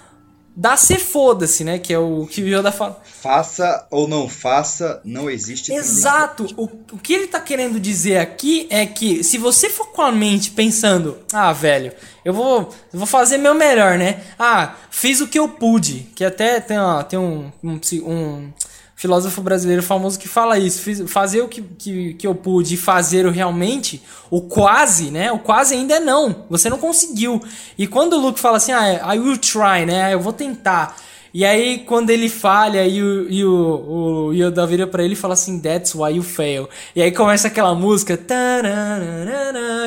dá 0.57 0.77
se 0.77 0.99
foda-se", 0.99 1.63
né? 1.63 1.79
Que 1.79 1.93
é 1.93 1.99
o 1.99 2.27
que 2.27 2.43
o 2.43 2.49
Yoda 2.49 2.73
fala. 2.73 3.01
Faça 3.05 3.87
ou 3.91 4.09
não 4.09 4.29
faça, 4.29 5.01
não 5.05 5.29
existe. 5.29 5.73
Exato. 5.73 6.47
O, 6.57 6.65
o 6.93 6.99
que 6.99 7.13
ele 7.13 7.27
tá 7.27 7.41
querendo 7.41 7.79
dizer 7.79 8.19
aqui 8.19 8.67
é 8.71 8.87
que 8.87 9.23
se 9.23 9.37
você 9.37 9.69
for 9.69 9.89
com 9.89 10.03
a 10.03 10.11
mente 10.11 10.51
pensando, 10.51 11.19
ah, 11.33 11.53
velho, 11.53 11.93
eu 12.25 12.33
vou, 12.33 12.75
eu 12.93 12.99
vou 12.99 13.07
fazer 13.07 13.37
meu 13.39 13.55
melhor, 13.55 13.99
né? 13.99 14.23
Ah, 14.39 14.75
fiz 14.91 15.21
o 15.21 15.29
que 15.29 15.39
eu 15.39 15.49
pude. 15.49 16.09
Que 16.15 16.25
até 16.25 16.61
tem, 16.61 16.79
ó, 16.79 17.03
tem 17.03 17.19
um, 17.19 17.53
um, 17.63 17.81
um 18.05 18.53
filósofo 18.97 19.43
brasileiro 19.43 19.83
famoso 19.83 20.19
que 20.19 20.27
fala 20.27 20.59
isso. 20.59 20.81
Fiz, 20.81 21.03
fazer 21.09 21.43
o 21.43 21.49
que, 21.49 21.61
que, 21.61 22.15
que 22.15 22.27
eu 22.27 22.35
pude 22.35 22.75
e 22.75 22.79
fazer 22.79 23.27
o 23.27 23.31
realmente, 23.31 24.03
o 24.31 24.41
quase, 24.41 25.11
né? 25.11 25.31
O 25.31 25.39
quase 25.39 25.75
ainda 25.75 25.97
é 25.97 26.01
não. 26.01 26.45
Você 26.49 26.71
não 26.71 26.79
conseguiu. 26.79 27.41
E 27.79 27.87
quando 27.87 28.15
o 28.15 28.21
Luke 28.21 28.41
fala 28.41 28.57
assim, 28.57 28.73
ah, 28.73 29.15
I 29.15 29.19
will 29.19 29.37
try, 29.37 29.85
né? 29.87 30.15
Eu 30.15 30.21
vou 30.21 30.33
tentar. 30.33 30.97
E 31.35 31.45
aí, 31.45 31.81
quando 31.81 32.09
ele 32.09 32.31
falha 32.31 32.87
e 32.87 33.03
o, 33.03 33.31
e 33.31 33.45
o, 33.45 34.29
o 34.29 34.33
Yoda 34.33 34.67
vira 34.67 34.87
pra 34.87 35.05
ele 35.05 35.13
e 35.13 35.17
fala 35.17 35.35
assim, 35.35 35.61
That's 35.61 35.95
why 35.95 36.15
you 36.15 36.23
fail. 36.23 36.67
E 36.95 37.03
aí 37.03 37.13
começa 37.13 37.49
aquela 37.49 37.75
música. 37.75 38.19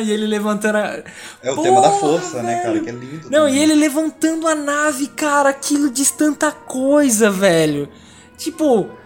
E 0.06 0.12
ele 0.12 0.28
levantando 0.28 0.78
a... 0.78 1.02
É 1.42 1.52
o 1.52 1.60
tema 1.60 1.82
da 1.82 1.90
Porra, 1.90 2.00
força, 2.00 2.44
né, 2.44 2.58
cara? 2.58 2.74
velho. 2.74 2.84
Que 2.84 2.90
é 2.92 2.94
lindo. 2.94 3.30
Não, 3.32 3.48
também. 3.48 3.56
e 3.56 3.64
ele 3.64 3.74
levantando 3.74 4.48
a 4.48 4.54
nave, 4.54 5.08
cara, 5.08 5.50
aquilo 5.50 5.90
diz 5.90 6.12
tanta 6.12 6.52
coisa, 6.52 7.32
velho. 7.32 7.90
Tipo, 8.38 8.99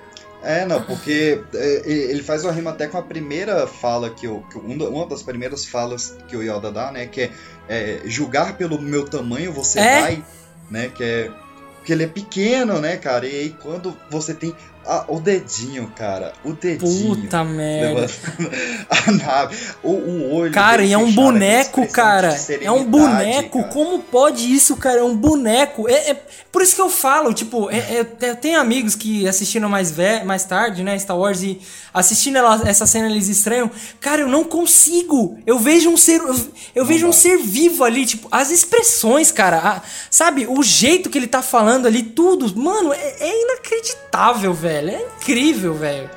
É, 0.43 0.65
não, 0.65 0.81
porque 0.83 1.41
é, 1.53 1.81
ele 1.85 2.21
faz 2.21 2.43
uma 2.43 2.51
rima 2.51 2.71
até 2.71 2.87
com 2.87 2.97
a 2.97 3.01
primeira 3.01 3.65
fala 3.65 4.09
que 4.09 4.27
eu. 4.27 4.45
Que 4.51 4.57
um 4.57 4.73
uma 4.89 5.07
das 5.07 5.23
primeiras 5.23 5.65
falas 5.65 6.17
que 6.27 6.35
o 6.35 6.43
Yoda 6.43 6.71
dá, 6.71 6.91
né? 6.91 7.05
Que 7.07 7.21
é, 7.21 7.31
é, 7.69 8.01
julgar 8.05 8.57
pelo 8.57 8.79
meu 8.81 9.05
tamanho 9.05 9.53
você 9.53 9.79
É? 9.79 10.01
vai, 10.01 10.25
né? 10.69 10.89
Que 10.93 11.03
é. 11.03 11.31
Porque 11.77 11.91
ele 11.91 12.03
é 12.03 12.07
pequeno, 12.07 12.79
né, 12.79 12.95
cara? 12.97 13.25
E 13.25 13.35
aí 13.35 13.49
quando 13.61 13.97
você 14.09 14.33
tem. 14.33 14.55
Ah, 14.85 15.05
o 15.07 15.19
dedinho, 15.19 15.91
cara. 15.95 16.33
O 16.43 16.53
dedinho. 16.53 17.15
puta 17.15 17.43
merda. 17.43 18.07
a 19.07 19.11
nave. 19.11 19.57
O, 19.81 19.91
o 19.91 20.33
olho. 20.35 20.51
Cara, 20.51 20.83
e 20.83 20.91
é 20.93 20.97
um 20.97 21.11
boneco, 21.11 21.87
cara. 21.87 22.35
É 22.61 22.71
um 22.71 22.83
boneco. 22.83 23.59
cara. 23.61 23.73
Como 23.73 23.99
pode 23.99 24.53
isso, 24.53 24.75
cara? 24.75 24.99
É 24.99 25.03
um 25.03 25.15
boneco. 25.15 25.87
É, 25.89 26.11
é- 26.11 26.21
por 26.51 26.61
isso 26.61 26.75
que 26.75 26.81
eu 26.81 26.89
falo, 26.89 27.33
tipo, 27.33 27.69
é- 27.71 27.77
é- 27.77 28.07
eu 28.29 28.35
tenho 28.35 28.59
amigos 28.59 28.95
que 28.95 29.27
assistiram 29.27 29.67
mais, 29.69 29.89
ve 29.89 30.23
mais 30.23 30.43
tarde, 30.45 30.83
né, 30.83 30.97
Star 30.99 31.17
Wars, 31.17 31.41
e 31.41 31.59
assistindo 31.91 32.37
ela- 32.37 32.61
essa 32.65 32.85
cena 32.85 33.09
eles 33.09 33.27
estranham. 33.27 33.71
Cara, 33.99 34.21
eu 34.21 34.27
não 34.27 34.43
consigo. 34.43 35.37
Eu 35.47 35.57
vejo 35.59 35.89
um 35.89 35.97
ser. 35.97 36.19
Eu, 36.21 36.35
eu 36.75 36.85
vejo 36.85 37.07
um 37.07 37.11
ser 37.13 37.37
vivo 37.37 37.83
ali, 37.83 38.05
tipo, 38.05 38.27
as 38.31 38.51
expressões, 38.51 39.31
cara. 39.31 39.57
a- 39.57 39.81
sabe, 40.11 40.45
o 40.47 40.61
jeito 40.61 41.09
que 41.09 41.17
ele 41.17 41.27
tá 41.27 41.41
falando 41.41 41.85
ali, 41.87 42.03
tudo. 42.03 42.53
Mano, 42.55 42.91
é, 42.93 43.15
é 43.19 43.41
inacreditável, 43.43 44.53
velho. 44.53 44.72
É 44.75 45.01
incrível, 45.17 45.73
velho. 45.73 46.09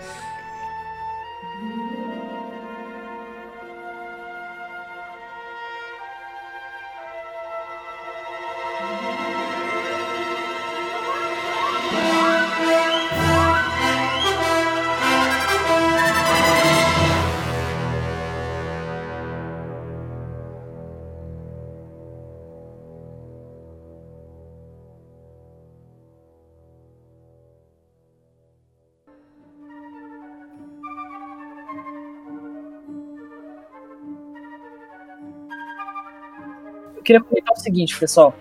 Queria 37.07 37.23
comentar 37.23 37.55
o 37.55 37.61
seguinte, 37.61 37.99
pessoal. 37.99 38.35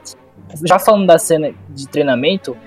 Já 0.66 0.80
falando 0.80 1.06
da 1.06 1.18
cena 1.18 1.54
de 1.70 1.88
treinamento, 1.88 2.58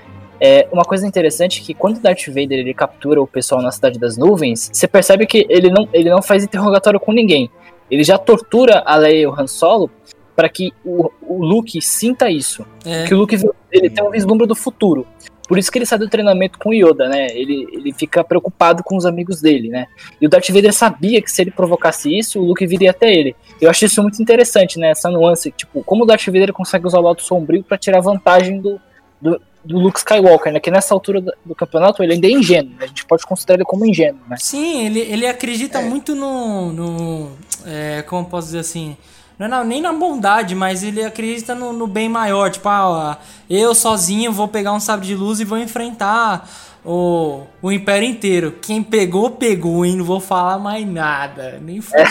é 0.40 0.68
uma 0.70 0.84
coisa 0.84 1.06
interessante 1.06 1.60
é 1.60 1.64
que 1.64 1.74
quando 1.74 1.96
o 1.96 2.00
Darth 2.00 2.26
Vader 2.28 2.60
ele 2.60 2.72
captura 2.72 3.20
o 3.20 3.26
pessoal 3.26 3.60
na 3.60 3.72
Cidade 3.72 3.98
das 3.98 4.16
Nuvens, 4.16 4.70
você 4.72 4.86
percebe 4.86 5.26
que 5.26 5.46
ele 5.48 5.70
não, 5.70 5.88
ele 5.92 6.08
não 6.08 6.22
faz 6.22 6.44
interrogatório 6.44 7.00
com 7.00 7.12
ninguém. 7.12 7.50
Ele 7.90 8.04
já 8.04 8.16
tortura 8.16 8.82
a 8.86 8.96
Leia 8.96 9.22
e 9.22 9.26
o 9.26 9.34
Han 9.34 9.46
Solo 9.46 9.90
para 10.36 10.48
que 10.48 10.72
o, 10.84 11.10
o 11.22 11.44
Luke 11.44 11.80
sinta 11.82 12.30
isso. 12.30 12.64
É. 12.84 13.04
Que 13.06 13.14
o 13.14 13.18
Luke 13.18 13.36
ele 13.72 13.90
tem 13.90 14.04
um 14.04 14.10
vislumbre 14.10 14.46
do 14.46 14.54
futuro. 14.54 15.06
Por 15.48 15.58
isso 15.58 15.72
que 15.72 15.78
ele 15.78 15.86
sai 15.86 15.98
do 15.98 16.08
treinamento 16.08 16.58
com 16.58 16.68
o 16.68 16.74
Yoda, 16.74 17.08
né? 17.08 17.28
Ele, 17.30 17.66
ele 17.72 17.92
fica 17.92 18.22
preocupado 18.22 18.84
com 18.84 18.96
os 18.96 19.06
amigos 19.06 19.40
dele, 19.40 19.70
né? 19.70 19.86
E 20.20 20.26
o 20.26 20.28
Darth 20.28 20.50
Vader 20.50 20.74
sabia 20.74 21.22
que 21.22 21.30
se 21.32 21.40
ele 21.40 21.50
provocasse 21.50 22.16
isso, 22.16 22.38
o 22.38 22.44
Luke 22.44 22.66
viria 22.66 22.90
até 22.90 23.10
ele. 23.10 23.34
Eu 23.60 23.70
acho 23.70 23.86
isso 23.86 24.02
muito 24.02 24.20
interessante, 24.22 24.78
né? 24.78 24.90
Essa 24.90 25.08
nuance, 25.10 25.50
tipo, 25.50 25.82
como 25.82 26.04
o 26.04 26.06
Darth 26.06 26.26
Vader 26.26 26.52
consegue 26.52 26.86
usar 26.86 26.98
o 26.98 27.02
lado 27.02 27.22
sombrio 27.22 27.64
para 27.64 27.78
tirar 27.78 28.00
vantagem 28.00 28.60
do, 28.60 28.78
do, 29.20 29.40
do 29.64 29.78
Luke 29.78 29.98
Skywalker, 29.98 30.52
né? 30.52 30.60
Que 30.60 30.70
nessa 30.70 30.92
altura 30.92 31.20
do, 31.22 31.32
do 31.44 31.54
campeonato 31.54 32.02
ele 32.02 32.12
ainda 32.12 32.26
é 32.26 32.30
ingênuo, 32.30 32.72
né? 32.72 32.84
A 32.84 32.86
gente 32.86 33.06
pode 33.06 33.24
considerar 33.24 33.56
ele 33.56 33.64
como 33.64 33.86
ingênuo, 33.86 34.20
né? 34.28 34.36
Sim, 34.38 34.84
ele, 34.86 35.00
ele 35.00 35.26
acredita 35.26 35.78
É. 35.78 35.82
muito 35.82 36.14
no. 36.14 36.72
no 36.72 37.32
é, 37.66 38.02
como 38.02 38.22
eu 38.22 38.26
posso 38.26 38.48
dizer 38.48 38.58
assim? 38.60 38.96
Não 39.38 39.46
é 39.46 39.48
na- 39.48 39.64
nem 39.64 39.80
na 39.80 39.92
bondade, 39.92 40.54
mas 40.54 40.82
ele 40.82 41.02
acredita 41.04 41.54
no, 41.54 41.72
no 41.72 41.86
bem 41.86 42.08
maior. 42.08 42.50
Tipo, 42.50 42.68
ah, 42.68 43.18
eu 43.48 43.74
sozinho 43.74 44.32
vou 44.32 44.48
pegar 44.48 44.72
um 44.72 44.80
sabre 44.80 45.06
de 45.06 45.14
luz 45.14 45.38
e 45.40 45.44
vou 45.44 45.58
enfrentar 45.58 46.48
o, 46.84 47.44
o 47.60 47.72
Império 47.72 48.08
inteiro. 48.08 48.52
Quem 48.62 48.82
pegou, 48.82 49.32
pegou, 49.32 49.84
hein? 49.84 49.96
Não 49.96 50.04
vou 50.04 50.20
falar 50.20 50.58
mais 50.58 50.86
nada. 50.86 51.58
Nem 51.60 51.80
falar. 51.80 52.06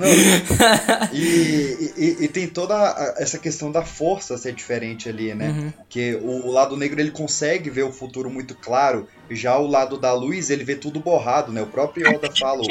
e, 1.12 1.92
e, 1.96 2.16
e, 2.24 2.28
tem 2.28 2.46
toda 2.46 3.14
essa 3.18 3.38
questão 3.38 3.70
da 3.70 3.82
força 3.82 4.38
ser 4.38 4.52
diferente 4.54 5.08
ali, 5.08 5.34
né? 5.34 5.48
Uhum. 5.48 5.72
Que 5.88 6.14
o, 6.14 6.46
o, 6.46 6.50
lado 6.50 6.76
negro 6.76 7.00
ele 7.00 7.10
consegue 7.10 7.68
ver 7.68 7.82
o 7.82 7.92
futuro 7.92 8.30
muito 8.30 8.54
claro, 8.54 9.08
já 9.30 9.58
o 9.58 9.66
lado 9.66 9.98
da 9.98 10.12
luz 10.12 10.50
ele 10.50 10.64
vê 10.64 10.76
tudo 10.76 11.00
borrado, 11.00 11.52
né? 11.52 11.62
O 11.62 11.66
próprio 11.66 12.08
Yoda 12.08 12.30
fala, 12.38 12.62
o, 12.62 12.66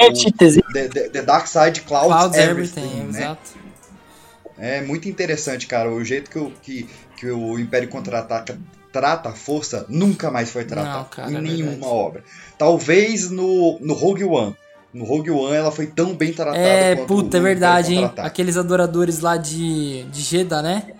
the, 0.73 0.87
the, 0.87 1.09
the, 1.09 1.21
Dark 1.21 1.47
Side 1.47 1.81
clouds, 1.81 2.07
clouds 2.07 2.37
everything, 2.37 2.81
everything 2.81 3.11
né? 3.11 3.19
Exato. 3.19 3.63
É 4.57 4.81
muito 4.81 5.09
interessante, 5.09 5.67
cara, 5.67 5.91
o 5.91 6.03
jeito 6.03 6.29
que 6.29 6.39
o, 6.39 6.51
que, 6.61 6.89
que 7.17 7.29
o 7.29 7.59
Império 7.59 7.89
Contra-Ataca 7.89 8.57
trata 8.93 9.29
a 9.29 9.33
força 9.33 9.85
nunca 9.89 10.29
mais 10.29 10.51
foi 10.51 10.63
tratado 10.63 11.09
em 11.29 11.35
é 11.35 11.41
nenhuma 11.41 11.87
obra. 11.87 12.23
Talvez 12.57 13.31
no, 13.31 13.79
no 13.81 13.93
Rogue 13.95 14.23
One. 14.23 14.55
No 14.93 15.03
Rogue 15.03 15.31
One 15.31 15.55
ela 15.55 15.71
foi 15.71 15.87
tão 15.87 16.15
bem 16.15 16.31
tratada 16.31 16.55
É, 16.55 16.95
puta, 16.95 17.37
é 17.37 17.41
verdade, 17.41 17.95
hein? 17.95 18.11
Aqueles 18.17 18.55
adoradores 18.55 19.19
lá 19.19 19.35
de, 19.35 20.03
de 20.03 20.21
Jeddah, 20.21 20.61
né? 20.61 20.91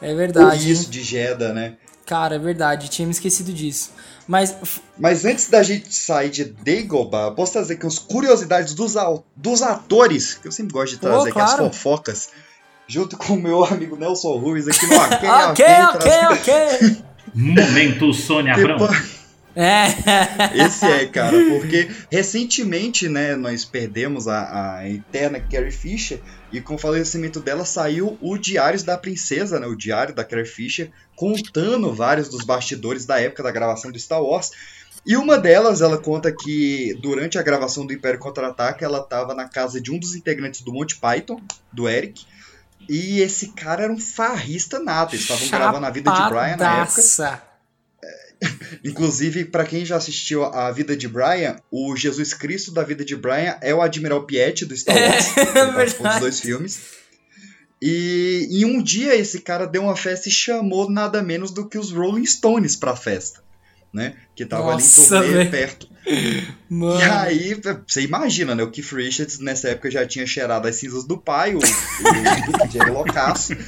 É 0.00 0.14
verdade. 0.14 0.72
Isso, 0.72 0.84
hein? 0.84 0.90
de 0.90 1.02
Jeddah, 1.02 1.52
né? 1.52 1.74
Cara, 2.06 2.34
é 2.36 2.38
verdade, 2.38 2.88
tinha 2.88 3.06
me 3.06 3.12
esquecido 3.12 3.52
disso. 3.52 3.90
Mas. 4.26 4.56
Mas 4.98 5.24
antes 5.24 5.48
da 5.48 5.62
gente 5.62 5.94
sair 5.94 6.30
de 6.30 6.44
Dagobah, 6.44 7.32
posso 7.32 7.52
trazer 7.52 7.74
aqui 7.74 7.86
as 7.86 7.98
curiosidades 7.98 8.74
dos, 8.74 8.94
dos 9.36 9.62
atores, 9.62 10.34
que 10.34 10.48
eu 10.48 10.52
sempre 10.52 10.72
gosto 10.72 10.94
de 10.94 10.98
trazer 10.98 11.30
Pô, 11.30 11.34
claro. 11.34 11.52
aqui 11.52 11.62
as 11.62 11.68
fofocas, 11.68 12.28
junto 12.86 13.16
com 13.16 13.34
o 13.34 13.40
meu 13.40 13.64
amigo 13.64 13.96
Nelson 13.96 14.36
Ruiz 14.38 14.66
aqui 14.66 14.86
no 14.86 14.96
Ok, 15.50 15.68
ok, 15.90 16.10
ok, 16.32 16.72
ok. 16.88 17.11
Momento 17.34 18.12
Sônia 18.12 18.54
Abrão. 18.54 18.78
É. 19.54 19.86
Esse 20.64 20.86
é, 20.86 21.06
cara, 21.06 21.36
porque 21.50 21.88
recentemente, 22.10 23.08
né, 23.08 23.36
nós 23.36 23.64
perdemos 23.64 24.26
a, 24.26 24.78
a 24.78 24.88
eterna 24.88 25.40
Carrie 25.40 25.70
Fisher 25.70 26.20
e 26.50 26.60
com 26.60 26.74
o 26.74 26.78
falecimento 26.78 27.40
dela 27.40 27.64
saiu 27.64 28.16
o 28.20 28.38
Diários 28.38 28.82
da 28.82 28.96
Princesa, 28.96 29.60
né, 29.60 29.66
o 29.66 29.76
diário 29.76 30.14
da 30.14 30.24
Carrie 30.24 30.46
Fisher, 30.46 30.90
contando 31.14 31.92
vários 31.92 32.28
dos 32.28 32.44
bastidores 32.44 33.04
da 33.04 33.20
época 33.20 33.42
da 33.42 33.50
gravação 33.50 33.90
do 33.90 33.98
Star 33.98 34.22
Wars. 34.22 34.50
E 35.04 35.16
uma 35.16 35.36
delas, 35.36 35.80
ela 35.80 35.98
conta 35.98 36.32
que 36.32 36.96
durante 37.02 37.36
a 37.36 37.42
gravação 37.42 37.84
do 37.84 37.92
Império 37.92 38.20
Contra-Ataque, 38.20 38.84
ela 38.84 39.00
estava 39.00 39.34
na 39.34 39.48
casa 39.48 39.80
de 39.80 39.90
um 39.90 39.98
dos 39.98 40.14
integrantes 40.14 40.60
do 40.60 40.72
Monty 40.72 40.96
Python, 40.96 41.40
do 41.72 41.88
Eric, 41.88 42.24
e 42.88 43.20
esse 43.20 43.48
cara 43.48 43.84
era 43.84 43.92
um 43.92 43.98
farrista 43.98 44.78
nato. 44.78 45.14
Eles 45.14 45.22
estavam 45.22 45.48
gravando 45.48 45.86
a 45.86 45.90
vida 45.90 46.10
de 46.10 46.28
Brian 46.28 46.56
na 46.56 46.82
época. 46.82 47.42
É, 48.02 48.48
inclusive, 48.84 49.44
para 49.44 49.64
quem 49.64 49.84
já 49.84 49.96
assistiu 49.96 50.44
a 50.44 50.70
Vida 50.70 50.96
de 50.96 51.06
Brian, 51.06 51.56
o 51.70 51.96
Jesus 51.96 52.34
Cristo 52.34 52.72
da 52.72 52.82
Vida 52.82 53.04
de 53.04 53.14
Brian 53.14 53.56
é 53.60 53.74
o 53.74 53.80
Admiral 53.80 54.24
Piet 54.24 54.64
do 54.64 54.76
Star 54.76 54.96
Wars. 54.96 55.26
É, 55.36 56.10
dos 56.10 56.20
dois 56.20 56.40
filmes. 56.40 56.80
E 57.80 58.48
em 58.50 58.64
um 58.64 58.82
dia 58.82 59.14
esse 59.14 59.40
cara 59.40 59.66
deu 59.66 59.82
uma 59.82 59.96
festa 59.96 60.28
e 60.28 60.32
chamou 60.32 60.90
nada 60.90 61.22
menos 61.22 61.50
do 61.50 61.68
que 61.68 61.78
os 61.78 61.90
Rolling 61.90 62.26
Stones 62.26 62.76
pra 62.76 62.94
festa 62.94 63.42
né? 63.92 64.14
Que 64.34 64.46
tava 64.46 64.72
Nossa, 64.72 65.18
ali 65.18 65.26
em 65.26 65.30
turnê 65.32 65.44
perto. 65.46 65.88
Mano. 66.68 67.00
E 67.00 67.02
aí, 67.04 67.60
você 67.86 68.02
imagina, 68.02 68.54
né? 68.54 68.62
O 68.62 68.70
Keith 68.70 68.92
Richards 68.92 69.38
nessa 69.38 69.68
época 69.68 69.90
já 69.90 70.06
tinha 70.06 70.26
cheirado 70.26 70.66
as 70.66 70.76
cinzas 70.76 71.04
do 71.04 71.18
pai, 71.18 71.54
o, 71.54 71.58
o 71.58 72.70
Jerry 72.70 72.90
loucaço. 72.90 73.52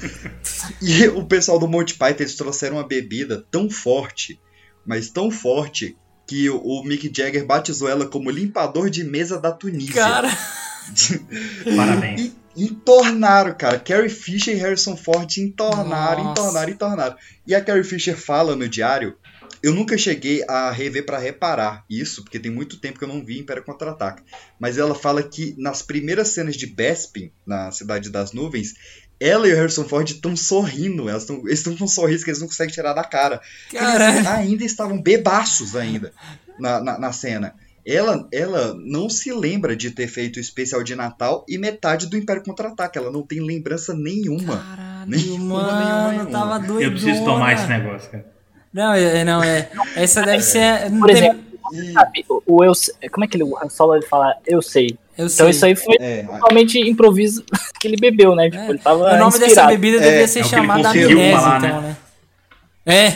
E 0.80 1.06
o 1.08 1.26
pessoal 1.26 1.58
do 1.58 1.68
Monty 1.68 1.94
Python, 1.94 2.22
eles 2.22 2.36
trouxeram 2.36 2.76
uma 2.76 2.86
bebida 2.86 3.44
tão 3.50 3.68
forte, 3.68 4.40
mas 4.86 5.10
tão 5.10 5.30
forte, 5.30 5.96
que 6.26 6.48
o, 6.48 6.58
o 6.58 6.84
Mick 6.84 7.10
Jagger 7.14 7.44
batizou 7.44 7.88
ela 7.88 8.06
como 8.06 8.30
limpador 8.30 8.88
de 8.88 9.04
mesa 9.04 9.38
da 9.38 9.52
Tunísia. 9.52 9.94
Cara! 9.94 10.30
Parabéns. 11.76 12.32
E, 12.56 12.64
entornaram, 12.64 13.54
cara. 13.54 13.78
Carrie 13.78 14.08
Fisher 14.08 14.54
e 14.54 14.58
Harrison 14.58 14.96
Ford 14.96 15.30
entornaram, 15.38 16.24
Nossa. 16.24 16.40
entornaram, 16.40 16.72
entornaram. 16.72 17.16
E 17.46 17.54
a 17.54 17.60
Carrie 17.60 17.84
Fisher 17.84 18.16
fala 18.16 18.56
no 18.56 18.68
diário 18.68 19.16
eu 19.64 19.72
nunca 19.72 19.96
cheguei 19.96 20.44
a 20.46 20.70
rever 20.70 21.06
para 21.06 21.16
reparar 21.16 21.86
isso, 21.88 22.22
porque 22.22 22.38
tem 22.38 22.52
muito 22.52 22.76
tempo 22.76 22.98
que 22.98 23.04
eu 23.04 23.08
não 23.08 23.24
vi 23.24 23.38
Império 23.38 23.64
Contra-Ataque. 23.64 24.22
Mas 24.60 24.76
ela 24.76 24.94
fala 24.94 25.22
que 25.22 25.54
nas 25.56 25.80
primeiras 25.80 26.28
cenas 26.28 26.54
de 26.54 26.66
Bespin, 26.66 27.32
na 27.46 27.72
Cidade 27.72 28.10
das 28.10 28.32
Nuvens, 28.32 28.74
ela 29.18 29.48
e 29.48 29.54
o 29.54 29.56
Harrison 29.56 29.84
Ford 29.84 30.06
estão 30.06 30.36
sorrindo. 30.36 31.08
Elas 31.08 31.24
tão, 31.24 31.38
eles 31.46 31.60
estão 31.60 31.74
com 31.74 31.84
um 31.84 31.88
sorriso 31.88 32.24
que 32.24 32.30
eles 32.30 32.42
não 32.42 32.46
conseguem 32.46 32.74
tirar 32.74 32.92
da 32.92 33.04
cara. 33.04 33.40
Eles 33.72 34.26
ainda 34.26 34.64
estavam 34.66 35.00
bebaços 35.00 35.74
ainda 35.74 36.12
na, 36.60 36.82
na, 36.82 36.98
na, 36.98 37.12
cena. 37.12 37.54
Ela, 37.86 38.28
ela 38.30 38.74
não 38.74 39.08
se 39.08 39.32
lembra 39.32 39.74
de 39.74 39.90
ter 39.92 40.08
feito 40.08 40.36
o 40.36 40.40
especial 40.40 40.84
de 40.84 40.94
Natal 40.94 41.42
e 41.48 41.56
metade 41.56 42.06
do 42.06 42.18
Império 42.18 42.42
Contra-Ataque. 42.42 42.98
Ela 42.98 43.10
não 43.10 43.22
tem 43.22 43.40
lembrança 43.40 43.94
nenhuma. 43.94 44.58
Caralho, 44.58 45.10
nenhuma, 45.10 45.62
mano, 45.62 45.78
nenhuma, 45.78 46.10
nenhuma. 46.10 46.30
Tava 46.30 46.82
Eu 46.82 46.90
preciso 46.90 47.24
tomar 47.24 47.54
esse 47.54 47.66
negócio, 47.66 48.10
cara. 48.10 48.33
Não, 48.74 48.92
é, 48.92 49.20
é, 49.20 49.24
não, 49.24 49.40
é. 49.42 49.70
Essa 49.94 50.20
deve 50.22 50.42
ser. 50.42 50.90
Por 50.98 51.08
exemplo, 51.08 51.40
sabe, 51.92 52.24
o, 52.28 52.42
o 52.44 52.64
eu 52.64 52.72
Como 53.12 53.24
é 53.24 53.28
que 53.28 53.36
ele, 53.36 53.44
o 53.44 53.56
Han 53.56 53.68
Solo 53.68 53.94
ele 53.94 54.04
fala 54.04 54.34
eu 54.44 54.60
sei? 54.60 54.98
Eu 55.16 55.26
então 55.26 55.46
sei. 55.46 55.50
isso 55.50 55.64
aí 55.64 55.76
foi 55.76 55.96
é, 56.00 56.24
totalmente 56.24 56.80
improviso 56.80 57.44
que 57.78 57.86
ele 57.86 57.96
bebeu, 57.96 58.34
né? 58.34 58.50
Tipo, 58.50 58.64
é. 58.64 58.70
ele 58.70 58.78
tava 58.78 58.98
o 58.98 59.16
nome 59.16 59.28
inspirado. 59.28 59.54
dessa 59.54 59.66
bebida 59.66 60.00
devia 60.00 60.22
é, 60.22 60.26
ser 60.26 60.40
é 60.40 60.44
chamada 60.44 60.90
amnésia, 60.90 61.36
falar, 61.36 61.58
então, 61.58 61.80
né? 61.80 61.88
né? 61.88 61.96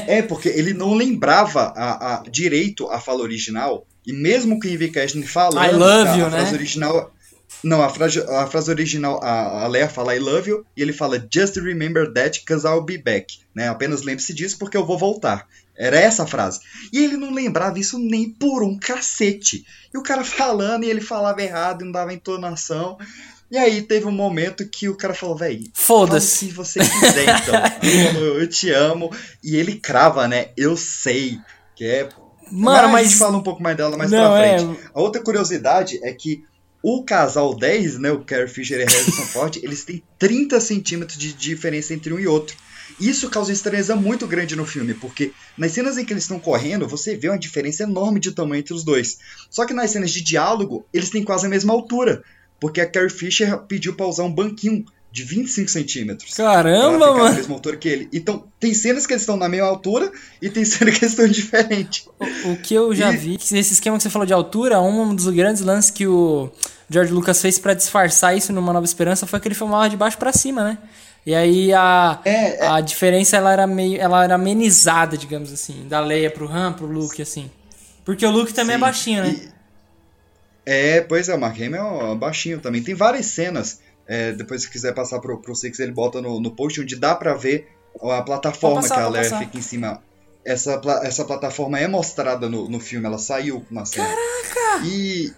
É. 0.06 0.18
é, 0.18 0.22
porque 0.22 0.48
ele 0.48 0.72
não 0.72 0.94
lembrava 0.94 1.74
a, 1.76 2.14
a, 2.14 2.22
direito 2.30 2.89
a 2.89 3.01
fala 3.01 3.22
original. 3.22 3.85
E 4.06 4.12
mesmo 4.12 4.59
que 4.59 4.68
o 4.68 4.70
Ivy 4.70 4.90
Casting 4.90 5.22
falando 5.22 5.62
I 5.62 5.76
love 5.76 6.09
a, 6.09 6.16
you, 6.16 6.26
a 6.26 6.30
frase 6.30 6.52
né? 6.52 6.56
original. 6.56 7.12
Não, 7.62 7.82
a 7.82 7.89
frase, 7.89 8.20
a 8.20 8.47
frase 8.47 8.70
original, 8.70 9.20
a, 9.22 9.64
a 9.64 9.66
Leia 9.66 9.89
fala 9.89 10.14
I 10.14 10.18
love 10.18 10.48
you, 10.48 10.64
e 10.76 10.82
ele 10.82 10.93
fala 10.93 11.26
Just 11.32 11.56
remember 11.56 12.12
that, 12.12 12.44
cause 12.44 12.66
I'll 12.66 12.82
be 12.82 12.98
back. 12.98 13.39
Né? 13.55 13.68
Apenas 13.68 14.02
lembre-se 14.02 14.32
disso 14.32 14.59
porque 14.59 14.76
eu 14.76 14.86
vou 14.86 14.98
voltar. 14.98 15.47
Era 15.76 15.98
essa 15.98 16.24
a 16.24 16.26
frase. 16.26 16.60
E 16.93 17.02
ele 17.02 17.16
não 17.16 17.32
lembrava 17.32 17.78
isso 17.78 17.98
nem 17.98 18.28
por 18.28 18.64
um 18.64 18.76
cacete. 18.76 19.64
E 19.94 19.98
o 19.98 20.02
cara 20.02 20.22
falando 20.24 20.85
e 20.85 20.90
ele 20.90 21.01
falava 21.01 21.43
errado 21.43 21.82
e 21.82 21.85
não 21.85 21.93
dava 21.93 22.12
entonação. 22.12 22.98
E 23.51 23.56
aí 23.56 23.80
teve 23.80 24.06
um 24.06 24.12
momento 24.12 24.68
que 24.68 24.89
o 24.89 24.97
cara 24.97 25.14
falou, 25.14 25.36
velho, 25.36 25.64
foda-se. 25.72 26.47
Se 26.47 26.51
você 26.51 26.80
quiser, 26.80 27.40
então. 27.40 28.20
eu 28.39 28.47
te 28.47 28.70
amo. 28.70 29.10
E 29.43 29.56
ele 29.56 29.76
crava, 29.76 30.28
né? 30.28 30.48
Eu 30.56 30.76
sei. 30.76 31.39
Que 31.74 31.85
é. 31.86 32.09
Mano, 32.51 32.89
mas. 32.89 33.06
A 33.06 33.09
gente 33.09 33.18
fala 33.18 33.36
um 33.39 33.43
pouco 33.43 33.62
mais 33.62 33.76
dela 33.76 33.97
mais 33.97 34.10
não, 34.10 34.32
pra 34.32 34.47
é. 34.47 34.59
frente. 34.59 34.78
É... 34.85 34.90
A 34.94 35.01
outra 35.01 35.22
curiosidade 35.22 35.98
é 36.02 36.12
que 36.12 36.44
o 36.82 37.02
casal 37.02 37.55
10, 37.55 37.98
né? 37.98 38.12
O 38.12 38.24
Carrie 38.24 38.48
Fisher 38.48 38.80
e 38.80 38.84
Harrison 38.84 39.22
Ford, 39.32 39.56
eles 39.62 39.84
têm 39.84 40.02
30 40.18 40.60
centímetros 40.60 41.18
de 41.18 41.32
diferença 41.32 41.92
entre 41.94 42.12
um 42.12 42.18
e 42.18 42.26
outro. 42.26 42.56
Isso 43.00 43.28
causa 43.30 43.52
estranheza 43.52 43.94
muito 43.94 44.26
grande 44.26 44.56
no 44.56 44.64
filme, 44.64 44.94
porque 44.94 45.32
nas 45.56 45.72
cenas 45.72 45.98
em 45.98 46.05
que 46.05 46.12
eles 46.12 46.24
estão 46.24 46.40
correndo, 46.40 46.88
você 46.88 47.16
vê 47.16 47.28
uma 47.28 47.38
diferença 47.38 47.82
enorme 47.82 48.18
de 48.18 48.32
tamanho 48.32 48.60
entre 48.60 48.74
os 48.74 48.82
dois. 48.82 49.18
Só 49.50 49.66
que 49.66 49.74
nas 49.74 49.90
cenas 49.90 50.10
de 50.10 50.22
diálogo, 50.22 50.86
eles 50.92 51.10
têm 51.10 51.22
quase 51.22 51.46
a 51.46 51.48
mesma 51.48 51.72
altura, 51.72 52.24
porque 52.59 52.80
a 52.80 52.90
Carrie 52.90 53.10
Fisher 53.10 53.59
pediu 53.68 53.94
pra 53.94 54.06
usar 54.06 54.24
um 54.24 54.34
banquinho 54.34 54.84
de 55.10 55.24
25 55.24 55.70
centímetros. 55.70 56.35
Caramba, 56.35 57.14
mano! 57.14 57.35
Mesma 57.35 57.55
altura 57.55 57.76
que 57.76 57.89
ele. 57.89 58.09
Então, 58.12 58.44
tem 58.60 58.74
cenas 58.74 59.06
que 59.06 59.12
eles 59.12 59.22
estão 59.22 59.36
na 59.36 59.48
mesma 59.48 59.66
altura 59.66 60.12
e 60.40 60.51
tem 60.51 60.64
cenas 60.66 60.98
que 60.98 61.05
eles 61.05 61.12
estão 61.12 61.26
diferentes. 61.26 62.06
O, 62.18 62.52
o, 62.52 62.56
que 62.56 62.74
eu 62.74 62.94
já 62.94 63.12
e... 63.12 63.16
vi, 63.16 63.36
que 63.39 63.56
esse 63.56 63.72
esquema 63.72 63.97
que 63.97 64.02
você 64.02 64.10
falou 64.10 64.26
de 64.26 64.32
altura, 64.32 64.80
um 64.80 65.14
dos 65.14 65.28
grandes 65.28 65.62
lances 65.62 65.90
que 65.90 66.06
o 66.06 66.51
George 66.90 67.12
Lucas 67.12 67.40
fez 67.40 67.59
para 67.59 67.74
disfarçar 67.74 68.36
isso 68.36 68.52
numa 68.52 68.72
Nova 68.72 68.85
Esperança 68.85 69.26
foi 69.26 69.40
que 69.40 69.48
ele 69.48 69.55
filmava 69.55 69.89
de 69.89 69.97
baixo 69.97 70.18
para 70.18 70.32
cima, 70.32 70.62
né? 70.62 70.78
E 71.26 71.35
aí 71.35 71.72
a, 71.72 72.20
é, 72.24 72.64
é. 72.64 72.66
a 72.68 72.80
diferença 72.80 73.36
ela 73.36 73.52
era 73.52 73.66
meio 73.66 74.01
ela 74.01 74.24
era 74.24 74.35
amenizada, 74.35 75.16
digamos 75.16 75.52
assim, 75.52 75.86
da 75.89 76.01
Leia 76.01 76.30
pro 76.30 76.51
Han, 76.51 76.72
pro 76.72 76.86
Luke 76.86 77.20
assim. 77.20 77.51
Porque 78.05 78.24
o 78.24 78.30
Luke 78.30 78.55
também 78.55 78.76
é 78.76 78.78
Sim. 78.78 78.82
é 78.82 78.86
baixinho, 78.86 79.22
né? 79.24 79.30
E, 79.30 79.59
é, 80.70 81.01
pois 81.01 81.30
é, 81.30 81.35
o 81.35 81.40
Mark 81.40 81.56
Hamill 81.56 82.12
é 82.12 82.14
baixinho 82.14 82.60
também. 82.60 82.82
Tem 82.82 82.94
várias 82.94 83.26
cenas, 83.26 83.80
é, 84.09 84.32
depois 84.32 84.62
se 84.62 84.70
quiser 84.70 84.94
passar 84.94 85.20
pro, 85.20 85.39
pro 85.39 85.55
Six, 85.55 85.78
ele 85.78 85.93
bota 85.93 86.22
no, 86.22 86.40
no 86.40 86.51
post 86.51 86.80
onde 86.80 86.97
dá 86.97 87.14
pra 87.14 87.35
ver 87.35 87.68
a 88.02 88.22
plataforma 88.22 88.80
passar, 88.80 88.94
que 88.94 89.01
a 89.02 89.09
Leia 89.09 89.39
fica 89.39 89.59
em 89.59 89.62
cima. 89.62 90.02
Essa, 90.44 90.80
essa 91.02 91.24
plataforma 91.26 91.78
é 91.78 91.86
mostrada 91.86 92.48
no, 92.48 92.68
no 92.70 92.80
filme, 92.80 93.05
ela 93.05 93.18
saiu 93.18 93.66
na 93.70 93.85
cena. 93.85 94.09
Caraca! 94.09 94.86
E, 94.86 95.30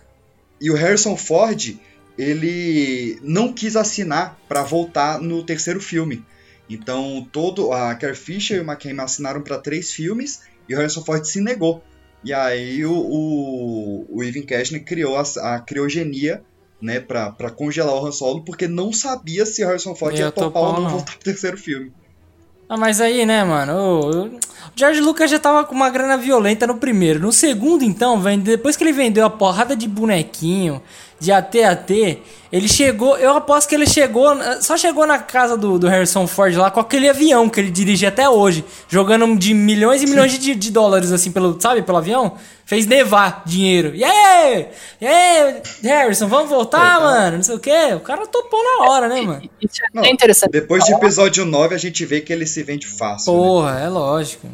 e 0.61 0.71
o 0.71 0.75
Harrison 0.75 1.17
Ford, 1.17 1.77
ele 2.17 3.19
não 3.23 3.53
quis 3.53 3.75
assinar 3.75 4.39
para 4.49 4.63
voltar 4.63 5.21
no 5.21 5.43
terceiro 5.43 5.81
filme. 5.81 6.25
Então, 6.69 7.29
todo 7.33 7.73
a 7.73 7.93
Carrie 7.97 8.15
Fisher 8.15 8.59
e 8.59 8.61
o 8.61 8.63
McCain 8.63 8.97
assinaram 9.01 9.43
para 9.43 9.59
três 9.59 9.91
filmes 9.91 10.43
e 10.69 10.75
o 10.75 10.79
Harrison 10.79 11.05
Ford 11.05 11.25
se 11.25 11.41
negou. 11.41 11.83
E 12.23 12.33
aí 12.33 12.85
o, 12.85 12.93
o, 12.93 14.07
o 14.09 14.23
Evan 14.23 14.43
Cashner 14.43 14.85
criou 14.85 15.17
a, 15.17 15.23
a 15.57 15.61
criogenia 15.61 16.45
né, 16.81 17.01
pra, 17.01 17.31
pra 17.31 17.51
congelar 17.51 17.95
o 17.95 18.07
Han 18.07 18.13
Solo, 18.13 18.43
porque 18.43 18.67
não 18.67 18.93
sabia 18.93 19.45
se 19.45 19.63
o 19.63 19.67
Harrison 19.67 19.95
Ford 19.95 20.15
ia, 20.15 20.27
ia 20.27 20.33
topar 20.33 20.63
ou 20.63 20.81
não 20.81 20.91
voltar 20.91 21.13
pro 21.13 21.25
terceiro 21.25 21.57
filme. 21.57 21.93
Ah, 22.69 22.77
mas 22.77 23.01
aí, 23.01 23.27
né, 23.27 23.43
mano, 23.43 24.39
George 24.75 25.01
Lucas 25.01 25.31
já 25.31 25.39
tava 25.39 25.65
com 25.65 25.75
uma 25.75 25.91
grana 25.91 26.17
violenta 26.17 26.67
no 26.67 26.77
primeiro. 26.77 27.21
No 27.21 27.33
segundo, 27.33 27.85
então, 27.85 28.21
depois 28.39 28.77
que 28.77 28.85
ele 28.85 28.93
vendeu 28.93 29.27
a 29.27 29.31
porrada 29.31 29.77
de 29.77 29.87
bonequinho, 29.87 30.83
de 31.21 31.31
AT 31.31 31.63
a 31.63 31.77
T, 31.77 32.19
ele 32.51 32.67
chegou, 32.67 33.17
eu 33.19 33.37
aposto 33.37 33.69
que 33.69 33.75
ele 33.75 33.87
chegou, 33.87 34.27
só 34.63 34.77
chegou 34.77 35.07
na 35.07 35.19
casa 35.19 35.57
do, 35.57 35.79
do 35.79 35.87
Harrison 35.87 36.27
Ford 36.27 36.57
lá 36.57 36.71
com 36.71 36.81
aquele 36.81 37.09
avião 37.09 37.49
que 37.49 37.61
ele 37.61 37.71
dirige 37.71 38.07
até 38.07 38.29
hoje, 38.29 38.65
jogando 38.89 39.37
de 39.37 39.53
milhões 39.53 40.03
e 40.03 40.07
milhões 40.07 40.37
de, 40.37 40.55
de 40.55 40.71
dólares, 40.71 41.13
assim, 41.13 41.31
pelo, 41.31 41.61
sabe, 41.61 41.83
pelo 41.83 41.99
avião. 41.99 42.33
Fez 42.65 42.87
nevar 42.87 43.43
dinheiro. 43.45 43.93
E 43.95 44.05
aí? 44.05 44.69
E 45.01 45.07
aí, 45.07 45.61
Harrison, 45.83 46.29
vamos 46.29 46.49
voltar, 46.49 46.99
é, 46.99 47.03
mano? 47.03 47.37
Não 47.39 47.43
sei 47.43 47.57
o 47.57 47.59
quê. 47.59 47.95
O 47.97 48.01
cara 48.01 48.27
topou 48.29 48.63
na 48.63 48.89
hora, 48.89 49.09
né, 49.09 49.21
mano? 49.21 49.43
Isso 49.61 49.83
é 49.83 49.87
Não, 49.93 50.07
interessante. 50.07 50.53
Depois 50.53 50.85
de 50.85 50.93
episódio 50.93 51.45
9, 51.45 51.75
a 51.75 51.79
gente 51.79 52.05
vê 52.07 52.21
que 52.21 52.33
ele 52.33 52.47
se 52.47 52.63
vende 52.63 52.87
fácil. 52.87 53.33
Né? 53.33 53.39
Porra, 53.39 53.75
né? 53.75 53.87
é 53.87 53.89
lógico. 53.89 54.49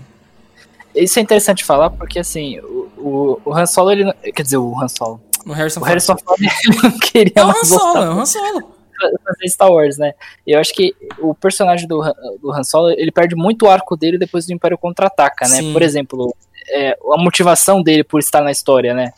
Isso 0.97 1.19
é 1.19 1.23
interessante 1.23 1.65
falar 1.65 1.91
porque, 1.91 2.19
assim, 2.19 2.59
o, 2.61 2.91
o, 2.97 3.41
o 3.45 3.55
Han 3.55 3.67
Solo, 3.67 3.93
ele. 3.93 4.13
Quer 4.35 4.43
dizer, 4.43 4.57
o 4.57 4.81
Han 4.81 4.89
Solo. 4.89 5.21
O 5.47 5.53
Harrison, 5.53 5.81
o 5.81 5.85
Harrison 5.85 6.17
Ford 6.17 6.41
ele 6.43 6.79
não 6.83 6.99
queria 6.99 7.33
é 7.37 7.45
o 7.45 7.49
Han 7.49 7.65
Solo, 7.65 7.99
é 7.99 8.09
o 8.09 8.13
Han 8.19 8.27
Solo. 8.27 8.77
Fazer 9.25 9.49
Star 9.49 9.71
Wars, 9.71 9.99
né? 9.99 10.15
Eu 10.47 10.59
acho 10.59 10.73
que 10.73 10.97
o 11.19 11.35
personagem 11.35 11.87
do, 11.87 12.03
do 12.41 12.51
Han 12.51 12.65
Solo, 12.65 12.91
ele 12.91 13.13
perde 13.13 13.37
muito 13.37 13.67
o 13.67 13.71
arco 13.71 13.97
dele 13.97 14.19
depois 14.19 14.47
do 14.47 14.53
Império 14.53 14.77
Contra-Ataca, 14.77 15.47
né? 15.49 15.59
Sim. 15.59 15.73
Por 15.73 15.83
exemplo, 15.83 16.35
é, 16.71 16.99
a 17.13 17.23
motivação 17.23 17.83
dele 17.83 18.03
por 18.03 18.19
estar 18.19 18.41
na 18.41 18.51
história, 18.51 18.95
né? 18.95 19.13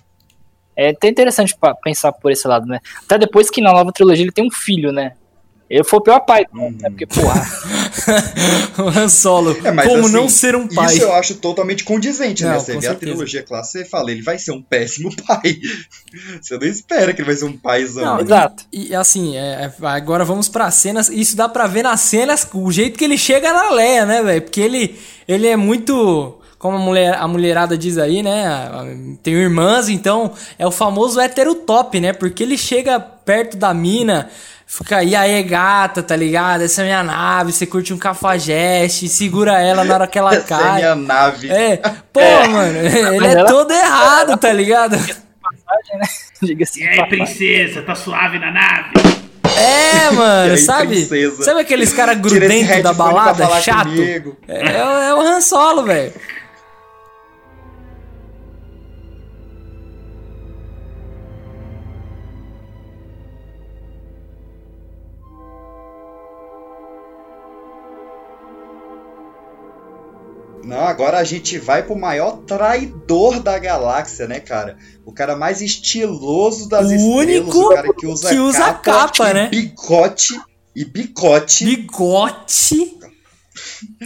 É 0.77 0.91
até 0.91 1.09
interessante 1.09 1.57
pensar 1.83 2.13
por 2.13 2.31
esse 2.31 2.47
lado, 2.47 2.67
né? 2.67 2.81
Até 3.05 3.19
depois 3.19 3.49
que 3.49 3.61
na 3.61 3.73
nova 3.73 3.93
trilogia 3.93 4.25
ele 4.25 4.33
tem 4.33 4.47
um 4.47 4.51
filho, 4.51 4.93
né? 4.93 5.15
Ele 5.69 5.85
foi 5.85 5.99
o 5.99 6.03
pior 6.03 6.21
pai, 6.21 6.47
uhum. 6.55 6.75
né? 6.81 6.89
Porque, 6.89 7.07
porra. 7.07 7.47
o 8.79 8.89
Han 8.89 9.09
Solo. 9.09 9.51
É, 9.53 9.87
como 9.87 10.05
assim, 10.05 10.13
não 10.13 10.29
ser 10.29 10.57
um 10.57 10.67
pai? 10.67 10.95
Isso 10.95 11.03
eu 11.03 11.13
acho 11.13 11.35
totalmente 11.37 11.85
condizente, 11.85 12.43
né? 12.43 12.51
não, 12.51 12.57
né? 12.57 12.65
Você 12.65 12.73
vê 12.73 12.81
certeza. 12.81 12.93
a 12.93 12.99
trilogia 12.99 13.43
clássica 13.43 13.85
e 13.85 13.89
fala, 13.89 14.11
ele 14.11 14.23
vai 14.23 14.39
ser 14.39 14.53
um 14.53 14.63
péssimo 14.63 15.15
pai. 15.27 15.59
você 16.41 16.57
não 16.57 16.67
espera 16.67 17.13
que 17.13 17.21
ele 17.21 17.27
vai 17.27 17.37
ser 17.37 17.45
um 17.45 17.57
paizão. 17.57 18.05
Não, 18.05 18.21
exato. 18.21 18.65
E, 18.73 18.89
e 18.89 18.95
assim, 18.95 19.37
é, 19.37 19.71
é, 19.81 19.87
agora 19.87 20.25
vamos 20.25 20.49
pra 20.49 20.71
cenas. 20.71 21.09
Isso 21.09 21.37
dá 21.37 21.49
pra 21.49 21.67
ver 21.67 21.83
nas 21.83 22.01
cenas 22.01 22.49
o 22.55 22.71
jeito 22.73 22.99
que 22.99 23.05
ele 23.05 23.19
chega 23.19 23.53
na 23.53 23.71
Leia, 23.71 24.07
né, 24.07 24.23
velho? 24.23 24.43
Porque 24.43 24.61
ele, 24.61 24.99
ele 25.27 25.47
é 25.47 25.57
muito 25.57 26.39
como 26.59 26.77
a, 26.77 26.81
mulher, 26.81 27.15
a 27.17 27.29
mulherada 27.29 27.79
diz 27.79 27.99
aí, 27.99 28.23
né? 28.23 28.69
Tem 29.23 29.35
irmãs, 29.35 29.89
então 29.89 30.33
é 30.59 30.67
o 30.67 30.73
famoso 30.73 31.21
hétero 31.21 31.55
top, 31.55 32.01
né? 32.01 32.13
Porque 32.13 32.43
ele 32.43 32.59
chega 32.59 32.99
perto 32.99 33.57
da 33.57 33.73
mina, 33.73 34.29
Fica 34.71 34.99
aí, 34.99 35.17
aí, 35.17 35.43
gata, 35.43 36.03
tá 36.03 36.15
ligado? 36.15 36.61
Essa 36.61 36.83
é 36.83 36.85
minha 36.85 37.03
nave. 37.03 37.53
Você 37.53 37.65
curte 37.65 37.95
um 37.95 37.97
cafajeste, 37.97 39.09
segura 39.09 39.59
ela 39.59 39.83
na 39.83 39.95
hora 39.95 40.07
que 40.07 40.19
ela 40.19 40.37
cai. 40.43 40.61
Essa 40.61 40.69
é 40.69 40.95
minha 40.95 40.95
nave. 40.95 41.51
É, 41.51 41.77
pô, 42.13 42.21
é. 42.21 42.49
mano, 42.49 42.79
ele 42.79 43.27
é 43.27 43.45
todo 43.45 43.73
errado, 43.73 44.37
tá 44.37 44.53
ligado? 44.53 44.95
Né? 44.95 45.07
E 46.41 46.87
aí, 46.87 47.09
princesa, 47.09 47.83
tá 47.83 47.97
suave 47.97 48.39
na 48.39 48.53
nave? 48.53 48.93
É, 49.57 50.11
mano, 50.15 50.53
aí, 50.53 50.59
sabe? 50.59 51.07
Princesa? 51.07 51.43
Sabe 51.43 51.61
aqueles 51.63 51.93
caras 51.93 52.17
grudentos 52.17 52.81
da 52.81 52.93
balada, 52.93 53.61
chato? 53.61 54.01
É, 54.01 54.23
é, 54.47 55.09
é 55.09 55.15
o 55.15 55.21
Han 55.21 55.41
Solo, 55.41 55.83
velho. 55.83 56.13
Não, 70.69 70.85
agora 70.85 71.17
a 71.17 71.25
gente 71.25 71.59
vai 71.59 71.83
pro 71.83 71.97
maior 71.97 72.43
traidor 72.47 73.41
da 73.41 73.59
galáxia, 73.59 74.27
né, 74.27 74.39
cara? 74.39 74.77
O 75.03 75.11
cara 75.11 75.35
mais 75.35 75.63
estiloso 75.63 76.69
das 76.69 76.91
o 76.91 76.95
estrelas, 76.95 77.17
único 77.17 77.59
o 77.59 77.69
cara 77.71 77.95
que 77.95 78.07
usa 78.07 78.29
que 78.29 78.39
usa 78.39 78.59
capa, 78.59 78.83
capa 78.83 79.33
né? 79.33 79.49
bigote 79.49 80.39
e 80.77 80.85
bicote. 80.85 81.65
Bigote. 81.65 82.99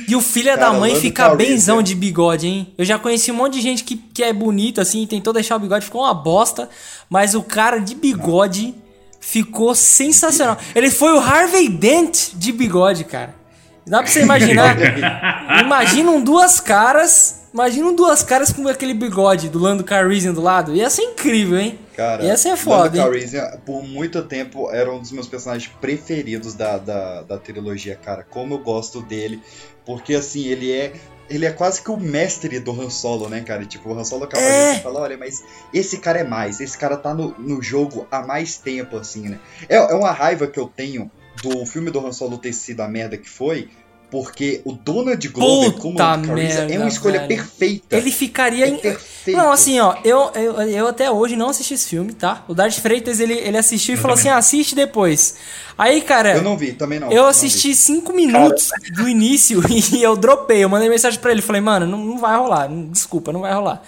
E 0.06 0.14
o 0.14 0.20
filho 0.20 0.56
da 0.56 0.72
mãe 0.72 0.94
fica 0.94 1.34
benzão 1.34 1.82
de 1.82 1.96
bigode, 1.96 2.46
hein? 2.46 2.72
Eu 2.78 2.84
já 2.84 2.96
conheci 2.96 3.32
um 3.32 3.34
monte 3.34 3.54
de 3.54 3.60
gente 3.60 3.82
que, 3.82 3.96
que 3.96 4.22
é 4.22 4.32
bonito, 4.32 4.80
assim, 4.80 5.04
tentou 5.04 5.32
deixar 5.32 5.56
o 5.56 5.58
bigode, 5.58 5.84
ficou 5.84 6.02
uma 6.02 6.14
bosta. 6.14 6.68
Mas 7.10 7.34
o 7.34 7.42
cara 7.42 7.78
de 7.78 7.96
bigode 7.96 8.72
ficou 9.20 9.74
sensacional. 9.74 10.56
Ele 10.76 10.90
foi 10.90 11.12
o 11.12 11.18
Harvey 11.18 11.68
Dent 11.68 12.34
de 12.34 12.52
bigode, 12.52 13.02
cara. 13.02 13.41
Dá 13.86 14.02
pra 14.02 14.06
você 14.10 14.22
imaginar? 14.22 14.76
Imaginam 15.60 16.22
duas 16.22 16.60
caras. 16.60 17.42
Imaginam 17.52 17.94
duas 17.94 18.22
caras 18.22 18.50
com 18.50 18.66
aquele 18.66 18.94
bigode 18.94 19.48
do 19.50 19.58
Lando 19.58 19.84
Calrissian 19.84 20.32
do 20.32 20.40
lado. 20.40 20.74
Ia 20.74 20.88
ser 20.88 21.02
incrível, 21.02 21.58
hein? 21.58 21.78
Cara, 21.94 22.24
Ia 22.24 22.36
ser 22.36 22.56
foda, 22.56 22.84
Lando 22.84 22.96
Calrissian, 22.96 23.60
por 23.66 23.82
muito 23.82 24.22
tempo, 24.22 24.70
era 24.70 24.90
um 24.90 24.98
dos 24.98 25.12
meus 25.12 25.28
personagens 25.28 25.70
preferidos 25.78 26.54
da, 26.54 26.78
da, 26.78 27.22
da 27.22 27.38
trilogia, 27.38 27.94
cara. 27.94 28.24
Como 28.28 28.54
eu 28.54 28.58
gosto 28.58 29.02
dele. 29.02 29.42
Porque, 29.84 30.14
assim, 30.14 30.46
ele 30.46 30.72
é 30.72 30.92
ele 31.28 31.46
é 31.46 31.50
quase 31.50 31.80
que 31.82 31.90
o 31.90 31.96
mestre 31.96 32.60
do 32.60 32.72
Han 32.72 32.90
Solo, 32.90 33.28
né, 33.28 33.40
cara? 33.40 33.64
Tipo, 33.64 33.90
o 33.90 33.98
Han 33.98 34.04
Solo 34.04 34.24
acaba 34.24 34.42
é. 34.42 34.74
de 34.74 34.82
falar, 34.82 35.00
olha, 35.00 35.16
mas 35.16 35.42
esse 35.72 35.98
cara 35.98 36.20
é 36.20 36.24
mais, 36.24 36.60
esse 36.60 36.76
cara 36.76 36.96
tá 36.96 37.14
no, 37.14 37.34
no 37.38 37.62
jogo 37.62 38.06
há 38.10 38.20
mais 38.20 38.58
tempo, 38.58 38.98
assim, 38.98 39.28
né? 39.30 39.38
É, 39.68 39.76
é 39.76 39.94
uma 39.94 40.12
raiva 40.12 40.46
que 40.46 40.60
eu 40.60 40.66
tenho 40.66 41.10
do 41.42 41.64
filme 41.66 41.90
do 41.90 42.04
Han 42.04 42.12
Solo 42.12 42.38
ter 42.38 42.52
sido 42.52 42.80
a 42.80 42.88
merda 42.88 43.16
que 43.16 43.28
foi, 43.28 43.68
porque 44.12 44.60
o 44.66 44.72
Donald 44.72 45.26
Glover 45.28 45.72
como 45.72 45.96
Carissa 45.96 46.66
é 46.70 46.78
uma 46.78 46.86
escolha 46.86 47.20
velho. 47.20 47.28
perfeita. 47.28 47.96
Ele 47.96 48.10
ficaria 48.10 48.66
é 48.66 48.68
em... 48.68 48.76
Perfeito. 48.76 49.38
Não, 49.38 49.50
assim, 49.50 49.80
ó, 49.80 49.96
eu, 50.04 50.30
eu, 50.34 50.60
eu 50.68 50.88
até 50.88 51.10
hoje 51.10 51.34
não 51.34 51.48
assisti 51.48 51.72
esse 51.72 51.88
filme, 51.88 52.12
tá? 52.12 52.44
O 52.46 52.52
Darth 52.52 52.74
Freitas, 52.74 53.20
ele, 53.20 53.32
ele 53.32 53.56
assistiu 53.56 53.94
e 53.94 53.96
falou 53.96 54.14
assim, 54.14 54.28
ah, 54.28 54.36
assiste 54.36 54.74
depois. 54.74 55.36
Aí, 55.78 56.02
cara... 56.02 56.36
Eu 56.36 56.42
não 56.42 56.58
vi, 56.58 56.74
também 56.74 57.00
não. 57.00 57.10
Eu 57.10 57.24
assisti 57.24 57.68
vi. 57.68 57.74
cinco 57.74 58.12
minutos 58.12 58.68
cara. 58.68 58.92
do 58.96 59.08
início 59.08 59.62
e 59.70 60.02
eu 60.02 60.14
dropei. 60.14 60.62
Eu 60.62 60.68
mandei 60.68 60.90
mensagem 60.90 61.18
pra 61.18 61.32
ele, 61.32 61.40
falei, 61.40 61.62
mano, 61.62 61.86
não, 61.86 62.04
não 62.04 62.18
vai 62.18 62.36
rolar, 62.36 62.68
desculpa, 62.90 63.32
não 63.32 63.40
vai 63.40 63.54
rolar. 63.54 63.82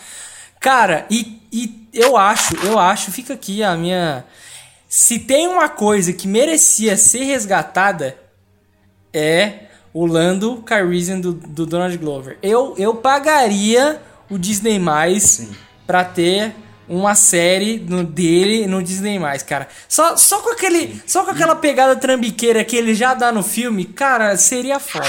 Cara, 0.59 1.05
e, 1.11 1.39
e 1.53 1.87
eu 1.93 2.17
acho, 2.17 2.57
eu 2.65 2.79
acho, 2.79 3.13
fica 3.13 3.35
aqui 3.35 3.63
a 3.63 3.77
minha... 3.77 4.25
Se 4.97 5.19
tem 5.19 5.49
uma 5.49 5.69
coisa 5.69 6.13
que 6.13 6.29
merecia 6.29 6.97
ser 6.97 7.25
resgatada, 7.25 8.17
é 9.13 9.67
o 9.93 10.07
Lando 10.07 10.63
Calrissian 10.63 11.19
do, 11.19 11.33
do 11.33 11.67
Donald 11.67 11.99
Glover. 11.99 12.39
Eu, 12.41 12.77
eu 12.79 12.95
pagaria 12.95 14.01
o 14.31 14.39
Disney 14.39 14.79
mais 14.79 15.49
para 15.85 16.05
ter 16.05 16.55
uma 16.89 17.17
série 17.17 17.81
no, 17.81 18.05
dele 18.05 18.69
no 18.69 18.81
Disney 18.81 19.19
mais, 19.19 19.43
cara. 19.43 19.67
Só, 19.89 20.17
só 20.17 20.41
com 20.43 20.53
aquele, 20.53 21.03
só 21.09 21.25
com 21.25 21.33
aquela 21.33 21.57
pegada 21.57 21.97
trambiqueira 21.97 22.65
que 22.65 22.77
ele 22.77 22.95
já 22.95 23.15
dá 23.15 23.33
no 23.33 23.43
filme, 23.43 23.85
cara, 23.85 24.37
seria 24.37 24.79
foda. 24.79 25.09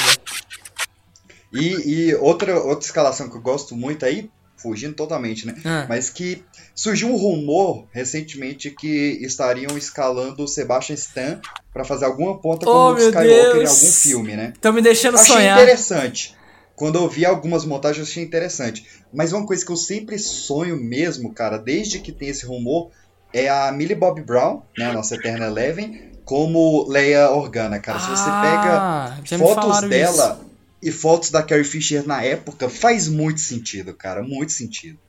E, 1.53 2.07
e 2.09 2.15
outra 2.15 2.59
outra 2.59 2.87
escalação 2.87 3.29
que 3.29 3.37
eu 3.37 3.41
gosto 3.41 3.75
muito 3.75 4.03
aí, 4.03 4.31
fugindo 4.57 4.95
totalmente, 4.95 5.45
né? 5.45 5.55
Ah. 5.63 5.85
Mas 5.87 6.09
que 6.09 6.43
surgiu 6.75 7.07
um 7.07 7.15
rumor 7.15 7.87
recentemente 7.91 8.69
que 8.69 9.17
estariam 9.21 9.77
escalando 9.77 10.43
o 10.43 10.47
Sebastian 10.47 10.95
Stan 10.95 11.39
para 11.73 11.85
fazer 11.85 12.05
alguma 12.05 12.37
ponta 12.37 12.65
como 12.65 12.93
oh, 12.93 12.97
Skywalker 12.97 13.53
Deus. 13.53 13.55
em 13.55 13.85
algum 13.85 13.93
filme, 13.93 14.35
né? 14.35 14.51
Estão 14.53 14.73
me 14.73 14.81
deixando 14.81 15.15
achei 15.15 15.33
sonhar. 15.33 15.53
Achei 15.53 15.63
interessante. 15.63 16.35
Quando 16.75 16.97
eu 16.97 17.07
vi 17.07 17.25
algumas 17.25 17.63
montagens, 17.63 18.09
achei 18.09 18.23
interessante. 18.23 18.85
Mas 19.13 19.31
uma 19.31 19.45
coisa 19.45 19.65
que 19.65 19.71
eu 19.71 19.77
sempre 19.77 20.19
sonho 20.19 20.75
mesmo, 20.75 21.33
cara, 21.33 21.57
desde 21.57 21.99
que 21.99 22.11
tem 22.11 22.27
esse 22.27 22.45
rumor, 22.45 22.91
é 23.31 23.47
a 23.47 23.71
Millie 23.71 23.95
Bob 23.95 24.21
Brown, 24.21 24.61
né, 24.77 24.91
nossa 24.91 25.15
Eterna 25.15 25.45
Eleven, 25.45 26.11
como 26.25 26.85
Leia 26.89 27.29
Organa, 27.29 27.79
cara. 27.79 27.99
Se 27.99 28.09
você 28.09 28.29
ah, 28.29 29.17
pega 29.23 29.37
fotos 29.37 29.89
dela 29.89 30.39
isso. 30.41 30.51
e 30.81 30.91
fotos 30.91 31.29
da 31.29 31.41
Carrie 31.41 31.63
Fisher 31.63 32.05
na 32.05 32.21
época, 32.21 32.67
faz 32.67 33.07
muito 33.07 33.39
sentido, 33.39 33.93
cara, 33.93 34.21
muito 34.21 34.51
sentido. 34.51 34.99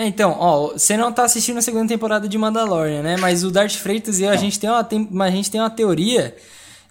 É, 0.00 0.06
então, 0.06 0.34
ó, 0.38 0.68
você 0.68 0.96
não 0.96 1.12
tá 1.12 1.24
assistindo 1.24 1.58
a 1.58 1.62
segunda 1.62 1.86
temporada 1.86 2.26
de 2.26 2.38
Mandalorian, 2.38 3.02
né? 3.02 3.18
Mas 3.20 3.44
o 3.44 3.50
Darth 3.50 3.74
Freitas 3.74 4.18
e 4.18 4.22
eu, 4.22 4.30
a 4.30 4.36
gente, 4.36 4.58
tem 4.58 4.70
uma, 4.70 4.82
tem, 4.82 5.06
a 5.20 5.30
gente 5.30 5.50
tem 5.50 5.60
uma 5.60 5.68
teoria 5.68 6.34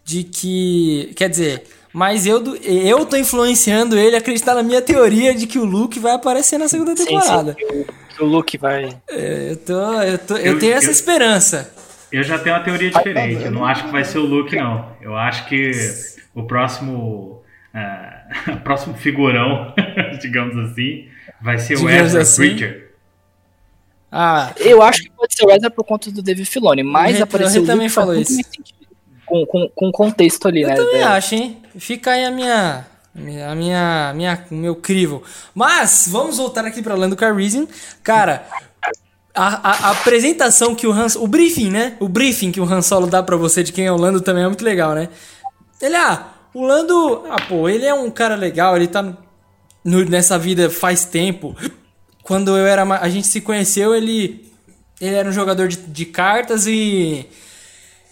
de 0.06 0.24
que. 0.24 1.12
Quer 1.16 1.28
dizer, 1.28 1.64
mas 1.92 2.28
eu, 2.28 2.56
eu 2.62 3.04
tô 3.08 3.18
influenciando 3.18 3.98
ele 3.98 4.16
a 4.16 4.20
acreditar 4.20 4.54
na 4.54 4.62
minha 4.62 4.80
teoria 4.80 5.34
de 5.34 5.48
que 5.48 5.58
o 5.58 5.66
Luke 5.66 5.98
vai 5.98 6.12
aparecer 6.12 6.60
na 6.60 6.68
segunda 6.68 6.94
temporada. 6.94 7.58
Sim, 7.60 7.68
sim, 7.68 7.86
que 8.16 8.24
o 8.24 8.28
Luke 8.28 8.60
vai. 8.60 8.96
É, 9.10 9.54
eu, 9.54 9.58
tô, 9.58 10.02
eu, 10.04 10.18
tô, 10.20 10.38
eu, 10.38 10.54
eu 10.54 10.60
tenho 10.60 10.74
essa 10.74 10.90
eu, 10.90 10.92
esperança. 10.92 11.74
Eu 12.12 12.22
já 12.22 12.38
tenho 12.38 12.58
uma 12.58 12.64
teoria 12.64 12.92
diferente. 12.92 13.44
Eu 13.44 13.52
não 13.52 13.66
acho 13.66 13.86
que 13.86 13.92
vai 13.92 14.04
ser 14.04 14.20
o 14.20 14.26
Luke, 14.26 14.56
não. 14.56 14.86
Eu 15.02 15.18
acho 15.18 15.48
que 15.48 15.72
o 16.36 16.44
próximo. 16.44 17.38
Uh, 17.70 18.58
próximo 18.64 18.96
figurão, 18.96 19.76
digamos 20.20 20.58
assim, 20.58 21.08
vai 21.40 21.60
ser 21.60 21.76
digamos 21.76 22.02
o 22.02 22.04
Ezra 22.04 22.22
assim, 22.24 22.56
Preacher. 22.56 22.89
Ah, 24.12 24.54
eu 24.58 24.82
acho 24.82 25.04
que 25.04 25.12
pode 25.12 25.36
ser 25.36 25.46
o 25.46 25.52
Ezra 25.52 25.70
por 25.70 25.84
conta 25.84 26.12
do 26.12 26.22
David 26.22 26.50
Filoni, 26.50 26.84
mas 26.84 27.22
apareceu 27.22 27.64
o 27.64 27.66
também 27.66 27.90
falou 27.90 28.16
isso. 28.16 28.38
Com, 29.26 29.46
com, 29.46 29.70
com 29.76 29.92
contexto 29.92 30.48
ali, 30.48 30.64
eu 30.64 30.70
né? 30.70 30.74
Eu 30.74 30.86
também 30.86 31.04
acho, 31.04 31.36
hein? 31.36 31.58
Fica 31.78 32.12
aí 32.12 32.26
a 32.26 32.32
minha, 32.32 32.88
A 33.14 33.54
minha, 33.54 34.14
minha, 34.16 34.46
meu 34.50 34.76
crivo. 34.76 35.22
Mas, 35.54 36.08
vamos 36.10 36.38
voltar 36.38 36.66
aqui 36.66 36.82
pra 36.82 36.96
Lando 36.96 37.16
Calrissian. 37.16 37.68
Cara, 38.02 38.48
a, 39.36 39.70
a, 39.70 39.88
a, 39.88 39.92
apresentação 39.92 40.74
que 40.74 40.88
o 40.88 40.92
Hans... 40.92 41.16
O 41.16 41.28
briefing, 41.28 41.70
né? 41.70 41.96
O 42.00 42.10
briefing 42.10 42.52
que 42.52 42.60
o 42.60 42.64
Han 42.64 42.82
Solo 42.82 43.06
dá 43.06 43.22
pra 43.22 43.38
você 43.38 43.62
de 43.62 43.72
quem 43.72 43.86
é 43.86 43.92
o 43.92 43.98
Lando 43.98 44.22
também 44.22 44.44
é 44.44 44.48
muito 44.48 44.66
legal, 44.66 44.96
né? 44.96 45.10
Ele, 45.80 45.96
ah, 45.96 46.28
o 46.54 46.66
Lando... 46.66 47.26
Ah, 47.30 47.42
pô, 47.48 47.70
ele 47.70 47.86
é 47.86 47.94
um 47.94 48.10
cara 48.10 48.36
legal, 48.36 48.76
ele 48.76 48.88
tá 48.88 49.04
no, 49.84 50.06
nessa 50.06 50.38
vida 50.40 50.70
faz 50.70 51.06
tempo. 51.06 51.56
Quando 52.30 52.56
eu 52.56 52.68
era... 52.68 52.84
A 52.84 53.10
gente 53.10 53.26
se 53.26 53.42
conheceu, 53.42 53.96
ele... 53.96 54.48
Ele 55.02 55.16
era 55.16 55.28
um 55.28 55.32
jogador 55.32 55.68
de, 55.68 55.78
de 55.78 56.06
cartas 56.06 56.68
e... 56.68 57.26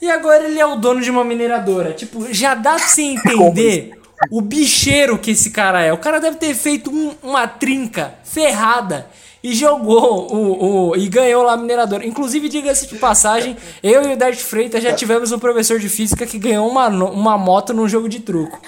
E 0.02 0.10
agora 0.10 0.44
ele 0.46 0.60
é 0.60 0.66
o 0.66 0.76
dono 0.76 1.02
de 1.02 1.12
uma 1.12 1.24
mineradora. 1.24 1.94
Tipo, 1.94 2.34
já 2.34 2.56
dá 2.56 2.78
pra 2.78 2.88
você 2.88 3.04
entender 3.14 3.92
o 4.32 4.42
bicheiro 4.42 5.20
que 5.20 5.30
esse 5.30 5.52
cara 5.52 5.84
é. 5.84 5.94
O 5.94 6.00
cara 6.00 6.20
deve 6.20 6.38
ter 6.38 6.56
feito 6.56 6.90
um, 6.90 7.14
uma 7.22 7.48
trinca 7.48 8.16
ferrada 8.24 9.06
e 9.48 9.54
jogou 9.54 10.28
o, 10.30 10.90
o 10.90 10.96
e 10.98 11.08
ganhou 11.08 11.42
lá 11.42 11.54
a 11.54 11.58
mineradora. 11.58 12.06
Inclusive, 12.06 12.50
diga-se 12.50 12.86
de 12.86 12.96
passagem, 12.96 13.56
eu 13.82 14.04
e 14.04 14.14
o 14.14 14.18
Dart 14.18 14.36
Freitas 14.36 14.84
já 14.84 14.92
tivemos 14.92 15.32
um 15.32 15.40
professor 15.40 15.80
de 15.80 15.88
física 15.88 16.26
que 16.26 16.38
ganhou 16.38 16.70
uma, 16.70 16.90
uma 16.90 17.38
moto 17.38 17.74
num 17.74 17.88
jogo 17.88 18.10
de 18.10 18.20
truco. 18.20 18.62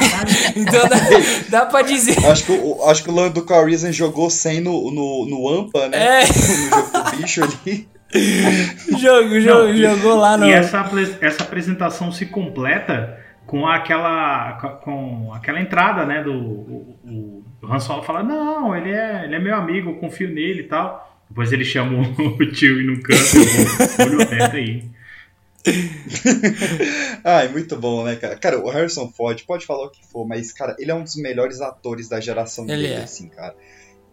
então 0.54 0.86
dá, 0.86 0.96
dá 1.48 1.66
pra 1.66 1.80
dizer. 1.80 2.18
Acho 2.26 2.44
que, 2.44 2.52
o, 2.52 2.84
acho 2.84 3.02
que 3.02 3.08
o 3.08 3.14
Lando 3.14 3.46
Calrissian 3.46 3.90
jogou 3.90 4.28
sem 4.28 4.60
no, 4.60 4.90
no, 4.90 5.24
no 5.24 5.48
AMPA, 5.48 5.88
né? 5.88 6.22
É. 6.22 6.26
No 6.26 6.68
jogo 6.68 6.90
do 6.92 7.16
bicho 7.16 7.42
ali. 7.42 7.88
jogo, 9.00 9.40
jogo, 9.40 9.68
Não, 9.68 9.76
jogou 9.76 10.16
lá 10.16 10.36
no. 10.36 10.44
E 10.44 10.52
essa, 10.52 10.84
essa 11.22 11.42
apresentação 11.44 12.12
se 12.12 12.26
completa 12.26 13.16
com 13.46 13.66
aquela 13.66 14.52
com 14.82 15.32
aquela 15.32 15.60
entrada, 15.60 16.04
né, 16.04 16.22
do 16.22 16.32
o, 16.32 17.44
o 17.62 17.72
Han 17.72 17.78
Solo 17.78 18.02
fala, 18.02 18.22
não, 18.22 18.76
ele 18.76 18.90
é, 18.90 19.24
ele 19.24 19.36
é 19.36 19.38
meu 19.38 19.54
amigo, 19.54 19.90
eu 19.90 19.96
confio 19.96 20.28
nele 20.28 20.62
e 20.62 20.68
tal. 20.68 21.04
Depois 21.28 21.52
ele 21.52 21.64
chama 21.64 21.98
o 22.00 22.46
tio 22.52 22.82
no 22.84 23.02
canto, 23.02 24.02
olho 24.02 24.22
aberto 24.22 24.56
aí. 24.56 24.84
Ai, 27.24 27.48
muito 27.48 27.76
bom, 27.76 28.04
né, 28.04 28.14
cara? 28.16 28.36
Cara, 28.36 28.58
o 28.60 28.70
Harrison 28.70 29.10
Ford, 29.10 29.42
pode 29.44 29.66
falar 29.66 29.86
o 29.86 29.90
que 29.90 30.06
for, 30.06 30.26
mas, 30.26 30.52
cara, 30.52 30.76
ele 30.78 30.90
é 30.90 30.94
um 30.94 31.02
dos 31.02 31.16
melhores 31.16 31.60
atores 31.60 32.08
da 32.08 32.20
geração 32.20 32.64
ele 32.64 32.82
dele, 32.82 32.94
é. 32.94 33.02
assim, 33.02 33.28
cara. 33.28 33.54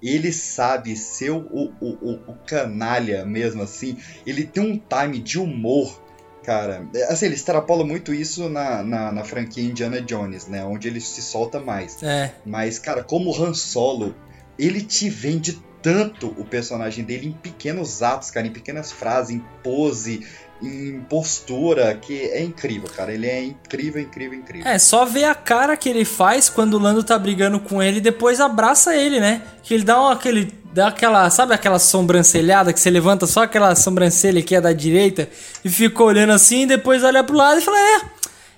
Ele 0.02 0.34
sabe 0.34 0.96
ser 0.98 1.30
o, 1.30 1.38
o, 1.38 1.72
o, 1.80 2.14
o 2.28 2.36
canalha 2.46 3.24
mesmo, 3.26 3.62
assim. 3.62 3.98
Ele 4.26 4.44
tem 4.44 4.64
um 4.64 4.78
time 4.78 5.20
de 5.20 5.40
humor 5.40 6.03
Cara, 6.44 6.86
é, 6.94 7.04
assim, 7.06 7.28
ele 7.28 7.36
extrapola 7.36 7.86
muito 7.86 8.14
isso 8.14 8.50
na, 8.50 8.84
na, 8.84 9.12
na, 9.12 9.24
franquia 9.24 9.64
Indiana 9.64 10.02
Jones, 10.02 10.48
né? 10.48 10.64
Onde 10.64 10.88
ele 10.88 11.00
se 11.00 11.22
solta 11.22 11.60
mais. 11.60 12.02
É. 12.04 12.34
Mas, 12.46 12.78
cara, 12.78 13.02
como 13.02 13.34
Han 13.34 13.54
Solo, 13.54 14.14
ele 14.60 14.82
te 14.82 15.10
vende 15.10 15.64
tanto 15.82 16.28
o 16.38 16.46
personagem 16.46 17.04
dele 17.04 17.28
em 17.28 17.34
pequenos 17.34 18.02
atos, 18.02 18.32
cara, 18.32 18.48
em 18.48 18.52
pequenas 18.52 18.92
frases, 18.92 19.36
em 19.36 19.44
pose, 19.62 20.26
em 20.64 21.02
postura, 21.02 21.94
que 21.96 22.22
é 22.22 22.42
incrível, 22.42 22.90
cara. 22.96 23.14
Ele 23.14 23.28
é 23.28 23.44
incrível, 23.44 24.02
incrível, 24.02 24.38
incrível. 24.38 24.68
É, 24.68 24.80
só 24.80 25.06
ver 25.06 25.26
a 25.26 25.36
cara 25.36 25.76
que 25.76 25.90
ele 25.90 26.06
faz 26.06 26.50
quando 26.50 26.76
o 26.76 26.80
Lando 26.80 27.04
tá 27.04 27.20
brigando 27.20 27.60
com 27.60 27.84
ele 27.84 27.98
e 27.98 28.02
depois 28.02 28.40
abraça 28.40 28.96
ele, 28.96 29.20
né? 29.20 29.42
Que 29.62 29.74
ele 29.74 29.84
dá 29.84 30.02
um, 30.02 30.08
aquele 30.08 30.54
dá 30.74 30.88
aquela, 30.88 31.30
sabe 31.30 31.54
aquela 31.54 31.78
sobrancelhada 31.78 32.74
que 32.74 32.80
você 32.80 32.90
levanta 32.90 33.28
só 33.28 33.44
aquela 33.44 33.76
sobrancelha 33.76 34.42
que 34.42 34.56
é 34.56 34.62
da 34.62 34.74
direita 34.74 35.30
e 35.64 35.70
fica 35.70 36.02
olhando 36.02 36.34
assim, 36.34 36.64
e 36.64 36.66
depois 36.66 37.04
olha 37.04 37.24
pro 37.24 37.36
lado 37.36 37.60
e 37.60 37.62
fala: 37.62 37.78
"É, 37.78 38.02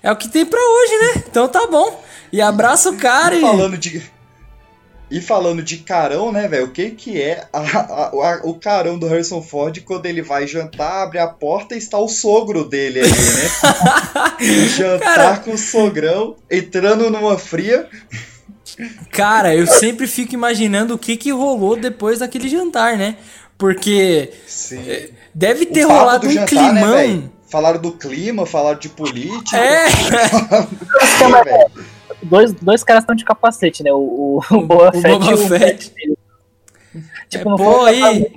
é 0.04 0.12
o 0.12 0.16
que 0.16 0.28
tem 0.28 0.46
para 0.46 0.58
hoje, 0.58 0.92
né? 0.98 1.24
Então 1.28 1.48
tá 1.48 1.66
bom". 1.66 2.02
E 2.32 2.40
abraça 2.40 2.90
o 2.90 2.96
cara 2.96 3.34
e... 3.34 3.40
falando 3.40 3.76
de 3.76 4.02
e 5.10 5.20
falando 5.20 5.62
de 5.62 5.78
carão, 5.78 6.32
né, 6.32 6.48
velho? 6.48 6.66
O 6.66 6.70
que 6.70 6.90
que 6.90 7.20
é 7.20 7.46
a, 7.52 7.60
a, 7.60 8.06
a, 8.06 8.40
o 8.42 8.54
carão 8.54 8.98
do 8.98 9.06
Harrison 9.06 9.40
Ford 9.40 9.80
quando 9.84 10.06
ele 10.06 10.20
vai 10.20 10.46
jantar, 10.46 11.04
abre 11.04 11.18
a 11.18 11.28
porta 11.28 11.74
e 11.74 11.78
está 11.78 11.98
o 11.98 12.08
sogro 12.08 12.64
dele 12.64 13.00
ali, 13.00 13.10
né? 13.10 14.68
jantar 14.76 15.14
Cara... 15.14 15.36
com 15.38 15.52
o 15.52 15.58
sogrão, 15.58 16.36
entrando 16.50 17.08
numa 17.08 17.38
fria. 17.38 17.88
Cara, 19.12 19.54
eu 19.54 19.66
sempre 19.66 20.06
fico 20.06 20.34
imaginando 20.34 20.94
o 20.94 20.98
que 20.98 21.16
que 21.16 21.30
rolou 21.30 21.76
depois 21.76 22.18
daquele 22.18 22.48
jantar, 22.48 22.96
né? 22.96 23.16
Porque 23.56 24.32
Sim. 24.46 24.82
Eh, 24.86 25.10
deve 25.34 25.66
ter 25.66 25.84
rolado 25.84 26.26
um 26.26 26.30
jantar, 26.30 26.74
né, 26.74 26.80
climão. 26.80 26.96
Né, 26.96 27.30
falaram 27.48 27.80
do 27.80 27.92
clima, 27.92 28.44
falaram 28.44 28.78
de 28.78 28.88
política. 28.88 29.56
É! 29.56 29.86
é 31.48 31.66
dois, 32.22 32.52
dois 32.52 32.84
caras 32.84 33.02
estão 33.02 33.14
de 33.14 33.24
capacete, 33.24 33.82
né? 33.82 33.92
O, 33.92 34.40
o, 34.50 34.54
o 34.56 34.66
Boa 34.66 34.92
Fett 34.92 35.08
Boba 35.08 35.30
e 35.30 35.34
o 35.34 35.38
Fett. 35.48 35.92
Tipo, 37.28 37.48
é, 37.48 37.50
não 37.50 37.56
pô, 37.56 37.84
aí. 37.84 38.32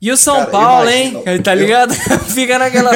E 0.00 0.12
o 0.12 0.16
São 0.16 0.36
cara, 0.36 0.50
Paulo, 0.50 0.90
imagina, 0.90 1.32
hein? 1.32 1.42
Tá 1.42 1.54
ligado? 1.54 1.94
Fica 2.32 2.58
naquela. 2.58 2.92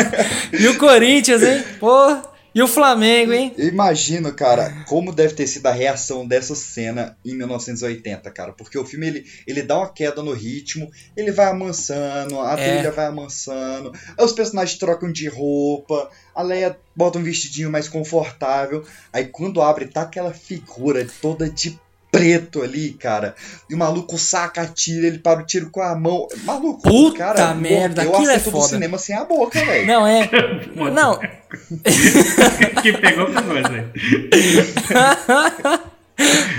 e 0.52 0.68
o 0.68 0.78
Corinthians, 0.78 1.42
hein? 1.42 1.64
Pô. 1.80 2.31
E 2.54 2.60
o 2.60 2.68
Flamengo, 2.68 3.32
hein? 3.32 3.54
Eu 3.56 3.68
imagino, 3.68 4.32
cara, 4.32 4.84
como 4.86 5.12
deve 5.12 5.34
ter 5.34 5.46
sido 5.46 5.66
a 5.66 5.72
reação 5.72 6.26
dessa 6.26 6.54
cena 6.54 7.16
em 7.24 7.34
1980, 7.34 8.30
cara. 8.30 8.52
Porque 8.52 8.78
o 8.78 8.84
filme, 8.84 9.06
ele, 9.06 9.26
ele 9.46 9.62
dá 9.62 9.78
uma 9.78 9.88
queda 9.88 10.22
no 10.22 10.32
ritmo, 10.32 10.90
ele 11.16 11.32
vai 11.32 11.46
amansando, 11.46 12.38
a 12.40 12.52
é. 12.52 12.74
trilha 12.74 12.92
vai 12.92 13.06
amansando, 13.06 13.92
os 14.18 14.32
personagens 14.32 14.78
trocam 14.78 15.10
de 15.10 15.28
roupa, 15.28 16.10
a 16.34 16.42
Leia 16.42 16.78
bota 16.94 17.18
um 17.18 17.22
vestidinho 17.22 17.70
mais 17.70 17.88
confortável. 17.88 18.84
Aí 19.12 19.26
quando 19.26 19.62
abre, 19.62 19.86
tá 19.86 20.02
aquela 20.02 20.34
figura 20.34 21.06
toda 21.22 21.48
de 21.48 21.80
preto 22.12 22.62
ali, 22.62 22.92
cara. 22.92 23.34
E 23.70 23.74
o 23.74 23.78
maluco 23.78 24.18
saca, 24.18 24.66
tira, 24.66 25.06
ele 25.06 25.18
para 25.18 25.40
o 25.40 25.46
tiro 25.46 25.70
com 25.70 25.80
a 25.80 25.96
mão. 25.98 26.28
Maluco, 26.44 26.82
Puta 26.82 27.16
cara, 27.16 27.54
merda, 27.54 28.04
eu 28.04 28.14
aquilo 28.14 28.30
é 28.30 28.38
foda. 28.38 28.58
do 28.58 28.62
cinema 28.64 28.98
sem 28.98 29.16
a 29.16 29.24
boca, 29.24 29.58
velho. 29.64 29.86
Não, 29.86 30.06
é. 30.06 30.28
Não. 30.92 31.18
que 32.82 32.92
pegou 32.92 33.26
com 33.26 33.32
você. 33.32 33.86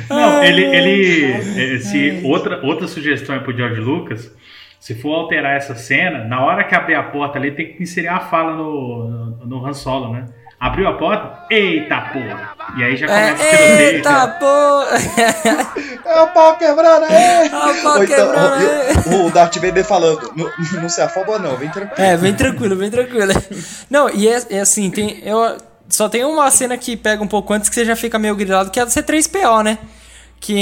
Não, 0.10 0.44
ele. 0.44 0.64
ele 0.64 1.80
se 1.80 2.22
outra, 2.26 2.66
outra 2.66 2.88
sugestão 2.88 3.36
é 3.36 3.40
pro 3.40 3.56
George 3.56 3.80
Lucas. 3.80 4.32
Se 4.80 4.96
for 4.96 5.14
alterar 5.14 5.56
essa 5.56 5.76
cena, 5.76 6.26
na 6.26 6.44
hora 6.44 6.66
que 6.66 6.76
abrir 6.76 6.96
a 6.96 7.04
porta 7.04 7.38
ali, 7.38 7.52
tem 7.52 7.74
que 7.74 7.84
inserir 7.84 8.10
a 8.10 8.20
fala 8.20 8.56
no, 8.56 9.08
no, 9.08 9.46
no 9.46 9.66
Han 9.66 9.74
Solo, 9.74 10.12
né? 10.12 10.26
Abriu 10.64 10.88
a 10.88 10.94
porta, 10.94 11.44
eita 11.50 12.00
porra! 12.14 12.56
E 12.78 12.84
aí 12.86 12.96
já 12.96 13.06
começa 13.06 13.44
é, 13.44 13.50
a 13.50 13.82
Eita 13.82 14.28
porra! 14.40 14.98
é 16.06 16.22
o 16.22 16.28
pau 16.28 16.58
quebrando 16.58 17.04
aí! 17.04 17.14
É 17.14 17.48
o 17.48 17.84
pau 17.84 18.02
então, 18.02 18.06
quebrando 18.06 18.54
aí! 18.54 19.14
O, 19.14 19.26
o 19.26 19.30
Darth 19.30 19.58
Vader 19.58 19.84
falando, 19.84 20.32
não, 20.38 20.50
não 20.82 20.88
se 20.88 21.02
afoba 21.02 21.38
não, 21.38 21.58
vem 21.58 21.70
tranquilo. 21.70 22.02
É, 22.02 22.16
vem 22.16 22.34
tranquilo, 22.34 22.78
vem 22.78 22.90
tranquilo. 22.90 23.34
Não, 23.90 24.10
e 24.10 24.30
é, 24.30 24.42
é 24.52 24.62
assim, 24.62 24.90
tem, 24.90 25.22
eu, 25.26 25.58
só 25.90 26.08
tem 26.08 26.24
uma 26.24 26.50
cena 26.50 26.78
que 26.78 26.96
pega 26.96 27.22
um 27.22 27.28
pouco 27.28 27.52
antes 27.52 27.68
que 27.68 27.76
você 27.76 27.84
já 27.84 27.98
fica 27.98 28.18
meio 28.18 28.34
grilado, 28.34 28.72
que 28.72 28.80
é 28.80 28.84
a 28.84 28.86
do 28.86 28.92
C3PO, 28.92 29.64
né? 29.64 29.78
Que 30.40 30.54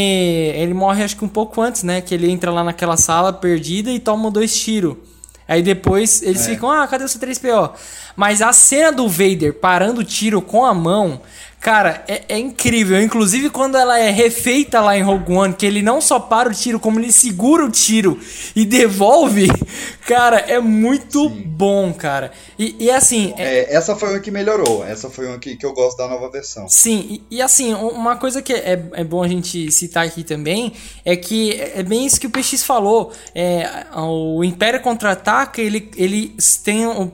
ele 0.56 0.74
morre 0.74 1.04
acho 1.04 1.16
que 1.16 1.24
um 1.24 1.30
pouco 1.30 1.62
antes, 1.62 1.84
né? 1.84 2.02
Que 2.02 2.16
ele 2.16 2.28
entra 2.32 2.50
lá 2.50 2.64
naquela 2.64 2.98
sala 2.98 3.32
perdida 3.32 3.92
e 3.92 4.00
toma 4.00 4.32
dois 4.32 4.60
tiros. 4.60 4.98
Aí 5.52 5.62
depois 5.62 6.22
eles 6.22 6.48
é. 6.48 6.52
ficam, 6.52 6.72
ah, 6.72 6.88
cadê 6.88 7.04
o 7.04 7.08
C3PO? 7.08 7.74
Mas 8.16 8.42
a 8.42 8.54
cena 8.54 8.92
do 8.92 9.08
Vader 9.08 9.54
parando 9.54 10.02
o 10.02 10.04
tiro 10.04 10.42
com 10.42 10.66
a 10.66 10.74
mão, 10.74 11.22
cara, 11.62 12.04
é, 12.08 12.24
é, 12.28 12.40
incrível. 12.40 13.00
Inclusive 13.00 13.52
quando 13.52 13.78
ela 13.78 13.98
é 14.00 14.10
refeita 14.10 14.82
lá 14.82 14.98
em 14.98 15.04
Rogue 15.04 15.32
One, 15.32 15.54
que 15.54 15.66
ele 15.66 15.84
não 15.84 16.02
só 16.02 16.20
para 16.20 16.50
o 16.50 16.54
tiro, 16.54 16.80
como 16.80 17.00
ele 17.00 17.12
segura 17.12 17.64
o 17.64 17.70
tiro 17.70 18.20
e 18.56 18.66
devolve, 18.66 19.48
cara, 20.08 20.40
é 20.40 20.60
muito 20.60 21.30
Sim. 21.30 21.44
bom, 21.46 21.94
cara. 21.94 22.32
E, 22.58 22.76
e 22.80 22.92
assim. 22.92 23.34
É... 23.38 23.60
É, 23.60 23.76
essa 23.76 23.96
foi 23.96 24.10
uma 24.10 24.20
que 24.20 24.32
melhorou. 24.32 24.84
Essa 24.84 25.10
foi 25.10 25.28
uma 25.28 25.38
que, 25.38 25.56
que 25.56 25.66
eu 25.66 25.74
gosto 25.74 25.98
da 25.98 26.08
nova 26.08 26.30
versão. 26.30 26.68
Sim, 26.68 27.22
e, 27.30 27.38
e 27.38 27.42
assim, 27.42 27.74
uma 27.74 28.16
coisa 28.16 28.42
que 28.42 28.52
é, 28.54 28.84
é 28.94 29.04
bom 29.04 29.24
a 29.24 29.28
gente 29.28 29.72
citar 29.72 30.06
aqui 30.06 30.24
também 30.24 30.74
é 31.06 31.16
que 31.16 31.54
é 31.76 31.84
bem 31.84 32.06
isso 32.06 32.20
que 32.20 32.26
o 32.26 32.32
PX 32.32 32.64
falou. 32.64 33.14
É, 33.36 33.86
o 33.96 34.44
Império 34.44 34.82
Contra-Ataca, 34.82 35.62
ele, 35.62 35.92
ele 35.96 36.36
tem. 36.64 36.88
O 36.88 37.12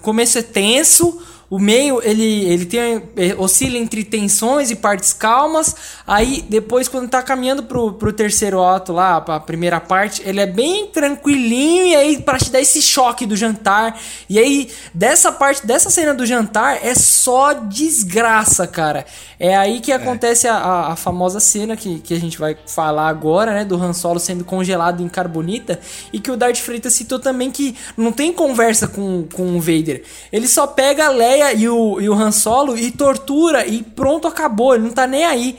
começo 0.00 0.38
é 0.38 0.39
tenso, 0.42 1.18
o 1.50 1.58
meio 1.58 2.00
ele, 2.04 2.44
ele 2.44 2.64
tem 2.64 3.02
é, 3.16 3.34
oscila 3.36 3.76
entre 3.76 4.04
tensões 4.04 4.70
e 4.70 4.76
partes 4.76 5.12
calmas. 5.12 5.74
Aí 6.06 6.44
depois 6.48 6.86
quando 6.86 7.08
tá 7.08 7.20
caminhando 7.22 7.64
pro, 7.64 7.92
pro 7.94 8.12
terceiro 8.12 8.62
ato 8.62 8.92
lá, 8.92 9.20
pra 9.20 9.40
primeira 9.40 9.80
parte, 9.80 10.22
ele 10.24 10.40
é 10.40 10.46
bem 10.46 10.86
tranquilinho 10.86 11.86
e 11.86 11.96
aí 11.96 12.22
para 12.22 12.38
te 12.38 12.52
dar 12.52 12.60
esse 12.60 12.80
choque 12.80 13.26
do 13.26 13.36
jantar. 13.36 14.00
E 14.28 14.38
aí 14.38 14.70
dessa 14.94 15.32
parte, 15.32 15.66
dessa 15.66 15.90
cena 15.90 16.14
do 16.14 16.24
jantar 16.24 16.86
é 16.86 16.94
só 16.94 17.52
desgraça, 17.52 18.68
cara. 18.68 19.04
É 19.40 19.56
aí 19.56 19.80
que 19.80 19.90
é. 19.90 19.96
acontece 19.96 20.46
é. 20.46 20.50
a, 20.50 20.92
a, 20.92 20.96
famosa 20.96 21.40
cena 21.40 21.76
que, 21.76 21.98
que 21.98 22.14
a 22.14 22.20
gente 22.20 22.38
vai 22.38 22.56
falar 22.66 23.08
agora, 23.08 23.54
né, 23.54 23.64
do 23.64 23.82
Han 23.82 23.92
Solo 23.92 24.20
sendo 24.20 24.44
congelado 24.44 25.02
em 25.02 25.08
carbonita 25.08 25.80
e 26.12 26.20
que 26.20 26.30
o 26.30 26.36
Darth 26.36 26.58
Freitas 26.58 26.92
citou 26.92 27.18
também 27.18 27.50
que 27.50 27.74
não 27.96 28.12
tem 28.12 28.32
conversa 28.32 28.86
com, 28.86 29.26
com 29.34 29.56
o 29.56 29.60
Vader. 29.60 30.04
Ele 30.30 30.46
só 30.46 30.66
pega 30.66 31.06
a 31.06 31.10
Leia 31.10 31.39
Leia 31.40 31.52
e 31.54 31.68
o, 31.68 32.00
e 32.00 32.08
o 32.08 32.14
Han 32.14 32.30
Solo 32.30 32.76
e 32.76 32.90
tortura 32.90 33.66
e 33.66 33.82
pronto, 33.82 34.28
acabou. 34.28 34.74
Ele 34.74 34.84
não 34.84 34.90
tá 34.90 35.06
nem 35.06 35.24
aí. 35.24 35.58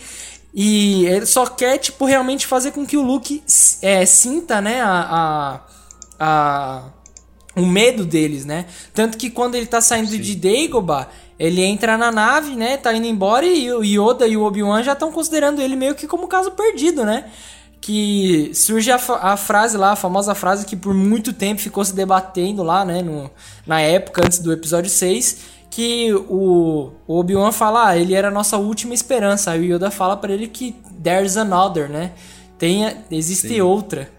E 0.54 1.06
ele 1.06 1.26
só 1.26 1.46
quer, 1.46 1.78
tipo, 1.78 2.06
realmente 2.06 2.46
fazer 2.46 2.72
com 2.72 2.86
que 2.86 2.98
o 2.98 3.02
Luke 3.02 3.42
é, 3.82 4.06
sinta, 4.06 4.62
né, 4.62 4.82
a, 4.82 5.08
a, 5.10 5.60
a, 6.20 6.84
o 7.56 7.66
medo 7.66 8.06
deles, 8.06 8.46
né? 8.46 8.66
Tanto 8.94 9.18
que 9.18 9.30
quando 9.30 9.56
ele 9.56 9.66
tá 9.66 9.80
saindo 9.80 10.10
Sim. 10.10 10.20
de 10.20 10.36
Dagobah, 10.36 11.08
ele 11.40 11.64
entra 11.64 11.98
na 11.98 12.12
nave, 12.12 12.56
né, 12.56 12.78
tá 12.78 12.94
indo 12.94 13.08
embora 13.08 13.46
e 13.46 13.72
o 13.72 13.84
Yoda 13.84 14.28
e 14.28 14.36
o 14.36 14.44
Obi-Wan 14.44 14.84
já 14.84 14.92
estão 14.92 15.12
considerando 15.12 15.62
ele 15.62 15.76
meio 15.76 15.96
que 15.96 16.06
como 16.06 16.28
caso 16.28 16.52
perdido, 16.52 17.06
né? 17.06 17.32
Que 17.80 18.52
surge 18.54 18.92
a, 18.92 19.00
a, 19.22 19.38
frase 19.38 19.78
lá, 19.78 19.94
a 19.94 19.96
famosa 19.96 20.36
frase 20.36 20.66
que 20.66 20.76
por 20.76 20.94
muito 20.94 21.34
tempo 21.34 21.62
ficou 21.62 21.84
se 21.84 21.96
debatendo 21.96 22.62
lá, 22.62 22.84
né, 22.84 23.02
no, 23.02 23.32
na 23.66 23.80
época, 23.80 24.22
antes 24.24 24.40
do 24.40 24.52
episódio 24.52 24.92
6, 24.92 25.61
que 25.72 26.14
o, 26.14 26.92
o 27.08 27.20
Obi-Wan 27.20 27.52
fala, 27.54 27.88
ah, 27.88 27.98
ele 27.98 28.14
era 28.14 28.28
a 28.28 28.32
nossa 28.32 28.58
última 28.58 28.94
esperança. 28.94 29.52
Aí 29.52 29.62
o 29.62 29.76
Yoda 29.76 29.90
fala 29.90 30.18
para 30.18 30.34
ele 30.34 30.48
que 30.48 30.76
there's 31.02 31.38
another, 31.38 31.90
né? 31.90 32.12
Tem, 32.60 32.98
existe 33.10 33.48
Sim. 33.48 33.62
outra. 33.62 34.10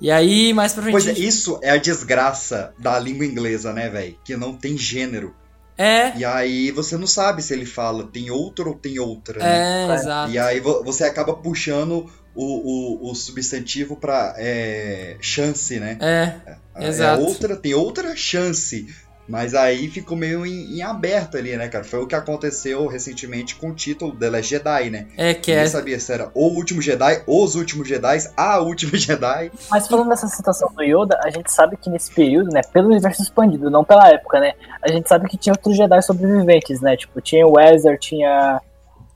E 0.00 0.10
aí, 0.10 0.52
mais 0.52 0.72
pra 0.72 0.82
frente. 0.82 0.92
Pois 0.92 1.06
é, 1.06 1.12
isso 1.12 1.58
é 1.62 1.70
a 1.70 1.76
desgraça 1.76 2.74
da 2.78 2.98
língua 2.98 3.24
inglesa, 3.24 3.72
né, 3.72 3.88
velho? 3.88 4.18
Que 4.24 4.36
não 4.36 4.54
tem 4.54 4.76
gênero. 4.76 5.34
É. 5.78 6.16
E 6.16 6.24
aí 6.24 6.70
você 6.70 6.96
não 6.96 7.06
sabe 7.06 7.42
se 7.42 7.52
ele 7.52 7.66
fala 7.66 8.04
tem 8.04 8.30
outro 8.30 8.70
ou 8.70 8.76
tem 8.76 8.98
outra. 8.98 9.38
Né? 9.38 9.86
É, 9.88 9.94
exato. 9.94 10.32
E 10.32 10.38
aí 10.38 10.60
você 10.60 11.04
acaba 11.04 11.34
puxando 11.34 12.10
o, 12.34 13.06
o, 13.06 13.10
o 13.10 13.14
substantivo 13.14 13.96
pra 13.96 14.34
é, 14.38 15.16
chance, 15.20 15.78
né? 15.78 15.98
É, 16.00 16.56
é, 16.74 16.88
exato. 16.88 17.22
outra, 17.22 17.56
tem 17.56 17.74
outra 17.74 18.16
chance. 18.16 18.86
Mas 19.28 19.54
aí 19.54 19.88
ficou 19.88 20.16
meio 20.16 20.46
em, 20.46 20.76
em, 20.76 20.82
aberto 20.82 21.36
ali, 21.36 21.56
né, 21.56 21.68
cara? 21.68 21.82
Foi 21.82 22.00
o 22.00 22.06
que 22.06 22.14
aconteceu 22.14 22.86
recentemente 22.86 23.56
com 23.56 23.70
o 23.70 23.74
título 23.74 24.14
The 24.14 24.30
Last 24.30 24.50
Jedi, 24.50 24.90
né? 24.90 25.06
É 25.16 25.34
que 25.34 25.50
Ninguém 25.50 25.64
é. 25.64 25.68
sabia 25.68 25.98
se 25.98 26.12
era 26.12 26.30
o 26.32 26.46
último 26.46 26.80
Jedi, 26.80 27.22
os 27.26 27.56
últimos 27.56 27.88
Jedi, 27.88 28.18
a 28.36 28.58
última 28.62 28.96
Jedi. 28.96 29.50
Mas 29.70 29.88
falando 29.88 30.10
dessa 30.10 30.28
situação 30.28 30.72
do 30.72 30.82
Yoda, 30.82 31.18
a 31.24 31.30
gente 31.30 31.50
sabe 31.50 31.76
que 31.76 31.90
nesse 31.90 32.12
período, 32.12 32.50
né, 32.50 32.60
pelo 32.72 32.88
universo 32.88 33.22
expandido, 33.22 33.70
não 33.70 33.84
pela 33.84 34.08
época, 34.08 34.38
né? 34.38 34.52
A 34.82 34.90
gente 34.92 35.08
sabe 35.08 35.28
que 35.28 35.36
tinha 35.36 35.52
outros 35.52 35.76
Jedi 35.76 36.02
sobreviventes, 36.02 36.80
né? 36.80 36.96
Tipo, 36.96 37.20
tinha 37.20 37.46
o 37.46 37.58
Ezra, 37.58 37.96
tinha. 37.98 38.60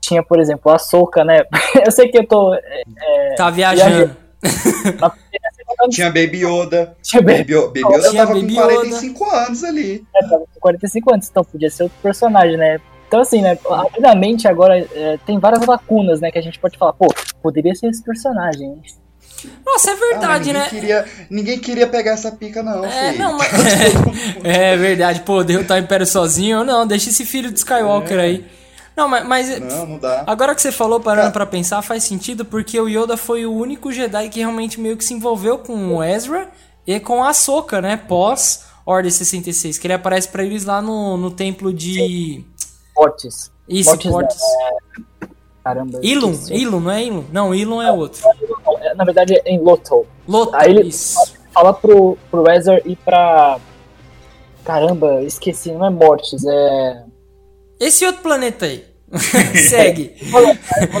Tinha, 0.01 0.23
por 0.23 0.39
exemplo, 0.39 0.71
a 0.71 0.79
Soka, 0.79 1.23
né? 1.23 1.43
eu 1.85 1.91
sei 1.91 2.09
que 2.09 2.17
eu 2.17 2.27
tô. 2.27 2.53
É, 2.53 3.35
tá 3.37 3.49
viajando. 3.49 3.89
viajando. 3.89 4.21
Tinha 5.89 6.07
Baby 6.07 6.45
Yoda. 6.45 6.95
Tinha 7.01 7.21
Baby, 7.21 7.55
Baby 7.55 7.79
Yoda 7.79 8.13
tava 8.13 8.33
Baby 8.33 8.55
com 8.55 8.61
45 8.61 9.25
Yoda. 9.25 9.37
anos 9.37 9.63
ali. 9.63 10.05
É, 10.15 10.21
tava 10.23 10.39
com 10.39 10.59
45 10.59 11.13
anos, 11.13 11.29
então 11.29 11.43
podia 11.43 11.69
ser 11.69 11.83
outro 11.83 11.97
personagem, 12.01 12.57
né? 12.57 12.79
Então, 13.07 13.19
assim, 13.19 13.41
né, 13.41 13.57
rapidamente 13.69 14.47
agora 14.47 14.77
é, 14.79 15.19
tem 15.25 15.37
várias 15.37 15.65
lacunas, 15.65 16.21
né, 16.21 16.31
que 16.31 16.39
a 16.39 16.41
gente 16.41 16.57
pode 16.57 16.77
falar, 16.77 16.93
pô, 16.93 17.13
poderia 17.43 17.75
ser 17.75 17.87
esse 17.87 18.01
personagem. 18.01 18.81
Nossa, 19.65 19.91
é 19.91 19.95
verdade, 19.95 20.49
ah, 20.49 20.53
ninguém 20.53 20.53
né? 20.53 20.69
Queria, 20.69 21.05
ninguém 21.29 21.59
queria 21.59 21.87
pegar 21.87 22.11
essa 22.11 22.31
pica, 22.31 22.63
não, 22.63 22.85
é, 22.85 23.11
filho. 23.11 23.23
Não, 23.23 23.37
mas... 23.37 23.49
é 24.45 24.77
verdade, 24.77 25.21
pô, 25.21 25.43
derrotar 25.43 25.77
o 25.77 25.81
Império 25.81 26.05
sozinho, 26.05 26.63
não, 26.63 26.87
deixa 26.87 27.09
esse 27.09 27.25
filho 27.25 27.51
de 27.51 27.57
Skywalker 27.57 28.17
é. 28.17 28.21
aí. 28.21 28.45
Não, 29.01 29.07
mas, 29.07 29.27
mas 29.27 29.59
não, 29.59 29.85
não 29.87 29.97
dá. 29.97 30.23
agora 30.27 30.53
que 30.53 30.61
você 30.61 30.71
falou, 30.71 30.99
parando 30.99 31.31
para 31.31 31.45
pensar, 31.45 31.81
faz 31.81 32.03
sentido 32.03 32.45
porque 32.45 32.79
o 32.79 32.87
Yoda 32.87 33.17
foi 33.17 33.47
o 33.47 33.53
único 33.53 33.91
Jedi 33.91 34.29
que 34.29 34.39
realmente 34.39 34.79
meio 34.79 34.95
que 34.95 35.03
se 35.03 35.13
envolveu 35.13 35.57
com 35.57 35.95
o 35.95 36.03
Ezra 36.03 36.49
e 36.85 36.99
com 36.99 37.23
a 37.23 37.29
Ahsoka, 37.29 37.81
né? 37.81 37.97
Pós 37.97 38.65
Ordem 38.85 39.09
66, 39.09 39.79
que 39.79 39.87
ele 39.87 39.93
aparece 39.93 40.27
para 40.27 40.43
eles 40.43 40.65
lá 40.65 40.81
no, 40.81 41.17
no 41.17 41.31
templo 41.31 41.73
de 41.73 42.43
Portes. 42.93 43.51
Isso, 43.67 43.89
Portes. 43.89 44.11
Portes. 44.11 44.41
É... 44.41 45.27
Caramba. 45.63 45.99
Ilum, 46.03 46.33
Ilum, 46.49 46.79
não 46.79 46.91
é 46.91 47.03
Ilum? 47.03 47.23
Não, 47.31 47.55
Ilum 47.55 47.81
é 47.81 47.91
outro. 47.91 48.21
É, 48.81 48.93
na 48.95 49.03
verdade 49.03 49.33
é 49.33 49.51
em 49.51 49.59
Loto. 49.59 50.05
Loto, 50.27 50.55
Aí 50.55 50.71
ele 50.71 50.89
isso. 50.89 51.15
fala 51.51 51.73
pro, 51.73 52.17
pro 52.29 52.49
Ezra 52.51 52.81
ir 52.85 52.97
pra 52.97 53.59
Caramba, 54.63 55.23
esqueci, 55.23 55.71
não 55.71 55.85
é 55.85 55.89
Mortes, 55.89 56.43
é 56.45 57.03
esse 57.81 58.05
outro 58.05 58.21
planeta 58.21 58.67
aí. 58.67 58.85
Segue. 59.69 60.15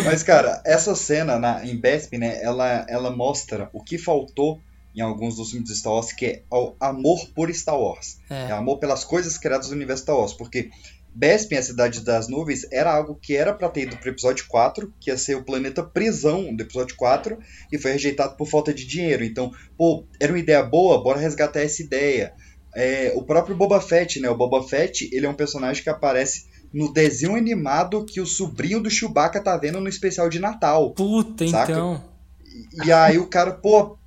Mas, 0.05 0.23
cara, 0.23 0.61
essa 0.65 0.95
cena 0.95 1.39
na, 1.39 1.65
em 1.65 1.75
Besp, 1.75 2.17
né, 2.17 2.41
ela, 2.43 2.85
ela 2.89 3.11
mostra 3.11 3.69
o 3.73 3.83
que 3.83 3.97
faltou 3.97 4.59
em 4.95 5.01
alguns 5.01 5.37
dos 5.37 5.51
filmes 5.51 5.69
de 5.69 5.75
Star 5.75 5.93
Wars, 5.93 6.11
que 6.11 6.25
é 6.25 6.43
o 6.51 6.75
amor 6.79 7.27
por 7.33 7.53
Star 7.53 7.79
Wars. 7.79 8.19
É. 8.29 8.49
é 8.49 8.51
amor 8.51 8.77
pelas 8.77 9.03
coisas 9.03 9.37
criadas 9.37 9.69
no 9.69 9.75
universo 9.75 10.03
Star 10.03 10.17
Wars. 10.17 10.33
Porque 10.33 10.69
Bespin, 11.13 11.55
a 11.55 11.63
Cidade 11.63 12.01
das 12.01 12.27
Nuvens, 12.27 12.65
era 12.71 12.93
algo 12.93 13.15
que 13.15 13.35
era 13.35 13.53
pra 13.53 13.69
ter 13.69 13.83
ido 13.83 13.97
pro 13.97 14.09
episódio 14.09 14.45
4, 14.47 14.93
que 14.99 15.09
ia 15.09 15.17
ser 15.17 15.35
o 15.35 15.43
planeta 15.43 15.83
prisão 15.83 16.55
do 16.55 16.61
episódio 16.61 16.95
4, 16.95 17.37
e 17.71 17.77
foi 17.77 17.91
rejeitado 17.91 18.35
por 18.37 18.47
falta 18.47 18.73
de 18.73 18.85
dinheiro. 18.85 19.23
Então, 19.23 19.51
pô, 19.77 20.05
era 20.19 20.31
uma 20.31 20.39
ideia 20.39 20.63
boa, 20.63 21.01
bora 21.03 21.19
resgatar 21.19 21.61
essa 21.61 21.81
ideia. 21.81 22.33
É, 22.73 23.11
o 23.15 23.23
próprio 23.23 23.55
Boba 23.55 23.81
Fett, 23.81 24.19
né? 24.21 24.29
O 24.29 24.37
Boba 24.37 24.63
Fett, 24.63 25.09
ele 25.11 25.25
é 25.25 25.29
um 25.29 25.33
personagem 25.33 25.83
que 25.83 25.89
aparece 25.89 26.45
no 26.73 26.91
desenho 26.91 27.35
animado 27.35 28.05
que 28.05 28.21
o 28.21 28.25
sobrinho 28.25 28.81
do 28.81 28.89
Chewbacca 28.89 29.41
tá 29.41 29.57
vendo 29.57 29.79
no 29.79 29.89
especial 29.89 30.29
de 30.29 30.39
Natal. 30.39 30.91
Puta, 30.91 31.47
saca? 31.47 31.71
então. 31.71 32.03
E, 32.45 32.87
e 32.87 32.91
aí 32.91 33.17
o 33.17 33.27
cara, 33.27 33.51
pô, 33.51 33.97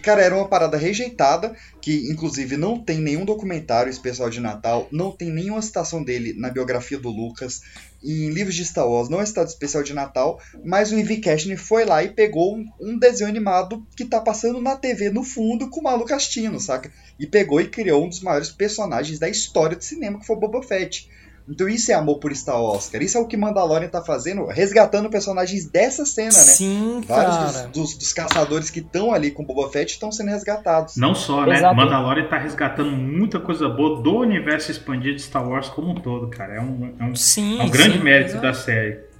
Cara, 0.00 0.22
era 0.22 0.36
uma 0.36 0.46
parada 0.46 0.76
rejeitada, 0.76 1.56
que 1.80 2.08
inclusive 2.08 2.56
não 2.56 2.78
tem 2.78 2.98
nenhum 2.98 3.24
documentário 3.24 3.90
especial 3.90 4.30
de 4.30 4.38
Natal, 4.38 4.86
não 4.92 5.10
tem 5.10 5.28
nenhuma 5.28 5.60
citação 5.60 6.04
dele 6.04 6.32
na 6.34 6.50
biografia 6.50 6.98
do 6.98 7.10
Lucas, 7.10 7.62
em 8.02 8.30
livros 8.30 8.54
de 8.54 8.64
Star 8.64 8.88
Wars 8.88 9.08
não 9.08 9.20
é 9.20 9.26
citado 9.26 9.48
especial 9.48 9.82
de 9.82 9.92
Natal, 9.92 10.40
mas 10.64 10.92
o 10.92 10.98
Ivy 10.98 11.18
Cashner 11.18 11.58
foi 11.58 11.84
lá 11.84 12.02
e 12.02 12.10
pegou 12.10 12.56
um, 12.56 12.68
um, 12.80 12.98
desenho 12.98 13.28
animado 13.28 13.84
que 13.96 14.04
tá 14.04 14.20
passando 14.20 14.60
na 14.60 14.76
TV 14.76 15.10
no 15.10 15.24
fundo 15.24 15.68
com 15.68 15.80
o 15.80 15.82
Maluco 15.82 16.12
saca? 16.60 16.92
E 17.18 17.26
pegou 17.26 17.60
e 17.60 17.68
criou 17.68 18.04
um 18.04 18.08
dos 18.08 18.20
maiores 18.20 18.50
personagens 18.50 19.18
da 19.18 19.28
história 19.28 19.76
do 19.76 19.84
cinema, 19.84 20.20
que 20.20 20.26
foi 20.26 20.36
o 20.36 20.40
Boba 20.40 20.62
Fett. 20.62 21.08
Então 21.48 21.68
isso 21.68 21.90
é 21.90 21.94
amor 21.94 22.18
por 22.18 22.34
Star 22.34 22.60
Wars, 22.62 22.88
cara. 22.88 23.02
Isso 23.02 23.18
é 23.18 23.20
o 23.20 23.26
que 23.26 23.36
Mandalorian 23.36 23.88
tá 23.88 24.02
fazendo, 24.02 24.46
resgatando 24.46 25.10
personagens 25.10 25.68
dessa 25.70 26.06
cena, 26.06 26.28
né? 26.28 26.32
Sim, 26.32 27.00
Vários 27.06 27.36
cara. 27.36 27.68
Dos, 27.68 27.90
dos, 27.90 27.98
dos 27.98 28.12
caçadores 28.12 28.70
que 28.70 28.80
estão 28.80 29.12
ali 29.12 29.30
com 29.30 29.44
Boba 29.44 29.70
Fett 29.70 29.92
estão 29.92 30.12
sendo 30.12 30.30
resgatados. 30.30 30.96
Não 30.96 31.14
só, 31.14 31.44
né? 31.44 31.56
Exato. 31.56 31.74
Mandalorian 31.74 32.28
tá 32.28 32.38
resgatando 32.38 32.90
muita 32.92 33.40
coisa 33.40 33.68
boa 33.68 34.00
do 34.00 34.18
universo 34.18 34.70
expandido 34.70 35.16
de 35.16 35.22
Star 35.22 35.46
Wars 35.46 35.68
como 35.68 35.90
um 35.90 35.94
todo, 35.94 36.28
cara. 36.28 36.54
É 36.54 36.60
um, 36.60 36.94
é 36.98 37.04
um, 37.04 37.14
sim, 37.14 37.60
é 37.60 37.64
um 37.64 37.70
grande 37.70 37.98
sim, 37.98 38.04
mérito 38.04 38.30
exato. 38.30 38.42
da 38.42 38.54
série. 38.54 39.12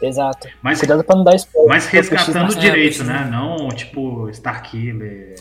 Exato. 0.00 0.48
Mas, 0.62 0.78
Cuidado 0.78 1.02
pra 1.02 1.16
não 1.16 1.24
dar 1.24 1.34
spoiler. 1.34 1.68
Mas 1.68 1.86
resgatando 1.86 2.54
direito, 2.54 3.02
né? 3.02 3.28
Não, 3.30 3.68
tipo, 3.68 4.28
Starkiller 4.30 5.34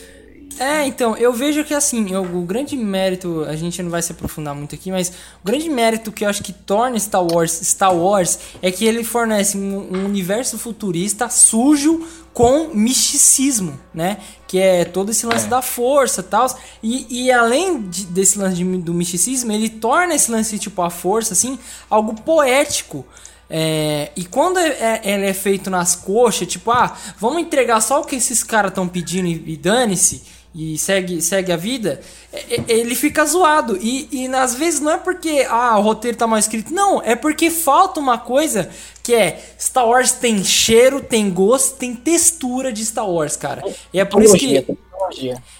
é, 0.60 0.86
então, 0.88 1.16
eu 1.18 1.32
vejo 1.34 1.64
que 1.64 1.74
assim, 1.74 2.12
eu, 2.12 2.24
o 2.24 2.42
grande 2.42 2.76
mérito, 2.76 3.46
a 3.48 3.56
gente 3.56 3.82
não 3.84 3.92
vai 3.92 4.02
se 4.02 4.12
aprofundar 4.12 4.56
muito 4.56 4.74
aqui, 4.74 4.90
mas 4.90 5.10
o 5.44 5.46
grande 5.46 5.70
mérito 5.70 6.12
que 6.12 6.26
eu 6.26 6.30
acho 6.30 6.44
que 6.44 6.52
torna 6.52 6.98
Star 7.00 7.24
Wars 7.24 7.52
Star 7.52 7.96
Wars 7.96 8.40
é 8.62 8.72
que 8.72 8.84
ele 8.86 9.04
fornece 9.04 9.58
um, 9.58 9.96
um 9.96 10.06
universo 10.06 10.58
futurista 10.58 11.30
sujo 11.30 12.04
com 12.34 12.70
misticismo, 12.74 13.80
né? 13.94 14.18
Que 14.48 14.60
é 14.60 14.86
todo 14.86 15.12
esse 15.12 15.26
lance 15.26 15.46
é. 15.46 15.50
da 15.50 15.62
força 15.62 16.24
tal. 16.24 16.48
E, 16.82 17.26
e 17.26 17.32
além 17.32 17.82
de, 17.82 18.06
desse 18.06 18.38
lance 18.38 18.56
de, 18.56 18.78
do 18.78 18.94
misticismo, 18.94 19.52
ele 19.52 19.70
torna 19.70 20.16
esse 20.16 20.30
lance, 20.32 20.58
tipo, 20.60 20.82
a 20.82 20.90
força, 20.90 21.34
assim, 21.34 21.58
algo 21.90 22.14
poético. 22.22 23.06
É, 23.50 24.12
e 24.16 24.26
quando 24.26 24.60
é, 24.60 24.70
é, 24.70 25.02
ele 25.04 25.26
é 25.26 25.34
feito 25.34 25.70
nas 25.70 25.96
coxas, 25.96 26.48
tipo, 26.48 26.70
ah, 26.70 26.96
vamos 27.18 27.42
entregar 27.42 27.82
só 27.82 28.02
o 28.02 28.06
que 28.06 28.16
esses 28.16 28.44
caras 28.44 28.70
estão 28.70 28.88
pedindo 28.88 29.28
e, 29.28 29.54
e 29.54 29.58
dane-se 29.58 30.37
e 30.58 30.76
segue, 30.76 31.22
segue 31.22 31.52
a 31.52 31.56
vida, 31.56 32.02
é, 32.34 32.56
é, 32.56 32.64
ele 32.68 32.96
fica 32.96 33.24
zoado. 33.24 33.78
E, 33.80 34.10
e 34.12 34.28
às 34.34 34.56
vezes 34.56 34.80
não 34.80 34.92
é 34.92 34.98
porque 34.98 35.46
ah, 35.48 35.78
o 35.78 35.84
roteiro 35.84 36.18
tá 36.18 36.26
mal 36.26 36.40
escrito, 36.40 36.74
não, 36.74 37.00
é 37.04 37.16
porque 37.16 37.52
falta 37.52 38.00
uma 38.00 38.18
coisa 38.18 38.68
que 39.04 39.14
é 39.14 39.40
Star 39.60 39.88
Wars 39.88 40.14
tem 40.14 40.44
cheiro, 40.44 41.00
tem 41.00 41.30
gosto, 41.30 41.78
tem 41.78 41.94
textura 41.94 42.74
de 42.74 42.84
Star 42.84 43.08
Wars, 43.08 43.38
cara. 43.38 43.62
E 43.94 44.00
é 44.00 44.04
por 44.04 44.24
isso 44.24 44.36
que. 44.36 44.66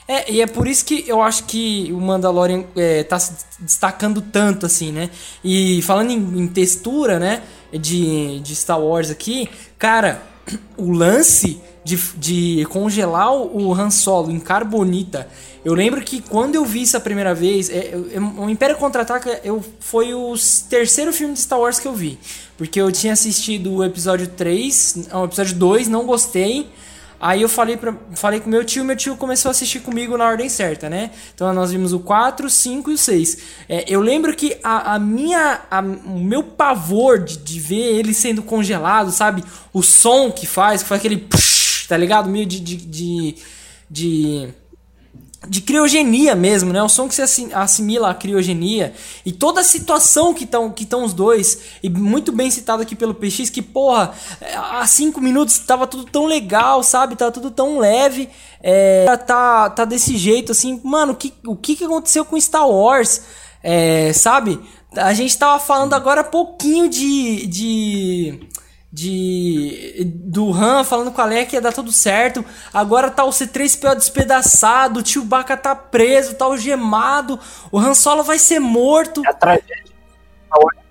É, 0.08 0.32
e 0.32 0.42
é 0.42 0.48
por 0.48 0.68
isso 0.68 0.84
que 0.84 1.06
eu 1.08 1.22
acho 1.22 1.44
que 1.44 1.94
o 1.94 2.02
Mandalorian 2.02 2.66
é, 2.76 3.04
tá 3.04 3.20
se 3.20 3.34
destacando 3.60 4.20
tanto, 4.20 4.66
assim, 4.66 4.92
né? 4.92 5.12
E 5.44 5.80
falando 5.84 6.10
em, 6.10 6.18
em 6.18 6.48
textura, 6.48 7.20
né? 7.20 7.44
De, 7.72 8.40
de 8.40 8.56
Star 8.56 8.82
Wars 8.82 9.12
aqui, 9.12 9.48
cara, 9.78 10.24
o 10.76 10.92
lance 10.92 11.62
de, 11.88 11.98
de 12.18 12.66
congelar 12.66 13.34
o 13.34 13.74
Han 13.74 13.90
Solo 13.90 14.30
em 14.30 14.40
carbonita. 14.40 15.28
Eu 15.64 15.74
lembro 15.74 16.02
que 16.02 16.22
quando 16.22 16.56
eu 16.56 16.66
vi 16.66 16.82
isso 16.82 16.98
a 16.98 17.00
primeira 17.00 17.34
vez, 17.34 17.70
é, 17.70 17.94
é, 18.14 18.20
o 18.20 18.50
Império 18.50 18.76
Contra-Ataca 18.78 19.40
eu, 19.44 19.64
foi 19.80 20.14
o 20.14 20.34
terceiro 20.70 21.14
filme 21.14 21.34
de 21.34 21.40
Star 21.40 21.60
Wars 21.60 21.80
que 21.80 21.88
eu 21.88 21.94
vi. 21.94 22.20
Porque 22.58 22.80
eu 22.80 22.92
tinha 22.92 23.14
assistido 23.14 23.76
o 23.76 23.84
episódio 23.84 24.28
3, 24.28 25.10
o 25.14 25.26
episódio 25.26 25.56
2, 25.56 25.88
não 25.88 26.06
gostei. 26.06 26.70
Aí 27.20 27.42
eu 27.42 27.50
falei, 27.50 27.78
pra, 27.78 27.96
falei 28.14 28.40
com 28.40 28.48
meu 28.48 28.64
tio, 28.64 28.86
meu 28.86 28.96
tio 28.96 29.18
começou 29.18 29.50
a 29.50 29.52
assistir 29.52 29.80
comigo 29.80 30.16
na 30.18 30.26
ordem 30.26 30.48
certa, 30.50 30.88
né? 30.88 31.10
Então 31.34 31.52
nós 31.52 31.72
vimos 31.72 31.92
o 31.92 32.00
4, 32.00 32.48
5 32.48 32.92
e 32.92 32.94
o 32.94 32.98
6. 32.98 33.38
É, 33.68 33.86
eu 33.88 34.02
lembro 34.02 34.36
que 34.36 34.58
a, 34.64 34.94
a 34.94 35.00
minha. 35.00 35.62
A, 35.72 35.80
o 35.80 36.20
meu 36.20 36.44
pavor 36.44 37.20
de, 37.20 37.38
de 37.38 37.60
ver 37.60 37.98
ele 37.98 38.14
sendo 38.14 38.44
congelado, 38.44 39.12
sabe? 39.12 39.44
O 39.74 39.82
som 39.82 40.32
que 40.32 40.46
faz, 40.46 40.84
que 40.84 40.90
faz 40.90 41.00
aquele. 41.00 41.28
Tá 41.88 41.98
ligado? 41.98 42.30
Meio 42.30 42.46
de, 42.46 42.60
de, 42.60 42.76
de, 42.78 43.36
de 43.90 44.54
de 45.48 45.62
criogenia 45.62 46.36
mesmo, 46.36 46.74
né? 46.74 46.82
O 46.82 46.90
som 46.90 47.08
que 47.08 47.14
se 47.14 47.54
assimila 47.54 48.10
à 48.10 48.14
criogenia 48.14 48.94
e 49.26 49.32
toda 49.32 49.62
a 49.62 49.64
situação 49.64 50.34
que 50.34 50.46
estão 50.46 50.72
que 50.72 50.88
os 50.94 51.14
dois 51.14 51.60
e 51.84 51.90
muito 51.90 52.32
bem 52.32 52.50
citado 52.50 52.82
aqui 52.82 52.96
pelo 52.96 53.14
PX 53.14 53.50
que 53.50 53.62
porra 53.62 54.14
há 54.56 54.86
cinco 54.88 55.22
minutos 55.22 55.60
tava 55.60 55.86
tudo 55.86 56.06
tão 56.06 56.26
legal, 56.26 56.82
sabe? 56.82 57.16
Tava 57.16 57.32
tudo 57.32 57.52
tão 57.52 57.78
leve, 57.78 58.30
é, 58.62 59.06
tá 59.18 59.70
tá 59.70 59.86
desse 59.86 60.18
jeito 60.18 60.52
assim, 60.52 60.82
mano, 60.84 61.16
que, 61.16 61.34
o 61.46 61.56
que 61.56 61.76
que 61.76 61.84
aconteceu 61.84 62.26
com 62.26 62.40
Star 62.40 62.68
Wars, 62.68 63.22
é, 63.64 64.12
sabe? 64.14 64.60
A 64.96 65.14
gente 65.14 65.38
tava 65.38 65.60
falando 65.60 65.94
agora 65.94 66.24
pouquinho 66.24 66.90
de, 66.90 67.46
de 67.46 68.40
de 68.98 70.12
do 70.26 70.52
Han 70.52 70.84
falando 70.84 71.12
com 71.12 71.22
a 71.22 71.26
Leia 71.26 71.46
que 71.46 71.56
ia 71.56 71.62
dar 71.62 71.72
tudo 71.72 71.92
certo. 71.92 72.44
Agora 72.74 73.12
tá 73.12 73.24
o 73.24 73.30
C3PO 73.30 73.94
despedaçado, 73.94 75.00
o 75.00 75.04
tio 75.04 75.24
Baca 75.24 75.56
tá 75.56 75.76
preso, 75.76 76.34
tá 76.34 76.46
algemado, 76.46 77.40
o 77.72 77.78
Han 77.78 77.94
Solo 77.94 78.24
vai 78.24 78.40
ser 78.40 78.60
morto. 78.60 79.22
É 79.24 79.30
a 79.30 79.34
tragédia. 79.34 79.86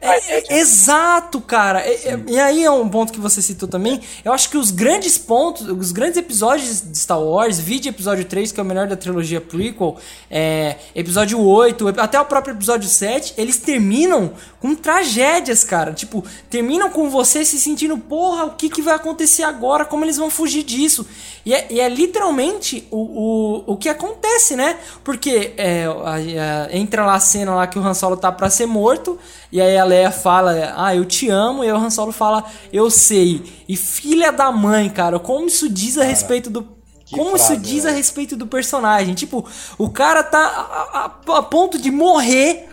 É, 0.06 0.58
exato, 0.58 1.40
cara. 1.40 1.80
É, 1.80 2.10
é, 2.10 2.20
e 2.26 2.38
aí 2.38 2.64
é 2.64 2.70
um 2.70 2.88
ponto 2.88 3.12
que 3.12 3.20
você 3.20 3.42
citou 3.42 3.68
também. 3.68 4.00
Eu 4.24 4.32
acho 4.32 4.48
que 4.50 4.56
os 4.56 4.70
grandes 4.70 5.18
pontos, 5.18 5.68
os 5.68 5.92
grandes 5.92 6.16
episódios 6.16 6.82
de 6.82 6.98
Star 6.98 7.20
Wars, 7.20 7.58
vídeo 7.58 7.90
episódio 7.90 8.24
3, 8.24 8.52
que 8.52 8.60
é 8.60 8.62
o 8.62 8.66
melhor 8.66 8.86
da 8.86 8.96
trilogia 8.96 9.40
prequel, 9.40 9.96
é, 10.30 10.76
episódio 10.94 11.40
8, 11.40 11.88
até 11.98 12.20
o 12.20 12.24
próprio 12.24 12.54
episódio 12.54 12.88
7, 12.88 13.34
eles 13.36 13.56
terminam 13.58 14.32
com 14.60 14.74
tragédias, 14.74 15.64
cara. 15.64 15.92
Tipo, 15.92 16.24
terminam 16.50 16.90
com 16.90 17.08
você 17.10 17.44
se 17.44 17.58
sentindo, 17.58 17.96
porra, 17.98 18.44
o 18.44 18.50
que, 18.50 18.68
que 18.68 18.82
vai 18.82 18.94
acontecer 18.94 19.42
agora? 19.42 19.84
Como 19.84 20.04
eles 20.04 20.16
vão 20.16 20.30
fugir 20.30 20.62
disso? 20.62 21.06
E 21.44 21.54
é, 21.54 21.66
e 21.70 21.80
é 21.80 21.88
literalmente 21.88 22.86
o, 22.90 22.96
o, 22.96 23.72
o 23.74 23.76
que 23.76 23.88
acontece, 23.88 24.56
né? 24.56 24.76
Porque 25.04 25.54
é, 25.56 25.84
a, 25.84 26.14
a, 26.14 26.76
entra 26.76 27.06
lá 27.06 27.14
a 27.14 27.20
cena 27.20 27.54
lá 27.54 27.66
que 27.66 27.78
o 27.78 27.82
Han 27.82 27.94
Solo 27.94 28.16
tá 28.16 28.32
pra 28.32 28.50
ser 28.50 28.66
morto, 28.66 29.18
e 29.52 29.60
aí 29.60 29.76
a 29.78 29.84
Leia 29.96 30.10
fala, 30.10 30.74
ah, 30.76 30.94
eu 30.94 31.04
te 31.04 31.30
amo, 31.30 31.64
e 31.64 31.72
o 31.72 31.76
Han 31.76 31.88
Solo 31.88 32.12
fala, 32.12 32.44
eu 32.72 32.90
sei. 32.90 33.42
E 33.66 33.76
filha 33.76 34.30
da 34.30 34.52
mãe, 34.52 34.90
cara, 34.90 35.18
como 35.18 35.46
isso 35.46 35.68
diz 35.68 35.96
a 35.96 36.00
cara, 36.00 36.10
respeito 36.10 36.50
do. 36.50 36.76
Como 37.10 37.30
frase, 37.30 37.44
isso 37.44 37.56
diz 37.62 37.84
né? 37.84 37.90
a 37.90 37.94
respeito 37.94 38.36
do 38.36 38.46
personagem? 38.46 39.14
Tipo, 39.14 39.48
o 39.78 39.88
cara 39.88 40.22
tá 40.22 40.38
a, 40.38 40.98
a, 41.32 41.38
a 41.38 41.42
ponto 41.42 41.78
de 41.78 41.90
morrer. 41.90 42.68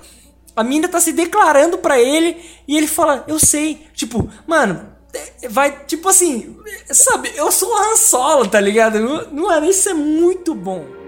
A 0.56 0.64
mina 0.64 0.88
tá 0.88 1.00
se 1.00 1.12
declarando 1.14 1.78
para 1.80 2.00
ele 2.00 2.38
e 2.68 2.78
ele 2.78 2.88
fala, 2.88 3.24
eu 3.28 3.40
sei. 3.40 3.88
Tipo, 3.96 4.30
mano, 4.46 4.86
vai, 5.50 5.86
tipo 5.86 6.10
assim, 6.10 6.58
sabe, 6.92 7.32
eu 7.36 7.52
sou 7.52 7.70
o 7.70 7.78
Han 7.78 7.96
Solo, 7.96 8.48
tá 8.48 8.60
ligado? 8.60 9.00
Mano, 9.32 9.66
isso 9.66 9.90
é 9.90 9.94
muito 9.94 10.54
bom. 10.54 11.03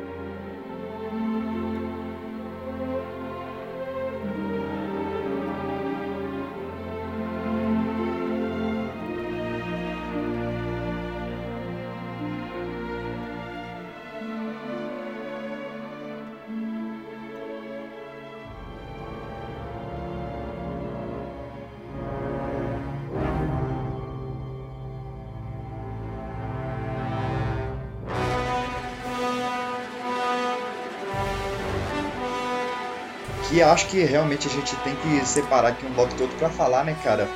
Que 33.47 33.61
acho 33.61 33.88
que 33.88 34.03
realmente 34.03 34.47
a 34.47 34.51
gente 34.51 34.76
tem 34.77 34.95
que 34.95 35.26
separar 35.26 35.69
aqui 35.69 35.85
um 35.85 35.93
bloco 35.93 36.13
todo 36.15 36.30
para 36.38 36.49
falar, 36.49 36.84
né, 36.84 36.95
cara? 37.03 37.27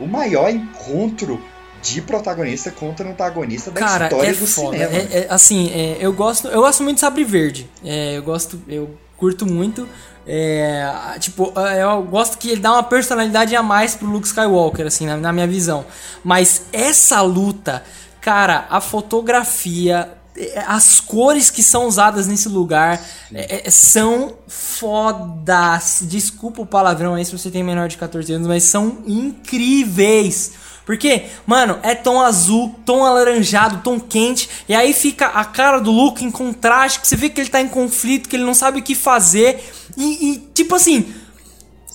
O 0.00 0.06
maior 0.06 0.50
encontro 0.50 1.40
de 1.82 2.00
protagonista 2.00 2.70
contra 2.70 3.08
antagonista 3.08 3.70
da 3.70 3.80
cara, 3.80 4.04
história 4.06 4.30
é 4.30 4.32
do 4.32 4.46
foda. 4.46 4.78
cinema. 4.78 4.94
É, 4.94 5.18
é, 5.18 5.26
assim, 5.28 5.70
é, 5.70 5.98
eu 6.00 6.12
gosto, 6.12 6.48
eu 6.48 6.60
gosto 6.62 6.82
muito 6.82 6.96
de 6.96 7.00
Sabre 7.00 7.24
Verde. 7.24 7.70
É, 7.84 8.16
eu 8.16 8.22
gosto, 8.22 8.60
eu 8.66 8.96
curto 9.16 9.46
muito. 9.46 9.86
É, 10.26 10.90
tipo, 11.18 11.52
eu 11.58 12.02
gosto 12.04 12.38
que 12.38 12.50
ele 12.50 12.60
dá 12.60 12.72
uma 12.72 12.82
personalidade 12.82 13.54
a 13.54 13.62
mais 13.62 13.94
pro 13.94 14.06
Luke 14.06 14.26
Skywalker, 14.26 14.86
assim, 14.86 15.06
na, 15.06 15.18
na 15.18 15.32
minha 15.32 15.46
visão. 15.46 15.84
Mas 16.24 16.62
essa 16.72 17.20
luta, 17.20 17.84
cara, 18.20 18.66
a 18.70 18.80
fotografia, 18.80 20.10
as 20.66 21.00
cores 21.00 21.48
que 21.48 21.62
são 21.62 21.86
usadas 21.86 22.26
nesse 22.26 22.48
lugar 22.48 23.00
é, 23.32 23.66
é, 23.66 23.70
são 23.70 24.34
fodas. 24.48 26.00
Desculpa 26.02 26.62
o 26.62 26.66
palavrão 26.66 27.14
aí 27.14 27.24
se 27.24 27.36
você 27.36 27.50
tem 27.50 27.62
menor 27.62 27.88
de 27.88 27.96
14 27.96 28.32
anos, 28.32 28.48
mas 28.48 28.64
são 28.64 28.98
incríveis. 29.06 30.52
Porque, 30.84 31.24
mano, 31.46 31.78
é 31.82 31.94
tom 31.94 32.20
azul, 32.20 32.74
tom 32.84 33.04
alaranjado, 33.04 33.80
tom 33.82 33.98
quente, 33.98 34.50
e 34.68 34.74
aí 34.74 34.92
fica 34.92 35.28
a 35.28 35.44
cara 35.44 35.78
do 35.78 35.90
Luke 35.90 36.22
em 36.22 36.30
contraste, 36.30 37.00
que 37.00 37.08
você 37.08 37.16
vê 37.16 37.30
que 37.30 37.40
ele 37.40 37.48
tá 37.48 37.60
em 37.60 37.68
conflito, 37.68 38.28
que 38.28 38.36
ele 38.36 38.44
não 38.44 38.52
sabe 38.52 38.80
o 38.80 38.82
que 38.82 38.94
fazer. 38.94 39.64
E, 39.96 40.32
e 40.32 40.38
tipo 40.52 40.74
assim, 40.74 41.06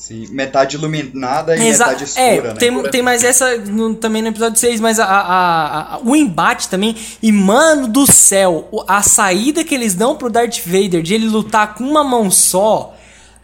Sim, 0.09 0.25
metade 0.31 0.75
iluminada 0.75 1.55
e 1.55 1.67
Exa 1.67 1.85
metade 1.85 2.03
escura, 2.05 2.25
é, 2.25 2.41
né? 2.41 2.53
Tem, 2.55 2.83
tem 2.89 3.01
mais 3.03 3.23
essa 3.23 3.57
no, 3.57 3.93
também 3.93 4.23
no 4.23 4.29
episódio 4.29 4.59
6, 4.59 4.81
mas 4.81 4.99
a, 4.99 5.05
a, 5.05 5.95
a, 5.97 5.99
o 5.99 6.15
embate 6.15 6.67
também. 6.67 6.95
E, 7.21 7.31
mano 7.31 7.87
do 7.87 8.11
céu, 8.11 8.67
a 8.87 9.03
saída 9.03 9.63
que 9.63 9.75
eles 9.75 9.93
dão 9.93 10.15
pro 10.15 10.31
Darth 10.31 10.61
Vader 10.65 11.03
de 11.03 11.13
ele 11.13 11.27
lutar 11.27 11.75
com 11.75 11.83
uma 11.83 12.03
mão 12.03 12.31
só. 12.31 12.95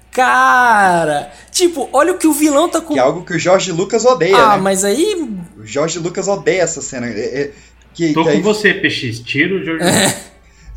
Cara, 0.10 1.32
tipo, 1.52 1.88
olha 1.94 2.14
o 2.14 2.18
que 2.18 2.26
o 2.26 2.34
vilão 2.34 2.68
tá 2.68 2.82
com. 2.82 2.96
Que 2.96 3.00
é 3.00 3.04
algo 3.04 3.24
que 3.24 3.36
o 3.36 3.40
Jorge 3.40 3.72
Lucas 3.72 4.04
odeia. 4.04 4.36
Ah, 4.36 4.58
né? 4.58 4.64
mas 4.64 4.84
aí. 4.84 5.24
O 5.56 5.64
Jorge 5.64 6.00
Lucas 6.00 6.28
odeia 6.28 6.64
essa 6.64 6.82
cena. 6.82 7.06
É, 7.06 7.42
é, 7.42 7.52
que, 7.94 8.12
Tô 8.12 8.24
que 8.24 8.32
com 8.32 8.36
aí... 8.38 8.42
você, 8.42 8.74
PX. 8.74 9.20
Tira 9.20 9.54
o 9.54 9.64
Jorge 9.64 9.84
Lucas. 9.86 10.16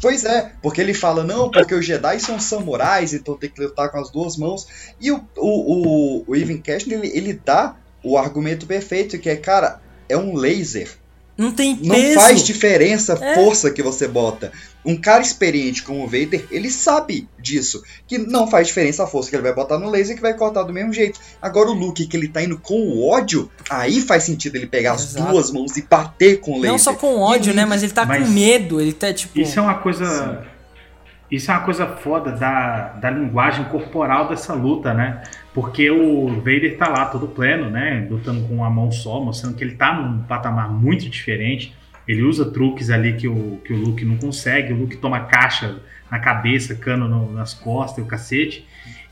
Pois 0.01 0.25
é, 0.25 0.53
porque 0.63 0.81
ele 0.81 0.95
fala, 0.95 1.25
não, 1.25 1.51
porque 1.51 1.75
os 1.75 1.85
Jedi 1.85 2.21
são 2.21 2.39
samurais, 2.39 3.13
então 3.13 3.37
tem 3.37 3.51
que 3.51 3.61
lutar 3.61 3.91
com 3.91 3.99
as 3.99 4.11
duas 4.11 4.37
mãos. 4.37 4.93
E 5.01 5.11
o, 5.11 5.25
o, 5.37 6.23
o, 6.23 6.33
o 6.33 6.63
Cashner, 6.63 6.99
ele, 6.99 7.17
ele 7.17 7.33
dá 7.33 7.75
o 8.03 8.17
argumento 8.17 8.67
perfeito, 8.67 9.19
que 9.19 9.29
é, 9.29 9.37
cara, 9.37 9.81
é 10.09 10.17
um 10.17 10.37
laser. 10.37 10.97
Não 11.39 11.53
tem 11.53 11.77
peso. 11.77 11.89
Não 11.89 12.21
faz 12.21 12.43
diferença 12.43 13.17
a 13.17 13.25
é. 13.25 13.35
força 13.37 13.71
que 13.71 13.81
você 13.81 14.09
bota. 14.09 14.51
Um 14.85 14.97
cara 14.97 15.23
experiente 15.23 15.85
como 15.85 16.03
o 16.03 16.07
Vader, 16.07 16.45
ele 16.51 16.69
sabe 16.69 17.29
disso. 17.39 17.81
Que 18.09 18.19
não 18.19 18.51
faz 18.51 18.67
diferença 18.67 19.05
a 19.05 19.07
força 19.07 19.31
que 19.31 19.37
ele 19.37 19.45
vai 19.45 19.55
botar 19.55 19.79
no 19.79 19.89
laser 19.89 20.17
que 20.17 20.23
vai 20.23 20.35
cortar 20.35 20.65
do 20.65 20.73
mesmo 20.73 20.93
jeito. 20.93 21.21
Agora 21.41 21.71
o 21.71 21.75
Luke, 21.75 22.09
que 22.09 22.17
ele 22.17 22.27
tá 22.27 22.43
indo 22.43 22.59
com 22.59 22.75
o 22.75 23.09
ódio, 23.09 23.49
aí 23.71 24.01
faz 24.01 24.25
sentido 24.25 24.57
ele 24.57 24.67
pegar 24.67 24.97
Exato. 24.97 25.23
as 25.23 25.31
duas 25.31 25.51
mãos 25.53 25.77
e 25.77 25.83
bater 25.83 26.41
com 26.41 26.53
o 26.53 26.55
laser. 26.57 26.73
Não 26.73 26.79
só 26.79 26.93
com 26.93 27.21
ódio, 27.21 27.55
né? 27.55 27.65
Mas 27.65 27.85
ele 27.85 27.93
tá 27.93 28.05
mas 28.05 28.27
com 28.27 28.33
medo. 28.33 28.81
Ele 28.81 28.93
tá 28.93 29.13
tipo. 29.15 29.39
Isso 29.39 29.61
é 29.61 29.63
uma 29.63 29.77
coisa. 29.77 30.43
Sim. 30.43 30.58
Isso 31.31 31.51
é 31.51 31.55
uma 31.55 31.61
coisa 31.61 31.87
foda 31.87 32.33
da, 32.33 32.89
da 32.95 33.11
linguagem 33.11 33.65
corporal 33.67 34.29
dessa 34.29 34.55
luta, 34.55 34.95
né? 34.95 35.23
Porque 35.53 35.91
o 35.91 36.29
Vader 36.37 36.79
tá 36.79 36.89
lá 36.89 37.05
todo 37.07 37.29
pleno, 37.29 37.69
né? 37.69 38.07
Lutando 38.11 38.49
com 38.49 38.55
uma 38.55 38.71
mão 38.71 38.91
só, 38.91 39.21
mostrando 39.21 39.55
que 39.55 39.63
ele 39.63 39.75
tá 39.75 39.93
num 39.93 40.23
patamar 40.23 40.71
muito 40.71 41.09
diferente. 41.09 41.75
Ele 42.07 42.23
usa 42.23 42.51
truques 42.51 42.89
ali 42.89 43.13
que 43.13 43.29
o, 43.29 43.61
que 43.63 43.75
o 43.75 43.77
Luke 43.77 44.05
não 44.07 44.17
consegue. 44.17 44.73
O 44.73 44.77
Luke 44.77 44.97
toma 44.97 45.21
caixa 45.21 45.77
na 46.11 46.19
cabeça, 46.19 46.75
cano 46.75 47.07
no, 47.07 47.31
nas 47.33 47.53
costas 47.53 48.03
o 48.03 48.09
cacete. 48.09 48.67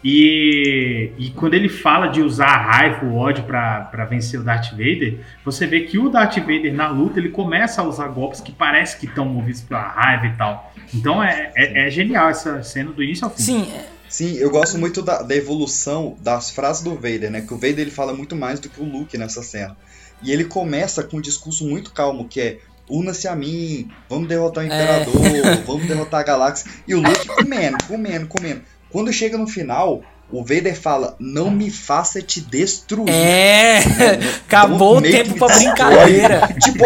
E, 0.05 1.10
e 1.18 1.31
quando 1.31 1.55
ele 1.55 1.68
fala 1.68 2.06
de 2.06 2.23
usar 2.23 2.47
a 2.47 2.56
raiva, 2.56 3.06
o 3.06 3.16
ódio 3.16 3.44
para 3.44 4.05
vencer 4.09 4.39
o 4.39 4.44
Darth 4.44 4.70
Vader, 4.70 5.18
você 5.44 5.66
vê 5.66 5.81
que 5.81 5.98
o 5.98 6.09
Darth 6.09 6.36
Vader 6.39 6.73
na 6.73 6.89
luta 6.89 7.18
ele 7.18 7.31
começa 7.31 7.82
a 7.82 7.85
usar 7.85 8.09
golpes 8.09 8.40
que 8.40 8.52
parece 8.52 8.98
que 8.98 9.06
estão 9.06 9.24
movidos 9.24 9.62
pela 9.62 9.82
raiva 9.82 10.27
e 10.27 10.36
tal. 10.36 10.73
Então 10.94 11.23
é, 11.23 11.52
é, 11.56 11.86
é, 11.86 11.90
genial 11.90 12.28
essa 12.28 12.62
cena 12.62 12.93
do 12.93 13.02
início 13.02 13.24
ao 13.24 13.31
fim. 13.31 13.43
Sim, 13.43 13.73
é, 13.73 13.86
Sim, 14.09 14.36
eu 14.36 14.51
gosto 14.51 14.78
muito 14.78 15.02
da, 15.02 15.23
da, 15.23 15.35
evolução 15.35 16.16
das 16.20 16.51
frases 16.51 16.82
do 16.82 16.94
Vader, 16.94 17.31
né? 17.31 17.40
Que 17.40 17.52
o 17.52 17.56
Vader 17.56 17.81
ele 17.81 17.90
fala 17.90 18.14
muito 18.14 18.36
mais 18.36 18.60
do 18.60 18.68
que 18.68 18.81
o 18.81 18.85
Luke 18.85 19.18
nessa 19.18 19.43
cena. 19.43 19.77
E 20.23 20.31
ele 20.31 20.44
começa 20.44 21.02
com 21.02 21.18
um 21.18 21.20
discurso 21.20 21.66
muito 21.66 21.93
calmo, 21.93 22.28
que 22.28 22.40
é 22.40 22.59
una-se 22.89 23.27
a 23.27 23.35
mim, 23.35 23.90
vamos 24.09 24.28
derrotar 24.28 24.64
o 24.64 24.66
é. 24.66 24.70
Imperador, 24.70 25.27
é. 25.27 25.56
vamos 25.66 25.86
derrotar 25.86 26.20
a 26.20 26.23
galáxia. 26.23 26.70
E 26.86 26.94
o 26.94 27.01
Luke 27.01 27.27
comendo, 27.27 27.77
comendo, 27.86 28.28
comendo. 28.28 28.62
Quando 28.90 29.12
chega 29.12 29.36
no 29.36 29.46
final, 29.46 30.02
o 30.30 30.42
Vader 30.42 30.76
fala: 30.78 31.14
Não 31.20 31.50
me 31.50 31.70
faça 31.70 32.20
te 32.22 32.40
destruir. 32.40 33.08
É, 33.10 33.78
acabou 34.46 34.98
o 34.98 35.02
tempo 35.02 35.34
pra 35.36 35.54
brincadeira. 35.54 36.48
tipo, 36.60 36.84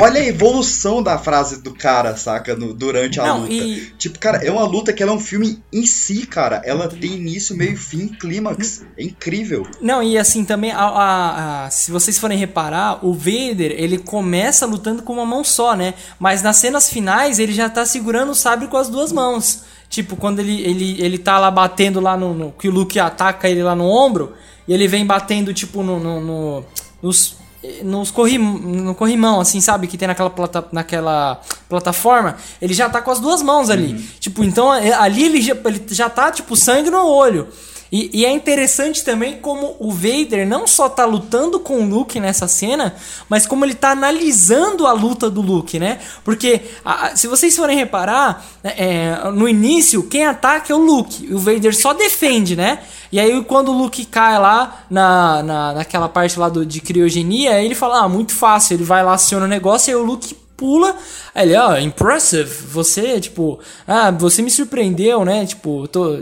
olha 0.00 0.20
a 0.20 0.24
evolução 0.26 1.02
da 1.02 1.18
frase 1.18 1.60
do 1.62 1.74
cara, 1.74 2.16
saca? 2.16 2.54
No, 2.56 2.72
durante 2.72 3.20
a 3.20 3.24
Não, 3.26 3.40
luta. 3.42 3.52
e- 3.52 3.90
Tipo, 3.98 4.18
cara, 4.18 4.38
é 4.44 4.50
uma 4.50 4.64
luta 4.64 4.92
que 4.94 5.02
ela 5.02 5.12
é 5.12 5.14
um 5.14 5.20
filme 5.20 5.62
em 5.72 5.84
si, 5.84 6.26
cara. 6.26 6.62
Ela 6.64 6.88
tem 6.88 7.12
início, 7.12 7.54
meio, 7.56 7.76
fim, 7.76 8.08
clímax. 8.08 8.82
É 8.96 9.02
incrível. 9.02 9.66
Não, 9.80 10.02
e 10.02 10.16
assim 10.16 10.44
também, 10.44 10.70
a- 10.72 10.78
a- 10.78 11.64
a- 11.66 11.70
se 11.70 11.90
vocês 11.90 12.18
forem 12.18 12.38
reparar, 12.38 13.04
o 13.04 13.12
Vader, 13.12 13.72
ele 13.76 13.98
começa 13.98 14.64
lutando 14.64 15.02
com 15.02 15.12
uma 15.14 15.26
mão 15.26 15.44
só, 15.44 15.74
né? 15.76 15.92
Mas 16.18 16.42
nas 16.42 16.56
cenas 16.56 16.88
finais, 16.88 17.38
ele 17.38 17.52
já 17.52 17.68
tá 17.68 17.84
segurando 17.84 18.30
o 18.30 18.34
sabre 18.34 18.68
com 18.68 18.76
as 18.78 18.88
duas 18.88 19.12
mãos. 19.12 19.64
Tipo, 19.90 20.16
quando 20.16 20.38
ele, 20.38 20.62
ele, 20.62 21.02
ele 21.02 21.18
tá 21.18 21.38
lá 21.38 21.50
batendo 21.50 22.00
lá 22.00 22.16
no, 22.16 22.32
no- 22.32 22.52
Que 22.52 22.68
o 22.68 22.70
Luke 22.70 22.98
ataca 22.98 23.50
ele 23.50 23.62
lá 23.62 23.74
no 23.74 23.84
ombro, 23.84 24.32
e 24.66 24.72
ele 24.72 24.86
vem 24.88 25.04
batendo, 25.04 25.52
tipo, 25.52 25.82
no. 25.82 25.98
no, 26.00 26.20
no- 26.20 26.64
nos. 27.02 27.38
Nos 27.82 28.10
corrim, 28.10 28.38
no 28.38 28.94
corrimão, 28.94 29.38
assim, 29.38 29.60
sabe? 29.60 29.86
Que 29.86 29.98
tem 29.98 30.08
naquela, 30.08 30.30
plata, 30.30 30.64
naquela 30.72 31.42
plataforma. 31.68 32.36
Ele 32.58 32.72
já 32.72 32.88
tá 32.88 33.02
com 33.02 33.10
as 33.10 33.20
duas 33.20 33.42
mãos 33.42 33.68
ali. 33.68 33.98
Tipo, 34.18 34.42
então 34.42 34.72
é- 34.72 34.94
ali 34.94 35.24
ele 35.24 35.42
já, 35.42 35.54
ele 35.66 35.82
já 35.90 36.08
tá, 36.08 36.30
tipo, 36.32 36.56
sangue 36.56 36.88
no 36.88 37.04
olho. 37.06 37.48
E, 37.92 38.10
e 38.20 38.24
é 38.24 38.30
interessante 38.30 39.04
também 39.04 39.38
como 39.38 39.74
o 39.80 39.90
Vader 39.90 40.46
não 40.46 40.66
só 40.66 40.88
tá 40.88 41.04
lutando 41.04 41.58
com 41.58 41.80
o 41.82 41.88
Luke 41.88 42.20
nessa 42.20 42.46
cena, 42.46 42.94
mas 43.28 43.46
como 43.46 43.64
ele 43.64 43.74
tá 43.74 43.90
analisando 43.90 44.86
a 44.86 44.92
luta 44.92 45.28
do 45.28 45.40
Luke, 45.40 45.78
né? 45.78 45.98
Porque 46.24 46.60
a- 46.84 47.16
se 47.16 47.26
vocês 47.26 47.56
forem 47.56 47.76
reparar, 47.76 48.44
né, 48.62 48.74
é, 48.76 49.30
no 49.32 49.48
início, 49.48 50.02
quem 50.04 50.24
ataca 50.24 50.72
é 50.72 50.76
o 50.76 50.78
Luke. 50.78 51.26
E 51.28 51.34
o 51.34 51.38
Vader 51.38 51.76
só 51.76 51.92
defende, 51.92 52.54
né? 52.54 52.78
E 53.10 53.18
aí 53.18 53.42
quando 53.44 53.70
o 53.72 53.76
Luke 53.76 54.04
cai 54.04 54.38
lá 54.38 54.84
na, 54.88 55.42
na, 55.42 55.72
naquela 55.74 56.08
parte 56.08 56.38
lá 56.38 56.48
do, 56.48 56.64
de 56.64 56.80
criogenia, 56.80 57.60
ele 57.60 57.74
fala, 57.74 58.02
ah, 58.04 58.08
muito 58.08 58.32
fácil. 58.32 58.74
Ele 58.74 58.84
vai 58.84 59.02
lá, 59.04 59.14
aciona 59.14 59.46
o 59.46 59.48
negócio, 59.48 59.90
e 59.90 59.94
aí 59.94 60.00
o 60.00 60.04
Luke 60.04 60.36
pula. 60.60 60.94
Aí 61.34 61.48
ele, 61.48 61.56
ó, 61.56 61.78
impressive. 61.78 62.44
Você, 62.44 63.18
tipo, 63.18 63.58
ah, 63.88 64.10
você 64.10 64.42
me 64.42 64.50
surpreendeu, 64.50 65.24
né? 65.24 65.46
Tipo, 65.46 65.88
tô. 65.88 66.18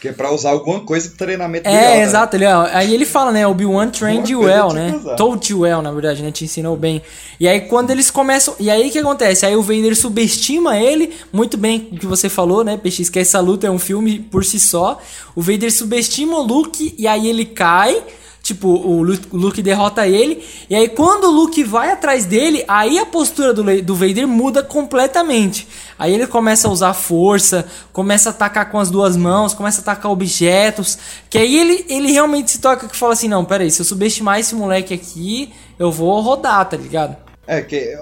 Que 0.00 0.08
é 0.08 0.12
pra 0.12 0.32
usar 0.32 0.50
alguma 0.50 0.80
coisa 0.80 1.08
pro 1.08 1.18
treinamento. 1.18 1.68
É, 1.68 2.02
exato. 2.02 2.36
Ele, 2.36 2.46
ó, 2.46 2.66
aí 2.72 2.92
ele 2.92 3.06
fala, 3.06 3.30
né? 3.30 3.46
Obi-Wan 3.46 3.90
trained 3.90 4.32
you 4.32 4.40
well, 4.40 4.72
né? 4.72 4.96
usar. 4.96 5.14
Told 5.14 5.52
you 5.52 5.60
well, 5.60 5.80
na 5.80 5.92
verdade, 5.92 6.22
né? 6.22 6.32
Te 6.32 6.44
ensinou 6.44 6.76
bem. 6.76 7.00
E 7.38 7.46
aí 7.46 7.60
quando 7.60 7.92
eles 7.92 8.10
começam. 8.10 8.56
E 8.58 8.68
aí 8.68 8.88
o 8.88 8.90
que 8.90 8.98
acontece? 8.98 9.46
Aí 9.46 9.54
o 9.54 9.62
Vader 9.62 9.96
subestima 9.96 10.76
ele, 10.76 11.14
muito 11.32 11.56
bem 11.56 11.88
o 11.92 11.96
que 11.96 12.06
você 12.06 12.28
falou, 12.28 12.64
né, 12.64 12.76
PX? 12.76 13.08
Que 13.08 13.20
essa 13.20 13.38
luta 13.38 13.68
é 13.68 13.70
um 13.70 13.78
filme 13.78 14.18
por 14.18 14.44
si 14.44 14.58
só. 14.58 14.98
O 15.36 15.40
Vader 15.40 15.72
subestima 15.72 16.38
o 16.38 16.42
Luke 16.42 16.94
e 16.98 17.06
aí 17.06 17.28
ele 17.28 17.44
cai. 17.44 18.02
Tipo, 18.46 18.68
o 18.68 19.02
Luke, 19.02 19.60
derrota 19.60 20.06
ele. 20.06 20.40
E 20.70 20.76
aí, 20.76 20.88
quando 20.88 21.24
o 21.24 21.32
Luke 21.32 21.64
vai 21.64 21.90
atrás 21.90 22.24
dele, 22.24 22.64
aí 22.68 22.96
a 22.96 23.04
postura 23.04 23.52
do, 23.52 23.82
do 23.82 23.96
Vader 23.96 24.28
muda 24.28 24.62
completamente. 24.62 25.66
Aí 25.98 26.14
ele 26.14 26.28
começa 26.28 26.68
a 26.68 26.70
usar 26.70 26.94
força, 26.94 27.66
começa 27.92 28.28
a 28.28 28.30
atacar 28.30 28.70
com 28.70 28.78
as 28.78 28.88
duas 28.88 29.16
mãos, 29.16 29.52
começa 29.52 29.80
a 29.80 29.82
atacar 29.82 30.12
objetos. 30.12 30.96
Que 31.28 31.38
aí 31.38 31.56
ele, 31.56 31.86
ele 31.88 32.12
realmente 32.12 32.52
se 32.52 32.60
toca 32.60 32.86
que 32.86 32.96
fala 32.96 33.14
assim: 33.14 33.26
não, 33.26 33.44
peraí, 33.44 33.68
se 33.68 33.80
eu 33.80 33.84
subestimar 33.84 34.38
esse 34.38 34.54
moleque 34.54 34.94
aqui, 34.94 35.52
eu 35.76 35.90
vou 35.90 36.20
rodar, 36.20 36.68
tá 36.68 36.76
ligado? 36.76 37.16
É, 37.48 37.60
que 37.62 37.94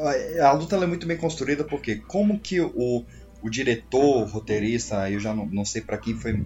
a, 0.42 0.52
luta 0.52 0.76
é 0.76 0.86
muito 0.86 1.06
bem 1.06 1.16
construída, 1.16 1.64
porque 1.64 2.02
como 2.06 2.38
que 2.38 2.60
o, 2.60 3.02
o 3.44 3.50
diretor, 3.50 4.22
o 4.22 4.24
roteirista, 4.24 5.02
aí 5.02 5.14
eu 5.14 5.20
já 5.20 5.34
não, 5.34 5.44
não 5.46 5.64
sei 5.66 5.82
pra 5.82 5.98
quem 5.98 6.14
foi 6.14 6.42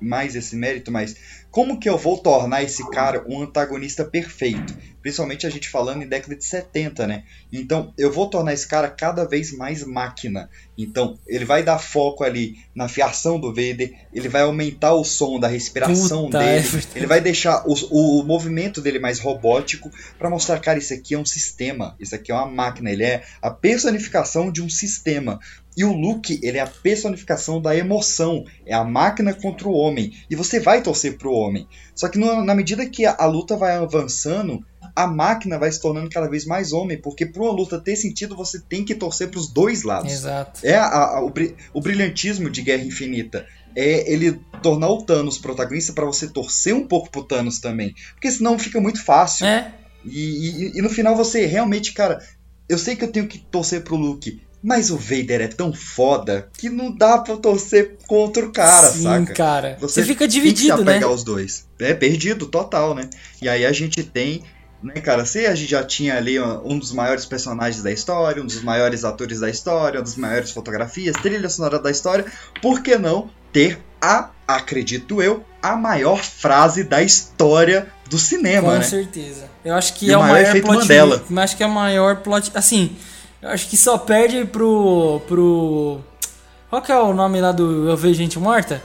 mais 0.00 0.36
esse 0.36 0.54
mérito, 0.54 0.92
mas 0.92 1.16
como 1.50 1.80
que 1.80 1.88
eu 1.88 1.96
vou 1.96 2.18
tornar 2.18 2.62
esse 2.62 2.88
cara 2.90 3.24
um 3.26 3.42
antagonista 3.42 4.04
perfeito? 4.04 4.76
Principalmente 5.00 5.46
a 5.46 5.50
gente 5.50 5.68
falando 5.70 6.02
em 6.02 6.06
década 6.06 6.36
de 6.36 6.44
70, 6.44 7.06
né? 7.06 7.24
Então, 7.50 7.94
eu 7.96 8.12
vou 8.12 8.28
tornar 8.28 8.52
esse 8.52 8.68
cara 8.68 8.88
cada 8.90 9.24
vez 9.24 9.56
mais 9.56 9.82
máquina. 9.84 10.50
Então, 10.76 11.18
ele 11.26 11.46
vai 11.46 11.62
dar 11.62 11.78
foco 11.78 12.22
ali 12.24 12.56
na 12.74 12.88
fiação 12.88 13.40
do 13.40 13.48
Vader, 13.48 13.94
ele 14.12 14.28
vai 14.28 14.42
aumentar 14.42 14.92
o 14.92 15.04
som 15.04 15.40
da 15.40 15.48
respiração 15.48 16.26
Puta, 16.26 16.42
é 16.42 16.56
dele, 16.56 16.68
verdade. 16.68 16.88
ele 16.98 17.06
vai 17.06 17.20
deixar 17.22 17.66
os- 17.66 17.84
o, 17.90 18.20
o 18.20 18.24
movimento 18.24 18.82
dele 18.82 18.98
mais 18.98 19.18
robótico 19.18 19.90
pra 20.18 20.28
mostrar, 20.28 20.58
cara, 20.60 20.78
isso 20.78 20.92
aqui 20.92 21.14
é 21.14 21.18
um 21.18 21.24
sistema, 21.24 21.96
isso 21.98 22.14
aqui 22.14 22.30
é 22.30 22.34
uma 22.34 22.46
máquina, 22.46 22.90
ele 22.90 23.04
é 23.04 23.22
a 23.40 23.50
personificação 23.50 24.52
de 24.52 24.60
um 24.60 24.68
sistema. 24.68 25.38
E 25.78 25.84
o 25.84 25.92
Luke, 25.92 26.40
ele 26.42 26.58
é 26.58 26.60
a 26.60 26.66
personificação 26.66 27.62
da 27.62 27.76
emoção, 27.76 28.42
é 28.66 28.74
a 28.74 28.82
máquina 28.82 29.32
contra 29.32 29.68
o 29.68 29.72
homem. 29.72 30.12
E 30.28 30.34
você 30.34 30.58
vai 30.58 30.82
torcer 30.82 31.16
pro 31.16 31.32
homem. 31.32 31.68
Só 31.94 32.08
que 32.08 32.18
no- 32.18 32.44
na 32.44 32.52
medida 32.52 32.84
que 32.88 33.06
a, 33.06 33.14
a 33.16 33.26
luta 33.26 33.56
vai 33.56 33.76
avançando, 33.76 34.58
a 34.96 35.06
máquina 35.06 35.56
vai 35.56 35.70
se 35.70 35.80
tornando 35.80 36.10
cada 36.10 36.28
vez 36.28 36.44
mais 36.44 36.72
homem, 36.72 37.00
porque 37.00 37.24
para 37.24 37.42
uma 37.42 37.52
luta 37.52 37.80
ter 37.80 37.94
sentido, 37.94 38.34
você 38.36 38.60
tem 38.60 38.84
que 38.84 38.94
torcer 38.94 39.30
pros 39.30 39.52
dois 39.52 39.84
lados. 39.84 40.12
Exato. 40.12 40.60
É 40.66 40.74
a- 40.74 40.86
a- 41.18 41.24
o, 41.24 41.32
o 41.72 41.80
brilhantismo 41.80 42.50
de 42.50 42.60
Guerra 42.62 42.82
Infinita. 42.84 43.46
É 43.76 44.12
ele 44.12 44.40
tornar 44.62 44.88
o 44.88 45.04
Thanos 45.04 45.38
protagonista 45.38 45.92
pra 45.92 46.04
você 46.04 46.26
torcer 46.26 46.74
um 46.74 46.88
pouco 46.88 47.08
pro 47.10 47.22
Thanos 47.22 47.60
também. 47.60 47.94
Porque 48.14 48.32
senão 48.32 48.58
fica 48.58 48.80
muito 48.80 49.04
fácil. 49.04 49.46
É, 49.46 49.72
E, 50.04 50.10
e- 50.10 50.78
e 50.78 50.82
no 50.82 50.88
final 50.90 51.14
você 51.14 51.46
realmente, 51.46 51.92
cara, 51.92 52.18
eu 52.68 52.78
sei 52.78 52.96
que 52.96 53.04
eu 53.04 53.12
tenho 53.12 53.26
que 53.28 53.38
torcer 53.38 53.82
pro 53.84 53.94
Luke, 53.96 54.40
mas 54.62 54.90
o 54.90 54.96
Vader 54.96 55.40
é 55.40 55.48
tão 55.48 55.72
foda 55.72 56.48
que 56.58 56.68
não 56.68 56.90
dá 56.90 57.18
pra 57.18 57.36
torcer 57.36 57.96
contra 58.06 58.44
o 58.44 58.52
cara, 58.52 58.90
sim, 58.90 59.02
saca? 59.02 59.32
cara. 59.34 59.76
Você, 59.80 60.02
fica 60.02 60.26
que 60.26 60.32
se 60.32 60.40
dividido, 60.40 60.84
né? 60.84 60.92
apegar 60.92 61.10
os 61.10 61.22
dois. 61.22 61.66
É 61.78 61.94
perdido, 61.94 62.46
total, 62.46 62.94
né? 62.94 63.08
E 63.40 63.48
aí 63.48 63.64
a 63.64 63.72
gente 63.72 64.02
tem, 64.02 64.42
né, 64.82 64.94
cara, 65.00 65.24
se 65.24 65.46
a 65.46 65.54
gente 65.54 65.70
já 65.70 65.84
tinha 65.84 66.16
ali 66.16 66.40
um 66.40 66.78
dos 66.78 66.92
maiores 66.92 67.24
personagens 67.24 67.82
da 67.82 67.92
história, 67.92 68.42
um 68.42 68.46
dos 68.46 68.62
maiores 68.62 69.04
atores 69.04 69.40
da 69.40 69.48
história, 69.48 70.00
uma 70.00 70.04
das 70.04 70.16
maiores 70.16 70.50
fotografias, 70.50 71.14
trilha 71.22 71.48
sonora 71.48 71.78
da 71.78 71.90
história, 71.90 72.24
por 72.60 72.82
que 72.82 72.96
não 72.98 73.30
ter 73.52 73.78
a, 74.00 74.30
acredito 74.46 75.22
eu, 75.22 75.44
a 75.62 75.76
maior 75.76 76.22
frase 76.22 76.84
da 76.84 77.02
história 77.02 77.88
do 78.08 78.18
cinema, 78.18 78.72
Com 78.72 78.78
né? 78.78 78.82
certeza. 78.82 79.44
Eu 79.64 79.74
acho 79.74 79.94
que 79.94 80.06
E 80.06 80.12
é 80.12 80.16
o 80.16 80.20
o 80.20 80.22
maior 80.22 80.34
maior 80.34 80.48
efeito 80.48 80.66
plot. 80.66 80.78
Mandela. 80.78 81.24
Eu 81.28 81.38
acho 81.38 81.56
que 81.56 81.62
é 81.62 81.66
o 81.66 81.70
maior 81.70 82.16
plot. 82.16 82.50
Assim, 82.54 82.96
eu 83.42 83.48
acho 83.50 83.68
que 83.68 83.76
só 83.76 83.96
perde 83.98 84.44
pro. 84.44 85.20
pro. 85.26 86.00
Qual 86.70 86.82
que 86.82 86.92
é 86.92 86.98
o 86.98 87.14
nome 87.14 87.40
lá 87.40 87.52
do 87.52 87.88
Eu 87.88 87.96
Vejo 87.96 88.14
Gente 88.14 88.38
Morta? 88.38 88.82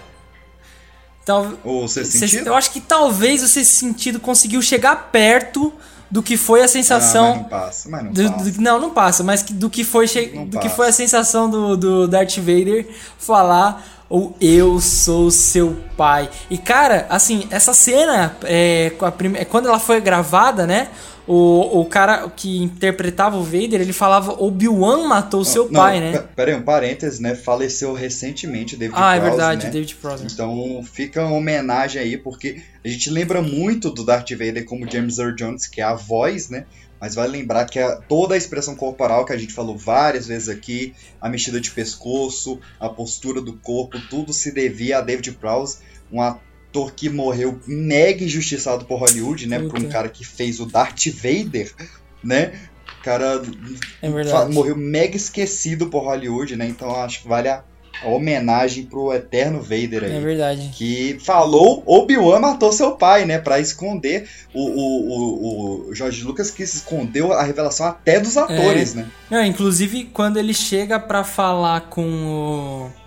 Tal, 1.26 1.54
Ou 1.64 1.88
você 1.88 2.04
cê- 2.04 2.28
sentiu? 2.28 2.46
eu 2.46 2.56
acho 2.56 2.72
que 2.72 2.82
talvez 2.82 3.42
o 3.44 3.48
Sexto 3.48 3.72
Sentido 3.72 4.20
conseguiu 4.20 4.62
chegar 4.62 5.10
perto 5.12 5.72
do 6.12 6.22
que 6.22 6.36
foi 6.38 6.62
a 6.62 6.66
Ah, 6.66 6.68
sensação. 6.68 7.30
mas 7.30 7.38
não 7.38 7.44
passa, 7.46 7.90
mas 7.90 8.04
não 8.04 8.12
Do- 8.12 8.32
passa. 8.32 8.52
do- 8.52 8.62
não, 8.62 8.80
não 8.80 8.90
passa, 8.92 9.24
mas 9.24 9.42
que- 9.42 9.54
do 9.54 9.70
que 9.70 9.84
foi, 9.86 10.06
che- 10.08 10.28
do 10.48 10.60
que 10.60 10.70
foi 10.70 10.90
a 10.90 10.92
sensação 10.92 11.50
do, 11.50 11.76
do 11.78 12.08
Darth 12.08 12.38
Vader 12.38 12.88
falar 13.18 13.84
o 14.10 14.34
eu 14.40 14.80
sou 14.82 15.32
seu 15.32 15.78
pai. 15.98 16.30
E 16.50 16.58
cara, 16.58 17.08
assim, 17.10 17.48
essa 17.50 17.74
cena, 17.74 18.36
é, 18.44 18.92
é, 19.40 19.46
quando 19.46 19.68
ela 19.70 19.80
foi 19.80 20.00
gravada, 20.02 20.68
né? 20.68 20.90
O, 21.26 21.80
o 21.82 21.86
cara 21.86 22.28
que 22.30 22.58
interpretava 22.62 23.38
o 23.38 23.44
Vader, 23.44 23.80
ele 23.80 23.94
falava 23.94 24.34
Obi-Wan 24.44 25.08
matou 25.08 25.46
seu 25.46 25.66
Não, 25.66 25.72
pai, 25.72 26.00
né? 26.02 26.12
pe- 26.18 26.28
Peraí, 26.36 26.54
um 26.56 26.62
parênteses, 26.62 27.20
né? 27.20 27.34
Faleceu 27.34 27.94
recentemente 27.94 28.76
David 28.76 28.98
Ah, 29.00 29.16
é 29.16 29.20
Prowse, 29.20 29.38
verdade, 29.38 29.66
né? 29.66 29.72
David 29.72 29.96
Prowse. 29.96 30.26
Então 30.26 30.84
fica 30.84 31.26
uma 31.26 31.38
homenagem 31.38 32.02
aí, 32.02 32.18
porque 32.18 32.62
a 32.84 32.88
gente 32.90 33.10
lembra 33.10 33.42
muito 33.42 33.90
do 33.90 34.04
Darth 34.04 34.30
Vader 34.32 34.66
como 34.66 34.90
James 34.90 35.18
Earl 35.18 35.34
Jones, 35.36 35.66
que 35.66 35.80
é 35.80 35.84
a 35.86 35.94
voz, 35.96 36.50
né? 36.50 36.66
Mas 37.00 37.16
vale 37.16 37.32
lembrar 37.34 37.66
que 37.66 37.80
a- 37.80 37.96
toda 37.98 38.34
a 38.34 38.38
expressão 38.38 38.76
corporal 38.76 39.26
que 39.26 39.32
a 39.34 39.38
gente 39.38 39.54
falou 39.54 39.78
várias 39.78 40.28
vezes 40.28 40.50
aqui, 40.50 40.94
a 41.22 41.30
mexida 41.30 41.60
de 41.62 41.72
pescoço, 41.72 42.60
a 42.80 42.90
postura 42.90 43.42
do 43.42 43.54
corpo, 43.54 43.98
tudo 44.10 44.34
se 44.34 44.54
devia 44.54 44.98
a 44.98 45.02
David 45.02 45.32
Prowse, 45.34 45.78
um 46.12 46.22
ator 46.22 46.42
que 46.96 47.10
morreu 47.10 47.60
mega 47.68 48.24
injustiçado 48.24 48.86
por 48.86 49.00
Hollywood, 49.00 49.48
né? 49.48 49.60
Por 49.60 49.80
um 49.80 49.90
cara 49.90 50.10
que 50.10 50.26
fez 50.26 50.60
o 50.60 50.66
Darth 50.66 51.06
Vader, 51.08 51.72
né? 52.24 52.52
O 53.00 53.04
cara 53.04 53.42
É 54.02 54.10
morreu 54.50 54.76
mega 54.76 55.16
esquecido 55.16 55.88
por 55.88 56.04
Hollywood, 56.06 56.56
né? 56.56 56.66
Então 56.68 56.90
acho 56.96 57.22
que 57.22 57.28
vale 57.28 57.50
a, 57.50 57.64
a 58.02 58.08
homenagem 58.08 58.86
pro 58.86 59.14
eterno 59.14 59.62
Vader 59.62 60.06
aí 60.06 60.16
É 60.16 60.20
verdade. 60.20 60.72
que 60.74 61.18
falou 61.20 61.84
Obi-Wan 61.86 62.40
matou 62.40 62.72
seu 62.72 62.94
pai, 62.94 63.26
né? 63.26 63.40
Pra 63.40 63.60
esconder 63.60 64.28
o, 64.54 64.62
o, 64.62 65.10
o, 65.10 65.90
o 65.90 65.96
George 65.96 66.24
Lucas 66.24 66.50
que 66.50 66.64
escondeu 66.64 67.34
a 67.34 67.44
revelação 67.44 67.86
até 67.88 68.20
dos 68.20 68.38
atores, 68.38 68.94
né? 68.96 69.06
Não, 69.30 69.44
inclusive, 69.44 70.06
quando 70.06 70.38
ele 70.38 70.54
chega 70.54 70.98
pra 71.00 71.24
falar 71.24 71.82
com 71.90 72.08
o. 72.08 73.04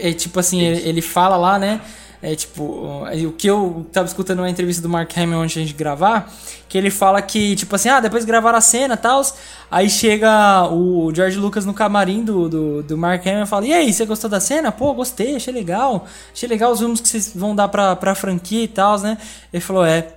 É 0.00 0.12
tipo 0.12 0.38
assim, 0.38 0.60
ele, 0.60 0.88
ele 0.88 1.02
fala 1.02 1.36
lá, 1.36 1.58
né? 1.58 1.80
É 2.22 2.34
tipo, 2.34 2.62
o 2.62 3.32
que 3.32 3.46
eu 3.46 3.86
tava 3.90 4.06
escutando 4.06 4.40
uma 4.40 4.50
entrevista 4.50 4.82
do 4.82 4.90
Mark 4.90 5.10
Hamill 5.16 5.40
antes 5.40 5.54
de 5.54 5.60
a 5.60 5.62
gente 5.62 5.74
gravar, 5.74 6.30
que 6.68 6.76
ele 6.76 6.90
fala 6.90 7.22
que, 7.22 7.56
tipo 7.56 7.74
assim, 7.74 7.88
ah, 7.88 7.98
depois 7.98 8.26
gravaram 8.26 8.58
a 8.58 8.60
cena 8.60 8.92
e 8.92 8.96
tal, 8.98 9.22
aí 9.70 9.88
chega 9.88 10.68
o 10.70 11.10
George 11.14 11.38
Lucas 11.38 11.64
no 11.64 11.72
camarim 11.72 12.22
do, 12.22 12.46
do, 12.46 12.82
do 12.82 12.98
Mark 12.98 13.26
Hamill 13.26 13.44
e 13.44 13.46
fala, 13.46 13.66
e 13.66 13.72
aí, 13.72 13.90
você 13.90 14.04
gostou 14.04 14.28
da 14.28 14.38
cena? 14.38 14.70
Pô, 14.70 14.92
gostei, 14.92 15.34
achei 15.34 15.52
legal, 15.52 16.06
achei 16.30 16.46
legal 16.46 16.70
os 16.72 16.80
rumos 16.82 17.00
que 17.00 17.08
vocês 17.08 17.32
vão 17.34 17.56
dar 17.56 17.68
pra, 17.68 17.96
pra 17.96 18.14
franquia 18.14 18.64
e 18.64 18.68
tal, 18.68 19.00
né? 19.00 19.16
Ele 19.50 19.62
falou, 19.62 19.86
é, 19.86 20.08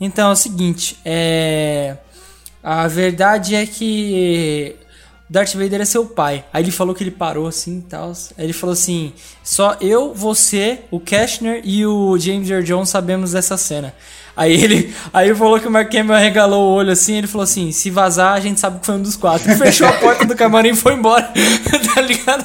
então 0.00 0.30
é 0.30 0.32
o 0.32 0.36
seguinte, 0.36 0.98
é... 1.04 1.96
A 2.64 2.86
verdade 2.86 3.56
é 3.56 3.66
que 3.66 4.76
Darth 5.32 5.54
Vader 5.54 5.80
é 5.80 5.84
seu 5.86 6.04
pai. 6.04 6.44
Aí 6.52 6.62
ele 6.62 6.70
falou 6.70 6.94
que 6.94 7.02
ele 7.02 7.10
parou 7.10 7.46
assim 7.46 7.78
e 7.78 7.80
tal. 7.80 8.12
Aí 8.36 8.44
ele 8.44 8.52
falou 8.52 8.74
assim: 8.74 9.14
só 9.42 9.78
eu, 9.80 10.12
você, 10.12 10.80
o 10.90 11.00
Kashner 11.00 11.62
e 11.64 11.86
o 11.86 12.18
James 12.18 12.50
Earl 12.50 12.62
Jones 12.62 12.90
sabemos 12.90 13.32
dessa 13.32 13.56
cena. 13.56 13.94
Aí 14.36 14.52
ele, 14.52 14.94
aí 15.10 15.28
ele 15.28 15.34
falou 15.34 15.58
que 15.58 15.66
o 15.66 15.70
Mark 15.70 15.94
Hamill 15.94 16.16
regalou 16.16 16.62
o 16.62 16.74
olho 16.74 16.92
assim, 16.92 17.16
ele 17.16 17.26
falou 17.26 17.44
assim: 17.44 17.72
se 17.72 17.88
vazar, 17.88 18.34
a 18.34 18.40
gente 18.40 18.60
sabe 18.60 18.78
que 18.80 18.84
foi 18.84 18.96
um 18.96 19.00
dos 19.00 19.16
quatro. 19.16 19.50
Fechou 19.56 19.88
a 19.88 19.92
porta 19.92 20.26
do 20.26 20.36
camarim 20.36 20.72
e 20.72 20.76
foi 20.76 20.92
embora. 20.92 21.32
tá 21.94 22.00
ligado? 22.02 22.44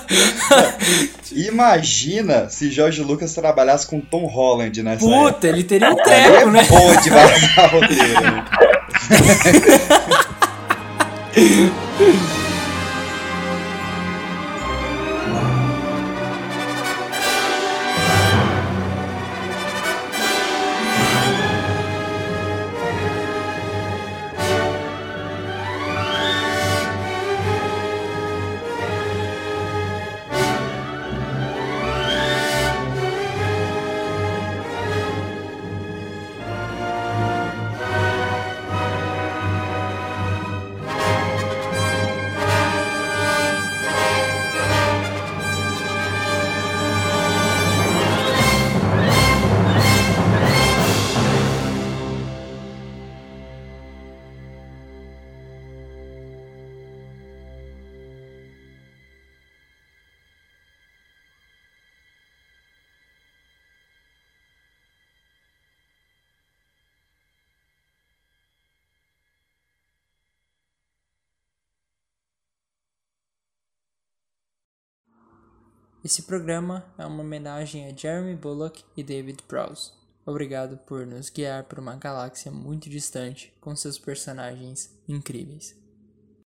Imagina 1.33 2.47
se 2.49 2.71
George 2.71 3.03
Lucas 3.03 3.33
trabalhasse 3.33 3.85
com 3.85 3.99
Tom 3.99 4.27
Holland 4.27 4.81
nessa 4.81 5.05
Puta, 5.05 5.29
época. 5.29 5.47
ele 5.49 5.65
teria 5.65 5.91
um 5.91 5.95
treco, 5.95 6.49
né? 6.51 6.63
Pô, 6.63 7.01
de 7.01 7.09
vazar 7.09 7.69
roteiro. 7.69 8.45
Esse 76.07 76.21
programa 76.21 76.85
é 76.97 77.05
uma 77.05 77.19
homenagem 77.19 77.85
a 77.85 77.93
Jeremy 77.93 78.33
Bullock 78.33 78.81
e 78.95 79.03
David 79.03 79.43
Prowse. 79.43 79.91
Obrigado 80.25 80.77
por 80.77 81.05
nos 81.05 81.29
guiar 81.29 81.65
por 81.65 81.79
uma 81.79 81.97
galáxia 81.97 82.49
muito 82.49 82.89
distante 82.89 83.53
com 83.59 83.75
seus 83.75 83.99
personagens 83.99 84.89
incríveis. 85.05 85.75